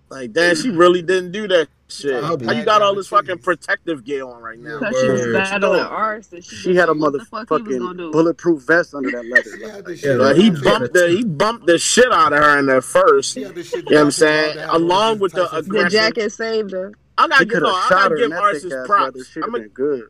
like, 0.09 0.34
damn, 0.34 0.55
she 0.55 0.70
really 0.70 1.01
didn't 1.01 1.32
do 1.32 1.47
that 1.47 1.68
shit. 1.91 2.23
How 2.23 2.35
you 2.37 2.65
got 2.65 2.81
all 2.81 2.95
this 2.95 3.07
fucking 3.07 3.39
protective 3.39 4.03
gear 4.03 4.25
on 4.25 4.41
right 4.41 4.59
now? 4.59 4.79
Because 4.79 4.99
she 5.01 5.09
was 5.09 5.21
Word. 5.21 5.33
battling 5.33 5.81
Ars. 5.81 6.31
And 6.33 6.43
she, 6.43 6.55
She 6.55 6.75
had 6.75 6.89
a 6.89 6.93
didn't 6.93 6.99
know 6.99 7.05
what 7.11 7.19
the 7.19 7.25
fuck 7.25 7.49
he 7.49 7.61
was 7.61 7.77
gonna 7.77 7.93
motherfucking 7.93 8.11
bulletproof 8.11 8.63
vest 8.63 8.93
under 8.95 9.11
that 9.11 9.25
leather. 9.25 9.43
She 9.43 9.61
had 9.63 9.85
the 9.85 9.91
Yeah, 9.91 9.97
shit. 9.97 10.17
But 10.19 10.37
he 10.37 10.49
bumped 10.49 10.93
the 10.93 11.09
he 11.09 11.23
bumped 11.23 11.67
the 11.67 11.77
shit 11.77 12.11
out 12.11 12.33
of 12.33 12.39
her 12.39 12.59
in 12.59 12.65
there 12.67 12.81
first. 12.81 13.33
She 13.33 13.41
had 13.43 13.55
the 13.55 13.61
You 13.61 13.81
know 13.83 13.97
what 13.97 14.05
I'm 14.05 14.11
saying? 14.11 14.57
Along 14.69 15.19
with 15.19 15.33
the 15.33 15.47
Tyson 15.47 15.73
The 15.73 15.89
jacket 15.89 16.31
saved 16.31 16.71
her. 16.71 16.93
I 17.17 17.27
gotta 17.27 17.43
He 17.43 17.49
give 17.49 17.59
could 17.59 17.67
I 17.67 17.81
shot 17.89 17.89
gotta 17.91 18.15
give 18.15 18.23
in 18.25 18.29
that 18.31 18.41
Ars 18.41 18.53
thick 18.55 18.63
his 18.63 18.73
ass 18.73 18.87
props. 18.87 19.35
I'm 19.35 19.41
have 19.43 19.51
gonna 19.51 19.63
been 19.63 19.73
good. 19.73 20.03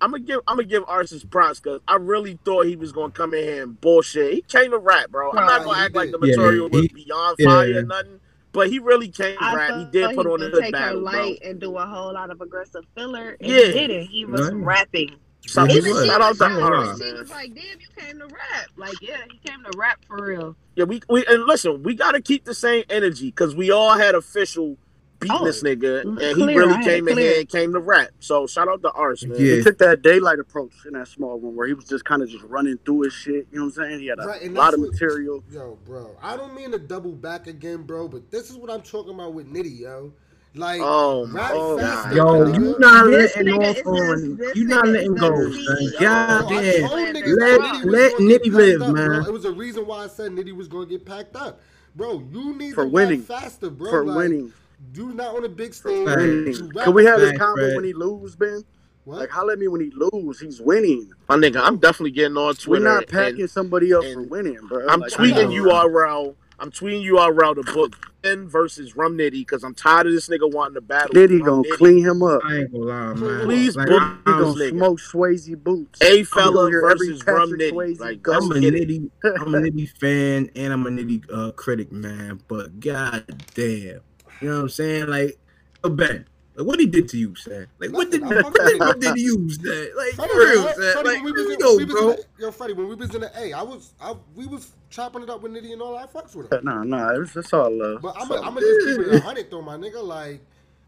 I'm 0.00 0.10
gonna 0.10 0.22
give 0.24 0.40
I'm 0.48 0.56
gonna 0.56 0.68
give 0.68 0.84
Ars 0.88 1.10
his 1.10 1.24
props 1.24 1.60
because 1.60 1.80
I 1.86 1.94
really 1.96 2.38
thought 2.44 2.66
he 2.66 2.76
was 2.76 2.92
gonna 2.92 3.12
come 3.12 3.34
in 3.34 3.44
here 3.44 3.62
and 3.62 3.80
bullshit. 3.80 4.32
He 4.34 4.42
came 4.42 4.72
to 4.72 4.78
rap, 4.78 5.10
bro. 5.10 5.30
I'm 5.30 5.46
not 5.46 5.64
gonna 5.64 5.78
act 5.78 5.94
like 5.94 6.10
the 6.10 6.18
material 6.18 6.68
was 6.68 6.88
beyond 6.88 7.38
fire 7.38 7.78
or 7.78 7.82
nothing. 7.82 8.20
But 8.52 8.68
he 8.70 8.78
really 8.78 9.08
came 9.08 9.36
I 9.40 9.54
rap. 9.54 9.78
He 9.78 9.84
did 9.86 10.14
put 10.14 10.26
he 10.26 10.32
on 10.32 10.40
a 10.40 10.44
would 10.44 10.52
good 10.52 10.62
take 10.62 10.74
her 10.74 10.80
battle, 10.80 11.00
bro. 11.00 11.10
light 11.10 11.38
and 11.42 11.58
do 11.60 11.76
a 11.78 11.86
whole 11.86 12.12
lot 12.12 12.30
of 12.30 12.40
aggressive 12.40 12.84
filler. 12.94 13.36
And 13.40 13.50
Yeah. 13.50 13.66
he 13.66 13.72
didn't. 13.72 14.06
He 14.06 14.24
was 14.26 14.50
Right. 14.52 14.64
rapping. 14.64 15.16
Shout, 15.46 15.70
He 15.70 15.76
was. 15.80 15.86
she 15.86 16.06
shout 16.08 16.20
out 16.20 16.28
was 16.30 16.38
to 16.38 16.44
shocked. 16.50 17.02
She 17.02 17.12
was 17.14 17.30
like, 17.30 17.54
"Damn, 17.54 17.80
you 17.80 17.86
came 17.96 18.18
to 18.20 18.26
rap." 18.26 18.66
Like, 18.76 18.94
yeah, 19.00 19.16
he 19.30 19.38
came 19.48 19.62
to 19.64 19.76
rap 19.76 19.98
for 20.06 20.24
real. 20.24 20.56
Yeah, 20.76 20.84
we, 20.84 21.00
we 21.08 21.26
and 21.26 21.44
listen, 21.46 21.82
we 21.82 21.94
gotta 21.94 22.20
keep 22.20 22.44
the 22.44 22.54
same 22.54 22.84
energy 22.88 23.26
because 23.26 23.54
we 23.56 23.70
all 23.70 23.94
had 23.98 24.14
official 24.14 24.76
beating 25.22 25.36
Oh, 25.40 25.44
this 25.44 25.62
nigga, 25.62 26.02
and 26.02 26.18
he 26.20 26.34
clear, 26.34 26.50
I 26.50 26.54
really 26.54 26.74
had 26.74 26.84
came 26.84 27.08
in 27.08 27.18
here 27.18 27.38
and 27.40 27.48
came 27.48 27.72
to 27.72 27.78
rap. 27.80 28.10
So 28.20 28.46
shout 28.46 28.68
out 28.68 28.82
to 28.82 28.90
Ars, 28.92 29.24
man. 29.26 29.38
Yeah. 29.38 29.56
He 29.56 29.62
took 29.62 29.78
that 29.78 30.02
daylight 30.02 30.38
approach 30.38 30.72
in 30.86 30.92
that 30.92 31.08
small 31.08 31.38
room 31.40 31.56
where 31.56 31.66
he 31.66 31.74
was 31.74 31.86
just 31.86 32.04
kind 32.04 32.22
of 32.22 32.28
just 32.28 32.44
running 32.44 32.78
through 32.84 33.02
his 33.02 33.12
shit. 33.14 33.46
You 33.52 33.58
know 33.60 33.64
what 33.66 33.78
I'm 33.78 33.84
saying? 33.90 34.00
He 34.00 34.06
had 34.08 34.18
a 34.18 34.26
Right, 34.26 34.52
lot 34.52 34.74
of 34.74 34.80
what- 34.80 34.90
material. 34.92 35.42
Yo, 35.50 35.78
bro, 35.86 36.10
I 36.22 36.36
don't 36.36 36.54
mean 36.54 36.72
to 36.72 36.78
double 36.78 37.12
back 37.12 37.46
again, 37.46 37.82
bro, 37.84 38.08
but 38.08 38.30
this 38.30 38.50
is 38.50 38.56
what 38.56 38.70
I'm 38.70 38.82
talking 38.82 39.14
about 39.14 39.32
with 39.34 39.46
Nitty, 39.52 39.80
yo. 39.80 40.12
Like, 40.54 40.82
Oh, 40.84 41.26
rap 41.32 41.50
oh, 41.54 41.78
faster, 41.78 42.14
Yo, 42.14 42.24
nigga. 42.24 42.54
you 42.58 42.76
not 42.78 43.06
This 43.06 43.34
letting 43.36 43.54
nigga 43.54 43.70
off 43.70 43.86
on. 43.86 44.36
this 44.36 44.54
You 44.56 44.64
not 44.66 44.86
letting 44.86 45.14
go, 45.14 45.48
the 45.48 45.52
son. 45.54 45.76
CEO. 45.78 46.00
God 46.00 46.48
damn. 46.50 46.90
Let- 46.90 47.14
let 47.60 47.84
let 47.86 48.12
Nitty 48.16 48.52
live, 48.52 48.80
packed 48.80 48.90
up, 48.90 48.94
bro. 48.96 49.08
man. 49.08 49.24
It 49.26 49.32
was 49.32 49.44
a 49.46 49.50
reason 49.52 49.86
why 49.86 50.04
I 50.04 50.08
said 50.08 50.32
Nitty 50.32 50.54
was 50.54 50.68
going 50.68 50.88
to 50.88 50.90
get 50.98 51.06
packed 51.06 51.36
up. 51.36 51.62
Bro, 51.96 52.24
you 52.32 52.54
need 52.54 52.74
For 52.74 52.84
to 52.84 52.88
winning. 52.90 53.22
faster, 53.22 53.70
bro. 53.70 53.90
For 53.90 54.04
like, 54.04 54.16
winning. 54.16 54.52
Do 54.90 55.12
not 55.14 55.36
on 55.36 55.44
a 55.44 55.48
big 55.48 55.72
stage. 55.74 56.06
Facts. 56.06 56.20
You 56.22 56.28
winning. 56.44 56.70
rap 56.74 56.84
Can 56.84 56.94
we 56.94 57.04
have 57.04 57.20
this 57.20 57.30
Facts, 57.30 57.40
combo 57.40 57.62
Fred. 57.62 57.76
when 57.76 57.84
he 57.84 57.92
lose, 57.92 58.36
Ben? 58.36 58.64
What? 59.04 59.18
Like, 59.20 59.30
holla 59.30 59.54
at 59.54 59.58
me 59.58 59.68
when 59.68 59.80
he 59.80 59.90
lose. 59.94 60.40
He's 60.40 60.60
winning. 60.60 61.10
my 61.28 61.36
nigga, 61.36 61.60
I'm 61.62 61.78
definitely 61.78 62.10
getting 62.12 62.36
on 62.36 62.54
Twitter. 62.54 62.70
We're 62.70 62.76
Twitter. 62.78 62.84
not 62.84 63.02
and- 63.04 63.08
packing 63.10 63.46
somebody 63.46 63.92
up 63.94 64.04
for 64.12 64.22
winning, 64.22 64.58
bro. 64.68 64.86
I'm 64.88 65.00
Like, 65.00 65.12
tweeting 65.12 65.48
I- 65.50 65.84
URL. 65.86 66.34
I'm 66.58 66.70
tweeting 66.70 67.02
URL 67.04 67.56
to 67.56 67.72
book 67.72 67.96
Ben 68.22 68.46
versus 68.46 68.94
Rum 68.94 69.18
Nitty 69.18 69.32
because 69.32 69.64
I'm 69.64 69.74
tired 69.74 70.06
of 70.06 70.12
this 70.12 70.28
nigga 70.28 70.48
wanting 70.48 70.74
to 70.74 70.80
battle. 70.80 71.12
Diddy 71.12 71.38
Rum 71.42 71.62
gonna 71.64 71.76
clean 71.76 72.04
him 72.04 72.22
up. 72.22 72.40
I 72.44 72.58
ain't 72.58 72.72
gonna 72.72 72.84
lie, 72.84 73.14
man. 73.14 73.40
Please 73.46 73.74
like, 73.74 73.88
book 73.88 74.00
I'm, 74.00 74.22
He 74.24 74.32
I'm, 74.32 74.40
gonna 74.42 74.54
nigga. 74.60 74.70
smoke 74.70 74.98
Swayze 75.00 75.58
boots. 75.64 76.00
A 76.00 76.20
I'm 76.20 76.24
fella 76.26 76.52
gonna 76.52 76.68
hear 76.70 76.88
every 76.88 77.08
versus 77.08 77.26
Rum 77.26 77.50
Nitty. 77.50 77.72
Swayze 77.72 77.98
Like, 77.98 78.28
I'm 78.28 78.52
a 78.52 78.54
nitty, 78.54 79.10
I'm 79.40 79.54
a 79.56 79.58
nitty 79.58 79.88
fan, 79.98 80.50
and 80.54 80.72
I'm 80.72 80.86
a 80.86 80.90
nitty 80.90 81.24
uh, 81.32 81.50
critic, 81.52 81.90
man. 81.90 82.40
But 82.46 82.78
god 82.78 83.42
damn, 83.56 84.00
you 84.42 84.48
know 84.50 84.56
what 84.56 84.62
I'm 84.62 84.68
saying? 84.68 85.06
Like, 85.06 85.38
Ben, 85.82 86.26
like, 86.54 86.66
what 86.66 86.78
he 86.78 86.86
did 86.86 87.08
to 87.10 87.16
you, 87.16 87.34
son? 87.34 87.66
Like, 87.78 87.92
what 87.92 88.10
did. 88.10 88.22
What 88.22 88.54
did, 88.54 88.78
what 88.80 89.00
did 89.00 89.16
you 89.16 89.48
say? 89.50 89.92
Like, 89.94 90.12
for 90.14 90.38
real, 90.38 90.62
son. 90.64 90.74
Freddie, 90.74 91.08
Like, 91.08 91.24
we 91.24 91.32
was 91.32 91.50
in, 91.50 91.58
go, 91.58 91.76
we 91.76 91.84
was 91.84 91.94
bro. 91.94 92.10
in 92.10 92.16
the, 92.16 92.24
yo, 92.38 92.50
Freddie, 92.50 92.72
when 92.74 92.88
we 92.88 92.94
was 92.94 93.14
in 93.14 93.22
the 93.22 93.38
A, 93.38 93.52
I 93.54 93.62
was, 93.62 93.94
I, 94.00 94.14
we 94.34 94.46
was 94.46 94.72
chopping 94.90 95.22
it 95.22 95.30
up 95.30 95.42
with 95.42 95.52
Nitty 95.52 95.72
and 95.72 95.80
all. 95.80 95.96
I 95.96 96.06
fucks 96.06 96.36
with 96.36 96.52
him. 96.52 96.58
Uh, 96.68 96.82
nah, 96.82 96.82
nah, 96.84 97.20
it's, 97.20 97.34
it's 97.36 97.52
all 97.52 97.70
love. 97.70 98.02
But 98.02 98.16
I'm 98.20 98.28
gonna 98.28 98.60
just 98.60 98.86
keep 98.86 99.06
it 99.06 99.14
a 99.14 99.20
hundred 99.20 99.50
though, 99.50 99.62
my 99.62 99.76
nigga. 99.76 100.04
Like, 100.04 100.42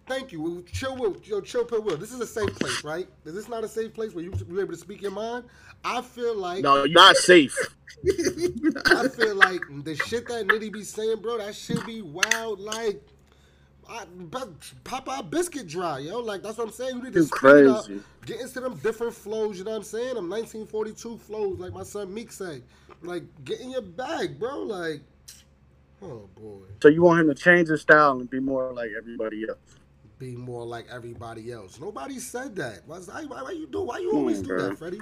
thank 0.06 0.32
you. 0.32 0.64
Chill, 0.70 0.96
will, 0.96 1.16
yo, 1.24 1.40
chill, 1.40 1.64
pill, 1.64 1.82
will. 1.82 1.96
This 1.96 2.12
is 2.12 2.20
a 2.20 2.26
safe 2.26 2.54
place, 2.56 2.84
right? 2.84 3.08
Is 3.24 3.34
this 3.34 3.48
not 3.48 3.64
a 3.64 3.68
safe 3.68 3.94
place 3.94 4.14
where 4.14 4.22
you 4.24 4.34
you 4.48 4.60
able 4.60 4.72
to 4.72 4.78
speak 4.78 5.00
your 5.00 5.12
mind? 5.12 5.44
I 5.82 6.02
feel 6.02 6.36
like, 6.36 6.62
No, 6.62 6.84
you're 6.84 6.88
not 6.88 7.16
safe. 7.16 7.56
I 8.06 9.08
feel 9.08 9.34
like 9.34 9.62
the 9.82 9.98
shit 10.06 10.28
that 10.28 10.46
Nitty 10.48 10.72
be 10.72 10.82
saying, 10.82 11.22
bro, 11.22 11.38
that 11.38 11.54
should 11.54 11.84
be 11.86 12.02
wild. 12.02 12.60
Like, 12.60 13.02
I, 13.88 14.04
Popeye 14.84 15.30
biscuit 15.30 15.66
dry, 15.68 15.98
yo. 16.00 16.20
Like 16.20 16.42
that's 16.42 16.58
what 16.58 16.68
I'm 16.68 16.72
saying. 16.72 16.96
You 16.96 17.02
need 17.04 17.12
to 17.14 17.20
speed 17.20 17.66
up, 17.66 17.86
get 18.26 18.40
into 18.40 18.60
them 18.60 18.76
different 18.76 19.14
flows. 19.14 19.58
You 19.58 19.64
know 19.64 19.72
what 19.72 19.78
I'm 19.78 19.82
saying? 19.84 20.14
Them 20.14 20.30
1942 20.30 21.18
flows, 21.18 21.58
like 21.58 21.72
my 21.72 21.82
son 21.84 22.12
Meek 22.12 22.32
say. 22.32 22.62
Like, 23.02 23.24
get 23.44 23.60
in 23.60 23.70
your 23.70 23.82
bag, 23.82 24.38
bro. 24.38 24.60
Like, 24.62 25.02
oh 26.02 26.28
boy. 26.34 26.66
So 26.82 26.88
you 26.88 27.02
want 27.02 27.20
him 27.20 27.28
to 27.28 27.34
change 27.34 27.68
his 27.68 27.82
style 27.82 28.20
and 28.20 28.30
be 28.30 28.40
more 28.40 28.72
like 28.72 28.90
everybody 28.96 29.44
else? 29.48 29.58
be 30.18 30.36
more 30.36 30.64
like 30.64 30.86
everybody 30.90 31.52
else. 31.52 31.80
Nobody 31.80 32.18
said 32.18 32.56
that. 32.56 32.80
Why, 32.86 32.98
why, 32.98 33.42
why 33.42 33.50
you 33.52 33.66
do? 33.66 33.82
Why 33.82 33.98
you 33.98 34.10
Come 34.10 34.18
always 34.20 34.40
on, 34.40 34.44
do 34.44 34.48
bro. 34.48 34.68
that, 34.68 34.78
Freddie? 34.78 35.00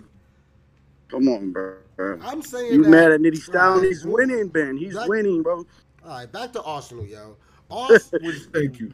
Come 1.11 1.29
on, 1.29 1.53
bro. 1.53 1.77
I'm 2.21 2.43
saying 2.43 2.73
You 2.73 2.83
that, 2.83 2.91
mad 2.91 3.13
at 3.13 3.21
Nitty 3.21 3.39
Style? 3.39 3.81
He's 3.81 4.05
winning, 4.07 4.49
Ben. 4.49 4.77
He's 4.77 4.97
winning, 5.07 5.43
bro. 5.43 5.67
All 6.05 6.11
right, 6.11 6.31
back 6.31 6.53
to 6.55 6.63
Arsenal, 6.63 7.07
yo. 7.07 7.37
Ars 7.73 8.13
was 8.23 8.49
Thank 8.53 8.81
you. 8.81 8.93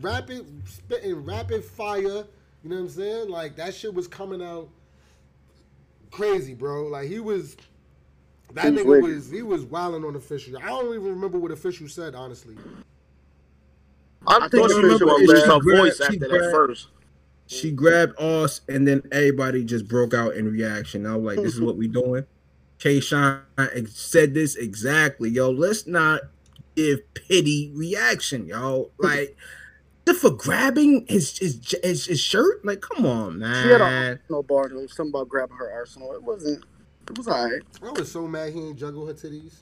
rapid, 0.00 0.46
spitting 0.68 1.24
rapid 1.24 1.64
fire 1.64 2.00
You 2.02 2.70
know 2.70 2.76
what 2.76 2.82
I'm 2.82 2.88
saying? 2.90 3.28
Like 3.30 3.56
that 3.56 3.74
shit 3.74 3.94
was 3.94 4.08
coming 4.08 4.42
out 4.42 4.68
crazy, 6.10 6.54
bro. 6.54 6.86
Like 6.88 7.08
he 7.08 7.20
was 7.20 7.56
that 8.54 8.66
He 8.66 8.70
was 8.70 8.82
nigga 8.82 8.86
wicked. 8.86 9.02
was 9.02 9.30
he 9.30 9.42
was 9.42 9.64
wilding 9.64 10.04
on 10.04 10.16
official. 10.16 10.58
I 10.58 10.66
don't 10.66 10.86
even 10.94 11.08
remember 11.08 11.38
what 11.38 11.52
official 11.52 11.88
said, 11.88 12.14
honestly. 12.14 12.56
I, 14.26 14.40
I 14.40 14.48
think 14.48 14.52
thought 14.52 14.70
she 14.70 14.84
was 14.84 15.00
remember 15.00 15.06
gonna 15.06 15.24
it, 15.24 15.26
lose 15.26 15.44
she 15.44 15.46
her 15.46 15.60
voice 15.60 15.96
she 15.98 16.04
after 16.04 16.28
that 16.28 16.48
first. 16.52 16.88
She 17.46 17.72
grabbed 17.72 18.18
us, 18.20 18.62
and 18.68 18.86
then 18.88 19.02
everybody 19.12 19.64
just 19.64 19.88
broke 19.88 20.14
out 20.14 20.34
in 20.34 20.50
reaction. 20.50 21.06
I 21.06 21.16
was 21.16 21.24
like, 21.36 21.42
"This 21.42 21.54
is 21.54 21.60
what 21.60 21.76
we 21.76 21.88
doing." 21.88 22.24
K. 22.78 23.00
Shine 23.00 23.40
said 23.86 24.34
this 24.34 24.56
exactly, 24.56 25.30
yo. 25.30 25.50
Let's 25.50 25.86
not 25.86 26.22
give 26.76 27.00
pity 27.14 27.72
reaction, 27.74 28.46
yo. 28.46 28.90
Like, 28.98 29.36
just 30.06 30.20
for 30.20 30.30
grabbing 30.30 31.06
his 31.08 31.38
his, 31.38 31.74
his 31.82 32.06
his 32.06 32.20
shirt, 32.20 32.64
like, 32.64 32.80
come 32.80 33.06
on, 33.06 33.40
She 33.40 33.68
had 33.70 33.78
man. 33.80 34.20
a 34.28 34.32
no 34.32 34.42
bar 34.42 34.68
though. 34.68 34.86
Something 34.86 35.10
about 35.10 35.28
grabbing 35.28 35.56
her 35.56 35.70
arsenal. 35.70 36.12
It 36.14 36.22
wasn't. 36.22 36.64
It 37.10 37.18
was 37.18 37.28
alright. 37.28 37.62
I 37.82 37.90
was 37.90 38.10
so 38.10 38.26
mad 38.28 38.52
he 38.52 38.60
ain't 38.60 38.78
juggle 38.78 39.06
her 39.06 39.14
titties. 39.14 39.54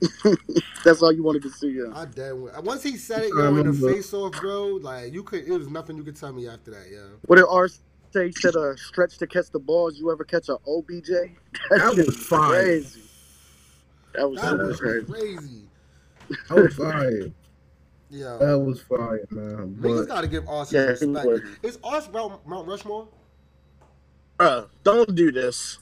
That's 0.84 1.02
all 1.02 1.12
you 1.12 1.22
wanted 1.24 1.42
to 1.42 1.50
see. 1.50 1.70
Yeah. 1.70 1.92
I 1.94 2.04
dead 2.06 2.32
went. 2.32 2.62
Once 2.62 2.82
he 2.84 2.96
said 2.96 3.22
it, 3.24 3.32
I 3.36 3.42
yo, 3.44 3.56
in 3.56 3.66
the 3.80 3.92
face 3.92 4.12
off, 4.14 4.32
bro. 4.40 4.78
Like 4.80 5.12
you 5.12 5.22
could, 5.24 5.46
it 5.46 5.50
was 5.50 5.68
nothing 5.68 5.96
you 5.96 6.04
could 6.04 6.16
tell 6.16 6.32
me 6.32 6.48
after 6.48 6.70
that, 6.70 6.88
yo. 6.90 7.02
What 7.26 7.36
did 7.36 7.46
R 7.50 7.68
say? 8.12 8.26
He 8.26 8.32
said, 8.32 8.54
"Uh, 8.54 8.76
stretch 8.76 9.18
to 9.18 9.26
catch 9.26 9.50
the 9.50 9.58
balls. 9.58 9.98
You 9.98 10.10
ever 10.12 10.24
catch 10.24 10.48
a 10.48 10.56
OBJ?" 10.66 11.08
That 11.70 11.92
shit 11.96 12.06
was 12.06 12.16
fire. 12.16 12.62
Crazy. 12.62 13.02
That 14.14 14.30
was, 14.30 14.40
That 14.40 14.56
that 14.56 14.66
was 14.66 14.80
crazy. 14.80 15.06
crazy. 15.06 15.62
That 16.48 16.56
was 16.62 16.74
fire. 16.74 17.30
Yeah, 18.10 18.38
That 18.40 18.58
was 18.58 18.80
fire, 18.80 19.26
man. 19.30 19.76
niggas 19.80 19.98
But 20.00 20.08
gotta 20.08 20.26
give 20.28 20.48
Us 20.48 20.72
Yeah, 20.72 20.94
some 20.94 21.08
he 21.10 21.14
was 21.14 21.40
respect. 21.42 21.64
Is 21.64 21.78
Ars 21.84 22.08
Mount, 22.12 22.46
Mount 22.46 22.66
Rushmore? 22.68 23.08
Bruh, 24.38 24.68
don't 24.82 25.14
do 25.14 25.30
this. 25.32 25.78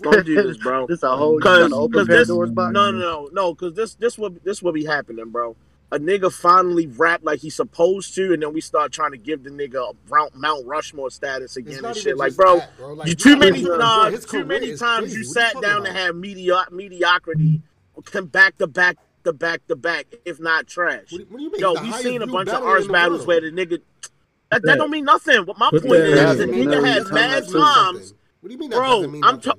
Don't 0.00 0.24
do 0.24 0.42
this, 0.42 0.56
bro. 0.56 0.86
This 0.88 1.02
a 1.02 1.16
whole 1.16 1.34
you 1.34 1.40
Cause, 1.40 1.72
open 1.72 1.92
cause 2.00 2.06
this, 2.06 2.28
no, 2.28 2.34
Pandora's 2.34 2.50
box. 2.52 2.72
no, 2.72 2.90
no, 2.90 3.28
no, 3.32 3.54
cause 3.54 3.74
this, 3.74 3.94
this 3.94 4.16
what, 4.18 4.42
this 4.44 4.62
what 4.62 4.74
be 4.74 4.84
happening, 4.84 5.30
bro. 5.30 5.56
A 5.90 5.98
nigga 5.98 6.30
finally 6.32 6.86
rap 6.86 7.20
like 7.24 7.40
he's 7.40 7.54
supposed 7.54 8.14
to, 8.14 8.32
and 8.34 8.42
then 8.42 8.52
we 8.52 8.60
start 8.60 8.92
trying 8.92 9.12
to 9.12 9.16
give 9.16 9.42
the 9.42 9.50
nigga 9.50 9.90
a 9.90 9.94
Mount, 10.10 10.34
Mount 10.36 10.66
Rushmore 10.66 11.10
status 11.10 11.56
again 11.56 11.80
not 11.82 11.88
and 11.92 11.96
shit. 11.96 12.16
Like, 12.18 12.36
bro, 12.36 12.58
that, 12.58 12.76
bro. 12.76 12.92
Like, 12.92 13.08
you 13.08 13.14
too 13.14 13.36
many, 13.38 13.62
remember, 13.62 13.78
nah, 13.78 14.02
bro, 14.02 14.10
his 14.10 14.26
too 14.26 14.44
many 14.44 14.76
times 14.76 15.06
crazy. 15.06 15.20
you 15.20 15.26
What 15.26 15.34
sat 15.34 15.52
talking 15.54 15.68
down 15.68 15.82
to 15.84 15.90
about? 15.90 16.00
have 16.00 16.16
medio- 16.16 16.64
mediocrity, 16.70 17.62
come 18.04 18.26
back 18.26 18.58
to 18.58 18.66
back 18.66 18.96
to 19.28 19.32
back 19.32 19.66
to 19.68 19.76
back, 19.76 20.06
if 20.24 20.40
not 20.40 20.66
trash. 20.66 21.10
What, 21.12 21.18
do- 21.18 21.26
what 21.28 21.38
do 21.38 21.44
you 21.44 21.50
mean? 21.52 21.60
Yo, 21.60 21.74
The 21.74 21.80
we 21.82 21.88
highest 21.88 22.02
seen 22.04 22.22
a 22.22 22.26
bunch 22.26 22.48
of 22.48 22.54
battle 22.54 22.66
in 22.68 22.72
arts 22.74 22.86
battles 22.88 23.18
world. 23.26 23.28
where 23.28 23.40
the 23.40 23.50
nigga. 23.50 23.80
That, 24.00 24.10
that 24.50 24.62
that- 24.64 24.78
don't 24.78 24.90
mean 24.90 25.04
nothing. 25.04 25.44
But 25.44 25.58
my 25.58 25.70
Put 25.70 25.82
point 25.82 26.00
that- 26.00 26.06
is, 26.08 26.38
that 26.38 26.46
the 26.46 26.52
nigga 26.52 26.82
mean 26.82 26.84
had 26.84 27.06
mad 27.12 27.30
times. 27.42 27.52
something. 27.52 28.16
What 28.40 28.48
do 28.48 28.52
you 28.52 28.58
mean 28.58 28.70
that 28.70 28.76
Bro, 28.76 28.88
doesn't 28.96 29.12
mean 29.12 29.24
I'm 29.24 29.34
nothing? 29.36 29.52
ta- 29.52 29.58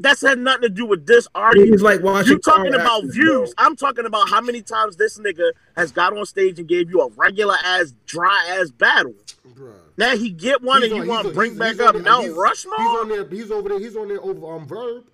That's 0.00 0.22
had 0.22 0.38
nothing 0.38 0.62
to 0.62 0.68
do 0.70 0.86
with 0.86 1.06
this 1.06 1.26
it 1.26 1.30
argument. 1.34 1.72
was 1.72 1.82
like 1.82 2.02
watching. 2.02 2.32
You 2.32 2.38
talking 2.38 2.74
about 2.74 2.86
accidents, 3.04 3.14
views? 3.16 3.54
bro. 3.54 3.66
I'm 3.66 3.76
talking 3.76 4.06
about 4.06 4.28
how 4.30 4.40
many 4.40 4.62
times 4.62 4.96
this 4.96 5.18
nigga 5.18 5.50
has 5.76 5.92
got 5.92 6.16
on 6.16 6.24
stage 6.26 6.58
and 6.58 6.66
gave 6.66 6.90
you 6.90 7.00
a 7.02 7.08
regular 7.16 7.54
ass, 7.62 7.92
dry 8.06 8.56
ass 8.58 8.70
battle. 8.70 9.14
Bruh. 9.54 9.72
Now 9.98 10.16
he 10.16 10.30
get 10.30 10.62
one 10.62 10.82
He's 10.82 10.90
and 10.90 11.00
on- 11.00 11.06
you 11.06 11.12
want 11.12 11.28
to 11.28 11.34
bring 11.34 11.50
he's- 11.52 11.58
back 11.58 11.72
he's 11.72 11.80
up 11.80 11.94
on 11.94 12.02
there- 12.02 12.12
Mount 12.12 12.24
he's- 12.24 12.36
Rushmore? 12.36 12.74
He's 12.78 12.86
on 13.00 13.08
there. 13.08 13.24
He's 13.28 13.50
over 13.50 13.68
there. 13.68 13.78
He's 13.78 13.96
on 13.96 14.08
there 14.08 14.20
over 14.22 14.54
um 14.56 14.66
Verb. 14.66 15.04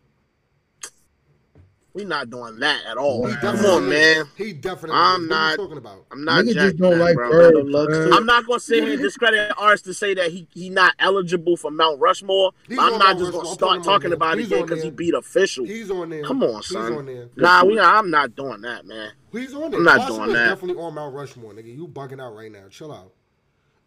We 1.92 2.04
not 2.04 2.30
doing 2.30 2.60
that 2.60 2.84
at 2.86 2.96
all. 2.96 3.26
He 3.26 3.34
Come 3.36 3.56
on, 3.66 3.88
man. 3.88 4.26
He 4.36 4.52
definitely. 4.52 4.96
I'm 4.96 5.26
not- 5.26 5.58
What 5.58 5.64
talking 5.64 5.78
about? 5.78 6.06
I'm 6.12 6.24
not 6.24 6.44
Niggas 6.44 6.54
just 6.54 6.76
don't 6.76 6.98
that, 6.98 7.04
like 7.04 7.14
bro. 7.16 7.30
Bird, 7.30 7.66
man. 7.66 8.12
I'm 8.12 8.26
not 8.26 8.46
gonna 8.46 8.60
sit 8.60 8.84
here 8.84 8.92
and 8.92 9.02
discredit 9.02 9.52
Ars 9.58 9.82
to 9.82 9.94
say 9.94 10.14
that 10.14 10.30
he 10.30 10.46
he 10.54 10.70
not 10.70 10.94
eligible 11.00 11.56
for 11.56 11.70
Mount 11.72 11.98
Rushmore. 12.00 12.52
But 12.68 12.78
I'm 12.78 12.92
not 12.92 12.98
Mount 13.00 13.18
just 13.18 13.24
Rushmore. 13.32 13.42
gonna 13.42 13.54
start 13.54 13.58
putting 13.58 13.74
him 13.74 13.78
on 13.80 13.82
talking 14.00 14.12
about 14.12 14.38
it 14.38 14.44
again 14.46 14.66
because 14.66 14.82
he 14.84 14.90
beat 14.90 15.14
official. 15.14 15.64
He's 15.64 15.90
on 15.90 16.10
there. 16.10 16.22
Come 16.22 16.44
on, 16.44 16.56
He's 16.56 16.66
son. 16.68 16.92
on 16.92 17.06
there. 17.06 17.28
Nah, 17.36 17.64
we 17.64 17.80
I'm 17.80 18.08
not 18.10 18.36
doing 18.36 18.60
that, 18.60 18.86
man. 18.86 19.10
He's 19.32 19.52
on 19.54 19.70
there. 19.72 19.78
I'm 19.80 19.84
not 19.84 19.98
Rushmore 19.98 20.18
doing 20.18 20.32
that. 20.34 20.48
Definitely 20.50 20.82
on 20.82 20.94
Mount 20.94 21.14
Rushmore, 21.14 21.54
nigga. 21.54 21.76
You 21.76 21.88
bugging 21.88 22.20
out 22.22 22.36
right 22.36 22.52
now. 22.52 22.68
Chill 22.70 22.92
out. 22.92 23.12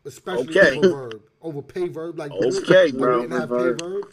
Especially 0.05 0.49
Okay. 0.59 0.77
over 0.77 0.89
Verb, 0.89 1.21
over 1.41 1.61
pay 1.61 1.87
Verb. 1.87 2.19
Like 2.19 2.31
this. 2.37 2.57
Okay, 2.59 2.91
bro. 2.91 3.21
didn't 3.21 3.39
have 3.39 3.49
pay 3.49 3.55
Verb. 3.85 4.03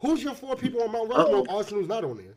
Verb. 0.00 0.10
Who's 0.10 0.22
your 0.22 0.34
four 0.34 0.56
people 0.56 0.82
on 0.82 0.92
Mount 0.92 1.10
Uh-oh. 1.10 1.44
Rushmore? 1.44 1.62
Arsonal's 1.62 1.88
not 1.88 2.04
on 2.04 2.16
there. 2.18 2.34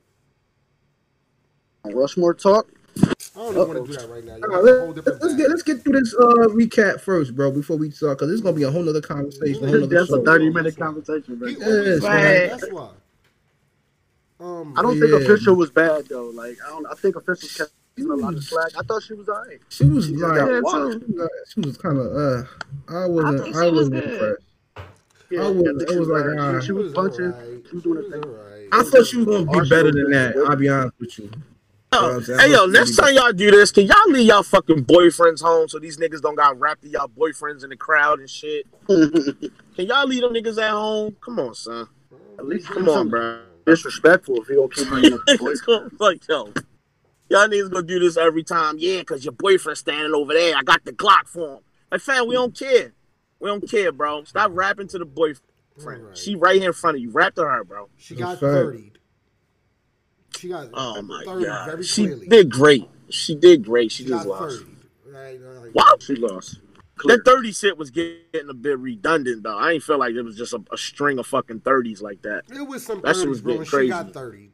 Rushmore 1.93 2.33
talk. 2.33 2.67
I 3.03 3.13
don't 3.35 3.55
even 3.55 3.67
want 3.67 3.85
to 3.85 3.91
do 3.91 3.97
that 3.97 4.09
right 4.09 4.23
now. 4.25 4.35
yo. 4.35 4.43
All 4.43 4.51
That's 4.51 4.53
right, 4.53 4.83
let's, 4.83 4.95
different 4.95 5.21
let's 5.23 5.33
bag. 5.33 5.37
get 5.37 5.49
let's 5.49 5.61
get 5.63 5.81
through 5.83 5.99
this 5.99 6.13
uh 6.15 6.47
recap 6.49 6.99
first, 7.01 7.35
bro, 7.35 7.49
before 7.51 7.77
we 7.77 7.89
start, 7.89 8.17
because 8.17 8.27
this 8.29 8.35
is 8.35 8.41
gonna 8.41 8.55
be 8.57 8.63
a 8.63 8.69
whole 8.71 8.87
other 8.87 9.01
conversation, 9.01 9.63
a 9.63 9.67
whole 9.67 9.79
nother 9.79 9.87
That's 9.87 10.09
a 10.09 10.15
show. 10.17 10.23
thirty 10.23 10.49
minute 10.49 10.77
conversation, 10.77 11.37
bro. 11.37 11.47
Yes, 11.47 11.61
always 11.63 12.01
man. 12.03 12.11
right. 12.11 12.49
That's 12.59 12.71
why. 12.71 12.89
Um, 14.41 14.73
I 14.77 14.81
don't 14.81 14.95
Yeah. 14.97 15.01
think 15.07 15.21
official 15.23 15.55
was 15.55 15.69
bad 15.71 16.07
though. 16.09 16.25
Like 16.29 16.57
I 16.65 16.69
don't. 16.69 16.85
I 16.87 16.93
think 16.95 17.15
official 17.15 17.47
kept 17.55 17.71
a 17.99 18.03
lot 18.03 18.33
of 18.33 18.43
slack. 18.43 18.71
I 18.77 18.81
thought 18.83 19.01
she 19.03 19.13
was 19.13 19.29
alright. 19.29 19.59
She 19.69 19.85
was 19.85 20.07
She 20.07 20.15
like, 20.17 20.35
got 20.35 20.49
Yeah, 20.51 20.59
too. 20.59 20.91
she 21.05 21.13
was, 21.13 21.29
she 21.53 21.59
was 21.61 21.77
kind 21.77 21.97
of 21.99 22.07
uh, 22.15 22.43
I 22.89 23.05
wasn't, 23.07 23.43
think 23.43 23.55
I, 23.55 23.63
was 23.69 23.73
wasn't 23.75 23.93
good. 23.95 24.13
impressed. 24.13 24.43
Yeah, 25.31 25.43
I 25.45 25.49
was- 25.49 25.85
I 25.89 25.93
it 25.93 25.99
was 25.99 26.07
like, 26.09 26.23
alright. 26.25 26.39
ah. 26.39 26.59
she, 26.59 26.65
she 26.67 26.71
was 26.73 26.93
punching. 26.93 27.25
alright. 27.33 27.63
She 27.69 27.75
was 27.75 27.83
doing 27.83 27.97
her 27.97 28.09
thing. 28.11 28.23
alright. 28.29 28.67
I 28.71 28.83
thought 28.83 29.05
she 29.05 29.17
was 29.17 29.25
gonna 29.25 29.45
be 29.63 29.69
better 29.69 29.91
than 29.91 30.11
that. 30.11 30.35
I'll 30.47 30.55
be 30.55 30.69
honest 30.69 30.93
with 30.99 31.19
you. 31.19 31.29
I'm 31.93 32.21
hey 32.23 32.51
yo, 32.51 32.57
thought 32.57 32.65
she 32.67 32.71
next 32.71 32.95
time 32.95 33.13
y'all 33.15 33.33
do 33.33 33.51
this, 33.51 33.69
can 33.71 33.85
y'all 33.85 33.97
leave 34.09 34.25
y'all 34.27 34.43
fucking 34.43 34.85
boyfriends 34.85 35.41
home 35.41 35.67
so 35.67 35.77
these 35.77 35.97
niggas 35.97 36.21
don't 36.21 36.35
got 36.35 36.57
wrapped 36.57 36.83
to 36.83 36.87
y'all 36.89 37.09
boyfriends 37.09 37.65
in 37.65 37.69
the 37.69 37.75
crowd 37.75 38.19
and 38.19 38.29
shit? 38.29 38.65
Can 38.87 39.87
y'all 39.87 40.07
leave 40.07 40.21
them 40.21 40.33
niggas 40.33 40.61
at 40.61 40.71
home? 40.71 41.15
Come 41.23 41.39
on, 41.39 41.53
son. 41.53 41.87
At 42.39 42.45
least 42.45 42.67
Come 42.67 42.87
on, 42.87 43.09
bro. 43.09 43.41
Disrespectful 43.65 44.37
if 44.41 44.47
you 44.49 44.55
don't 44.55 44.73
keep 44.73 44.87
bringing 44.87 45.13
up 45.13 45.19
the 45.25 45.37
boyfriend. 45.39 45.91
like 45.99 46.25
yo, 46.29 46.45
y'all 47.29 47.47
niggas 47.49 47.69
gonna 47.69 47.85
do 47.85 47.99
this 47.99 48.15
every 48.15 48.43
time? 48.43 48.75
Yeah, 48.79 49.03
cause 49.03 49.25
your 49.25 49.33
boyfriend's 49.33 49.81
standing 49.81 50.13
over 50.13 50.33
there. 50.33 50.55
I 50.55 50.61
got 50.63 50.85
the 50.85 50.93
Glock 50.93 51.27
for 51.27 51.55
him. 51.55 51.59
Like 51.91 51.99
fam, 52.01 52.25
we 52.27 52.35
don't 52.35 52.57
care. 52.57 52.93
We 53.41 53.47
don't 53.47 53.67
care, 53.69 53.91
bro. 53.91 54.23
Stop 54.23 54.51
rapping 54.53 54.87
to 54.89 54.99
the 54.99 55.05
boyfriend. 55.05 55.41
Alright. 56.03 56.17
She 56.17 56.35
right 56.35 56.57
here 56.59 56.69
in 56.69 56.73
front 56.73 56.97
of 56.97 57.01
you. 57.01 57.09
Rap 57.09 57.33
to 57.35 57.43
her, 57.43 57.63
bro. 57.63 57.89
She 57.97 58.15
got 58.15 58.39
That's 58.39 58.43
right. 58.43 58.51
30. 58.51 58.91
She 60.37 60.49
got 60.49 60.69
Oh 60.73 61.01
my 61.01 61.23
30 61.25 61.45
god, 61.45 61.65
very 61.65 61.83
she 61.83 62.05
did 62.29 62.51
great. 62.51 62.87
She 63.09 63.35
did 63.35 63.65
great. 63.65 63.91
She, 63.91 64.03
She 64.03 64.09
just 64.09 64.27
lost. 64.27 64.59
30. 64.59 64.71
Right, 65.07 65.39
right. 65.41 65.73
Wow. 65.75 65.95
She 65.99 66.15
lost. 66.15 66.59
That 67.05 67.23
30 67.25 67.51
shit 67.51 67.77
was 67.79 67.89
getting 67.89 68.47
a 68.49 68.53
bit 68.53 68.77
redundant 68.77 69.41
though. 69.41 69.57
I 69.57 69.71
ain't 69.71 69.83
feel 69.83 69.97
like 69.97 70.13
it 70.13 70.21
was 70.21 70.37
just 70.37 70.53
a, 70.53 70.63
a 70.71 70.77
string 70.77 71.17
of 71.17 71.25
fucking 71.25 71.61
30s 71.61 71.99
like 72.01 72.21
that. 72.21 72.43
It 72.51 72.61
was 72.67 72.85
some 72.85 73.01
That 73.01 73.15
shit 73.15 73.25
30s, 73.25 73.29
was 73.29 73.41
bro, 73.41 73.47
getting 73.53 73.59
and 73.61 73.67
she 73.67 73.75
crazy. 73.75 73.89
got 73.89 74.13
30. 74.13 74.51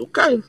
Okay. 0.00 0.42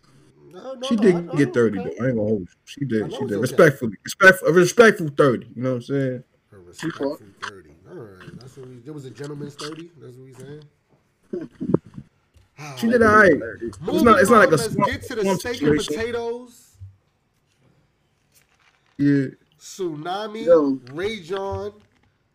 No, 0.64 0.74
no, 0.74 0.88
She 0.88 0.96
no, 0.96 1.02
did 1.04 1.16
I 1.16 1.20
know, 1.22 1.34
get 1.34 1.54
thirty 1.54 1.80
okay. 1.80 1.90
though. 1.98 2.04
I 2.04 2.08
ain't 2.08 2.18
gonna 2.18 2.28
hold 2.30 2.40
you. 2.42 2.48
She 2.66 2.86
did. 2.86 3.12
She 3.12 3.18
it's 3.18 3.18
did. 3.20 3.24
okay. 3.32 3.36
Respectfully, 3.38 3.98
respectful, 4.04 4.48
a 4.48 4.52
respectful 4.54 5.08
thirty. 5.10 5.48
You 5.56 5.64
know 5.64 5.70
what 5.72 5.76
I'm 5.76 5.82
saying? 5.84 6.24
A 6.52 6.58
respectful 6.58 7.18
30. 7.44 7.70
All 7.90 7.96
right. 7.96 8.40
That's 8.40 8.58
what 8.58 8.68
we, 8.68 8.76
it 8.86 8.94
was 8.94 9.06
a 9.06 9.12
gentleman's 9.12 9.56
30. 9.56 9.92
That's 10.00 10.16
what 10.16 10.26
we 10.26 10.34
saying. 10.34 11.50
She 12.78 12.88
did 12.88 13.04
all 13.04 13.16
right. 13.16 13.34
Moving 13.82 14.04
not- 14.06 14.20
it's 14.20 14.30
not 14.32 14.40
like 14.40 14.48
a 14.50 14.52
let's 14.56 14.74
swamp- 14.74 14.92
get 14.92 15.04
to 15.04 15.16
the 15.16 15.36
steak 15.36 15.56
situation. 15.56 15.76
and 15.76 15.86
potatoes. 15.86 16.78
Yeah. 18.98 19.26
Tsunami, 19.60 20.46
Yo. 20.46 20.80
Ray 20.94 21.20
John, 21.22 21.74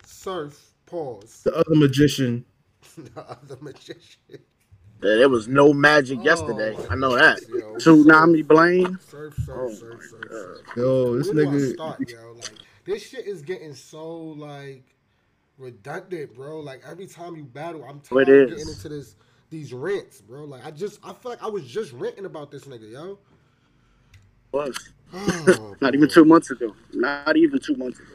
Surf, 0.05 0.73
pause. 0.87 1.43
The 1.45 1.55
other 1.57 1.75
magician. 1.75 2.45
the 2.97 3.21
other 3.29 3.57
magician. 3.61 4.39
Yeah, 5.03 5.17
there 5.17 5.29
was 5.29 5.49
no 5.49 5.73
magic 5.73 6.23
yesterday. 6.25 6.77
Oh, 6.79 6.87
I 6.91 6.95
know 6.95 7.17
that. 7.17 7.41
yo. 7.49 7.75
Tsunami 7.75 8.47
Blaine. 8.47 8.99
Surf, 9.01 9.35
surf, 9.45 9.57
Oh 9.59 9.69
surf, 9.69 10.03
surf, 10.09 10.25
surf. 10.31 10.59
Yo, 10.77 11.17
this 11.19 11.27
Where 11.27 11.35
do 11.45 11.51
I 11.51 11.55
nigga. 11.55 11.73
start, 11.75 12.09
yo? 12.09 12.33
Like 12.35 12.59
this 12.85 13.03
shit 13.09 13.27
is 13.27 13.43
getting 13.43 13.75
so 13.75 14.15
like 14.17 14.85
redundant, 15.59 16.35
bro. 16.35 16.61
Like 16.61 16.83
every 16.89 17.07
time 17.07 17.35
you 17.37 17.45
battle, 17.45 17.85
I'm 17.85 18.01
tired 18.01 18.29
of 18.29 18.49
getting 18.49 18.69
into 18.69 18.89
this 18.89 19.17
these 19.51 19.73
rants, 19.73 20.21
bro. 20.21 20.45
Like 20.45 20.65
I 20.65 20.71
just 20.71 21.01
I 21.05 21.13
feel 21.13 21.33
like 21.33 21.43
I 21.43 21.49
was 21.49 21.67
just 21.67 21.93
ranting 21.93 22.25
about 22.25 22.51
this 22.53 22.65
nigga, 22.65 22.91
yo. 22.91 23.19
Was 24.53 24.77
Oh, 25.15 25.75
not 25.81 25.95
even 25.95 26.09
two 26.09 26.25
months 26.25 26.51
ago. 26.51 26.75
Not 26.93 27.37
even 27.37 27.59
two 27.59 27.75
months 27.77 27.99
ago. 27.99 28.15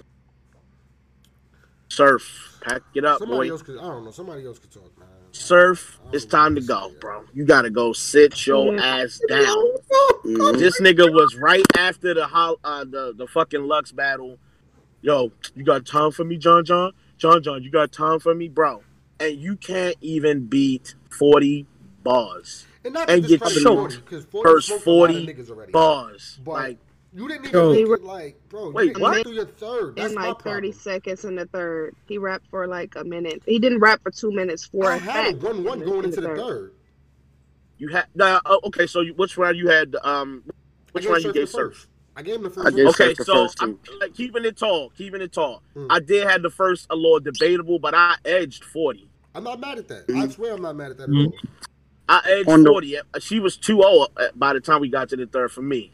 Surf. 1.90 2.60
Pack 2.62 2.82
it 2.96 3.06
up, 3.06 3.20
Somebody 3.20 3.50
boy. 3.50 3.54
else 3.54 3.62
could 3.62 3.78
I 3.78 3.84
don't 3.84 4.04
know. 4.06 4.12
Somebody 4.12 4.46
else 4.46 4.60
could 4.60 4.72
talk, 4.72 4.97
man. 4.97 4.97
Surf. 5.38 6.00
It's 6.14 6.26
time 6.26 6.56
to 6.56 6.62
go, 6.62 6.92
bro. 7.02 7.24
You 7.34 7.44
gotta 7.46 7.70
go 7.70 7.92
sit 7.94 8.48
your 8.48 8.78
ass 8.80 9.20
down. 9.28 9.58
Mhm. 10.26 10.58
This 10.58 10.80
nigga 10.82 11.12
was 11.14 11.36
right 11.36 11.66
after 11.78 12.14
the 12.14 12.26
hol- 12.28 12.60
uh, 12.64 12.86
the 12.86 13.14
the 13.16 13.28
fucking 13.28 13.64
Lux 13.66 13.92
battle. 13.92 14.38
Yo, 15.02 15.32
you 15.56 15.64
got 15.64 15.86
time 15.86 16.12
for 16.12 16.24
me, 16.24 16.38
John 16.38 16.64
John? 16.66 16.92
John 17.18 17.44
John, 17.44 17.62
you 17.62 17.70
got 17.70 17.92
time 17.92 18.20
for 18.20 18.34
me, 18.34 18.48
bro? 18.48 18.84
And 19.20 19.36
you 19.38 19.56
can't 19.58 19.96
even 20.02 20.46
beat 20.48 20.96
forty 21.10 21.66
bars. 22.04 22.66
And 22.86 22.94
not 22.94 23.10
And 23.10 23.26
get 23.28 23.42
choked 23.42 23.94
40, 23.94 23.98
'cause 23.98 24.26
40 24.32 24.50
First 24.50 24.68
smoked 24.68 24.86
a 24.88 24.90
lot 24.90 25.10
of 25.10 25.16
forty 25.16 25.72
bars. 25.72 26.40
But 26.44 26.52
like 26.54 26.78
You 27.18 27.28
didn't 27.28 27.46
even 27.48 27.60
Yo. 27.60 27.74
make 27.74 27.88
it 28.00 28.04
like, 28.04 28.40
bro. 28.48 28.70
Wait, 28.70 28.84
you 28.84 28.94
didn't 28.94 29.02
what? 29.02 29.24
through 29.24 29.32
your 29.34 29.46
third. 29.48 29.96
That's 29.96 30.10
in 30.14 30.16
like 30.16 30.40
30 30.40 30.68
problem. 30.70 30.74
seconds 30.74 31.26
in 31.26 31.36
the 31.36 31.48
third. 31.48 31.96
He 32.08 32.20
rapped 32.20 32.46
for 32.52 32.68
like 32.68 32.96
a 32.96 33.04
minute. 33.04 33.42
He 33.48 33.58
didn't 33.58 33.80
rap 33.80 34.02
for 34.04 34.12
two 34.12 34.32
minutes 34.32 34.66
for 34.68 34.92
I 34.92 34.98
a 34.98 35.00
had 35.00 35.26
a 35.26 35.32
fact. 35.32 35.44
one-one 35.44 35.80
going 35.80 36.00
in 36.00 36.06
into 36.06 36.22
the 36.22 36.36
third. 36.36 36.74
You 37.80 37.88
had 37.90 38.06
nah, 38.14 38.40
uh, 38.46 38.58
okay. 38.66 38.86
So 38.86 39.02
you, 39.02 39.16
which 39.16 39.36
round 39.36 39.58
you 39.58 39.68
had? 39.68 39.96
Um, 40.04 40.44
which 40.92 41.08
I 41.08 41.10
round 41.14 41.24
you 41.24 41.34
gave 41.34 41.48
the 41.48 41.52
Surf? 41.52 41.74
first. 41.74 41.88
I 42.16 42.22
gave 42.22 42.36
him 42.36 42.44
the 42.44 42.50
I 42.50 42.54
first. 42.54 42.76
gave. 42.76 42.88
Okay, 42.88 43.08
Surf 43.08 43.18
the 43.18 43.26
so 43.26 43.34
first 43.48 43.64
I'm 43.64 43.80
two. 43.84 43.98
like, 44.00 44.14
keeping 44.14 44.46
it 44.46 44.56
tall, 44.56 44.92
keeping 44.92 45.22
it 45.22 45.34
tall. 45.34 45.64
Mm. 45.76 45.88
I 45.90 46.00
did 46.00 46.28
have 46.28 46.44
the 46.44 46.52
first 46.52 46.86
a 46.92 46.96
little 46.96 47.20
debatable, 47.20 47.80
but 47.80 47.96
I 47.96 48.16
edged 48.26 48.64
forty. 48.64 49.10
I'm 49.34 49.44
not 49.44 49.60
mad 49.60 49.80
at 49.80 49.88
that. 49.88 50.06
I 50.10 50.12
Mhm. 50.12 50.32
swear 50.34 50.54
I'm 50.54 50.62
not 50.62 50.76
mad 50.76 50.92
at 50.92 50.98
that 51.00 51.10
Mhm. 51.10 51.26
at 51.26 51.32
all. 51.32 51.38
I 52.10 52.22
edged 52.30 52.50
On 52.50 52.62
the- 52.64 52.70
forty. 52.70 52.96
She 53.20 53.40
was 53.40 53.58
2-0 53.58 54.08
by 54.36 54.54
the 54.54 54.60
time 54.60 54.82
we 54.82 54.90
got 54.90 55.10
to 55.10 55.16
the 55.16 55.26
third 55.26 55.52
for 55.52 55.62
me. 55.64 55.92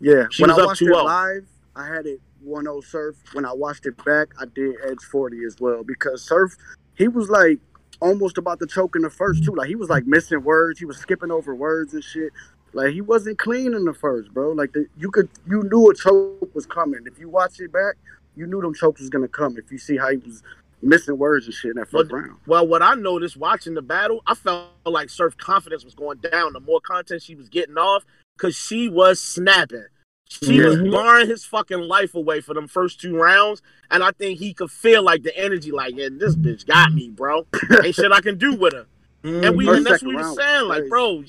Yeah, 0.00 0.26
She 0.30 0.42
when 0.42 0.50
was 0.50 0.58
I 0.58 0.62
up 0.62 0.66
watched 0.68 0.82
it 0.82 0.88
2-0. 0.88 1.04
live, 1.04 1.46
I 1.74 1.86
had 1.86 2.06
it 2.06 2.20
1-0 2.46 2.84
Surf. 2.84 3.16
When 3.32 3.44
I 3.44 3.52
watched 3.52 3.86
it 3.86 4.02
back, 4.04 4.28
I 4.40 4.44
did 4.46 4.76
edge 4.86 5.00
40 5.10 5.44
as 5.44 5.56
well 5.60 5.82
because 5.82 6.22
Surf, 6.22 6.56
he 6.96 7.08
was 7.08 7.28
like 7.28 7.58
almost 8.00 8.38
about 8.38 8.60
to 8.60 8.66
choke 8.66 8.94
in 8.96 9.02
the 9.02 9.10
first 9.10 9.44
two. 9.44 9.52
Like 9.54 9.68
he 9.68 9.74
was 9.74 9.88
like 9.88 10.06
missing 10.06 10.42
words, 10.44 10.78
he 10.78 10.84
was 10.84 10.98
skipping 10.98 11.30
over 11.30 11.54
words 11.54 11.94
and 11.94 12.04
shit. 12.04 12.32
Like 12.72 12.92
he 12.92 13.00
wasn't 13.00 13.38
clean 13.38 13.74
in 13.74 13.84
the 13.84 13.94
first, 13.94 14.32
bro. 14.32 14.52
Like 14.52 14.72
the, 14.72 14.86
you 14.96 15.10
could, 15.10 15.28
you 15.48 15.62
knew 15.64 15.90
a 15.90 15.94
choke 15.94 16.54
was 16.54 16.66
coming. 16.66 17.00
If 17.06 17.18
you 17.18 17.28
watch 17.28 17.58
it 17.60 17.72
back, 17.72 17.96
you 18.36 18.46
knew 18.46 18.60
them 18.60 18.74
chokes 18.74 19.00
was 19.00 19.10
gonna 19.10 19.26
come. 19.26 19.56
If 19.58 19.72
you 19.72 19.78
see 19.78 19.96
how 19.96 20.10
he 20.10 20.18
was 20.18 20.42
missing 20.80 21.18
words 21.18 21.46
and 21.46 21.54
shit 21.54 21.72
in 21.72 21.76
that 21.78 21.88
first 21.88 22.10
But- 22.10 22.16
round. 22.18 22.36
Well, 22.46 22.64
what 22.68 22.82
I 22.82 22.94
noticed 22.94 23.36
watching 23.36 23.74
the 23.74 23.82
battle, 23.82 24.22
I 24.28 24.34
felt 24.34 24.68
like 24.86 25.10
Surf 25.10 25.36
confidence 25.36 25.84
was 25.84 25.94
going 25.96 26.18
down. 26.18 26.52
The 26.52 26.60
more 26.60 26.80
content 26.80 27.20
she 27.22 27.34
was 27.34 27.48
getting 27.48 27.76
off, 27.76 28.04
because 28.38 28.54
she 28.56 28.88
was 28.88 29.20
snapping. 29.20 29.86
She 30.30 30.60
was 30.60 30.76
Mhm. 30.76 30.92
barring 30.92 31.26
his 31.26 31.44
fucking 31.44 31.80
life 31.80 32.14
away 32.14 32.40
for 32.40 32.54
them 32.54 32.68
first 32.68 33.00
two 33.00 33.16
rounds, 33.16 33.62
and 33.90 34.04
I 34.04 34.12
think 34.12 34.38
he 34.38 34.54
could 34.54 34.70
feel 34.70 35.02
like 35.02 35.22
the 35.22 35.36
energy, 35.36 35.72
like, 35.72 35.96
yeah, 35.96 36.08
this 36.12 36.36
bitch 36.36 36.66
got 36.66 36.92
me, 36.92 37.08
bro. 37.08 37.46
Ain't 37.84 37.94
shit 37.94 38.12
I 38.12 38.20
can 38.20 38.38
do 38.38 38.54
with 38.54 38.74
her. 38.74 38.86
And 39.24 39.56
we 39.56 39.66
Her 39.66 39.74
and 39.74 39.86
that's 39.86 40.02
what 40.02 40.10
we 40.10 40.16
were 40.16 40.22
saying, 40.22 40.68
like, 40.68 40.88
bro, 40.88 41.24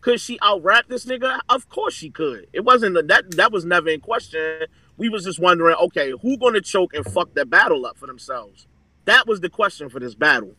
could 0.00 0.20
she 0.20 0.38
out 0.40 0.62
rap 0.62 0.86
this 0.88 1.04
nigga? 1.04 1.40
Of 1.48 1.68
course 1.68 1.94
she 1.94 2.08
could. 2.10 2.46
It 2.52 2.64
wasn't 2.64 2.96
a, 2.96 3.02
that 3.02 3.32
that 3.32 3.52
was 3.52 3.64
never 3.64 3.88
in 3.88 4.00
question. 4.00 4.62
We 4.96 5.08
was 5.08 5.24
just 5.24 5.38
wondering, 5.38 5.76
okay, 5.76 6.12
who 6.22 6.38
gonna 6.38 6.60
choke 6.60 6.94
and 6.94 7.04
fuck 7.04 7.34
that 7.34 7.50
battle 7.50 7.84
up 7.84 7.98
for 7.98 8.06
themselves? 8.06 8.66
That 9.04 9.26
was 9.26 9.40
the 9.40 9.50
question 9.50 9.88
for 9.88 10.00
this 10.00 10.14
battle. 10.14 10.54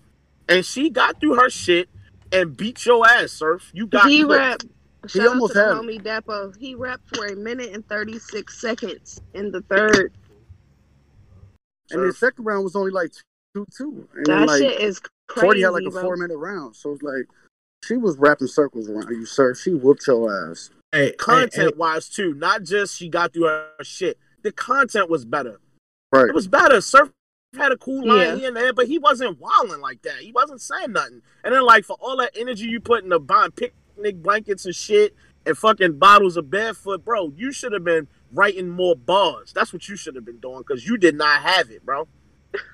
And 0.47 0.65
she 0.65 0.89
got 0.89 1.19
through 1.19 1.35
her 1.35 1.49
shit 1.49 1.89
and 2.31 2.55
beat 2.55 2.85
your 2.85 3.07
ass, 3.07 3.31
Surf. 3.31 3.71
You 3.73 3.87
got 3.87 4.09
he 4.09 4.23
cooked. 4.23 4.65
Rapped. 5.15 5.27
Shout 5.27 5.27
almost 5.27 5.55
out 5.55 5.81
to 5.81 5.87
the 5.87 5.93
had 5.93 6.01
homie 6.03 6.23
Dapo. 6.25 6.57
He 6.57 6.75
rapped 6.75 7.15
for 7.15 7.25
a 7.25 7.35
minute 7.35 7.73
and 7.73 7.87
36 7.87 8.59
seconds 8.59 9.21
in 9.33 9.51
the 9.51 9.61
third. 9.61 10.13
And 11.91 12.03
the 12.03 12.13
second 12.13 12.43
round 12.45 12.63
was 12.63 12.75
only 12.75 12.91
like 12.91 13.11
two 13.53 13.65
two. 13.75 14.07
And 14.15 14.25
That 14.25 14.47
like 14.47 14.61
shit 14.61 14.79
is 14.81 14.99
crazy. 15.27 15.45
40 15.45 15.61
had 15.61 15.69
like 15.69 15.83
a 15.87 15.91
bro. 15.91 16.01
four 16.01 16.17
minute 16.17 16.37
round. 16.37 16.75
So 16.75 16.91
it's 16.93 17.01
like 17.01 17.27
she 17.85 17.95
was 17.97 18.17
wrapping 18.17 18.47
circles 18.47 18.89
around 18.89 19.09
you, 19.09 19.25
sir. 19.25 19.55
She 19.55 19.73
whooped 19.73 20.05
your 20.07 20.51
ass. 20.51 20.69
Hey, 20.91 21.11
content 21.13 21.77
wise 21.77 22.09
too. 22.09 22.33
Not 22.33 22.63
just 22.63 22.95
she 22.97 23.09
got 23.09 23.33
through 23.33 23.45
her 23.47 23.69
shit. 23.83 24.17
The 24.43 24.51
content 24.51 25.09
was 25.09 25.25
better. 25.25 25.59
Right. 26.11 26.27
It 26.29 26.33
was 26.35 26.47
better. 26.47 26.79
Surf 26.81 27.11
had 27.57 27.71
a 27.71 27.77
cool 27.77 28.05
line 28.07 28.17
Yeah. 28.19 28.35
here 28.35 28.47
and 28.49 28.57
there, 28.57 28.73
but 28.73 28.87
he 28.87 28.97
wasn't 28.97 29.39
wilding 29.39 29.81
like 29.81 30.01
that. 30.03 30.17
He 30.19 30.31
wasn't 30.31 30.61
saying 30.61 30.91
nothing. 30.91 31.21
And 31.43 31.53
then 31.53 31.63
like 31.63 31.85
for 31.85 31.97
all 31.99 32.17
that 32.17 32.31
energy 32.35 32.65
you 32.65 32.79
put 32.79 33.03
in 33.03 33.09
the 33.09 33.19
buying 33.19 33.51
picnic 33.97 34.21
blankets 34.21 34.65
and 34.65 34.75
shit 34.75 35.15
and 35.45 35.57
fucking 35.57 35.97
bottles 35.97 36.37
of 36.37 36.49
barefoot, 36.49 37.03
bro, 37.05 37.31
you 37.35 37.51
should 37.51 37.71
have 37.71 37.83
been 37.83 38.07
writing 38.33 38.69
more 38.69 38.95
bars. 38.95 39.51
That's 39.53 39.73
what 39.73 39.87
you 39.87 39.95
should 39.95 40.15
have 40.15 40.25
been 40.25 40.39
doing 40.39 40.59
because 40.59 40.85
you 40.85 40.97
did 40.97 41.15
not 41.15 41.41
have 41.41 41.69
it, 41.71 41.85
bro. 41.85 42.07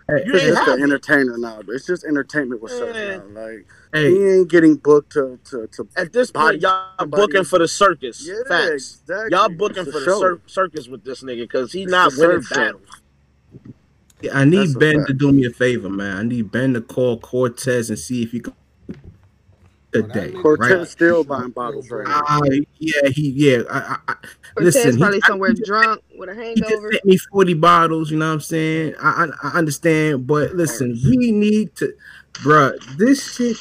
Hey, 0.07 0.23
You 0.25 0.35
It's 0.35 0.43
just 0.43 0.59
have 0.59 0.77
an 0.77 0.83
entertainer 0.83 1.37
now. 1.37 1.59
It's 1.67 1.85
just 1.85 2.03
entertainment 2.05 2.61
with 2.61 2.71
Surf 2.71 2.95
Yeah. 2.95 3.17
now. 3.17 3.41
Like 3.41 3.65
hey, 3.93 4.11
he 4.11 4.25
ain't 4.27 4.47
getting 4.49 4.75
booked 4.75 5.11
to 5.13 5.39
to, 5.45 5.67
to 5.67 5.87
At 5.97 6.13
this 6.13 6.31
Body 6.31 6.53
point, 6.57 6.61
y'all 6.61 6.85
somebody. 6.99 7.21
booking 7.21 7.43
for 7.43 7.59
the 7.59 7.67
circus. 7.67 8.25
yeah, 8.27 8.35
Facts. 8.47 9.01
exactly. 9.03 9.31
Y'all 9.31 9.49
booking 9.49 9.83
It's 9.83 9.91
for 9.91 9.97
a 9.97 10.05
the 10.05 10.19
cir- 10.19 10.41
circus 10.45 10.87
with 10.87 11.03
this 11.03 11.21
nigga 11.23 11.41
because 11.41 11.71
he 11.71 11.83
It's 11.83 11.91
not 11.91 12.11
winning 12.17 12.41
surf 12.41 12.45
show. 12.47 12.55
battles. 12.55 12.89
I 14.33 14.45
need 14.45 14.59
That's 14.59 14.73
Ben 14.75 15.05
to 15.05 15.13
do 15.13 15.31
me 15.33 15.45
a 15.45 15.49
favor, 15.49 15.89
man. 15.89 16.15
I 16.17 16.23
need 16.23 16.49
Ben 16.51 16.73
to 16.75 16.81
call 16.81 17.19
Cortez 17.19 17.89
and 17.89 17.99
see 17.99 18.23
if 18.23 18.31
he 18.31 18.39
can 18.39 18.53
today. 19.93 20.31
nigga- 20.31 20.41
Cortez 20.41 20.77
Right? 20.77 20.87
still 20.87 21.23
buying 21.23 21.49
bottles 21.51 21.89
right 21.89 22.07
now. 22.07 22.21
Uh, 22.27 22.41
yeah, 22.79 23.09
he 23.09 23.29
yeah. 23.29 23.61
I, 23.69 23.77
I, 23.79 23.97
I, 24.07 24.13
Cortez 24.55 24.75
listen, 24.75 24.91
he- 24.93 24.97
probably 24.99 25.21
I- 25.23 25.27
somewhere 25.27 25.49
he 25.51 25.61
drunk 25.65 26.01
with 26.17 26.29
a 26.29 26.33
hangover. 26.35 26.49
He 26.53 26.59
just 26.61 26.69
hangover. 26.71 26.91
sent 26.93 27.05
me 27.05 27.17
40 27.31 27.53
bottles, 27.55 28.11
you 28.11 28.17
know 28.17 28.27
what 28.27 28.33
I'm 28.33 28.39
saying? 28.41 28.95
I, 29.01 29.25
I, 29.43 29.47
I 29.49 29.57
understand, 29.57 30.27
but 30.27 30.53
listen, 30.55 30.99
we 31.05 31.31
need 31.31 31.75
to, 31.77 31.93
bruh, 32.33 32.73
this 32.97 33.35
shit 33.35 33.57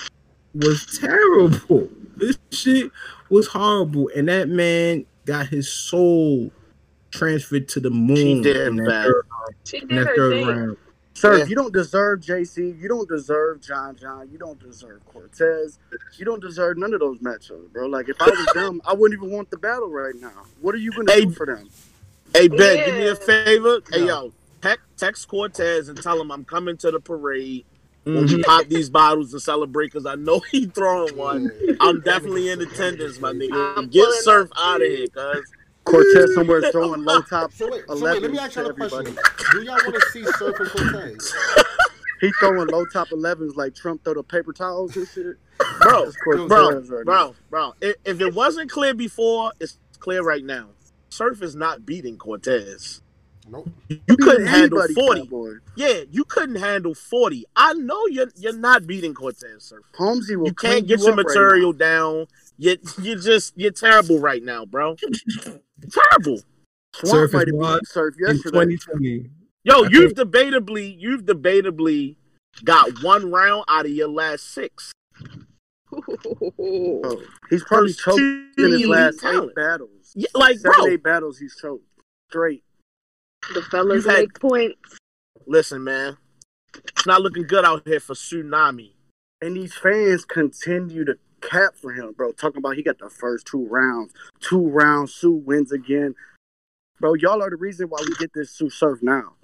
was 0.55 0.99
terrible. 1.01 1.89
This 2.15 2.39
shit 2.53 2.93
was 3.31 3.49
horrible. 3.49 4.09
And 4.15 4.29
that 4.29 4.49
man 4.49 5.07
got 5.25 5.49
his 5.49 5.73
soul 5.73 6.53
transferred 7.11 7.69
to 7.71 7.81
the 7.81 7.91
moon 7.91 8.17
She 8.17 8.43
did, 8.43 8.69
in 8.69 8.77
that 8.77 8.83
man. 8.85 9.05
third, 9.05 9.27
She 9.65 9.79
in 9.79 9.89
did 9.89 9.99
that 9.99 10.07
her 10.09 10.15
third 10.17 10.33
thing. 10.35 10.47
round. 10.47 10.77
Sir, 11.23 11.39
Yeah. 11.39 11.45
you 11.45 11.55
don't 11.55 11.73
deserve 11.73 12.19
JC. 12.19 12.77
You 12.81 12.89
don't 12.89 13.09
deserve 13.09 13.61
John 13.61 13.95
John. 13.95 14.29
You 14.33 14.39
don't 14.39 14.59
deserve 14.59 15.07
Cortez. 15.07 15.79
You 16.17 16.25
don't 16.25 16.41
deserve 16.43 16.79
none 16.79 16.93
of 16.95 16.99
those 16.99 17.21
matchups, 17.21 17.73
bro. 17.73 17.87
Like 17.87 18.09
if 18.09 18.21
I 18.21 18.29
was 18.29 18.47
them, 18.55 18.83
I 18.85 18.93
wouldn't 18.93 19.21
even 19.23 19.31
want 19.33 19.49
the 19.49 19.57
battle 19.57 19.89
right 19.89 20.17
now. 20.17 20.33
What 20.61 20.75
are 20.75 20.79
you 20.79 20.91
gonna 20.91 21.13
Hey, 21.13 21.27
do 21.27 21.31
for 21.31 21.47
them? 21.47 21.69
Hey 22.35 22.49
Ben, 22.49 22.85
do 22.85 22.99
me 22.99 23.07
a 23.07 23.15
favor. 23.15 23.81
Hey 23.93 24.05
yo, 24.07 24.33
text, 24.63 24.83
text 24.97 25.29
Cortez 25.29 25.89
and 25.89 26.03
tell 26.03 26.21
him 26.21 26.33
I'm 26.33 26.45
coming 26.45 26.77
to 26.79 26.91
the 26.91 26.99
parade 26.99 27.67
when 28.03 28.27
Mhm. 28.27 28.39
we 28.39 28.43
pop 28.43 28.67
these 28.67 28.91
bottles 28.91 29.33
and 29.33 29.41
celebrate 29.41 29.93
because 29.93 30.07
I 30.07 30.17
know 30.17 30.41
he 30.51 30.67
throwing 30.67 31.17
one. 31.17 31.53
I'm 31.79 32.01
definitely 32.01 32.49
in 32.49 32.61
attendance, 32.63 33.21
my 33.21 33.31
nigga. 33.33 33.75
I'm 33.77 33.87
Get 33.87 34.07
pulling 34.07 34.21
Surf 34.23 34.51
out 34.59 34.83
of 34.83 34.89
here, 34.89 35.07
cuz. 35.07 35.53
Cortez 35.85 36.35
somewhere 36.35 36.63
throwing 36.71 37.05
low 37.05 37.21
top. 37.23 37.53
So 37.53 37.71
wait, 37.71 37.85
so 37.89 37.95
wait, 37.95 38.23
let 38.23 38.31
me 38.31 38.39
11s 38.39 38.41
ask 38.41 38.57
y'all 38.57 38.67
a 38.71 38.75
question. 38.75 38.99
everybody. 39.01 39.27
Do 39.53 39.63
y'all 39.63 39.75
want 39.75 39.95
to 39.95 40.01
see 40.13 40.25
Surf 40.39 40.61
and 40.61 40.71
Cortez? 40.71 41.35
He 42.21 42.31
throwing 42.39 42.69
low 42.69 42.85
top 42.87 43.09
11s 43.09 43.57
like 43.57 43.75
Trump 43.75 44.05
throw 44.05 44.15
the 44.15 44.23
paper 44.23 44.53
towels 44.53 44.97
and 44.97 45.09
shit. 45.09 45.37
Bro, 45.81 46.05
That's 46.05 46.17
Cortez 46.19 46.49
bro, 46.49 46.71
right 46.71 46.89
now. 46.89 47.03
bro, 47.05 47.35
bro. 47.51 47.73
If, 47.81 47.97
if 48.05 48.21
it 48.21 48.33
wasn't 48.33 48.71
clear 48.71 48.95
before, 48.95 49.53
it's 49.61 49.79
clear 49.99 50.23
right 50.23 50.45
now. 50.45 50.69
Surf 51.11 51.43
is 51.43 51.57
not 51.57 51.85
beating 51.85 52.17
Cortez. 52.17 53.02
Nope. 53.53 53.69
You 53.89 54.17
couldn't 54.17 54.47
handle 54.47 54.83
40. 54.95 55.21
Cowboy. 55.21 55.51
Yeah, 55.77 56.01
you 56.11 56.25
couldn't 56.25 56.57
handle 56.57 56.95
40. 56.95 57.45
I 57.55 57.75
know 57.75 58.07
you're 58.07 58.29
you're 58.37 58.57
not 58.57 58.87
beating 58.87 59.13
Cortez, 59.13 59.63
Surf. 59.65 59.85
Holmesy 59.95 60.37
will 60.37 60.47
You 60.47 60.55
can't 60.55 60.87
get 60.87 61.01
you 61.01 61.05
your 61.07 61.13
up 61.13 61.19
right 61.19 61.27
material 61.27 61.73
down. 61.75 62.27
You 62.57 62.79
you 63.03 63.21
just 63.21 63.53
you're 63.57 63.71
terrible 63.71 64.19
right 64.21 64.43
now, 64.43 64.65
bro. 64.65 64.97
terrible. 64.97 66.37
now. 66.37 66.43
Swamp 66.95 67.13
Surf 67.31 67.33
might 67.35 67.47
have 67.49 67.57
wild 67.57 67.81
beat 67.81 67.89
Surf 67.89 68.15
In 68.19 68.27
yesterday. 68.37 68.65
2020. 68.77 69.31
Yo, 69.65 69.85
I 69.85 69.89
you've 69.91 70.15
debatably 70.15 70.97
you've 70.99 71.23
debatably 71.25 72.17
got 72.65 73.03
one 73.03 73.31
round 73.31 73.65
out 73.69 73.85
of 73.85 73.93
your 73.93 74.09
last 74.09 74.53
six. 74.55 74.93
Oh, 75.95 77.23
he's 77.51 77.63
probably 77.65 77.93
First 77.93 78.01
choked 78.01 78.19
in 78.19 78.73
his 78.73 78.87
last 78.87 79.21
talent. 79.21 79.51
eight 79.51 79.55
battles. 79.55 80.13
Yeah, 80.15 80.29
like, 80.35 80.57
Seven, 80.59 80.73
bro. 80.79 80.87
eight 80.87 81.03
battles 81.03 81.39
he's 81.39 81.55
choked. 81.61 81.85
Straight. 82.31 82.65
The 83.55 83.63
fellas 83.63 84.05
had- 84.07 84.19
make 84.21 84.41
points. 84.41 84.99
Listen, 85.47 85.83
man, 85.85 86.17
it's 86.75 87.07
not 87.07 87.21
looking 87.21 87.47
good 87.47 87.65
out 87.65 87.87
here 87.87 88.01
for 88.01 88.15
Tsunami. 88.15 88.95
And 89.41 89.57
these 89.57 89.75
fans 89.75 90.25
continue 90.25 91.05
to 91.05 91.19
cap 91.41 91.75
for 91.77 91.93
him, 91.93 92.13
bro. 92.13 92.33
Talking 92.33 92.59
about 92.59 92.77
he 92.77 92.83
got 92.83 92.99
the 92.99 93.11
first 93.11 93.47
two 93.47 93.67
rounds. 93.67 94.13
Two 94.41 94.69
rounds, 94.69 95.13
Sue 95.15 95.33
wins 95.33 95.73
again. 95.73 96.15
Bro, 97.01 97.15
y'all 97.15 97.43
are 97.43 97.51
the 97.51 97.57
reason 97.57 97.89
why 97.89 97.99
we 98.07 98.15
get 98.15 98.33
this 98.33 98.53
Tsu 98.53 98.71
Surf 98.71 99.03
now. 99.03 99.35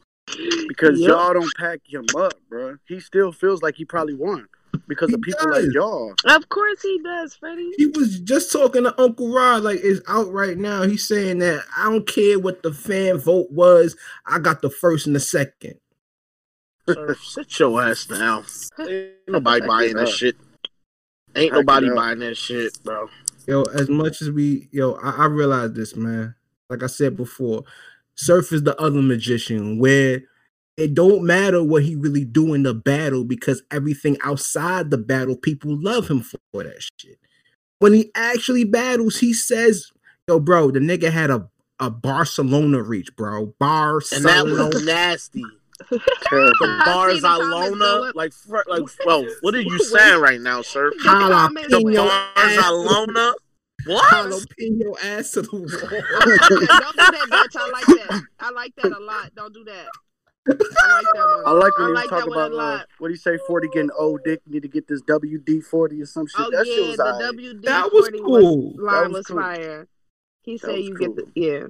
Because 0.68 1.00
Yep. 1.00 1.08
y'all 1.08 1.32
don't 1.34 1.52
pack 1.56 1.80
him 1.84 2.06
up, 2.16 2.34
bro. 2.48 2.76
He 2.86 3.00
still 3.00 3.32
feels 3.32 3.60
like 3.62 3.74
he 3.76 3.84
probably 3.84 4.14
won. 4.14 4.48
Because 4.86 5.08
He 5.08 5.14
of 5.14 5.22
people 5.22 5.46
does. 5.50 5.64
like 5.64 5.74
y'all. 5.74 6.14
Of 6.26 6.48
course 6.48 6.82
he 6.82 7.00
does, 7.02 7.34
Freddy. 7.34 7.70
He 7.76 7.86
was 7.86 8.20
just 8.20 8.52
talking 8.52 8.84
to 8.84 9.00
Uncle 9.00 9.32
Rod, 9.32 9.62
like 9.62 9.80
it's 9.82 10.00
out 10.08 10.32
right 10.32 10.56
now. 10.56 10.82
He's 10.82 11.06
saying 11.06 11.38
that 11.38 11.62
I 11.76 11.84
don't 11.84 12.06
care 12.06 12.38
what 12.38 12.62
the 12.62 12.72
fan 12.72 13.18
vote 13.18 13.50
was, 13.50 13.96
I 14.26 14.38
got 14.38 14.62
the 14.62 14.70
first 14.70 15.06
and 15.06 15.16
the 15.16 15.20
second. 15.20 15.74
Surf, 16.88 17.22
sit 17.24 17.58
your 17.58 17.82
ass 17.82 18.06
down. 18.06 18.44
Ain't 18.80 19.12
nobody 19.26 19.66
buying 19.66 19.94
that 19.94 20.08
shit. 20.08 20.36
Ain't 21.34 21.52
nobody 21.52 21.90
buying 21.90 22.18
that 22.20 22.36
shit, 22.36 22.82
bro. 22.82 23.08
Yo, 23.46 23.62
as 23.62 23.88
much 23.88 24.20
as 24.22 24.30
we, 24.30 24.68
yo, 24.72 24.94
I, 24.94 25.10
I 25.10 25.24
realize 25.26 25.72
this, 25.72 25.96
man. 25.96 26.34
Like 26.70 26.82
I 26.82 26.86
said 26.86 27.16
before, 27.16 27.64
Surf 28.14 28.52
is 28.52 28.62
the 28.62 28.78
other 28.80 29.00
magician 29.00 29.78
where 29.78 30.22
it 30.78 30.94
don't 30.94 31.24
matter 31.24 31.62
what 31.62 31.82
he 31.82 31.94
really 31.96 32.24
do 32.24 32.54
in 32.54 32.62
the 32.62 32.72
battle 32.72 33.24
because 33.24 33.62
everything 33.70 34.16
outside 34.24 34.90
the 34.90 34.96
battle, 34.98 35.36
people 35.36 35.76
love 35.82 36.08
him 36.08 36.22
for 36.22 36.38
that 36.62 36.82
shit. 36.98 37.18
When 37.80 37.92
he 37.92 38.10
actually 38.14 38.64
battles, 38.64 39.18
he 39.18 39.32
says, 39.34 39.90
"Yo, 40.26 40.40
bro, 40.40 40.70
the 40.70 40.78
nigga 40.80 41.10
had 41.10 41.30
a 41.30 41.48
a 41.80 41.90
Barcelona 41.90 42.82
reach, 42.82 43.14
bro. 43.14 43.38
And 43.40 43.48
that 43.48 43.58
Barcelona. 43.60 44.64
was 44.68 44.84
nasty. 44.84 45.44
Terrible. 46.22 46.52
The 46.60 46.66
I 46.66 47.12
seen 47.12 47.22
Barzalona, 47.22 48.12
like, 48.16 48.32
fr- 48.32 48.56
like, 48.66 48.82
well, 49.06 49.24
what 49.42 49.54
are 49.54 49.60
you 49.60 49.78
saying 49.78 50.20
right 50.20 50.40
now, 50.40 50.60
sir? 50.62 50.90
The 50.90 51.04
comments 51.04 51.70
The 51.70 51.80
going- 51.80 51.94
Jalapeno 51.94 52.10
ass. 52.36 52.56
Barzalona? 52.56 53.32
What? 53.86 54.12
Jalapeno 54.12 55.04
ass 55.04 55.30
to 55.32 55.42
the 55.42 55.48
wall. 55.52 55.60
Don't 55.68 56.50
do 56.50 56.66
that, 56.66 57.28
bitch. 57.30 57.56
I 57.56 57.70
like 57.70 57.86
that. 57.86 58.22
I 58.40 58.50
like 58.50 58.74
that 58.76 58.92
a 58.92 58.98
lot. 59.00 59.34
Don't 59.36 59.54
do 59.54 59.62
that. 59.64 59.86
I 60.48 60.52
like 60.52 61.06
that 61.14 61.24
one. 61.34 61.42
I 61.46 61.50
like 61.52 61.78
when 61.78 61.84
I 61.84 61.88
he 61.88 61.92
was 61.92 61.94
like 61.94 62.10
that 62.10 62.16
talking 62.16 62.32
about 62.32 62.52
uh, 62.52 62.56
lot. 62.56 62.86
what 62.98 63.08
do 63.08 63.12
you 63.12 63.18
say, 63.18 63.38
forty 63.46 63.68
getting 63.68 63.90
old 63.98 64.20
dick, 64.24 64.40
need 64.46 64.62
to 64.62 64.68
get 64.68 64.88
this 64.88 65.02
WD 65.02 65.64
forty 65.64 66.00
or 66.02 66.06
some 66.06 66.26
shit. 66.26 66.40
Oh 66.40 66.50
that 66.50 66.66
shit 66.66 66.82
yeah, 66.82 66.88
was 66.88 66.96
the 66.96 67.04
alright. 67.04 67.36
WD 67.36 67.62
That 67.64 67.92
was 67.92 68.08
forty 68.08 68.18
cool. 68.20 68.74
line 68.78 69.02
was 69.04 69.12
was 69.12 69.26
cool. 69.26 69.36
fire. 69.36 69.86
He 70.42 70.54
That 70.54 70.60
said 70.60 70.80
you 70.80 70.94
cool. 70.94 71.14
get 71.14 71.16
the 71.16 71.40
yeah. 71.40 71.64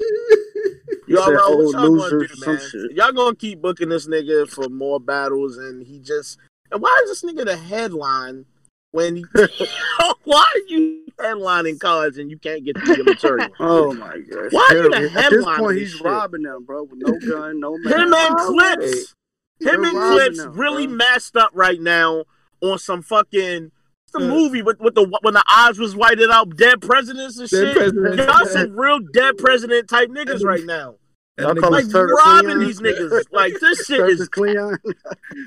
Y'all, 1.06 1.24
said 1.26 1.36
bro, 1.36 1.56
what 1.56 1.72
y'all 1.72 1.90
loser 1.90 2.18
gonna 2.18 2.28
do, 2.28 2.46
man? 2.46 2.96
Y'all 2.96 3.12
gonna 3.12 3.36
keep 3.36 3.60
booking 3.60 3.90
this 3.90 4.06
nigga 4.06 4.48
for 4.48 4.68
more 4.68 4.98
battles, 4.98 5.58
and 5.58 5.86
he 5.86 5.98
just. 6.00 6.38
And 6.72 6.80
why 6.80 7.00
is 7.04 7.22
this 7.22 7.30
nigga 7.30 7.44
the 7.44 7.56
headline 7.56 8.46
when 8.94 9.16
he? 9.16 9.24
why 10.24 10.44
are 10.54 10.68
you 10.68 11.04
headlining 11.18 11.78
cards 11.80 12.16
and 12.16 12.30
you 12.30 12.38
can't 12.38 12.64
get 12.64 12.76
to 12.76 12.96
your 12.96 13.04
material? 13.04 13.48
Oh 13.58 13.92
my 13.92 14.18
god! 14.18 14.48
Why 14.52 14.68
are 14.70 14.76
you 14.76 14.90
the 14.90 15.20
At 15.20 15.30
this 15.30 15.44
point, 15.44 15.78
he's 15.78 15.90
shit? 15.92 16.02
robbing 16.02 16.42
them, 16.42 16.64
bro, 16.64 16.84
with 16.84 16.98
no 16.98 17.18
gun, 17.18 17.60
no 17.60 17.76
man. 17.78 17.92
Him 18.00 18.14
and 18.14 18.36
Clips, 18.38 19.14
him 19.60 19.84
and 19.84 19.96
Clips 19.96 20.38
them, 20.38 20.52
really 20.54 20.86
bro. 20.86 20.96
messed 20.96 21.36
up 21.36 21.50
right 21.54 21.80
now 21.80 22.24
on 22.60 22.78
some 22.78 23.02
fucking. 23.02 23.72
The 24.12 24.20
movie 24.20 24.62
with, 24.62 24.78
with 24.78 24.94
the 24.94 25.02
when 25.22 25.34
the 25.34 25.42
eyes 25.50 25.76
was 25.76 25.96
whited 25.96 26.30
out, 26.30 26.56
dead 26.56 26.80
presidents 26.80 27.36
and 27.36 27.50
Dead 27.50 27.74
shit. 27.74 27.76
presidents. 27.76 28.16
Y'all 28.24 28.46
some 28.46 28.78
real 28.78 29.00
dead 29.00 29.36
president 29.38 29.88
type 29.88 30.08
niggas 30.08 30.44
right 30.44 30.64
now. 30.64 30.94
Y'all 31.38 31.54
call 31.56 31.70
Like 31.72 31.86
robbing 31.92 32.44
Cleon? 32.44 32.60
these 32.60 32.80
niggas. 32.80 33.24
Like 33.32 33.54
this 33.60 33.78
shit 33.86 33.98
Surface 33.98 34.20
is 34.20 34.28
Cleon. 34.28 34.78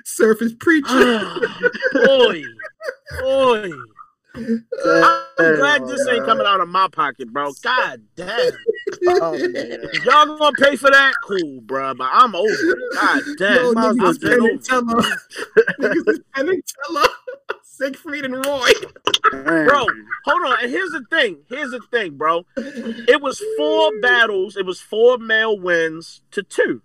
surface 0.04 0.54
preacher. 0.60 1.24
boy, 1.94 2.44
oi. 3.24 3.72
I'm 4.36 5.56
glad 5.56 5.80
Damn, 5.80 5.88
this 5.88 6.08
ain't 6.08 6.26
coming 6.26 6.46
out 6.46 6.60
of 6.62 6.68
my 6.68 6.88
pocket, 6.92 7.32
bro. 7.32 7.52
God 7.64 8.02
damn. 8.16 8.52
Oh, 9.10 9.34
y'all 9.36 10.38
gonna 10.38 10.56
pay 10.58 10.76
for 10.78 10.90
that, 10.90 11.14
cool, 11.22 11.62
bro. 11.62 11.94
But 11.94 12.10
I'm 12.12 12.34
over 12.36 12.50
it. 12.50 12.94
God 12.94 13.22
damn. 13.38 13.58
as 13.78 13.96
niggas 13.98 14.00
well 14.00 14.10
is 14.12 14.18
get 14.18 14.30
Penn 14.30 14.42
over. 14.42 15.02
Niggas 15.80 16.20
is 17.80 17.80
Penn 17.80 17.88
and 17.88 17.96
Siegfried 17.96 18.26
and 18.26 18.46
Roy. 18.46 18.72
Bro, 19.66 19.86
hold 20.26 20.44
on. 20.48 20.58
And 20.64 20.72
here's 20.72 20.92
the 20.92 21.04
thing. 21.10 21.40
Here's 21.50 21.72
the 21.72 21.82
thing, 21.92 22.16
bro. 22.18 22.46
It 22.56 23.22
was 23.22 23.42
four 23.58 23.92
battles. 24.02 24.56
It 24.56 24.66
was 24.66 24.80
four 24.80 25.18
male 25.18 25.58
wins 25.60 26.22
to 26.32 26.44
two. 26.44 26.82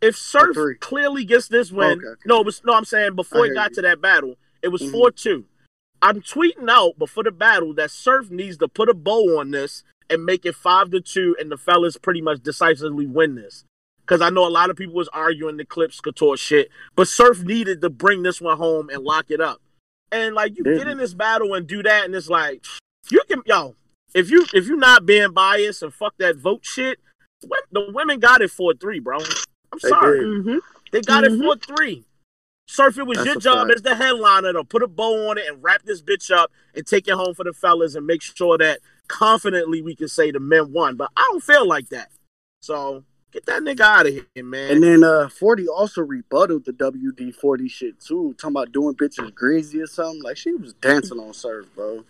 If 0.00 0.16
Surf 0.16 0.56
clearly 0.80 1.24
gets 1.24 1.48
this 1.48 1.72
win, 1.72 1.98
Okay, 1.98 2.06
okay. 2.06 2.20
no, 2.26 2.40
it 2.40 2.46
was 2.46 2.62
no. 2.64 2.74
I'm 2.74 2.84
saying 2.84 3.16
before 3.16 3.46
it 3.46 3.54
got 3.54 3.70
you. 3.70 3.76
to 3.76 3.82
that 3.82 4.00
battle, 4.00 4.36
it 4.62 4.68
was 4.68 4.82
Mhm. 4.82 4.92
four 4.92 5.10
two. 5.10 5.46
I'm 6.00 6.20
tweeting 6.22 6.68
out 6.70 6.98
before 6.98 7.24
the 7.24 7.32
battle 7.32 7.74
that 7.74 7.90
Surf 7.90 8.30
needs 8.30 8.58
to 8.58 8.68
put 8.68 8.88
a 8.88 8.94
bow 8.94 9.38
on 9.40 9.50
this 9.50 9.82
and 10.08 10.24
make 10.24 10.46
it 10.46 10.54
five 10.54 10.90
to 10.92 11.00
two, 11.00 11.34
and 11.40 11.50
the 11.50 11.56
fellas 11.56 11.96
pretty 11.96 12.20
much 12.20 12.42
decisively 12.42 13.06
win 13.06 13.34
this. 13.34 13.64
Because 14.02 14.20
I 14.20 14.30
know 14.30 14.46
a 14.46 14.48
lot 14.48 14.70
of 14.70 14.76
people 14.76 14.94
was 14.94 15.08
arguing 15.08 15.56
the 15.56 15.64
Clips 15.66 16.00
Couture 16.00 16.36
shit, 16.36 16.70
but 16.94 17.08
Surf 17.08 17.42
needed 17.42 17.80
to 17.82 17.90
bring 17.90 18.22
this 18.22 18.40
one 18.40 18.56
home 18.56 18.88
and 18.90 19.02
lock 19.02 19.26
it 19.30 19.40
up. 19.40 19.60
And 20.10 20.34
like 20.34 20.56
you 20.56 20.64
get 20.64 20.74
Didn't. 20.78 20.88
in 20.92 20.98
this 20.98 21.14
battle 21.14 21.54
and 21.54 21.66
do 21.66 21.82
that, 21.82 22.04
and 22.04 22.14
it's 22.14 22.28
like 22.28 22.64
you 23.10 23.22
can 23.28 23.42
yo, 23.46 23.76
if 24.14 24.30
you 24.30 24.46
if 24.54 24.66
you 24.66 24.76
not 24.76 25.04
being 25.06 25.32
biased 25.32 25.82
and 25.82 25.92
fuck 25.92 26.14
that 26.18 26.36
vote 26.36 26.64
shit, 26.64 26.98
what- 27.46 27.64
the 27.72 27.90
women 27.92 28.18
got 28.20 28.40
it 28.40 28.50
four 28.50 28.74
three, 28.74 29.00
bro. 29.00 29.18
I'm 29.18 29.78
They 29.82 29.88
sorry, 29.90 30.20
did. 30.20 30.26
Mm-hmm. 30.28 30.58
they 30.92 31.00
got 31.02 31.24
Mhm. 31.24 31.40
it 31.40 31.42
four 31.44 31.56
three. 31.76 32.04
Surf, 32.70 32.98
it 32.98 33.06
was 33.06 33.16
That's 33.16 33.26
your 33.26 33.36
job 33.40 33.68
fact. 33.68 33.76
as 33.76 33.82
the 33.82 33.94
headliner 33.94 34.52
to 34.52 34.62
put 34.62 34.82
a 34.82 34.86
bow 34.88 35.30
on 35.30 35.38
it 35.38 35.46
and 35.48 35.62
wrap 35.62 35.82
this 35.84 36.02
bitch 36.02 36.30
up 36.30 36.50
and 36.74 36.86
take 36.86 37.08
it 37.08 37.14
home 37.14 37.34
for 37.34 37.44
the 37.44 37.54
fellas 37.54 37.94
and 37.94 38.06
make 38.06 38.20
sure 38.20 38.58
that 38.58 38.80
confidently 39.08 39.80
we 39.80 39.94
can 39.96 40.06
say 40.08 40.30
the 40.30 40.38
men 40.40 40.70
won. 40.72 40.96
But 40.96 41.10
I 41.16 41.26
don't 41.30 41.42
feel 41.42 41.66
like 41.66 41.88
that. 41.88 42.10
So 42.60 43.04
get 43.38 43.46
that 43.46 43.62
nigga 43.62 43.80
out 43.80 44.06
of 44.06 44.12
here, 44.12 44.44
man. 44.44 44.70
And 44.72 44.82
then 44.82 45.04
uh, 45.04 45.28
40 45.28 45.68
also 45.68 46.02
rebutted 46.02 46.64
the 46.64 46.72
WD 46.72 47.34
40 47.34 47.68
shit 47.68 48.00
too, 48.00 48.34
talking 48.38 48.56
about 48.56 48.72
doing 48.72 48.94
bitches 48.94 49.34
greasy 49.34 49.80
or 49.80 49.86
something. 49.86 50.22
Like 50.22 50.36
she 50.36 50.52
was 50.52 50.72
dancing 50.74 51.18
on 51.18 51.32
Surf, 51.32 51.66
bro. 51.74 52.04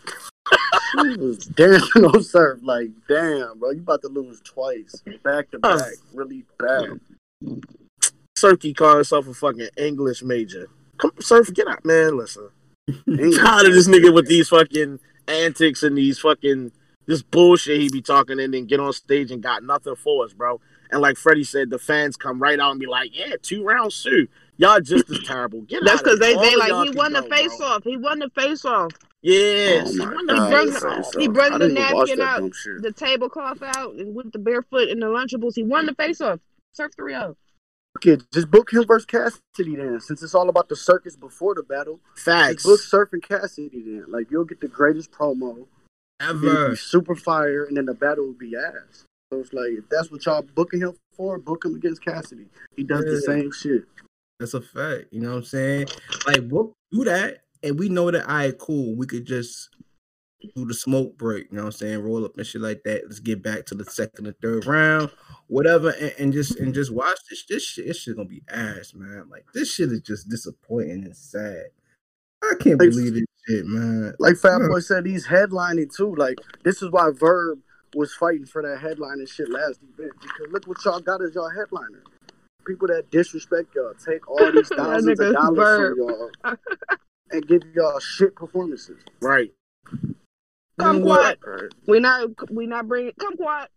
she 0.93 1.17
was 1.17 1.39
dancing 1.57 2.05
on 2.05 2.23
Surf. 2.23 2.61
Like, 2.63 2.91
damn, 3.09 3.59
bro, 3.59 3.71
you 3.71 3.81
about 3.81 4.03
to 4.03 4.09
lose 4.09 4.41
twice, 4.41 5.03
back 5.23 5.51
to 5.51 5.59
back, 5.59 5.83
really 6.13 6.45
bad. 6.59 7.01
Surkey 8.37 8.75
call 8.75 8.97
himself 8.97 9.27
a 9.29 9.35
fucking 9.35 9.69
English 9.77 10.23
major. 10.23 10.69
Come, 10.99 11.13
Surf, 11.21 11.53
get 11.53 11.69
out, 11.69 11.85
man. 11.85 12.17
Listen. 12.17 12.49
English. 13.07 13.37
tired 13.37 13.67
of 13.67 13.75
this 13.75 13.89
nigga 13.89 14.15
with 14.15 14.29
these 14.29 14.49
fucking 14.49 14.99
antics 15.27 15.83
and 15.83 15.99
these 15.99 16.19
fucking 16.19 16.73
this 17.05 17.23
bullshit 17.23 17.81
he 17.81 17.89
be 17.91 18.01
talking 18.01 18.39
and 18.41 18.55
then 18.55 18.67
get 18.67 18.81
on 18.81 18.93
stage 18.93 19.31
and 19.31 19.43
got 19.43 19.63
nothing 19.63 19.97
for 19.97 20.25
us, 20.25 20.33
bro. 20.33 20.61
And 20.90 21.01
like 21.01 21.16
Freddy 21.16 21.44
said, 21.44 21.70
the 21.70 21.78
fans 21.78 22.16
come 22.16 22.40
right 22.43 22.59
out 22.59 22.70
and 22.70 22.81
be 22.81 22.86
like, 22.86 23.16
"Yeah, 23.16 23.36
two 23.43 23.65
rounds 23.65 23.94
suit. 23.94 24.31
Y'all 24.56 24.81
just 24.81 25.09
as 25.10 25.20
terrible. 25.24 25.60
Get 25.62 25.82
That's 25.85 25.98
out 26.01 26.05
because 26.05 26.15
of 26.15 26.20
they 26.20 26.32
here. 26.35 26.40
they 26.40 26.52
All 26.70 26.78
like 26.81 26.89
he 26.90 26.97
won 26.97 27.12
the 27.12 27.23
go, 27.23 27.28
face 27.28 27.56
bro. 27.59 27.66
off. 27.66 27.85
He 27.85 27.97
won 27.97 28.19
the 28.19 28.31
face 28.31 28.65
off. 28.65 28.90
Yes, 29.23 29.89
Oh 29.89 29.93
he 29.93 29.98
my 29.98 30.15
won 30.15 30.27
God, 30.27 30.36
the 30.36 30.44
He 30.44 30.51
brung 30.51 30.70
face 30.70 30.81
the, 30.81 30.89
off. 30.89 31.05
so. 31.06 31.19
he 31.20 31.28
brung 31.28 31.52
the 31.52 31.59
didn't 31.59 31.78
even 31.78 31.94
watch 31.94 32.09
napkin 32.09 32.20
out, 32.20 32.39
dumb 32.40 32.82
the 32.82 32.93
tablecloth 32.93 33.62
out, 33.62 33.94
and 33.94 34.15
with 34.15 34.32
the 34.32 34.39
barefoot 34.39 34.89
and 34.89 35.01
the 35.02 35.06
Lunchables. 35.06 35.55
He 35.55 35.62
won 35.62 35.86
the 35.86 35.94
face 35.94 36.20
off. 36.20 36.40
Surf 36.73 36.93
oh. 36.98 37.02
3 37.02 37.12
0. 37.12 37.36
Kid, 38.01 38.23
just 38.32 38.51
book 38.51 38.73
him 38.73 38.85
versus 38.86 39.06
Cassidy 39.06 39.74
then, 39.74 39.98
since 40.01 40.23
it's 40.23 40.35
all 40.35 40.48
about 40.48 40.69
the 40.69 40.77
circus 40.77 41.16
before 41.16 41.55
the 41.55 41.65
battle. 41.65 41.98
Facts. 42.15 42.62
Just 42.62 42.66
book 42.66 42.81
Surf 42.81 43.09
and 43.12 43.23
Cassidy 43.23 43.82
then. 43.82 44.05
Like 44.09 44.31
you'll 44.31 44.44
get 44.44 44.60
the 44.60 44.69
greatest 44.69 45.10
promo. 45.10 45.66
It'll 46.20 46.31
Ever. 46.48 46.70
be 46.70 46.77
super 46.77 47.15
fire, 47.16 47.65
and 47.65 47.77
then 47.77 47.86
the 47.86 47.94
battle 47.94 48.27
will 48.27 48.32
be 48.35 48.55
ass. 48.56 49.05
So 49.33 49.41
it's 49.41 49.53
like 49.53 49.71
if 49.71 49.89
that's 49.91 50.11
what 50.11 50.25
y'all 50.25 50.43
booking 50.55 50.81
him 50.81 50.95
for, 51.17 51.39
book 51.39 51.65
him 51.65 51.75
against 51.75 52.03
Cassidy. 52.05 52.47
He 52.77 52.85
does 52.85 53.05
the 53.05 53.21
same 53.21 53.53
shit. 53.53 53.85
That's 54.41 54.55
a 54.55 54.61
fact. 54.61 55.07
You 55.11 55.21
know 55.21 55.31
what 55.31 55.37
I'm 55.39 55.45
saying? 55.45 55.89
Like, 56.27 56.43
we'll 56.49 56.73
do 56.93 57.05
that, 57.05 57.39
and 57.63 57.79
we 57.79 57.89
know 57.89 58.11
that 58.11 58.29
I 58.29 58.47
right, 58.47 58.59
cool. 58.59 58.97
We 58.97 59.07
could 59.07 59.27
just 59.27 59.69
do 60.55 60.65
the 60.65 60.73
smoke 60.75 61.19
break. 61.19 61.49
You 61.51 61.57
know 61.57 61.63
what 61.65 61.67
I'm 61.67 61.73
saying? 61.73 61.99
Roll 62.03 62.25
up 62.25 62.37
and 62.39 62.47
shit 62.47 62.63
like 62.63 62.85
that. 62.85 63.03
Let's 63.05 63.19
get 63.21 63.43
back 63.43 63.67
to 63.67 63.75
the 63.75 63.85
second 63.85 64.27
and 64.27 64.37
third 64.41 64.65
round, 64.65 65.11
whatever, 65.49 65.91
and, 65.91 66.15
and 66.19 66.33
just 66.33 66.57
and 66.59 66.73
just 66.73 66.93
watch 66.93 67.19
this. 67.29 67.45
This 67.49 67.65
shit, 67.65 67.87
this 67.87 67.99
shit 67.99 68.17
gonna 68.17 68.29
be 68.29 68.43
ass, 68.49 68.95
man. 68.95 69.25
Like 69.31 69.45
this 69.53 69.75
shit 69.75 69.93
is 69.93 70.01
just 70.01 70.29
disappointing 70.31 71.05
and 71.05 71.17
sad. 71.17 71.65
I 72.43 72.55
can't 72.61 72.81
Like- 72.81 72.91
believe 72.91 73.15
this 73.15 73.25
shit, 73.47 73.67
man. 73.67 74.15
Like 74.21 74.37
Fat 74.37 74.61
Boy 74.69 74.79
said, 74.81 75.05
he's 75.05 75.27
headlining 75.27 75.95
too. 75.95 76.15
Like 76.15 76.39
this 76.65 76.81
is 76.83 76.91
why 76.93 77.11
Verb 77.11 77.59
was 77.94 78.15
fighting 78.15 78.47
for 78.47 78.62
that 78.62 78.78
headline 78.81 79.19
and 79.19 79.28
shit 79.28 79.48
last 79.51 79.81
event 79.82 80.12
because 80.20 80.47
look 80.52 80.66
what 80.66 80.85
y'all 80.85 81.01
got 81.01 81.23
as 81.23 81.35
y'all 81.35 81.51
headliner. 81.51 82.02
People 82.66 82.89
that 82.89 83.10
disrespect 83.10 83.74
y'all 83.74 83.94
take 83.94 84.28
all 84.28 84.52
these 84.52 84.69
thousands 84.69 85.19
of 85.20 85.32
dollars 85.32 85.56
Verb. 85.59 85.97
from 85.97 86.09
y'all 86.09 86.56
and 87.31 87.47
give 87.48 87.62
y'all 87.74 87.98
shit 88.01 88.35
performances. 88.35 88.98
right. 89.20 89.52
Come 90.78 90.98
You 90.98 91.05
what? 91.06 91.40
quiet. 91.40 91.62
Right. 91.62 91.73
We 91.89 92.01
not 92.01 92.51
we 92.52 92.66
not 92.66 92.86
bringing. 92.86 93.12
Come 93.19 93.36
quiet. 93.36 93.69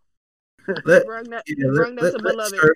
Let- 0.86 1.06
Bring 1.08 1.30
that. 1.32 1.44
Yeah, 1.48 1.68
bring 1.74 1.96
let, 1.96 2.02
that 2.02 2.04
let, 2.04 2.12
to 2.12 2.24
let's 2.24 2.52
beloved. 2.52 2.56
serve, 2.56 2.76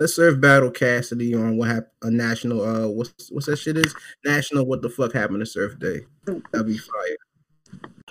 let's 0.00 0.14
serve 0.14 0.40
Battle 0.40 0.70
Cassidy 0.72 1.34
on 1.34 1.56
what 1.56 1.68
happened 1.68 1.86
a 2.02 2.10
national 2.10 2.62
uh 2.62 2.88
what's 2.88 3.30
what's 3.30 3.46
that 3.46 3.58
shit 3.58 3.76
is 3.76 3.94
national 4.24 4.66
what 4.66 4.82
the 4.82 4.88
fuck 4.90 5.12
happened 5.12 5.38
to 5.40 5.46
Surf 5.46 5.78
Day. 5.78 6.00
That'd 6.26 6.66
be 6.66 6.78
fire. 6.78 7.16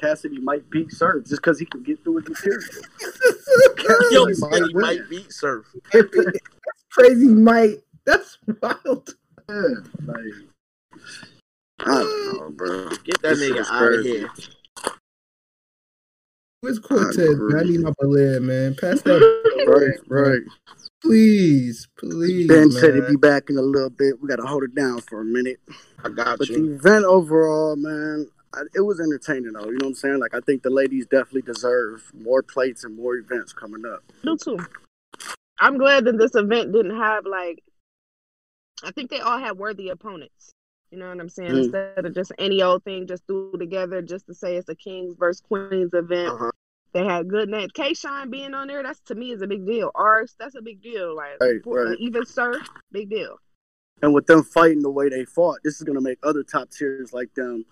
Cassidy 0.01 0.39
might 0.39 0.67
beat 0.71 0.91
Surf 0.91 1.25
just 1.27 1.41
because 1.41 1.59
he 1.59 1.65
can 1.65 1.83
get 1.83 2.03
through 2.03 2.17
his 2.17 2.29
material. 2.29 2.61
Yo, 4.11 4.25
Cassidy 4.25 4.33
said 4.33 4.63
he 4.67 4.73
might 4.73 5.09
beat 5.09 5.31
Surf. 5.31 5.65
Crazy 6.91 7.27
Mike. 7.27 7.83
That's 8.05 8.37
wild. 8.61 9.15
Yeah, 9.47 9.55
like 10.05 10.17
I 11.81 11.85
don't 11.85 12.37
know, 12.39 12.49
bro. 12.51 12.89
Get 13.03 13.21
that 13.21 13.35
This 13.35 13.39
nigga 13.51 13.65
out 13.69 13.93
of 13.93 14.03
here. 14.05 14.29
Where's 16.61 16.79
Cortez? 16.79 17.37
Man? 17.39 17.59
I 17.59 17.63
need 17.63 17.79
my 17.81 17.93
balloon, 17.99 18.45
man. 18.47 18.75
Pass 18.75 19.01
that, 19.01 19.19
Right, 19.67 19.99
right. 20.07 20.41
please, 21.01 21.87
please. 21.97 22.47
Ben 22.47 22.69
man. 22.69 22.71
said 22.71 22.95
he'd 22.95 23.07
be 23.07 23.15
back 23.15 23.49
in 23.49 23.57
a 23.57 23.61
little 23.61 23.89
bit. 23.89 24.19
We 24.21 24.27
got 24.27 24.35
to 24.37 24.43
hold 24.45 24.63
it 24.63 24.75
down 24.75 25.01
for 25.01 25.21
a 25.21 25.25
minute. 25.25 25.59
I 26.03 26.09
got 26.09 26.39
But 26.39 26.49
you. 26.49 26.67
the 26.67 26.73
event 26.75 27.05
overall, 27.05 27.75
man, 27.75 28.27
I, 28.53 28.61
it 28.75 28.81
was 28.81 28.99
entertaining 28.99 29.53
though. 29.53 29.65
You 29.65 29.77
know 29.77 29.85
what 29.85 29.87
I'm 29.87 29.93
saying? 29.95 30.19
Like 30.19 30.33
I 30.33 30.39
think 30.41 30.63
the 30.63 30.69
ladies 30.69 31.05
definitely 31.07 31.43
deserve 31.43 32.11
more 32.13 32.41
plates 32.41 32.83
and 32.83 32.95
more 32.95 33.15
events 33.15 33.53
coming 33.53 33.85
up. 33.85 34.03
do 34.23 34.37
too. 34.37 34.59
I'm 35.59 35.77
glad 35.77 36.05
that 36.05 36.17
this 36.17 36.35
event 36.35 36.71
didn't 36.73 36.97
have 36.97 37.25
like. 37.25 37.63
I 38.83 38.91
think 38.91 39.11
they 39.11 39.19
all 39.19 39.37
had 39.37 39.57
worthy 39.57 39.89
opponents. 39.89 40.51
You 40.89 40.97
know 40.97 41.07
what 41.07 41.19
I'm 41.19 41.29
saying? 41.29 41.51
Mm. 41.51 41.63
Instead 41.63 42.05
of 42.05 42.13
just 42.13 42.33
any 42.37 42.61
old 42.61 42.83
thing 42.83 43.07
just 43.07 43.25
threw 43.25 43.53
together 43.57 44.01
just 44.01 44.25
to 44.27 44.33
say 44.33 44.57
it's 44.57 44.67
a 44.67 44.75
kings 44.75 45.15
versus 45.17 45.41
queens 45.47 45.93
event. 45.93 46.29
Uh-huh. 46.29 46.51
They 46.93 47.05
had 47.05 47.29
good 47.29 47.47
names. 47.47 47.71
K 47.73 47.93
Shine 47.93 48.29
being 48.29 48.53
on 48.53 48.67
there, 48.67 48.83
that's 48.83 48.99
to 49.01 49.15
me 49.15 49.31
is 49.31 49.41
a 49.41 49.47
big 49.47 49.65
deal. 49.65 49.91
Ars, 49.95 50.35
that's 50.37 50.55
a 50.55 50.61
big 50.61 50.81
deal. 50.81 51.15
Like 51.15 51.39
Right, 51.39 51.61
right. 51.65 51.97
even 51.99 52.25
Sir, 52.25 52.61
big 52.91 53.09
deal. 53.09 53.37
And 54.01 54.13
with 54.13 54.25
them 54.27 54.43
fighting 54.43 54.81
the 54.81 54.89
way 54.89 55.07
they 55.07 55.23
fought, 55.23 55.59
this 55.63 55.75
is 55.75 55.83
gonna 55.83 56.01
make 56.01 56.17
other 56.23 56.43
top 56.43 56.69
tiers 56.69 57.13
like 57.13 57.33
them 57.35 57.63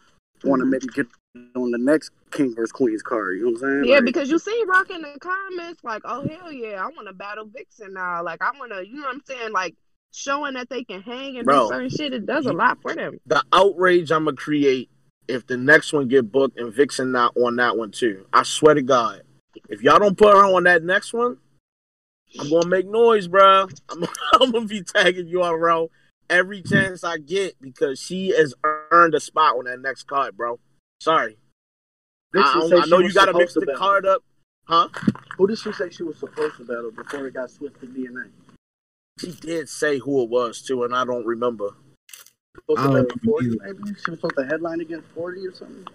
want 0.43 0.61
to 0.61 0.65
maybe 0.65 0.87
get 0.87 1.07
on 1.55 1.71
the 1.71 1.77
next 1.77 2.11
King 2.31 2.55
versus 2.55 2.71
Queens 2.71 3.01
card. 3.01 3.37
You 3.37 3.45
know 3.45 3.51
what 3.51 3.63
I'm 3.63 3.69
saying? 3.69 3.85
Yeah, 3.85 3.95
Like, 3.95 4.05
because 4.05 4.29
you 4.29 4.39
see 4.39 4.63
Rock 4.67 4.89
in 4.89 5.01
the 5.01 5.17
comments 5.19 5.83
like, 5.83 6.01
oh 6.05 6.27
hell 6.27 6.51
yeah, 6.51 6.83
I 6.83 6.87
want 6.87 7.07
to 7.07 7.13
battle 7.13 7.45
Vixen 7.45 7.93
now. 7.93 8.23
Like 8.23 8.41
I 8.41 8.51
want 8.57 8.71
to, 8.71 8.85
you 8.87 8.95
know 8.95 9.07
what 9.07 9.15
I'm 9.15 9.21
saying? 9.25 9.51
Like 9.51 9.75
showing 10.11 10.55
that 10.55 10.69
they 10.69 10.83
can 10.83 11.01
hang 11.01 11.37
and 11.37 11.45
Bro. 11.45 11.67
do 11.67 11.67
certain 11.67 11.89
shit. 11.89 12.13
It 12.13 12.25
does 12.25 12.45
a 12.45 12.53
lot 12.53 12.81
for 12.81 12.95
them. 12.95 13.19
The 13.25 13.43
outrage 13.53 14.11
I'm 14.11 14.25
gonna 14.25 14.37
create 14.37 14.89
if 15.27 15.45
the 15.45 15.57
next 15.57 15.93
one 15.93 16.07
get 16.07 16.31
booked 16.31 16.59
and 16.59 16.73
Vixen 16.73 17.11
not 17.11 17.35
on 17.37 17.55
that 17.57 17.77
one 17.77 17.91
too. 17.91 18.25
I 18.33 18.43
swear 18.43 18.73
to 18.73 18.81
God, 18.81 19.21
if 19.69 19.81
y'all 19.81 19.99
don't 19.99 20.17
put 20.17 20.35
her 20.35 20.45
on 20.45 20.63
that 20.63 20.83
next 20.83 21.13
one, 21.13 21.37
I'm 22.39 22.49
gonna 22.49 22.67
make 22.67 22.87
noise, 22.87 23.27
bro. 23.27 23.67
I'm, 23.89 24.05
I'm 24.33 24.51
gonna 24.51 24.65
be 24.65 24.81
tagging 24.81 25.27
URL 25.27 25.89
every 26.29 26.61
chance 26.61 27.03
I 27.03 27.17
get 27.17 27.55
because 27.61 27.99
she 27.99 28.29
has 28.29 28.53
earned 28.63 29.15
a 29.15 29.19
spot 29.19 29.55
on 29.57 29.65
that 29.65 29.79
next 29.81 30.03
card, 30.03 30.37
bro. 30.37 30.59
Sorry, 31.01 31.37
I, 32.35 32.39
I- 32.39 32.67
said 32.67 32.77
I 32.79 32.83
she 32.85 32.89
know 32.89 32.99
you 32.99 33.13
gotta 33.13 33.33
mix 33.33 33.53
the 33.53 33.61
battle. 33.61 33.79
card 33.79 34.05
up, 34.05 34.23
huh? 34.65 34.89
Who 35.37 35.47
did 35.47 35.57
she 35.59 35.71
say 35.71 35.89
she 35.89 36.03
was 36.03 36.17
supposed 36.17 36.57
to 36.57 36.63
battle 36.65 36.91
before 36.91 37.27
it 37.27 37.33
got 37.33 37.49
switched 37.49 37.79
to 37.81 37.87
DNA? 37.87 38.29
She 39.19 39.31
did 39.31 39.67
say 39.69 39.99
who 39.99 40.23
it 40.23 40.29
was 40.29 40.61
too, 40.61 40.83
and 40.83 40.95
I 40.95 41.05
don't 41.05 41.25
remember. 41.25 41.69
Supposed 42.55 42.79
I 42.79 42.83
don't 42.83 43.07
battle 43.07 43.19
40, 43.25 43.59
maybe? 43.63 43.79
She 44.03 44.11
was 44.11 44.19
supposed 44.19 44.37
to 44.37 44.45
headline 44.45 44.81
against 44.81 45.07
40 45.09 45.47
or 45.47 45.53
something? 45.53 45.87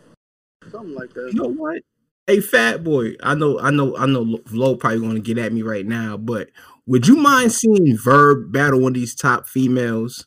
Something 0.70 0.94
like 0.94 1.12
that. 1.14 1.30
You 1.34 1.42
know 1.42 1.48
what? 1.48 1.82
Hey, 2.26 2.40
fat 2.40 2.82
boy. 2.82 3.16
I 3.22 3.34
know, 3.34 3.58
I 3.60 3.70
know, 3.70 3.96
I 3.96 4.06
know. 4.06 4.40
Lo 4.50 4.76
probably 4.76 5.00
going 5.00 5.14
to 5.14 5.20
get 5.20 5.36
at 5.38 5.52
me 5.52 5.62
right 5.62 5.84
now, 5.86 6.16
but 6.16 6.48
would 6.86 7.06
you 7.06 7.16
mind 7.16 7.52
seeing 7.52 7.96
Verb 7.96 8.52
battle 8.52 8.80
one 8.80 8.90
of 8.90 8.94
these 8.94 9.14
top 9.14 9.48
females 9.48 10.26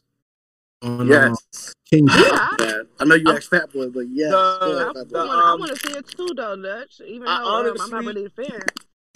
on 0.82 1.12
uh, 1.12 1.34
Yes. 1.46 1.74
King? 1.90 2.08
Yeah, 2.10 2.48
Yeah. 2.60 2.74
I 3.00 3.06
know 3.06 3.16
you 3.16 3.28
I'm- 3.28 3.38
asked 3.38 3.50
Fat 3.50 3.72
Boy, 3.72 3.90
but 3.90 4.08
yes. 4.10 4.32
The- 4.32 4.60
yeah, 4.62 4.90
I, 4.90 5.04
the, 5.04 5.06
Boy. 5.06 5.20
want, 5.20 5.30
I 5.30 5.52
um, 5.52 5.60
want 5.60 5.76
to 5.80 5.88
see 5.88 5.98
it 5.98 6.08
too, 6.08 6.30
though, 6.36 6.56
Dutch. 6.62 7.02
Even 7.06 7.26
though 7.26 7.32
I 7.32 7.70
um, 7.70 7.76
I'm 7.80 7.90
not 7.92 8.06
really 8.06 8.26
a 8.26 8.30
fan. 8.30 8.62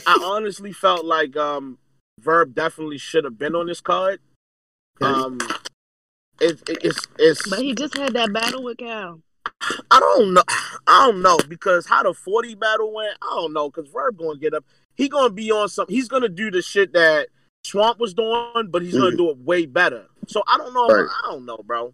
I 0.05 0.19
honestly 0.23 0.71
felt 0.73 1.05
like 1.05 1.35
um 1.37 1.77
Verb 2.19 2.53
definitely 2.53 2.97
should 2.97 3.23
have 3.23 3.37
been 3.37 3.55
on 3.55 3.65
this 3.67 3.81
card. 3.81 4.19
Um, 5.01 5.39
it, 6.39 6.61
it, 6.69 6.77
it's 6.83 6.99
it's 7.17 7.49
But 7.49 7.59
he 7.59 7.73
just 7.73 7.95
had 7.97 8.13
that 8.13 8.31
battle 8.31 8.63
with 8.63 8.77
Cal. 8.77 9.21
I 9.89 9.99
don't 9.99 10.33
know 10.33 10.43
I 10.87 11.07
don't 11.07 11.21
know 11.21 11.37
because 11.47 11.85
how 11.87 12.03
the 12.03 12.13
forty 12.13 12.55
battle 12.55 12.93
went 12.93 13.15
I 13.21 13.35
don't 13.35 13.53
know 13.53 13.69
because 13.69 13.89
Verb 13.91 14.17
gonna 14.17 14.37
get 14.39 14.53
up 14.53 14.63
he 14.95 15.09
gonna 15.09 15.29
be 15.29 15.51
on 15.51 15.69
some 15.69 15.85
he's 15.89 16.07
gonna 16.07 16.29
do 16.29 16.51
the 16.51 16.61
shit 16.61 16.93
that 16.93 17.27
Swamp 17.65 17.99
was 17.99 18.13
doing 18.13 18.67
but 18.69 18.81
he's 18.81 18.95
gonna 18.97 19.11
Mhm. 19.11 19.17
do 19.17 19.29
it 19.31 19.37
way 19.37 19.65
better. 19.65 20.07
So 20.27 20.43
I 20.47 20.57
don't 20.57 20.73
know 20.73 20.87
Right. 20.87 21.09
I 21.23 21.31
don't 21.31 21.45
know 21.45 21.57
bro. 21.65 21.93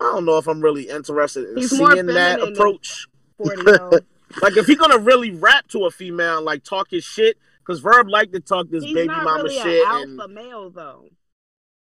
I 0.00 0.04
don't 0.12 0.24
know 0.24 0.38
if 0.38 0.46
I'm 0.48 0.60
really 0.60 0.88
interested 0.88 1.48
in 1.48 1.56
He's 1.56 1.70
seeing 1.70 2.06
that 2.06 2.40
approach. 2.42 3.06
40. 3.38 3.62
Like 4.42 4.56
if 4.56 4.66
he's 4.66 4.76
gonna 4.78 4.98
really 4.98 5.30
rap 5.30 5.68
to 5.68 5.86
a 5.86 5.90
female 5.92 6.38
and 6.38 6.44
like 6.46 6.64
talk 6.64 6.90
his 6.90 7.04
shit, 7.04 7.38
because 7.60 7.78
Verb 7.78 8.08
like 8.08 8.32
to 8.32 8.40
talk 8.40 8.68
this 8.68 8.82
He's 8.82 8.92
baby 8.92 9.06
not 9.06 9.22
mama 9.22 9.44
really 9.44 9.54
shit, 9.54 9.86
an 9.86 10.02
and 10.02 10.20
alpha 10.20 10.32
male, 10.32 10.70
though. 10.70 11.08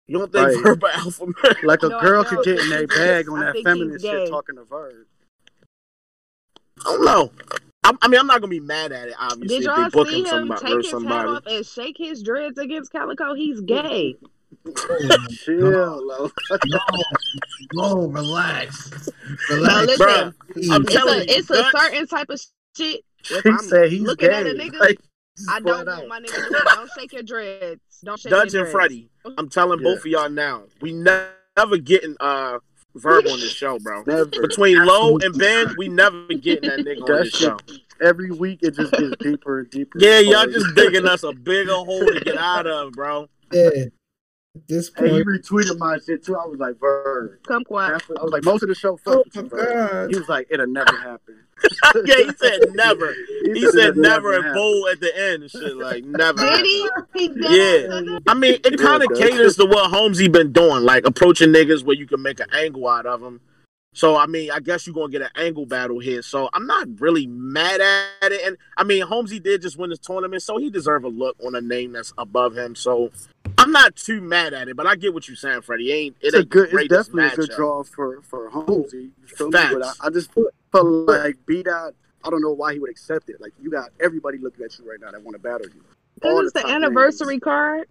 you 0.05 0.19
don't 0.19 0.31
think 0.31 0.47
Right. 0.49 0.63
Verb 0.63 0.83
a 0.83 0.95
alpha 0.99 1.25
male? 1.25 1.53
Like 1.63 1.81
a 1.81 1.89
No, 1.89 1.99
girl 1.99 2.23
could 2.23 2.43
get 2.43 2.59
in 2.59 2.69
their 2.69 2.85
bag 2.87 3.27
on 3.27 3.39
I 3.39 3.45
that 3.45 3.53
think 3.53 3.67
he's 3.67 3.73
feminine 3.73 3.99
shit 3.99 4.29
talking 4.29 4.55
to 4.57 4.63
Verb. 4.65 5.07
I 6.81 6.83
don't 6.83 7.05
know. 7.05 7.31
I, 7.83 7.93
I 8.01 8.07
mean, 8.07 8.19
I'm 8.19 8.27
not 8.27 8.39
gonna 8.41 8.49
be 8.49 8.59
mad 8.59 8.91
at 8.91 9.09
it. 9.09 9.15
Obviously, 9.19 9.57
Did 9.59 9.65
y'all 9.65 9.83
they 9.83 9.89
book 9.89 10.07
see 10.09 10.19
him 10.19 10.25
him 10.25 10.29
somebody, 10.29 10.61
take 10.61 10.73
or 10.73 10.77
his 10.77 10.85
hat 10.85 10.91
somebody. 10.91 11.29
off 11.29 11.43
and 11.47 11.65
shake 11.65 11.97
his 11.97 12.23
dreads 12.23 12.57
against 12.57 12.91
Calicoe? 12.91 13.33
He's 13.33 13.61
gay. 13.61 14.15
Chill, 15.43 16.07
Lo. 16.07 16.29
no, 16.65 16.79
no, 17.73 18.07
relax, 18.07 19.09
Now 19.49 19.55
relax. 19.55 19.85
listen, 19.87 20.07
Bruh, 20.07 20.33
I'm 20.71 20.81
it's 20.83 20.93
telling 20.93 21.13
a 21.19 21.23
you, 21.23 21.25
it's 21.29 21.49
a 21.49 21.63
certain 21.71 22.07
type 22.07 22.29
of 22.29 22.41
shit. 22.77 23.01
If 23.29 23.43
He 23.43 23.49
I'm 23.49 23.59
said 23.59 23.91
he's 23.91 24.01
looking 24.01 24.29
gay. 24.29 24.35
at 24.35 24.45
a 24.47 24.49
nigga, 24.51 24.79
Like, 24.79 24.99
I 25.49 25.59
don't 25.59 25.87
out. 25.87 26.07
want 26.07 26.07
my 26.07 26.19
nigga. 26.19 26.49
Don't 26.75 26.91
shake 26.97 27.13
your 27.13 27.23
dreads. 27.23 27.81
Don't 28.03 28.19
shake 28.19 28.29
Dutch 28.31 28.53
your 28.53 28.63
and 28.63 28.71
dreads. 28.71 28.71
Freddy, 28.71 29.09
I'm 29.37 29.49
telling 29.49 29.79
Yeah. 29.79 29.83
both 29.91 29.99
of 29.99 30.05
y'all 30.05 30.29
now, 30.29 30.63
we 30.81 30.93
ne- 30.93 31.27
never 31.57 31.77
getting 31.77 32.15
uh 32.19 32.59
Verb 32.95 33.25
on 33.27 33.39
this 33.39 33.51
show, 33.51 33.79
bro. 33.79 34.03
Never. 34.05 34.25
Between 34.25 34.85
Lo 34.85 35.17
and 35.17 35.37
Ben, 35.37 35.73
we 35.77 35.87
never 35.87 36.27
getting 36.27 36.69
that 36.69 36.79
nigga 36.79 37.01
on 37.01 37.11
That 37.11 37.23
this 37.23 37.33
show. 37.33 37.57
shit, 37.67 37.81
every 38.01 38.29
week 38.31 38.59
it 38.61 38.75
just 38.75 38.91
gets 38.93 39.15
deeper 39.19 39.59
and 39.61 39.69
deeper. 39.71 39.97
Yeah, 39.99 40.19
y'all 40.19 40.45
just 40.45 40.75
digging 40.75 41.07
us 41.07 41.23
a 41.23 41.33
bigger 41.33 41.73
hole 41.73 42.05
to 42.05 42.19
get 42.23 42.37
out 42.37 42.67
of, 42.67 42.91
bro. 42.93 43.27
Yeah. 43.51 43.69
At 44.55 44.67
this 44.67 44.91
Hey, 44.95 45.09
he 45.09 45.23
retweeted 45.23 45.79
my 45.79 45.97
shit 46.05 46.23
too. 46.23 46.35
I 46.35 46.45
was 46.45 46.59
like, 46.59 46.79
Verb. 46.79 47.43
Come 47.47 47.63
quiet. 47.63 48.03
I 48.19 48.23
was 48.23 48.31
like, 48.31 48.43
most 48.43 48.61
of 48.61 48.69
the 48.69 48.75
show, 48.75 48.97
fuck 48.97 49.25
oh 49.35 49.41
my 49.41 49.47
god, 49.47 50.09
He 50.11 50.19
was 50.19 50.29
like, 50.29 50.47
it'll 50.51 50.67
never 50.67 50.95
happen. 50.95 51.39
yeah, 52.05 52.15
he 52.17 52.31
said 52.37 52.59
never. 52.73 53.15
He 53.45 53.67
said 53.71 53.97
never 53.97 54.33
and 54.33 54.43
happen. 54.43 54.57
bold 54.57 54.89
at 54.91 54.99
the 54.99 55.17
end 55.17 55.43
and 55.43 55.51
shit 55.51 55.75
like 55.77 56.03
never. 56.03 56.37
Did 56.37 56.65
he? 56.65 56.89
He. 57.15 57.31
Yeah. 57.35 58.19
I 58.27 58.33
mean, 58.33 58.59
it 58.63 58.79
kind 58.79 59.01
of 59.01 59.09
caters 59.17 59.55
to 59.57 59.65
what 59.65 59.89
Holmesy 59.89 60.27
been 60.27 60.51
doing, 60.51 60.83
like 60.83 61.07
approaching 61.07 61.49
niggas 61.49 61.83
where 61.83 61.95
you 61.95 62.05
can 62.05 62.21
make 62.21 62.39
an 62.39 62.47
angle 62.53 62.87
out 62.87 63.05
of 63.05 63.21
them. 63.21 63.39
So 63.93 64.17
I 64.17 64.25
mean, 64.25 64.51
I 64.51 64.59
guess 64.59 64.85
you're 64.85 64.95
gonna 64.95 65.09
get 65.09 65.21
an 65.21 65.29
angle 65.35 65.65
battle 65.65 65.99
here. 65.99 66.21
So 66.21 66.49
I'm 66.53 66.65
not 66.65 66.87
really 66.99 67.27
mad 67.27 67.79
at 68.21 68.31
it. 68.31 68.41
And 68.45 68.57
I 68.75 68.83
mean, 68.83 69.03
Holmesy 69.03 69.39
did 69.39 69.61
just 69.61 69.77
win 69.77 69.91
this 69.91 69.99
tournament, 69.99 70.41
so 70.41 70.57
he 70.57 70.69
deserve 70.69 71.03
a 71.05 71.09
look 71.09 71.37
on 71.45 71.55
a 71.55 71.61
name 71.61 71.93
that's 71.93 72.11
above 72.17 72.57
him. 72.57 72.75
So 72.75 73.11
I'm 73.57 73.71
not 73.71 73.95
too 73.95 74.21
mad 74.21 74.53
at 74.53 74.67
it. 74.67 74.75
But 74.75 74.87
I 74.87 74.95
get 74.95 75.13
what 75.13 75.27
you're 75.27 75.37
saying, 75.37 75.61
Freddy. 75.61 75.91
It 75.91 75.95
ain't 75.95 76.15
it 76.21 76.27
It's 76.27 76.35
a 76.35 76.43
good. 76.43 76.65
It's 76.65 76.73
greatest 76.73 77.11
definitely 77.11 77.33
a 77.33 77.47
good 77.47 77.55
draw 77.55 77.83
for 77.83 78.21
for 78.21 78.49
Holmesy. 78.49 79.11
You 79.21 79.27
feel 79.27 79.47
me? 79.47 79.57
Facts. 79.57 79.73
But 79.73 79.83
I, 79.83 80.07
I 80.07 80.09
just 80.09 80.31
felt 80.71 80.85
like 80.85 81.37
B 81.45 81.63
dot. 81.63 81.93
I 82.23 82.29
don't 82.29 82.41
know 82.41 82.51
why 82.53 82.73
he 82.73 82.79
would 82.79 82.89
accept 82.89 83.29
it. 83.29 83.41
Like 83.41 83.53
you 83.61 83.69
got 83.69 83.89
everybody 83.99 84.37
looking 84.37 84.63
at 84.63 84.77
you 84.79 84.89
right 84.89 84.99
now 84.99 85.11
that 85.11 85.21
want 85.21 85.35
to 85.35 85.41
battle 85.41 85.67
you. 85.67 85.83
All 86.23 86.37
This 86.37 86.47
is 86.47 86.53
the 86.53 86.61
top 86.61 86.71
anniversary 86.71 87.39
card. 87.39 87.87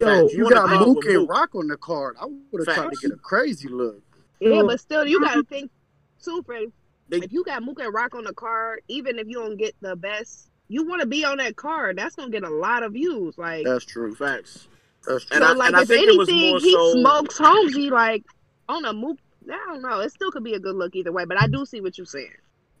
yo, 0.00 0.06
Facts. 0.06 0.34
You 0.34 0.44
wanna 0.44 0.56
got 0.56 0.68
battle 0.68 0.94
Mook 0.94 1.04
and 1.04 1.14
Mook. 1.14 1.30
Roc 1.30 1.54
on 1.54 1.68
the 1.68 1.76
card. 1.76 2.16
I 2.20 2.26
would 2.26 2.66
have 2.66 2.74
tried 2.74 2.90
to 2.90 2.96
get 3.00 3.12
a 3.12 3.16
crazy 3.16 3.68
look. 3.68 4.02
Yeah, 4.40 4.48
mm. 4.50 4.66
but 4.66 4.80
still, 4.80 5.06
you 5.06 5.20
gotta 5.20 5.40
mm-hmm. 5.40 5.54
think 5.54 5.70
too, 6.22 6.42
Freddy. 6.44 6.72
If 7.10 7.32
you 7.32 7.44
got 7.44 7.62
Mook 7.62 7.80
and 7.80 7.92
Roc 7.92 8.14
on 8.14 8.24
the 8.24 8.32
card, 8.32 8.82
even 8.88 9.18
if 9.18 9.28
you 9.28 9.34
don't 9.34 9.56
get 9.56 9.74
the 9.80 9.94
best, 9.94 10.48
you 10.68 10.86
want 10.86 11.02
to 11.02 11.06
be 11.06 11.24
on 11.24 11.36
that 11.38 11.56
card. 11.56 11.98
That's 11.98 12.16
gonna 12.16 12.30
get 12.30 12.42
a 12.42 12.50
lot 12.50 12.82
of 12.82 12.94
views. 12.94 13.36
Like, 13.36 13.64
That's 13.64 13.84
true. 13.84 14.14
Facts. 14.14 14.66
That's 15.06 15.24
true. 15.24 15.38
So, 15.38 15.44
I- 15.44 15.52
like 15.52 15.68
and 15.68 15.76
I 15.76 15.82
if 15.82 15.88
think 15.88 16.08
it 16.08 16.18
was 16.18 16.28
anything, 16.28 16.50
more 16.50 16.60
he 16.60 16.72
so- 16.72 16.92
smokes 17.00 17.38
Holmesy 17.38 17.90
like 17.90 18.24
on 18.68 18.84
a 18.84 18.92
Mook. 18.92 19.18
I 19.50 19.56
don't 19.68 19.82
know. 19.82 20.00
It 20.00 20.12
still 20.12 20.30
could 20.30 20.44
be 20.44 20.54
a 20.54 20.60
good 20.60 20.76
look 20.76 20.94
either 20.94 21.10
way, 21.12 21.24
but 21.24 21.40
I 21.40 21.46
do 21.48 21.66
see 21.66 21.80
what 21.80 21.98
you're 21.98 22.06
saying. 22.06 22.30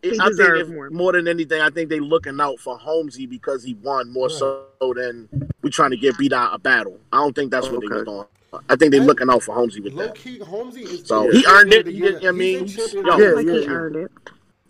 It- 0.02 0.20
I 0.20 0.26
think 0.30 0.40
if, 0.56 0.68
more. 0.68 0.90
more 0.90 1.12
than 1.12 1.28
anything, 1.28 1.60
I 1.60 1.70
think 1.70 1.88
they 1.88 2.00
looking 2.00 2.40
out 2.40 2.58
for 2.58 2.76
Holmesy 2.78 3.26
because 3.26 3.62
he 3.64 3.74
won 3.74 4.12
more 4.12 4.30
so 4.30 4.64
than 4.80 5.28
we 5.62 5.70
trying 5.70 5.90
to 5.90 5.96
get 5.96 6.16
beat 6.18 6.32
out 6.32 6.54
a 6.54 6.58
battle. 6.58 6.98
I 7.12 7.18
don't 7.18 7.34
think 7.34 7.50
that's 7.50 7.68
what 7.68 7.80
they 7.80 7.86
was 7.88 8.02
Okay. 8.02 8.10
doing. 8.10 8.26
I 8.68 8.76
think 8.76 8.90
they 8.90 8.98
And 8.98 9.06
looking 9.06 9.30
out 9.30 9.42
for 9.42 9.54
Holmesy 9.54 9.80
with 9.80 9.94
Low 9.94 10.06
that. 10.06 10.14
key, 10.14 10.38
Holmesy 10.40 10.82
is 10.82 11.06
So, 11.06 11.30
he 11.30 11.44
earned 11.48 11.72
it. 11.72 11.86
the 11.86 11.92
He 11.92 11.98
year. 11.98 12.20
I 12.28 12.32
mean, 12.32 12.66
He's 12.66 12.92
yo. 12.92 13.00
Yeah, 13.02 13.30
like 13.32 13.46
year. 13.46 13.60
he 13.60 13.66
earned 13.68 13.96
it. 13.96 14.10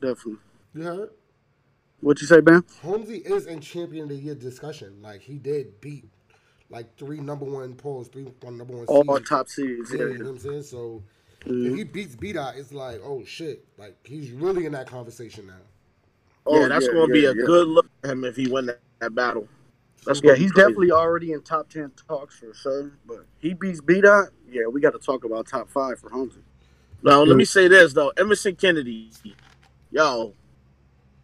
Definitely. 0.01 0.37
You 0.74 0.83
heard? 0.83 1.11
What 2.01 2.20
you 2.20 2.27
say, 2.27 2.41
Ben? 2.41 2.62
Holmesy 2.83 3.19
is 3.19 3.47
in 3.47 3.61
champion 3.61 4.05
of 4.05 4.09
the 4.11 4.16
year 4.16 4.35
discussion. 4.35 5.01
Like 5.03 5.20
he 5.23 5.39
did 5.39 5.81
beat 5.81 6.05
like 6.73 6.97
three 6.97 7.20
number 7.20 7.44
one 7.44 7.74
polls, 7.74 8.09
three 8.09 8.24
one 8.40 8.59
number 8.59 8.74
one 8.74 8.86
All 8.89 9.05
seeds. 9.05 9.28
top 9.28 9.49
seeds. 9.49 9.93
Yeah, 9.93 9.99
Yeah. 9.99 10.07
you 10.07 10.19
know 10.19 10.24
what 10.24 10.31
I'm 10.31 10.39
saying? 10.39 10.62
So 10.65 11.03
if 11.47 11.53
Mhm. 11.53 11.77
he 11.77 11.85
beats 11.85 12.16
B 12.16 12.32
Dot, 12.32 12.57
it's 12.57 12.73
like, 12.73 13.01
oh 13.05 13.24
shit. 13.24 13.65
Like 13.78 13.97
he's 14.05 14.31
really 14.32 14.66
in 14.66 14.73
that 14.73 14.86
conversation 14.86 15.47
now. 15.47 15.55
Oh, 16.47 16.61
yeah, 16.61 16.69
that's 16.69 16.86
yeah, 16.86 16.93
going 16.93 17.07
to 17.09 17.12
be 17.12 17.24
a 17.27 17.35
yeah. 17.35 17.47
good 17.47 17.69
look 17.69 17.86
at 18.03 18.11
him 18.11 18.24
if 18.24 18.36
he 18.36 18.49
win 18.49 18.66
that, 18.66 18.81
that 19.01 19.15
battle. 19.15 19.47
That's 20.05 20.20
Yeah, 20.24 20.35
he's 20.35 20.51
crazy. 20.51 20.66
definitely 20.66 20.90
already 20.90 21.32
in 21.32 21.43
top 21.43 21.69
ten 21.69 21.93
talks 22.09 22.39
for 22.39 22.53
sure. 22.55 22.90
But 23.07 23.27
he 23.39 23.55
beats 23.55 23.81
B 23.81 24.01
dot. 24.01 24.31
Yeah, 24.51 24.66
we 24.66 24.81
got 24.81 24.93
to 24.93 24.99
talk 24.99 25.24
about 25.24 25.47
top 25.47 25.70
five 25.70 26.01
for 26.01 26.11
Holmesy. 26.11 26.40
Now, 27.05 27.23
let 27.23 27.36
me 27.36 27.44
say 27.44 27.69
this 27.69 27.93
though, 27.93 28.09
Emerson 28.16 28.57
Kennedy, 28.57 29.11
yo, 29.90 30.35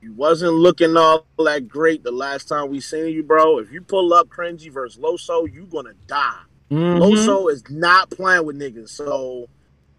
you 0.00 0.12
wasn't 0.12 0.52
looking 0.54 0.96
all 0.96 1.26
that 1.44 1.68
great 1.68 2.04
the 2.04 2.10
last 2.12 2.48
time 2.48 2.70
we 2.70 2.80
seen 2.80 3.06
you, 3.12 3.22
bro. 3.22 3.58
If 3.58 3.72
you 3.72 3.80
pull 3.80 4.12
up 4.14 4.28
cringy 4.28 4.70
versus 4.72 5.00
Loso, 5.02 5.52
you 5.52 5.64
gonna 5.64 5.94
die. 6.06 6.40
Mhm. 6.70 6.98
Loso 7.00 7.50
is 7.50 7.64
not 7.70 8.10
playing 8.10 8.44
with 8.46 8.56
niggas, 8.58 8.90
so 8.90 9.48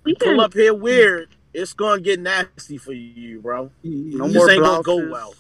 We 0.06 0.16
pull 0.16 0.40
up 0.40 0.54
here 0.54 0.74
weird. 0.74 1.30
It's 1.54 1.74
gonna 1.74 2.00
get 2.02 2.20
nasty 2.22 2.78
for 2.78 2.94
you, 2.94 3.42
bro. 3.42 3.72
No 3.84 4.28
This 4.28 4.36
more 4.38 4.50
ain't 4.52 4.64
gonna 4.64 4.84
go 4.84 5.10
well. 5.10 5.34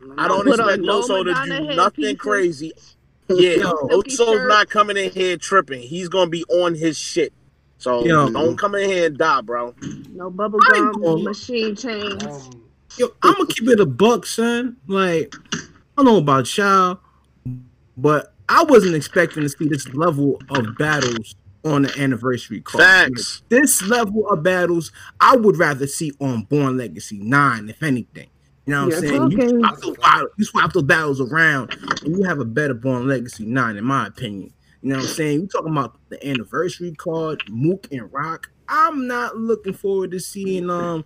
No 0.00 0.14
I 0.18 0.28
don't 0.28 0.46
expect 0.46 0.82
Loso 0.82 1.24
to 1.24 1.34
do 1.46 1.74
nothing 1.74 2.04
pieces. 2.04 2.18
crazy. 2.20 2.72
Yeah, 3.28 3.52
Yo. 3.52 3.72
Loso's 3.88 4.16
shirt. 4.18 4.48
not 4.48 4.68
coming 4.68 4.98
in 4.98 5.10
here 5.10 5.38
tripping. 5.38 5.80
He's 5.80 6.10
gonna 6.10 6.28
be 6.28 6.44
on 6.44 6.74
his 6.74 6.98
shit. 6.98 7.32
So 7.78 8.04
Yo. 8.04 8.28
don't 8.28 8.56
come 8.58 8.74
in 8.74 8.86
here 8.88 9.06
and 9.06 9.16
die, 9.16 9.40
bro. 9.40 9.74
no 10.12 10.28
bubble 10.30 10.58
gum 10.70 10.92
gonna- 11.00 11.22
machine 11.22 11.74
chains. 11.74 12.22
Um 12.22 12.63
Yo, 12.98 13.08
I'm 13.22 13.34
gonna 13.34 13.46
keep 13.46 13.68
it 13.68 13.80
a 13.80 13.86
buck, 13.86 14.24
son. 14.26 14.76
Like, 14.86 15.34
I 15.52 15.58
don't 15.96 16.04
know 16.06 16.16
about 16.18 16.56
y'all, 16.56 17.00
but 17.96 18.34
I 18.48 18.64
wasn't 18.64 18.94
expecting 18.94 19.42
to 19.42 19.48
see 19.48 19.66
this 19.68 19.88
level 19.88 20.38
of 20.50 20.76
battles 20.78 21.34
on 21.64 21.82
the 21.82 21.98
anniversary 21.98 22.60
card. 22.60 22.84
Facts. 22.84 23.42
This 23.48 23.82
level 23.82 24.28
of 24.28 24.42
battles, 24.42 24.92
I 25.20 25.36
would 25.36 25.56
rather 25.56 25.86
see 25.86 26.12
on 26.20 26.42
Born 26.44 26.76
Legacy 26.76 27.18
9, 27.18 27.68
if 27.68 27.82
anything. 27.82 28.28
You 28.66 28.72
know 28.72 28.86
what 28.86 28.94
I'm 28.96 29.04
Yeah, 29.04 29.10
saying? 29.10 29.30
You 29.30 29.38
okay. 29.38 29.48
swap, 29.48 29.80
those 29.80 29.96
battles, 29.96 30.30
you 30.38 30.44
swap 30.44 30.72
those 30.72 30.82
battles 30.84 31.20
around 31.20 31.70
and 32.04 32.16
you 32.16 32.22
have 32.24 32.38
a 32.38 32.44
better 32.44 32.74
Born 32.74 33.08
Legacy 33.08 33.44
9, 33.44 33.76
in 33.76 33.84
my 33.84 34.06
opinion. 34.06 34.52
You 34.82 34.90
know 34.90 34.96
what 34.96 35.02
I'm 35.02 35.08
saying? 35.08 35.40
You 35.40 35.46
talking 35.48 35.72
about 35.72 35.98
the 36.10 36.26
anniversary 36.26 36.92
card, 36.92 37.40
Mook 37.48 37.88
and 37.90 38.12
Roc. 38.12 38.46
I'm 38.68 39.06
not 39.06 39.36
looking 39.36 39.72
forward 39.72 40.10
to 40.12 40.20
seeing 40.20 40.70
um 40.70 41.04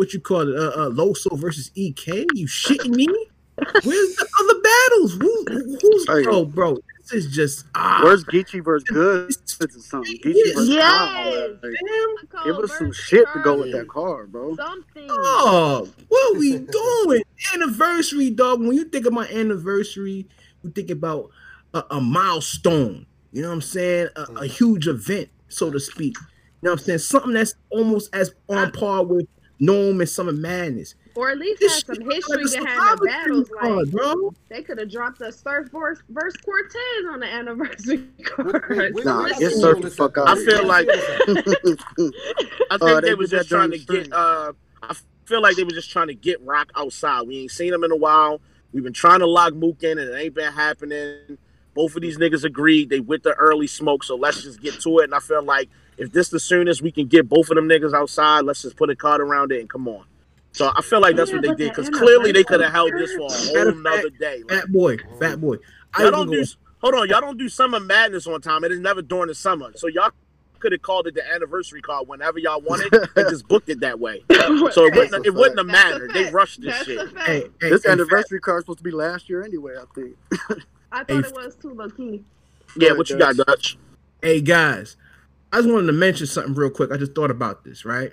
what 0.00 0.14
you 0.14 0.20
call 0.20 0.48
it, 0.48 0.56
uh, 0.56 0.68
uh 0.68 0.88
Loso 0.88 1.38
versus 1.38 1.70
EK. 1.74 2.24
You 2.32 2.46
shitting 2.46 2.94
me? 2.94 3.06
Where's 3.06 4.16
the 4.16 4.26
other 4.40 4.60
battles? 4.62 5.12
Who, 5.20 5.78
who's 5.78 6.08
Hey. 6.08 6.22
bro, 6.22 6.46
bro? 6.46 6.78
This 7.00 7.26
is 7.26 7.30
just 7.30 7.66
ah, 7.74 8.00
Where's 8.02 8.24
Geechee 8.24 8.64
versus 8.64 8.88
Good 8.88 9.30
or 9.60 9.68
something? 9.78 10.16
Geechee 10.24 10.54
versus 10.54 10.68
Yes. 10.70 11.12
Kyle, 11.12 11.58
like. 11.62 12.44
Give 12.46 12.56
us 12.56 12.78
some 12.78 12.92
shit 12.92 13.26
to 13.34 13.42
go 13.42 13.58
with 13.58 13.72
that 13.72 13.88
car, 13.88 14.26
bro. 14.26 14.56
Something. 14.56 15.06
Oh, 15.10 15.86
what 16.08 16.38
we 16.38 16.56
doing? 17.04 17.22
Anniversary, 17.52 18.30
dog. 18.30 18.60
When 18.60 18.72
you 18.72 18.84
think 18.84 19.04
about 19.04 19.30
anniversary, 19.30 20.26
you 20.62 20.70
think 20.70 20.88
about 20.88 21.30
a, 21.74 21.84
a 21.90 22.00
milestone. 22.00 23.04
You 23.32 23.42
know 23.42 23.48
what 23.48 23.54
I'm 23.56 23.60
saying? 23.60 24.08
A, 24.16 24.22
a 24.44 24.46
huge 24.46 24.88
event, 24.88 25.28
so 25.48 25.70
to 25.70 25.78
speak. 25.78 26.16
You 26.18 26.26
know 26.62 26.70
what 26.70 26.80
I'm 26.80 26.84
saying? 26.86 26.98
Something 27.00 27.34
that's 27.34 27.54
almost 27.68 28.14
as 28.14 28.32
on 28.48 28.72
par 28.72 29.04
with 29.04 29.26
NOME 29.60 30.00
and 30.00 30.08
Summer 30.08 30.32
Madness. 30.32 30.94
Or 31.16 31.28
at 31.30 31.38
least 31.38 31.60
This 31.60 31.74
have 31.74 31.82
some 31.82 31.96
shit 31.96 32.06
like 32.28 32.40
history 32.40 32.60
behind 32.64 32.98
the 32.98 33.04
battles. 33.06 33.50
card, 33.60 33.76
Like 33.76 33.90
bro. 33.90 34.34
they 34.48 34.62
could 34.62 34.78
have 34.78 34.90
dropped 34.90 35.18
the 35.18 35.30
Surf 35.30 35.68
verse, 35.70 35.98
verse 36.08 36.34
Cortez 36.38 36.74
on 37.10 37.20
the 37.20 37.26
anniversary 37.26 38.04
card. 38.24 38.64
Wait, 38.70 38.94
wait, 38.94 39.04
Nah, 39.04 39.24
wait, 39.24 39.32
get 39.38 39.40
wait, 39.52 39.52
surfed 39.56 39.74
wait, 39.74 39.82
the 39.82 39.90
fuck 39.90 40.16
wait, 40.16 40.22
out. 40.28 40.38
I 40.38 40.44
feel 40.44 40.66
like- 40.66 40.88
I 42.70 42.74
Uh, 42.74 42.78
think 42.78 43.00
they 43.02 43.08
they 43.08 43.14
was 43.14 43.30
just 43.30 43.48
trying 43.48 43.70
to 43.72 43.78
during 43.78 44.04
get. 44.04 44.12
Uh, 44.12 44.52
I 44.82 44.94
feel 45.26 45.42
like 45.42 45.56
they 45.56 45.64
were 45.64 45.70
just 45.70 45.90
trying 45.90 46.08
to 46.08 46.14
get 46.14 46.40
Roc 46.42 46.70
outside. 46.76 47.22
We 47.26 47.38
ain't 47.38 47.50
seen 47.50 47.72
him 47.74 47.84
in 47.84 47.90
a 47.92 47.96
while. 47.96 48.40
We've 48.72 48.84
been 48.84 48.92
trying 48.92 49.18
to 49.20 49.26
lock 49.26 49.54
Mook 49.54 49.82
in, 49.82 49.98
and 49.98 50.08
it 50.10 50.16
ain't 50.16 50.34
been 50.34 50.52
happening. 50.52 51.38
Both 51.74 51.96
of 51.96 52.02
these 52.02 52.18
niggas 52.18 52.44
agreed 52.44 52.88
they 52.90 53.00
with 53.00 53.22
the 53.24 53.32
early 53.34 53.66
smoke, 53.66 54.04
so 54.04 54.14
let's 54.16 54.42
just 54.42 54.60
get 54.60 54.80
to 54.80 54.98
it. 55.00 55.04
And 55.04 55.14
I 55.14 55.18
feel 55.20 55.42
like 55.42 55.68
if 56.00 56.12
this 56.12 56.30
the 56.30 56.40
soonest 56.40 56.82
we 56.82 56.90
can 56.90 57.06
get 57.06 57.28
both 57.28 57.50
of 57.50 57.56
them 57.56 57.68
niggas 57.68 57.94
outside, 57.94 58.40
let's 58.40 58.62
just 58.62 58.76
put 58.76 58.90
a 58.90 58.96
card 58.96 59.20
around 59.20 59.52
it 59.52 59.60
and 59.60 59.68
come 59.68 59.86
on. 59.86 60.04
So 60.52 60.72
I 60.74 60.82
feel 60.82 61.00
like 61.00 61.14
that's 61.14 61.32
what 61.32 61.42
they 61.42 61.54
did 61.54 61.70
because 61.74 61.88
clearly 61.90 62.32
they 62.32 62.42
could 62.42 62.60
have 62.60 62.72
held 62.72 62.92
this 62.92 63.12
for 63.12 63.26
a 63.26 63.30
whole 63.30 63.68
of 63.68 63.78
nother 63.78 64.10
day. 64.10 64.42
Like, 64.48 64.62
Fat 64.62 64.72
boy, 64.72 64.96
fat 65.18 65.40
boy. 65.40 65.56
I 65.94 66.10
don't 66.10 66.30
do. 66.30 66.44
Hold 66.80 66.94
on, 66.94 67.08
y'all 67.08 67.20
don't 67.20 67.38
do 67.38 67.48
summer 67.48 67.78
madness 67.78 68.26
on 68.26 68.40
time. 68.40 68.64
It 68.64 68.72
is 68.72 68.80
never 68.80 69.02
during 69.02 69.28
the 69.28 69.34
summer, 69.34 69.70
so 69.76 69.86
y'all 69.86 70.10
could 70.58 70.72
have 70.72 70.82
called 70.82 71.06
it 71.06 71.14
the 71.14 71.26
anniversary 71.34 71.82
card 71.82 72.08
whenever 72.08 72.38
y'all 72.38 72.60
wanted 72.60 72.92
and 73.16 73.28
just 73.28 73.46
booked 73.46 73.68
it 73.68 73.80
that 73.80 74.00
way. 74.00 74.24
So 74.72 74.86
it 74.86 74.94
wouldn't. 74.94 75.26
It 75.26 75.34
wouldn't 75.34 75.58
have 75.58 75.68
a 75.68 75.70
mattered. 75.70 76.12
They 76.12 76.30
rushed 76.30 76.60
this 76.62 76.74
shit. 76.84 76.98
Hey, 77.18 77.44
hey, 77.60 77.70
This 77.70 77.84
hey, 77.84 77.92
anniversary 77.92 78.40
card's 78.40 78.64
supposed 78.64 78.78
to 78.78 78.84
be 78.84 78.90
last 78.90 79.28
year 79.28 79.42
anyway, 79.42 79.74
I 79.76 79.84
think. 79.94 80.16
I 80.92 81.04
Hey, 81.06 81.22
thought 81.22 81.24
it 81.24 81.34
was 81.34 81.54
too 81.56 81.74
low 81.74 81.88
key. 81.88 82.24
Yeah, 82.76 82.92
what 82.92 83.08
you 83.10 83.18
got, 83.18 83.36
Dutch? 83.36 83.78
Hey 84.22 84.40
guys, 84.40 84.96
I 85.52 85.58
just 85.58 85.68
wanted 85.68 85.86
to 85.88 85.92
mention 85.92 86.26
something 86.26 86.54
real 86.54 86.70
quick. 86.70 86.92
I 86.92 86.96
just 86.96 87.14
thought 87.14 87.30
about 87.30 87.64
this, 87.64 87.84
right? 87.84 88.12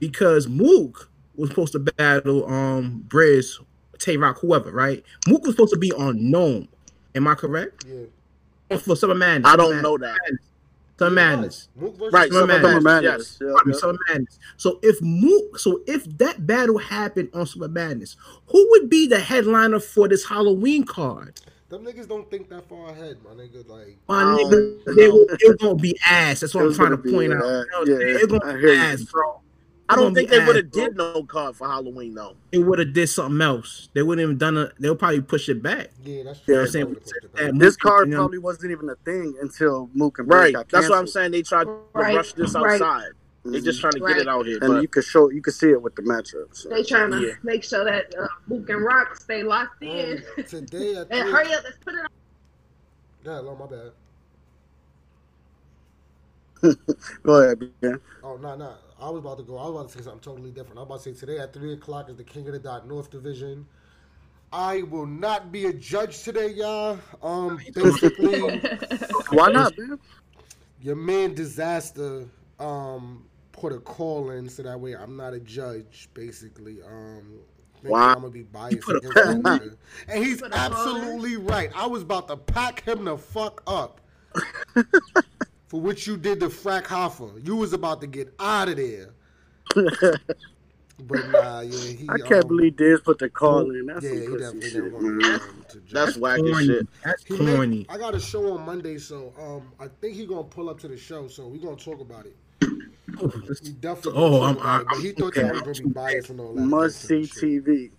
Because 0.00 0.48
Mook 0.48 1.08
was 1.36 1.50
supposed 1.50 1.72
to 1.72 1.78
battle 1.78 2.46
um 2.46 3.04
Briz, 3.08 3.62
Tay 3.98 4.16
Roc, 4.16 4.38
whoever, 4.38 4.70
right? 4.70 5.04
Mook 5.28 5.44
was 5.44 5.54
supposed 5.54 5.72
to 5.72 5.78
be 5.78 5.92
on 5.92 6.30
NOME. 6.30 6.68
Am 7.14 7.28
I 7.28 7.34
correct? 7.34 7.84
Yeah. 7.86 8.78
For 8.78 8.96
Summer 8.96 9.14
Madness. 9.14 9.52
I 9.52 9.56
don't 9.56 9.70
Summer 9.70 9.82
know 9.82 9.98
that. 9.98 10.18
Summer 10.98 11.10
Madness. 11.10 11.68
Right, 11.76 12.32
Summer 12.32 12.40
Summer 12.40 12.46
Madness. 12.46 12.62
Summer 12.62 12.80
Madness. 12.80 12.84
Madness. 12.84 13.02
Yes. 13.04 13.38
Yeah, 13.40 13.52
Pardon 13.52 13.68
me, 13.68 13.74
yeah. 13.74 13.80
Summer 13.80 13.98
Madness. 14.08 14.38
So 14.56 14.80
if 14.82 15.02
Mook, 15.02 15.58
so 15.58 15.80
if 15.86 16.18
that 16.18 16.46
battle 16.46 16.78
happened 16.78 17.30
on 17.34 17.46
Summer 17.46 17.68
Madness, 17.68 18.16
who 18.46 18.66
would 18.70 18.90
be 18.90 19.06
the 19.06 19.20
headliner 19.20 19.80
for 19.80 20.08
this 20.08 20.26
Halloween 20.28 20.84
card? 20.84 21.40
Them 21.70 21.84
niggas 21.84 22.06
don't 22.08 22.30
think 22.30 22.48
that 22.50 22.68
far 22.68 22.90
ahead, 22.90 23.18
my 23.24 23.30
nigga. 23.30 23.66
Like, 23.68 23.96
My 24.08 24.22
nigga, 24.24 24.84
they 24.96 25.08
will, 25.08 25.26
it 25.30 25.60
gonna 25.60 25.74
be 25.76 25.96
ass. 26.06 26.40
That's 26.40 26.54
what 26.54 26.64
I'm 26.66 26.74
trying 26.74 26.90
to 26.90 26.98
point 26.98 27.32
out. 27.32 27.38
ass. 27.42 27.42
You 27.42 27.48
know 27.48 27.78
what 27.80 27.88
I'm 27.88 27.88
Yeah. 27.88 28.14
It's 28.16 28.24
I 28.24 28.26
gonna 28.38 28.58
hear 28.58 28.68
be 28.68 28.74
you. 28.74 28.78
ass, 28.78 29.02
bro. 29.04 29.40
I 29.88 29.96
don't 29.96 30.14
think 30.14 30.30
they 30.30 30.44
would 30.44 30.56
have 30.56 30.70
did 30.70 30.96
no 30.96 31.22
card 31.24 31.56
for 31.56 31.66
Halloween 31.66 32.14
though. 32.14 32.36
It 32.52 32.58
would 32.58 32.78
have 32.78 32.92
did 32.92 33.08
something 33.08 33.40
else. 33.40 33.88
They 33.94 34.02
wouldn't 34.02 34.26
have 34.28 34.38
done 34.38 34.56
it. 34.56 34.72
They'll 34.78 34.96
probably 34.96 35.20
push 35.20 35.48
it 35.48 35.62
back. 35.62 35.90
yeah, 36.04 36.22
that's 36.24 36.40
You 36.46 36.54
know 36.54 36.60
what 36.60 36.66
I'm 36.66 36.72
saying? 36.72 36.86
would've 36.86 37.02
pushed 37.02 37.16
it 37.16 37.32
That 37.34 37.42
back. 37.44 37.52
Mook, 37.52 37.60
This 37.60 37.76
card 37.76 38.12
probably 38.12 38.38
wasn't 38.38 38.72
even 38.72 38.88
a 38.88 38.96
thing 39.04 39.36
until 39.42 39.90
Mook 39.94 40.18
and 40.18 40.28
Briz 40.28 40.32
Right. 40.32 40.54
got 40.54 40.68
That's 40.70 40.88
what 40.88 40.98
I'm 40.98 41.06
saying. 41.06 41.32
They 41.32 41.42
tried 41.42 41.64
to 41.64 41.78
Right, 41.94 42.14
rush 42.14 42.32
this 42.34 42.54
right. 42.54 42.80
Outside. 43.46 43.60
They 43.60 43.64
just 43.64 43.80
trying 43.80 43.92
to 43.94 44.00
get 44.00 44.16
it 44.18 44.28
out 44.28 44.46
here. 44.46 44.58
And 44.62 44.74
But 44.74 44.82
you 44.82 44.88
can 44.88 45.02
show, 45.02 45.30
you 45.30 45.42
can 45.42 45.52
see 45.52 45.70
it 45.70 45.82
with 45.82 45.94
the 45.96 46.02
matchup. 46.02 46.54
So. 46.54 46.70
They 46.70 46.82
trying 46.82 47.10
to 47.10 47.20
Yeah. 47.20 47.34
make 47.42 47.62
sure 47.62 47.84
that 47.84 48.14
uh, 48.18 48.26
Mook 48.46 48.68
and 48.70 48.82
Roc 48.82 49.16
stay 49.16 49.42
locked 49.42 49.82
in. 49.82 50.24
Um, 50.38 50.44
today 50.44 50.96
at 50.96 51.08
and 51.10 51.28
hurry 51.28 51.52
up, 51.52 51.62
let's 51.64 51.76
put 51.84 51.94
it 51.94 52.00
on. 52.00 52.06
Yeah, 53.24 53.40
no, 53.42 53.56
my 53.56 53.66
bad. 53.66 53.92
Go 57.22 57.42
ahead, 57.42 57.60
man. 57.82 58.00
Oh 58.22 58.36
no, 58.36 58.56
no. 58.56 58.74
I 58.98 59.10
was 59.10 59.18
about 59.18 59.36
to 59.38 59.44
go. 59.44 59.58
I 59.58 59.68
was 59.68 59.70
about 59.72 59.88
to 59.90 59.98
say 59.98 60.04
something 60.04 60.20
totally 60.20 60.50
different. 60.50 60.78
I 60.78 60.82
was 60.82 60.86
about 60.86 61.02
to 61.02 61.14
say 61.14 61.20
today 61.26 61.38
at 61.38 61.52
three 61.52 61.74
o'clock 61.74 62.08
is 62.08 62.16
the 62.16 62.24
King 62.24 62.46
of 62.46 62.54
the 62.54 62.58
Dot 62.58 62.88
North 62.88 63.10
Division. 63.10 63.66
I 64.50 64.82
will 64.82 65.06
not 65.06 65.52
be 65.52 65.66
a 65.66 65.72
judge 65.72 66.22
today, 66.22 66.48
y'all. 66.48 66.98
Um, 67.22 67.60
basically, 67.74 68.40
Why 69.30 69.50
not, 69.50 69.76
man? 69.76 69.98
your 70.80 70.96
man 70.96 71.34
Dizaster 71.34 72.28
um 72.60 73.24
put 73.64 73.72
a 73.72 73.80
call 73.80 74.30
in 74.30 74.46
so 74.46 74.62
that 74.62 74.78
way 74.78 74.94
I'm 74.94 75.16
not 75.16 75.32
a 75.32 75.40
judge. 75.40 76.08
Basically, 76.14 76.82
um. 76.82 77.40
Wow. 77.82 78.08
I'm 78.10 78.14
gonna 78.16 78.30
be 78.30 78.42
biased 78.42 78.80
put 78.80 78.96
against 78.96 79.14
that 79.14 79.24
call 79.24 79.32
in? 79.34 79.42
nigga. 79.42 79.76
and 80.08 80.24
he's 80.24 80.40
Put 80.40 80.52
a 80.52 80.56
call 80.56 80.66
in? 80.66 80.72
absolutely 81.02 81.36
right. 81.36 81.70
I 81.74 81.86
was 81.86 82.00
about 82.02 82.28
to 82.28 82.36
pack 82.36 82.82
him 82.86 83.04
the 83.04 83.16
fuck 83.18 83.62
up 83.66 84.00
for 85.66 85.80
what 85.80 86.06
you 86.06 86.16
did 86.16 86.40
to 86.40 86.48
Frack 86.48 86.84
Hoffa. 86.84 87.46
You 87.46 87.56
was 87.56 87.72
about 87.74 88.00
to 88.02 88.06
get 88.06 88.32
out 88.40 88.68
of 88.70 88.76
there. 88.76 89.10
But 89.74 91.28
nah, 91.30 91.60
yeah, 91.60 91.78
he. 91.92 92.06
I 92.08 92.18
can't 92.18 92.44
um, 92.44 92.48
believe 92.48 92.76
Diz 92.76 93.00
put 93.00 93.18
the 93.18 93.28
call 93.28 93.70
in. 93.70 93.86
That's 93.86 94.04
Yeah, 94.04 94.12
he 94.12 94.18
definitely 94.20 94.60
shit, 94.62 94.72
didn't 94.74 94.92
want 94.92 95.04
man. 95.16 95.34
um, 95.40 95.64
to 95.70 95.82
that's 95.92 96.16
whack 96.16 96.38
as 96.40 96.50
corny. 96.50 96.66
shit. 96.66 96.86
That's 97.04 97.24
He 97.24 97.36
may- 97.38 97.54
corny. 97.56 97.86
I 97.90 97.98
got 97.98 98.14
a 98.14 98.20
show 98.20 98.52
on 98.56 98.64
Monday, 98.64 98.96
so 98.98 99.32
um, 99.38 99.72
I 99.80 99.88
think 100.00 100.14
he 100.14 100.24
gonna 100.24 100.44
pull 100.44 100.70
up 100.70 100.78
to 100.80 100.88
the 100.88 100.96
show, 100.96 101.26
so 101.28 101.48
we're 101.48 101.58
gonna 101.60 101.76
talk 101.76 102.00
about 102.00 102.26
it. 102.26 102.36
We 103.20 103.70
definitely. 103.80 104.12
Oh, 104.16 104.30
gonna 104.40 104.44
I'm- 104.46 104.56
talk 104.56 104.64
about 104.64 104.80
it, 104.80 104.86
but 104.86 104.94
I'm- 104.94 105.02
he 105.02 105.12
thought 105.12 105.26
okay. 105.36 105.42
that 105.42 105.66
was 105.66 105.80
gonna 105.80 105.88
be 105.88 105.94
biased 105.94 106.30
and 106.30 106.40
all 106.40 106.54
that. 106.54 106.60
Must 106.62 107.00
see 107.00 107.16
and 107.16 107.28
shit. 107.28 107.64
TV. 107.64 107.90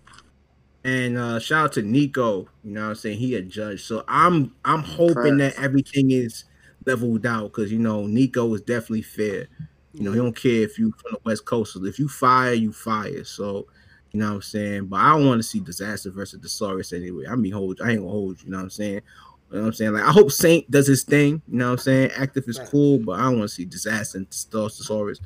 And 0.84 1.18
uh 1.18 1.38
shout 1.40 1.64
out 1.64 1.72
to 1.72 1.82
Nico, 1.82 2.48
you 2.62 2.72
know 2.72 2.82
what 2.82 2.88
I'm 2.90 2.94
saying? 2.94 3.18
He 3.18 3.34
a 3.34 3.42
judge. 3.42 3.82
So 3.84 4.04
I'm 4.06 4.54
I'm 4.64 4.82
hoping 4.82 5.38
that 5.38 5.54
everything 5.58 6.12
is 6.12 6.44
leveled 6.84 7.26
out 7.26 7.52
because 7.52 7.72
you 7.72 7.78
know 7.80 8.06
Nico 8.06 8.52
is 8.54 8.60
definitely 8.60 9.02
fair. 9.02 9.48
You 9.92 10.02
know, 10.02 10.12
he 10.12 10.18
don't 10.18 10.36
care 10.36 10.62
if 10.62 10.78
you 10.78 10.92
from 10.92 11.12
the 11.14 11.18
West 11.24 11.44
Coast. 11.44 11.72
So 11.72 11.84
if 11.86 11.98
you 11.98 12.06
fire, 12.08 12.52
you 12.52 12.72
fire. 12.72 13.24
So 13.24 13.66
you 14.12 14.20
know 14.20 14.28
what 14.28 14.34
I'm 14.36 14.42
saying? 14.42 14.86
But 14.86 15.00
I 15.00 15.10
don't 15.16 15.26
want 15.26 15.40
to 15.40 15.42
see 15.42 15.60
Dizaster 15.60 16.12
versus 16.12 16.40
The 16.40 16.48
Saurus 16.48 16.92
anyway. 16.96 17.24
I 17.28 17.34
mean 17.34 17.52
hold 17.52 17.80
I 17.82 17.90
ain't 17.90 18.00
gonna 18.00 18.10
hold 18.10 18.38
you, 18.40 18.46
you 18.46 18.50
know 18.52 18.58
what 18.58 18.64
I'm 18.64 18.70
saying? 18.70 19.00
You 19.50 19.56
know 19.58 19.60
what 19.62 19.66
I'm 19.68 19.72
saying? 19.74 19.92
Like 19.92 20.02
I 20.04 20.10
hope 20.12 20.32
Saint 20.32 20.70
does 20.70 20.86
his 20.88 21.04
thing, 21.04 21.40
you 21.48 21.58
know 21.58 21.66
what 21.66 21.72
I'm 21.72 21.78
saying? 21.78 22.10
Active 22.16 22.44
is 22.48 22.58
Right. 22.58 22.68
cool, 22.68 22.98
but 22.98 23.12
I 23.12 23.22
don't 23.24 23.38
want 23.38 23.48
to 23.50 23.54
see 23.54 23.64
Dizaster 23.64 24.16
and 24.16 24.26
The 24.28 24.68
Saurus. 24.68 25.20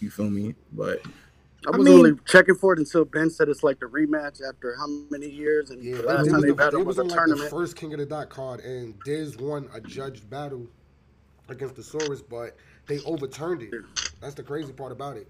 You 0.00 0.10
feel 0.10 0.30
me? 0.30 0.54
But 0.72 1.00
I 1.66 1.70
I 1.72 1.76
was 1.76 1.84
mean- 1.86 1.98
only 1.98 2.12
checking 2.26 2.54
for 2.54 2.72
it 2.72 2.78
until 2.78 3.04
Ben 3.04 3.28
said 3.30 3.48
it's 3.48 3.62
like 3.62 3.78
the 3.80 3.86
rematch 3.86 4.40
after 4.48 4.74
how 4.76 4.86
many 5.10 5.28
years, 5.28 5.70
and 5.70 5.82
Yeah, 5.84 5.96
the 5.96 6.02
last 6.02 6.24
they 6.24 6.30
time 6.30 6.34
was, 6.36 6.42
they 6.42 6.48
the, 6.48 6.54
battled 6.54 6.80
they 6.82 6.86
was 6.86 6.96
was 6.96 6.98
a 6.98 7.00
on 7.02 7.08
like 7.08 7.16
the 7.16 7.26
tournament. 7.26 7.50
first 7.50 7.76
King 7.76 7.92
of 7.92 7.98
the 7.98 8.06
Dot 8.06 8.30
card, 8.30 8.60
and 8.60 8.94
Diz 9.04 9.36
won 9.36 9.68
a 9.74 9.80
judged 9.80 10.30
battle 10.30 10.66
against 11.50 11.74
the 11.76 11.82
Saurus, 11.82 12.22
but 12.26 12.56
they 12.86 13.00
overturned 13.00 13.62
it. 13.62 13.74
That's 14.20 14.34
the 14.34 14.42
crazy 14.42 14.72
part 14.72 14.92
about 14.92 15.16
it. 15.18 15.28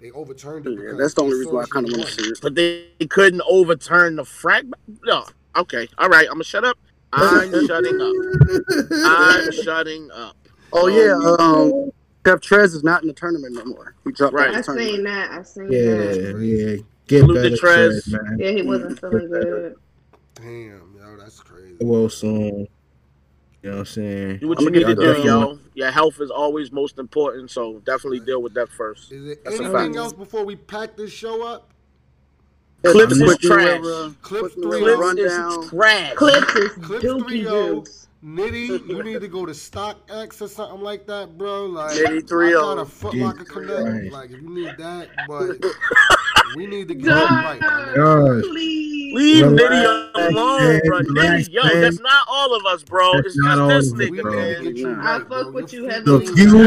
They 0.00 0.10
overturned 0.10 0.66
it. 0.66 0.78
Yeah, 0.78 0.92
that's 0.98 1.14
the 1.14 1.22
only 1.22 1.38
reason 1.38 1.54
why 1.54 1.62
I 1.62 1.66
kind 1.66 1.86
of 1.88 1.96
want 1.96 2.08
to 2.08 2.14
see 2.24 2.30
it. 2.30 2.38
But 2.42 2.54
they 2.56 2.88
couldn't 3.08 3.42
overturn 3.48 4.16
the 4.16 4.24
frag. 4.24 4.70
No. 5.04 5.24
Okay. 5.56 5.88
All 5.98 6.08
right. 6.08 6.26
I'm 6.26 6.34
gonna 6.34 6.44
shut 6.44 6.64
up. 6.64 6.78
I'm 7.12 7.66
shutting 7.66 8.00
up. 8.00 8.12
I'm 8.92 9.52
shutting 9.52 10.10
up. 10.12 10.36
Oh 10.72 10.86
yeah, 10.86 11.14
um, 11.38 11.90
Steph 12.20 12.40
Trez 12.40 12.74
is 12.74 12.84
not 12.84 13.02
in 13.02 13.08
the 13.08 13.14
tournament 13.14 13.54
no 13.54 13.64
more. 13.64 13.94
He 14.04 14.12
dropped 14.12 14.34
Right. 14.34 14.48
out 14.48 14.54
I 14.54 14.58
of 14.60 14.66
the 14.66 14.72
tournament. 14.74 14.94
seen 14.96 15.04
that. 15.04 15.30
I 15.32 15.42
seen 15.42 15.72
yeah, 15.72 15.80
that. 15.80 16.38
yeah. 16.40 16.70
yeah. 16.74 16.76
Get 17.06 17.20
Salute 17.22 17.34
better, 17.42 17.56
Trez. 17.56 18.08
Trez, 18.08 18.22
man. 18.24 18.38
Yeah, 18.38 18.50
he 18.52 18.62
wasn't 18.62 19.00
feeling 19.00 19.28
good. 19.30 19.74
Damn, 20.36 20.94
yo, 20.96 21.16
that's 21.18 21.40
crazy. 21.40 21.76
well 21.80 22.08
soon. 22.08 22.68
You 23.62 23.68
know 23.68 23.70
what 23.72 23.78
I'm 23.80 23.84
saying? 23.86 24.38
Do 24.38 24.48
what 24.48 24.58
I'ma 24.60 24.70
you 24.70 24.70
need 24.70 24.86
to 24.86 24.94
do, 24.94 25.12
um, 25.20 25.26
yo. 25.26 25.58
Your 25.74 25.90
health 25.90 26.20
is 26.20 26.30
always 26.30 26.70
most 26.72 26.98
important, 26.98 27.50
so 27.50 27.80
definitely 27.80 28.20
deal 28.20 28.40
with 28.40 28.54
that 28.54 28.68
first. 28.70 29.10
Is 29.12 29.24
there 29.26 29.36
That's 29.44 29.60
anything 29.60 29.96
else 29.96 30.12
before 30.12 30.44
we 30.44 30.56
pack 30.56 30.96
this 30.96 31.12
show 31.12 31.46
up? 31.46 31.70
Clips 32.84 33.12
is 33.16 33.38
trash. 33.38 33.80
Clips 34.22 34.54
three 34.54 34.82
Era 34.82 34.96
oh. 34.96 34.96
Clips 34.96 35.00
rundown. 35.00 35.62
is 35.64 35.70
trash. 35.70 36.14
Clips 36.14 36.54
is 36.56 36.72
Clips 36.72 37.04
dookie 37.04 37.44
3-0. 37.44 38.06
Nitty, 38.22 38.86
you 38.86 39.02
need 39.02 39.20
to 39.22 39.28
go 39.28 39.46
to 39.46 39.52
StockX 39.52 40.42
or 40.42 40.48
something 40.48 40.80
like 40.82 41.06
that, 41.06 41.38
bro. 41.38 41.64
Like, 41.66 41.92
Nitty 41.92 42.18
I 42.18 42.20
3-0. 42.20 42.52
got 42.52 42.78
a 42.78 42.80
oh. 42.82 42.84
Foot 42.84 43.12
Jesus 43.12 43.26
Locker 43.26 43.44
oh. 43.48 43.52
Connect. 43.54 43.82
Christ. 43.82 44.12
Like, 44.12 44.30
if 44.30 44.42
you 44.42 44.50
need 44.54 44.76
that, 44.78 45.08
but 45.26 45.56
we 46.56 46.66
need 46.66 46.88
to 46.88 46.94
get 46.94 47.08
it 47.08 47.30
right. 47.30 47.60
my. 47.60 47.94
Gosh. 47.96 48.42
Please. 48.44 49.14
Leave 49.14 49.44
Nitty 49.46 49.84
alone, 50.14 50.62
man. 50.68 50.80
bro. 50.86 51.00
Nitty, 51.00 51.50
yo, 51.50 51.62
man. 51.62 51.80
that's 51.80 52.00
not 52.00 52.26
all 52.28 52.54
of 52.54 52.64
us, 52.66 52.82
bro. 52.82 53.12
That's 53.14 53.26
It's 53.28 53.36
just 53.36 53.58
this 53.58 53.58
of 53.58 53.70
us, 53.70 53.92
We 53.92 54.10
nigga, 54.10 54.10
need 54.10 54.22
bro. 54.22 54.32
to 54.32 54.36
man. 54.36 54.62
get 54.62 54.76
you 54.76 54.96
Nah. 54.96 55.02
right, 55.02 55.16
I 55.16 55.18
fuck 55.20 55.28
bro. 55.28 55.50
with 55.52 55.72
you 55.72 55.88
feet 55.88 55.92
heavily. 55.92 56.26
The 56.26 56.32
need 56.32 56.34
few 56.34 56.58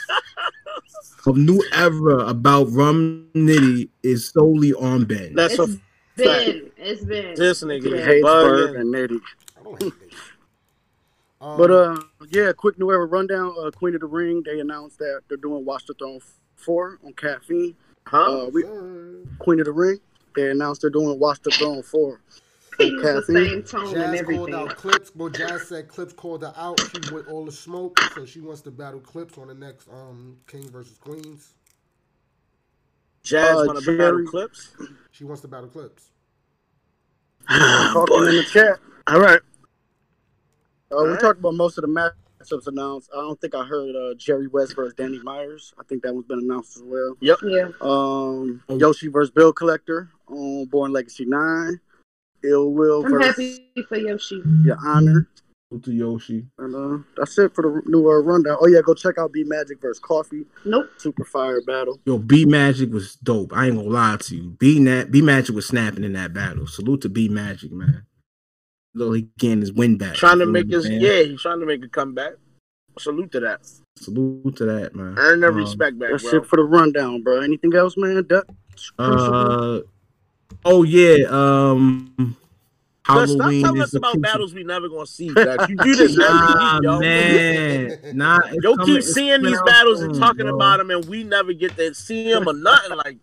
to 1.10 1.14
get 1.14 1.32
right. 1.32 1.36
things 1.36 1.36
of 1.36 1.36
new 1.36 1.62
era 1.72 2.26
about 2.26 2.70
Rum 2.70 3.28
Nitty 3.34 3.88
is 4.02 4.30
solely 4.30 4.72
on 4.74 5.04
Ben. 5.04 5.34
That's 5.34 5.58
a 5.58 5.62
It's 5.64 5.80
been. 6.16 6.70
It's 6.76 7.04
been. 7.04 7.34
this 7.34 7.62
nigga 7.62 7.82
He 7.82 7.94
is 7.94 8.06
hates 8.06 8.24
Bird 8.24 8.76
and 8.76 8.94
Nitty. 8.94 9.20
I 9.58 9.62
don't 9.62 9.82
hate 9.82 9.92
niggas. 9.92 10.18
Um, 11.40 11.58
But 11.58 11.70
uh, 11.70 12.00
yeah, 12.30 12.52
quick 12.56 12.78
new 12.78 12.90
era 12.90 13.06
rundown. 13.06 13.54
Uh, 13.58 13.70
Queen 13.70 13.94
of 13.94 14.00
the 14.00 14.06
Ring. 14.06 14.42
They 14.44 14.60
announced 14.60 14.98
that 14.98 15.22
they're 15.28 15.36
doing 15.36 15.64
Watch 15.64 15.86
the 15.86 15.94
Throne 15.94 16.20
four 16.56 16.98
on 17.04 17.12
Caffeine. 17.12 17.76
Huh? 18.06 18.46
Uh, 18.46 18.50
we, 18.50 18.64
Queen 19.38 19.60
of 19.60 19.66
the 19.66 19.72
Ring. 19.72 19.98
They 20.34 20.50
announced 20.50 20.80
they're 20.80 20.90
doing 20.90 21.18
Watch 21.18 21.40
the 21.42 21.50
Throne 21.50 21.82
four 21.82 22.20
He 22.78 22.90
on 22.90 23.02
the 23.02 23.22
same 23.22 23.62
tone 23.62 23.96
and 23.96 24.16
Jazz 24.16 24.26
called 24.26 24.54
out 24.54 24.76
Clips. 24.76 25.10
but 25.10 25.32
Jazz 25.34 25.68
said 25.68 25.88
Clips 25.88 26.12
called 26.12 26.42
her 26.42 26.52
out. 26.56 26.78
She 26.80 27.14
with 27.14 27.28
all 27.28 27.44
the 27.44 27.52
smoke, 27.52 27.98
so 28.14 28.24
she 28.26 28.40
wants 28.40 28.60
to 28.62 28.70
battle 28.70 29.00
Clips 29.00 29.38
on 29.38 29.48
the 29.48 29.54
next 29.54 29.88
um 29.88 30.36
King 30.46 30.68
versus 30.70 30.96
Queens. 30.98 31.54
Jazz 33.22 33.50
uh, 33.56 33.64
want 33.66 33.82
to 33.82 33.98
battle 33.98 34.24
clips? 34.26 34.70
She 35.10 35.24
wants 35.24 35.42
to 35.42 35.48
battle 35.48 35.68
Clips. 35.68 36.10
Talking 37.48 38.16
in 38.28 38.36
the 38.36 38.44
chat. 38.44 38.78
All 39.08 39.20
right. 39.20 39.40
Uh, 39.40 39.42
we 40.90 40.96
Alright. 40.96 41.20
talked 41.20 41.40
about 41.40 41.54
most 41.54 41.76
of 41.78 41.82
the 41.82 41.88
matchups 41.88 42.66
announced. 42.68 43.10
I 43.12 43.16
don't 43.16 43.40
think 43.40 43.54
I 43.56 43.64
heard 43.64 43.96
uh, 43.96 44.14
Jerry 44.14 44.46
West 44.46 44.76
versus 44.76 44.94
Danny 44.94 45.18
Myers. 45.18 45.74
I 45.78 45.82
think 45.84 46.02
that 46.04 46.14
one's 46.14 46.26
been 46.26 46.38
announced 46.38 46.76
as 46.76 46.82
well. 46.84 47.16
Yep. 47.20 47.38
Yeah. 47.44 47.68
Um, 47.80 48.62
Oh. 48.68 48.78
Yoshi 48.78 49.08
versus 49.08 49.32
Bill 49.32 49.52
Collector 49.52 50.08
on 50.28 50.66
Born 50.66 50.92
Legacy 50.92 51.24
Nine. 51.24 51.80
Ill 52.46 52.72
Will 52.72 53.04
I'm 53.04 53.10
versus 53.12 53.58
happy 53.58 53.82
for 53.88 53.96
Yoshi. 53.96 54.42
Your 54.64 54.76
Honor. 54.84 55.28
Salute 55.68 55.84
to 55.84 55.92
Yoshi. 55.92 56.46
And 56.58 56.74
uh, 56.74 57.02
that's 57.16 57.36
it 57.38 57.54
for 57.54 57.62
the 57.62 57.82
new 57.86 58.08
uh, 58.08 58.20
rundown. 58.20 58.56
Oh 58.60 58.68
yeah, 58.68 58.80
go 58.84 58.94
check 58.94 59.18
out 59.18 59.32
B 59.32 59.42
Magic 59.44 59.80
versus 59.80 59.98
Coffee 59.98 60.46
Nope. 60.64 60.88
Super 60.96 61.24
Fire 61.24 61.60
Battle. 61.66 62.00
Yo, 62.04 62.18
B 62.18 62.44
Magic 62.44 62.92
was 62.92 63.16
dope. 63.16 63.52
I 63.52 63.66
ain't 63.66 63.76
gonna 63.76 63.88
lie 63.88 64.16
to 64.16 64.36
you. 64.36 64.50
B 64.58 64.78
Nat 64.78 65.10
B 65.10 65.22
Magic 65.22 65.54
was 65.54 65.66
snapping 65.66 66.04
in 66.04 66.12
that 66.12 66.32
battle. 66.32 66.66
Salute 66.68 67.00
to 67.02 67.08
B 67.08 67.28
Magic, 67.28 67.72
man. 67.72 68.06
Little 68.94 69.14
he 69.14 69.28
getting 69.38 69.60
his 69.60 69.72
win 69.72 69.98
back. 69.98 70.14
Trying 70.14 70.38
to 70.38 70.44
You 70.46 70.52
make 70.52 70.70
his 70.70 70.84
what 70.84 70.94
I'm 70.94 71.00
yeah, 71.00 71.22
he's 71.22 71.42
trying 71.42 71.60
to 71.60 71.66
make 71.66 71.84
a 71.84 71.88
comeback. 71.88 72.34
Salute 72.98 73.30
to 73.32 73.40
that. 73.40 73.60
Salute 73.98 74.56
to 74.56 74.64
that, 74.66 74.94
man. 74.94 75.16
Earn 75.18 75.40
the 75.40 75.48
Um, 75.48 75.56
respect 75.56 75.98
back, 75.98 76.10
That's 76.12 76.22
bro. 76.30 76.40
it 76.40 76.46
for 76.46 76.56
the 76.56 76.62
rundown, 76.62 77.22
bro. 77.22 77.40
Anything 77.40 77.74
else, 77.74 77.94
man? 77.98 78.24
Dutch? 78.26 78.46
Uh, 78.98 79.80
oh 80.64 80.82
yeah. 80.82 81.24
Um, 81.28 82.36
But 83.06 83.26
stop 83.26 83.38
Halloween 83.38 83.62
telling 83.62 83.82
us 83.82 83.94
about 83.94 84.20
battles 84.20 84.52
we 84.52 84.64
never 84.64 84.88
gonna 84.88 85.06
see. 85.06 85.26
You 85.68 85.76
do 85.76 85.94
this 85.94 86.18
every 86.18 86.24
Nah, 86.24 86.74
week, 86.74 86.84
yo. 86.84 87.00
man. 87.00 87.98
Nah, 88.14 88.38
Yo, 88.62 88.76
keep 88.78 89.02
seeing 89.02 89.42
these 89.42 89.60
battles 89.62 90.00
and 90.00 90.14
talking 90.18 90.46
bro. 90.46 90.56
about 90.56 90.78
them, 90.78 90.90
and 90.90 91.04
we 91.06 91.22
never 91.22 91.52
get 91.52 91.76
to 91.76 91.94
see 91.94 92.32
them 92.32 92.48
or 92.48 92.52
nothing. 92.52 92.96
Like, 92.96 93.18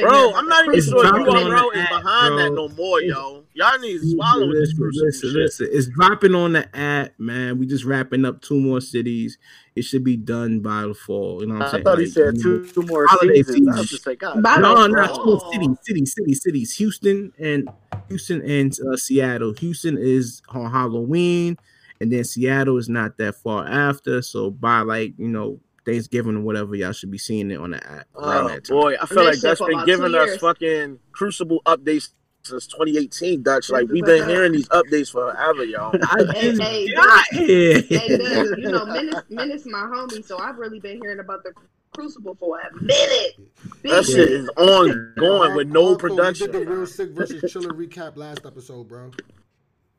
bro, 0.00 0.32
I'm 0.34 0.48
not 0.48 0.64
even 0.64 0.74
It's 0.76 0.88
sure 0.88 1.02
dropping 1.02 1.26
you 1.26 1.30
on 1.32 1.50
bro 1.50 1.70
the 1.70 1.76
is 1.78 1.82
app, 1.84 1.90
behind 1.90 2.38
that 2.38 2.52
bro. 2.52 2.68
no 2.68 2.74
more, 2.74 3.00
yo. 3.00 3.44
Y'all 3.54 3.78
need 3.78 4.00
to 4.00 4.10
swallow 4.10 4.48
with 4.48 4.58
this 4.58 4.74
listen, 4.78 4.90
listen, 5.04 5.28
shit. 5.30 5.36
listen. 5.38 5.68
It's 5.72 5.86
dropping 5.88 6.34
on 6.34 6.52
the 6.54 6.76
app, 6.76 7.12
man. 7.18 7.58
We 7.58 7.66
just 7.66 7.84
wrapping 7.84 8.24
up 8.24 8.42
two 8.42 8.58
more 8.60 8.80
cities. 8.80 9.38
It 9.76 9.82
should 9.82 10.04
be 10.04 10.16
done 10.16 10.60
by 10.60 10.82
the 10.82 10.94
fall. 10.94 11.40
You 11.40 11.48
know 11.48 11.54
what 11.54 11.62
I'm 11.62 11.68
I 11.68 11.70
saying? 11.70 11.86
I 11.86 11.90
thought 11.90 11.98
he 11.98 12.06
said 12.06 12.34
two, 12.40 12.66
two 12.68 12.82
more 12.82 13.06
holiday 13.08 13.42
seasons. 13.42 13.68
I 13.76 13.80
was 13.80 13.90
just 13.90 14.06
like, 14.06 14.18
God, 14.18 14.42
By 14.42 14.56
No, 14.56 14.88
the 14.88 15.08
fall. 15.08 15.24
two 15.24 15.40
cities, 15.52 15.78
cities, 15.82 16.14
cities, 16.14 16.42
cities. 16.42 16.76
Houston 16.76 17.32
and 17.38 17.68
Houston 18.08 18.42
and 18.42 18.76
uh, 18.92 18.96
Seattle. 18.96 19.52
Houston 19.54 19.98
is 19.98 20.42
on 20.48 20.70
Halloween, 20.70 21.56
and 22.00 22.12
then 22.12 22.24
Seattle 22.24 22.76
is 22.78 22.88
not 22.88 23.18
that 23.18 23.34
far 23.36 23.66
after. 23.66 24.22
So 24.22 24.50
by 24.50 24.80
like 24.80 25.14
you 25.18 25.28
know 25.28 25.60
Thanksgiving 25.84 26.36
or 26.36 26.40
whatever, 26.40 26.74
y'all 26.74 26.92
should 26.92 27.10
be 27.10 27.18
seeing 27.18 27.50
it 27.50 27.58
on 27.60 27.70
the 27.72 27.86
app. 27.90 28.06
Oh 28.14 28.58
boy, 28.68 28.96
I 29.00 29.06
feel 29.06 29.16
that 29.18 29.24
like 29.24 29.40
that's 29.40 29.60
been 29.60 29.84
giving 29.84 30.14
us 30.14 30.36
fucking 30.38 30.98
crucible 31.12 31.60
updates 31.66 32.10
since 32.42 32.66
2018, 32.66 33.42
Dutch. 33.42 33.70
Like 33.70 33.88
we've 33.88 34.04
been 34.04 34.28
hearing 34.28 34.52
these 34.52 34.68
updates 34.68 35.10
forever, 35.10 35.64
yo. 35.64 35.90
I 36.02 36.24
Hey, 36.34 36.50
just 36.52 36.62
hey, 36.62 36.94
got 36.94 37.24
here. 37.32 37.80
Hey, 37.82 38.16
Dutch, 38.18 38.58
you 38.58 38.70
know, 38.70 38.84
Menace, 38.86 39.22
Menace, 39.30 39.66
my 39.66 39.80
homie, 39.80 40.24
so 40.24 40.38
I've 40.38 40.58
really 40.58 40.80
been 40.80 41.00
hearing 41.00 41.20
about 41.20 41.42
the 41.42 41.52
Crucible 41.94 42.34
for 42.34 42.58
a 42.58 42.74
minute. 42.82 43.36
Big 43.82 43.92
That 43.92 44.04
shit 44.04 44.28
is 44.28 44.48
ongoing 44.56 45.54
with 45.54 45.68
no 45.68 45.94
Hardcore, 45.94 46.02
We 46.02 46.08
did 46.08 46.16
production. 46.16 46.50
the 46.52 46.60
real 46.66 46.86
sick 46.88 47.10
versus 47.10 47.52
chiller 47.52 47.70
recap 47.72 48.16
last 48.16 48.44
episode, 48.44 48.88
bro. 48.88 49.12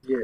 Yeah, 0.07 0.15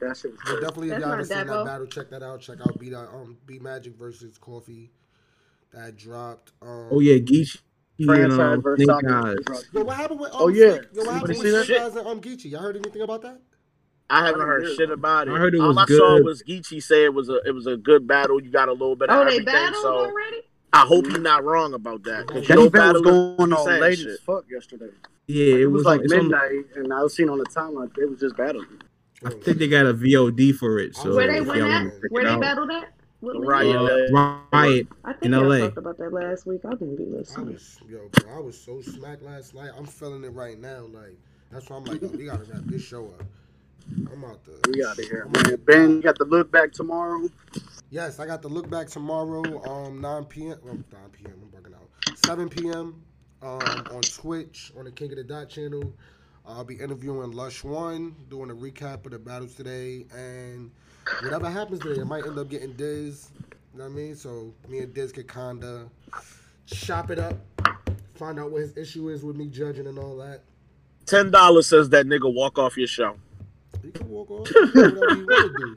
that 0.00 0.16
shit 0.16 0.32
was 0.32 0.40
So 0.46 0.54
good. 0.54 0.60
definitely, 0.60 0.88
if 0.88 0.90
That's 0.92 1.00
y'all 1.00 1.08
not 1.10 1.10
haven't 1.10 1.24
seen 1.26 1.36
that 1.38 1.46
Dabo. 1.46 1.64
battle, 1.64 1.86
check 1.86 2.10
that 2.10 2.22
out. 2.22 2.40
Check 2.40 2.60
out 2.60 2.78
B 2.78 2.94
um 2.94 3.36
B 3.46 3.58
Magic 3.58 3.94
versus 3.96 4.38
Coffee. 4.38 4.90
That 5.72 5.96
dropped. 5.96 6.52
Um, 6.62 6.88
Oh 6.90 7.00
yeah, 7.00 7.18
Geechee. 7.18 7.60
and, 7.98 8.06
Franchise 8.06 8.38
um, 8.56 8.62
versus 8.62 8.84
Snake 8.84 8.96
Soccer. 9.08 9.14
Eyes. 9.54 9.64
Yo, 9.72 9.82
what 9.84 9.96
happened 9.96 10.20
with? 10.20 10.30
Um, 10.32 10.38
Oh, 10.40 10.48
yeah. 10.48 10.72
Snake- 10.72 10.82
Yo, 10.92 11.04
what 11.04 11.14
happened 11.14 11.30
Anybody 11.30 11.38
with 11.38 11.42
see 11.46 11.50
that? 11.50 11.64
Snake 11.66 11.80
Eyes 11.80 11.96
and 11.96 12.06
um 12.08 12.20
Geechee? 12.20 12.50
Y'all 12.50 12.60
heard 12.62 12.76
anything 12.76 13.02
about 13.02 13.22
that? 13.22 13.40
I 14.12 14.26
haven't 14.26 14.40
I 14.40 14.44
heard 14.46 14.60
didn't 14.62 14.76
shit 14.76 14.88
hear 14.88 14.94
about 14.94 15.28
it. 15.28 15.32
I 15.32 15.36
heard 15.38 15.54
it 15.54 15.60
All 15.60 15.68
was 15.68 15.76
I 15.78 15.84
saw 15.86 16.16
good. 16.16 16.24
was 16.24 16.42
Geechee 16.42 16.82
say 16.82 17.04
it 17.04 17.14
was 17.14 17.28
a 17.28 17.40
it 17.46 17.52
was 17.54 17.66
a 17.68 17.76
good 17.76 18.08
battle. 18.08 18.42
You 18.42 18.50
got 18.50 18.68
a 18.68 18.72
little 18.72 18.96
bit 18.96 19.08
of 19.10 19.16
Oh, 19.16 19.20
they 19.24 19.34
everything. 19.36 19.44
battled 19.44 19.82
So 19.82 19.94
already? 19.98 20.38
I 20.72 20.80
hope 20.80 21.06
he's 21.06 21.18
not 21.18 21.44
wrong 21.44 21.74
about 21.74 22.02
that. 22.04 22.26
'cause 22.26 22.46
That 22.48 22.54
no 22.56 22.64
event 22.66 22.72
was 22.94 23.02
battlers 23.02 23.36
going 23.36 23.50
be 23.50 23.56
on 23.56 23.64
saying 23.66 23.80
late 23.80 23.98
shit. 23.98 24.06
as 24.08 24.20
fuck 24.20 24.44
yesterday. 24.50 24.90
Yeah, 25.28 25.54
It, 25.56 25.66
was, 25.66 25.84
like 25.84 26.00
on- 26.00 26.04
it's 26.06 26.14
on 26.14 26.28
the- 26.28 26.64
and 26.76 26.92
I 26.92 27.02
was 27.04 27.14
seeing 27.14 27.28
on 27.28 27.38
the 27.38 27.44
timeline 27.44 27.96
it 27.98 28.08
was 28.10 28.18
just 28.18 28.36
battling. 28.36 28.66
I 29.24 29.30
think 29.30 29.58
they 29.58 29.68
got 29.68 29.86
a 29.86 29.94
VOD 29.94 30.54
for 30.54 30.78
it. 30.78 30.96
So 30.96 31.14
Where 31.14 31.26
they 31.32 31.40
went 31.40 31.62
at? 31.62 31.84
wanna 31.84 31.90
Where 32.08 32.24
they 32.24 32.30
out. 32.30 32.40
battled 32.40 32.70
at? 32.70 32.92
What 33.20 33.36
league? 33.36 33.48
Riot. 33.48 33.76
Uh, 33.76 34.38
Riot. 34.52 34.88
I 35.04 35.12
in 35.22 35.32
think 35.32 35.34
I 35.34 35.36
LA. 35.36 35.58
talked 35.58 35.76
about 35.76 35.98
that 35.98 36.12
last 36.12 36.46
week. 36.46 36.62
I 36.64 36.70
didn't 36.70 36.96
be 36.96 37.04
listening. 37.04 37.48
I 37.48 37.52
was 37.52 37.78
yo, 37.88 38.08
bro. 38.12 38.36
I 38.36 38.40
was 38.40 38.58
so 38.58 38.80
smacked 38.80 39.22
last 39.22 39.54
night. 39.54 39.70
I'm 39.76 39.86
feeling 39.86 40.24
it 40.24 40.32
right 40.32 40.58
now. 40.58 40.86
Like 40.86 41.18
that's 41.50 41.68
why 41.68 41.76
I'm 41.76 41.84
like, 41.84 42.00
yo, 42.00 42.08
we 42.08 42.24
gotta 42.26 42.44
wrap 42.44 42.62
this 42.64 42.82
show 42.82 43.06
up. 43.08 43.24
I'm 44.12 44.24
out 44.24 44.42
the. 44.44 44.52
We 44.72 44.84
out 44.84 44.98
of 44.98 45.04
here, 45.04 45.26
man. 45.32 45.56
Ben, 45.66 45.90
you 45.96 46.02
got 46.02 46.16
the 46.18 46.24
look 46.24 46.50
back 46.50 46.72
tomorrow. 46.72 47.28
Yes, 47.90 48.20
I 48.20 48.26
got 48.26 48.40
the 48.42 48.48
look 48.48 48.70
back 48.70 48.86
tomorrow, 48.88 49.42
um, 49.68 50.00
9 50.00 50.24
p.m. 50.26 50.56
Well, 50.62 50.74
9 50.74 50.84
p.m. 51.12 51.32
I'm 51.42 51.48
bugging 51.62 51.74
out. 51.74 51.88
7 52.24 52.48
p.m. 52.48 53.02
Um, 53.42 53.60
on 53.90 54.02
Twitch 54.02 54.72
on 54.78 54.84
the 54.84 54.92
King 54.92 55.10
of 55.12 55.16
the 55.16 55.24
Dot 55.24 55.48
channel. 55.48 55.92
I'll 56.46 56.64
be 56.64 56.74
interviewing 56.76 57.32
Lush 57.32 57.62
One, 57.62 58.14
doing 58.28 58.50
a 58.50 58.54
recap 58.54 59.04
of 59.04 59.12
the 59.12 59.18
battles 59.18 59.54
today, 59.54 60.06
and 60.14 60.70
whatever 61.22 61.48
happens 61.48 61.80
today, 61.80 62.00
it 62.00 62.06
might 62.06 62.26
end 62.26 62.38
up 62.38 62.48
getting 62.48 62.72
Diz. 62.72 63.30
You 63.72 63.78
know 63.78 63.84
what 63.84 63.92
I 63.92 63.94
mean? 63.94 64.16
So 64.16 64.52
me 64.68 64.80
and 64.80 64.92
Diz 64.92 65.12
could 65.12 65.32
kinda 65.32 65.88
chop 66.66 67.10
it 67.10 67.18
up, 67.18 67.36
find 68.14 68.38
out 68.38 68.50
what 68.50 68.62
his 68.62 68.76
issue 68.76 69.08
is 69.10 69.22
with 69.22 69.36
me 69.36 69.46
judging 69.46 69.86
and 69.86 69.98
all 69.98 70.16
that. 70.18 70.42
Ten 71.06 71.30
dollars 71.30 71.66
says 71.66 71.88
that 71.90 72.06
nigga 72.06 72.32
walk 72.32 72.58
off 72.58 72.76
your 72.76 72.86
show. 72.86 73.16
He 73.82 73.90
can 73.90 74.08
walk 74.08 74.30
off, 74.30 74.48
he 74.48 74.54
can 74.54 74.72
do 74.72 74.82
whatever 74.82 75.14
he 75.14 75.22
wanna 75.22 75.48
do. 75.58 75.76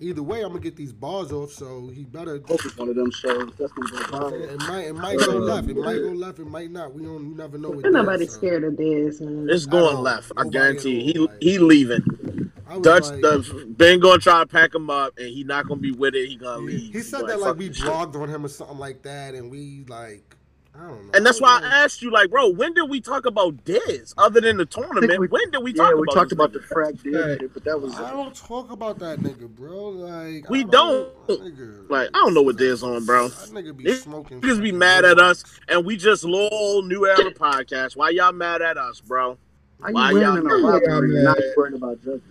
Either 0.00 0.22
way, 0.22 0.42
I'm 0.42 0.48
gonna 0.48 0.60
get 0.60 0.76
these 0.76 0.92
bars 0.92 1.32
off, 1.32 1.52
so 1.52 1.88
he 1.88 2.04
better 2.04 2.40
Hope 2.46 2.64
it's 2.64 2.76
one 2.76 2.88
of 2.88 2.96
them 2.96 3.10
shows. 3.10 3.52
That's 3.58 3.72
gonna 3.72 3.90
go 3.90 3.96
viral. 4.30 4.52
It 4.52 4.58
might, 4.60 4.80
it 4.86 4.94
might 4.94 5.18
go 5.18 5.32
left. 5.38 5.68
It 5.68 5.76
might 5.76 5.98
go 5.98 6.08
left. 6.08 6.38
It 6.38 6.46
might 6.46 6.70
not. 6.70 6.92
We 6.94 7.02
don't. 7.02 7.28
You 7.30 7.34
never 7.36 7.58
know. 7.58 7.74
Ain't 7.74 7.92
nobody 7.92 8.26
so. 8.26 8.32
scared 8.38 8.64
of 8.64 8.76
this, 8.76 9.20
man. 9.20 9.48
It's 9.50 9.66
going 9.66 9.96
all. 9.96 10.02
left. 10.02 10.32
I 10.36 10.44
guarantee. 10.48 11.02
He 11.12 11.18
all, 11.18 11.28
he 11.40 11.58
leaving. 11.58 12.50
Dutch 12.80 13.04
like- 13.04 13.20
the 13.20 13.66
Ben 13.76 14.00
gonna 14.00 14.18
try 14.18 14.40
to 14.40 14.46
pack 14.46 14.74
him 14.74 14.88
up, 14.88 15.12
and 15.18 15.28
he 15.28 15.44
not 15.44 15.66
gonna 15.68 15.80
be 15.80 15.92
with 15.92 16.14
it. 16.14 16.26
He 16.28 16.36
gonna 16.36 16.62
leave. 16.64 16.92
He 16.92 17.00
said 17.00 17.20
Like, 17.22 17.32
that 17.32 17.40
like 17.40 17.56
we 17.58 17.68
this 17.68 17.76
shit. 17.76 17.86
blogged 17.86 18.14
on 18.16 18.28
him 18.30 18.44
or 18.46 18.48
something 18.48 18.78
like 18.78 19.02
that, 19.02 19.34
and 19.34 19.50
we 19.50 19.84
like, 19.88 19.98
I 20.00 20.20
don't 20.20 20.30
know. 20.30 20.41
And 20.74 21.24
that's 21.26 21.40
why 21.40 21.60
I 21.62 21.84
asked 21.84 22.00
you, 22.00 22.10
like, 22.10 22.30
bro, 22.30 22.48
when 22.48 22.72
did 22.72 22.88
we 22.88 23.00
talk 23.00 23.26
about 23.26 23.62
Diz 23.64 24.14
other 24.16 24.40
than 24.40 24.56
the 24.56 24.64
tournament? 24.64 25.20
we- 25.20 25.28
when 25.28 25.50
did 25.50 25.62
we 25.62 25.72
Yeah, 25.72 25.84
talk 25.84 25.94
we 25.94 26.00
about 26.02 26.14
talked 26.14 26.30
this 26.30 26.36
about 26.36 26.52
the 26.54 26.60
nigga? 26.60 26.64
frag 26.68 27.02
deal 27.02 27.20
Right. 27.28 27.40
shit, 27.40 27.52
but 27.54 27.64
that 27.64 27.80
was 27.80 27.94
I 27.94 28.10
don't 28.10 28.34
talk 28.34 28.70
about 28.70 28.98
that 29.00 29.20
nigga, 29.20 29.48
bro. 29.48 29.90
Like 29.90 30.48
We 30.48 30.60
I 30.60 30.62
don't. 30.64 31.26
Nigga, 31.28 31.90
Like, 31.90 32.08
I 32.14 32.18
don't 32.20 32.32
know 32.34 32.40
what 32.42 32.56
Diz 32.56 32.82
on, 32.82 33.04
bro. 33.04 33.28
That 33.28 33.50
nigga 33.50 33.76
be 33.76 33.92
smoking. 33.94 34.40
Niggas 34.40 34.62
be 34.62 34.70
fucking 34.70 34.78
mad 34.78 35.04
at 35.04 35.18
us, 35.18 35.44
and 35.68 35.84
we 35.84 35.96
just 35.98 36.24
lol 36.24 36.82
new 36.82 37.06
era 37.06 37.30
podcast. 37.32 37.94
Why 37.96 38.08
y'all 38.10 38.32
mad 38.32 38.62
at 38.62 38.78
us, 38.78 39.00
bro? 39.00 39.36
How 39.82 39.88
you 39.88 39.94
Why 39.94 40.10
y'all- 40.12 40.36
in 40.36 40.46
a 40.46 40.54
rivalry 40.54 41.10
Yeah, 41.12 41.16
and 41.16 41.24
not 41.24 41.38
man. 41.38 41.52
worrying 41.56 41.76
about 41.76 42.02
judges? 42.02 42.22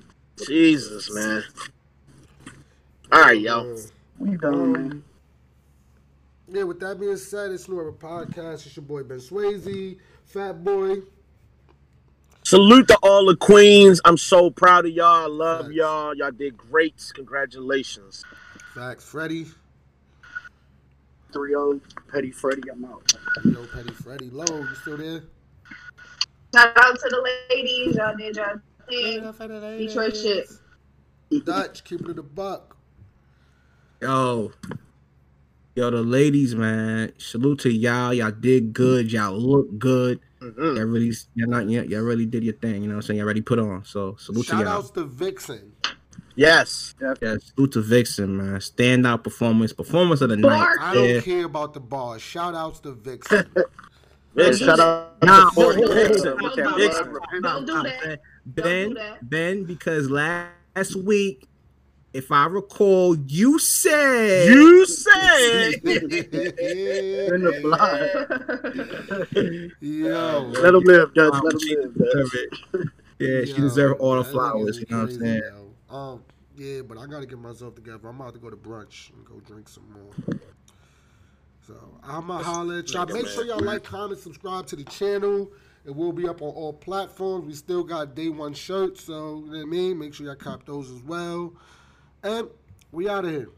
Jesus, 0.47 1.13
man. 1.13 1.43
All 3.11 3.21
right, 3.21 3.39
yo. 3.39 3.63
Mm. 3.65 3.91
We 4.17 4.37
done, 4.37 4.53
mm. 4.53 4.73
man. 4.73 5.03
Yeah, 6.53 6.63
with 6.63 6.81
that 6.81 6.99
being 6.99 7.15
said, 7.15 7.51
it's 7.51 7.69
New 7.69 7.79
Era 7.79 7.93
Podcast. 7.93 8.65
It's 8.65 8.75
your 8.75 8.83
boy 8.83 9.03
Ben 9.03 9.19
Swayze, 9.19 9.97
Fat 10.25 10.61
Boy. 10.61 10.97
Salute 12.43 12.89
to 12.89 12.97
all 13.01 13.25
the 13.25 13.37
queens. 13.37 14.01
I'm 14.03 14.17
so 14.17 14.49
proud 14.49 14.85
of 14.85 14.91
y'all. 14.91 15.23
I 15.23 15.27
love 15.27 15.71
y'all. 15.71 16.13
Y'all 16.13 16.31
did 16.31 16.57
great. 16.57 17.09
Congratulations. 17.15 18.25
Facts, 18.73 19.05
Freddy. 19.05 19.45
3-0, 21.31 21.79
Petty 22.11 22.31
Freddy, 22.31 22.63
I'm 22.69 22.83
out. 22.83 23.13
Yo, 23.45 23.65
Petty 23.67 23.93
Freddy. 23.93 24.29
Lo, 24.29 24.43
you 24.49 24.75
still 24.81 24.97
there? 24.97 25.23
Shout 26.53 26.77
out 26.77 26.99
to 26.99 27.09
the 27.09 27.31
ladies. 27.49 27.95
Y'all 27.95 28.17
did 28.17 28.35
y'all 28.35 28.59
thing. 28.89 29.21
Detroit 29.77 30.17
shit. 30.17 30.49
Dutch, 31.45 31.85
keep 31.85 32.01
it 32.01 32.09
in 32.09 32.17
the 32.17 32.23
buck. 32.23 32.75
Yo, 34.01 34.51
yo, 35.81 35.89
the 35.89 36.03
ladies, 36.03 36.53
man. 36.55 37.11
Salute 37.17 37.59
to 37.61 37.71
y'all. 37.71 38.13
Y'all 38.13 38.29
did 38.31 38.71
good. 38.71 39.11
Y'all 39.11 39.35
look 39.35 39.79
good. 39.79 40.19
Mhm. 40.39 40.75
Y'all 40.77 40.85
really, 40.85 41.11
y'all 41.33 41.49
not, 41.49 41.67
y'all, 41.69 41.83
y'all 41.85 42.01
really 42.03 42.27
did 42.27 42.43
your 42.43 42.53
thing. 42.53 42.83
You 42.83 42.87
know 42.87 42.95
what 42.95 42.97
I'm 42.97 43.01
saying? 43.01 43.17
Y'all 43.17 43.25
already 43.25 43.41
put 43.41 43.57
on. 43.57 43.83
So 43.83 44.15
salute 44.19 44.45
Shout 44.45 44.59
to 44.59 44.65
y'all. 44.65 44.77
outs 44.77 44.91
to 44.91 45.05
Vixen. 45.05 45.71
Yes. 46.35 46.93
Yeah, 47.01 47.35
salute 47.55 47.71
to 47.73 47.81
Vixen, 47.81 48.37
man. 48.37 48.59
Standout 48.59 49.23
performance, 49.23 49.73
performance 49.73 50.21
of 50.21 50.29
the 50.29 50.37
night. 50.37 50.77
I 50.79 50.93
don't 50.93 51.09
Yeah. 51.09 51.21
care 51.21 51.45
about 51.45 51.73
the 51.73 51.79
bars. 51.79 52.21
Shout 52.21 52.53
outs 52.55 52.79
to 52.81 52.91
Vixen. 52.93 53.47
Yeah, 54.33 54.53
shout 54.53 54.79
out 54.79 55.21
Nah, 55.23 55.49
to 55.49 55.51
40 55.55 55.81
whoa, 55.81 55.87
whoa, 55.89 55.93
Vixen. 55.93 56.31
whoa, 56.31 56.35
Look 56.37 56.55
whoa, 56.55 56.63
at 56.63 56.71
whoa, 56.71 56.77
Vixen. 56.77 57.13
Don't 57.41 57.65
do 57.65 57.83
that. 57.83 58.21
Ben, 58.45 58.63
Don't 58.63 58.87
do 58.87 58.93
that. 58.93 59.29
Ben, 59.29 59.63
because 59.65 60.09
last 60.09 60.95
week, 60.95 61.49
if 62.13 62.31
I 62.31 62.45
recall, 62.45 63.15
you 63.15 63.57
said 63.59 64.49
You 64.49 64.85
said 64.87 65.73
In 65.83 65.83
the 67.43 67.59
blind. 67.61 68.11
Yo. 69.79 70.51
Let 70.61 70.73
him 70.75 70.83
live, 70.83 71.13
Dutch. 71.13 71.33
Let 71.41 71.53
him 71.53 71.59
she 71.59 71.75
live, 71.75 71.93
deserve 71.93 72.31
Dutch. 72.31 72.87
Yeah, 73.19 73.45
she 73.45 73.51
Yo, 73.51 73.61
deserved 73.61 73.99
all 73.99 74.15
the 74.15 74.23
flowers. 74.23 74.79
You 74.79 74.85
know 74.89 75.03
what 75.03 75.11
I'm 75.11 75.19
saying? 75.19 75.41
yo. 75.89 75.95
Um, 75.95 76.23
yeah, 76.55 76.81
but 76.81 76.97
I 76.97 77.05
gotta 77.05 77.25
get 77.25 77.39
myself 77.39 77.75
together. 77.75 78.09
I'm 78.09 78.19
about 78.19 78.33
to 78.33 78.39
go 78.39 78.49
to 78.49 78.57
brunch 78.57 79.13
and 79.13 79.23
go 79.25 79.39
drink 79.39 79.69
some 79.69 79.89
more. 79.91 80.37
So 81.65 81.75
I'ma 82.03 82.43
holler 82.43 82.79
at 82.79 82.91
y'all. 82.91 83.05
Make 83.05 83.27
sure 83.27 83.45
y'all 83.45 83.59
like, 83.59 83.83
comment, 83.83 84.19
subscribe 84.19 84.65
to 84.67 84.75
the 84.75 84.83
channel. 84.85 85.51
It 85.85 85.95
will 85.95 86.11
be 86.11 86.27
up 86.27 86.41
on 86.41 86.49
all 86.49 86.73
platforms. 86.73 87.45
We 87.45 87.53
still 87.53 87.83
got 87.83 88.15
day 88.15 88.29
one 88.29 88.53
shirts, 88.53 89.03
so 89.05 89.43
you 89.45 89.51
know 89.51 89.57
what 89.57 89.61
I 89.61 89.65
mean. 89.65 89.97
Make 89.97 90.13
sure 90.13 90.25
y'all 90.25 90.35
cop 90.35 90.65
those 90.65 90.91
as 90.91 91.01
well. 91.01 91.53
And 92.23 92.49
we 92.91 93.09
out 93.09 93.25
of 93.25 93.31
here. 93.31 93.49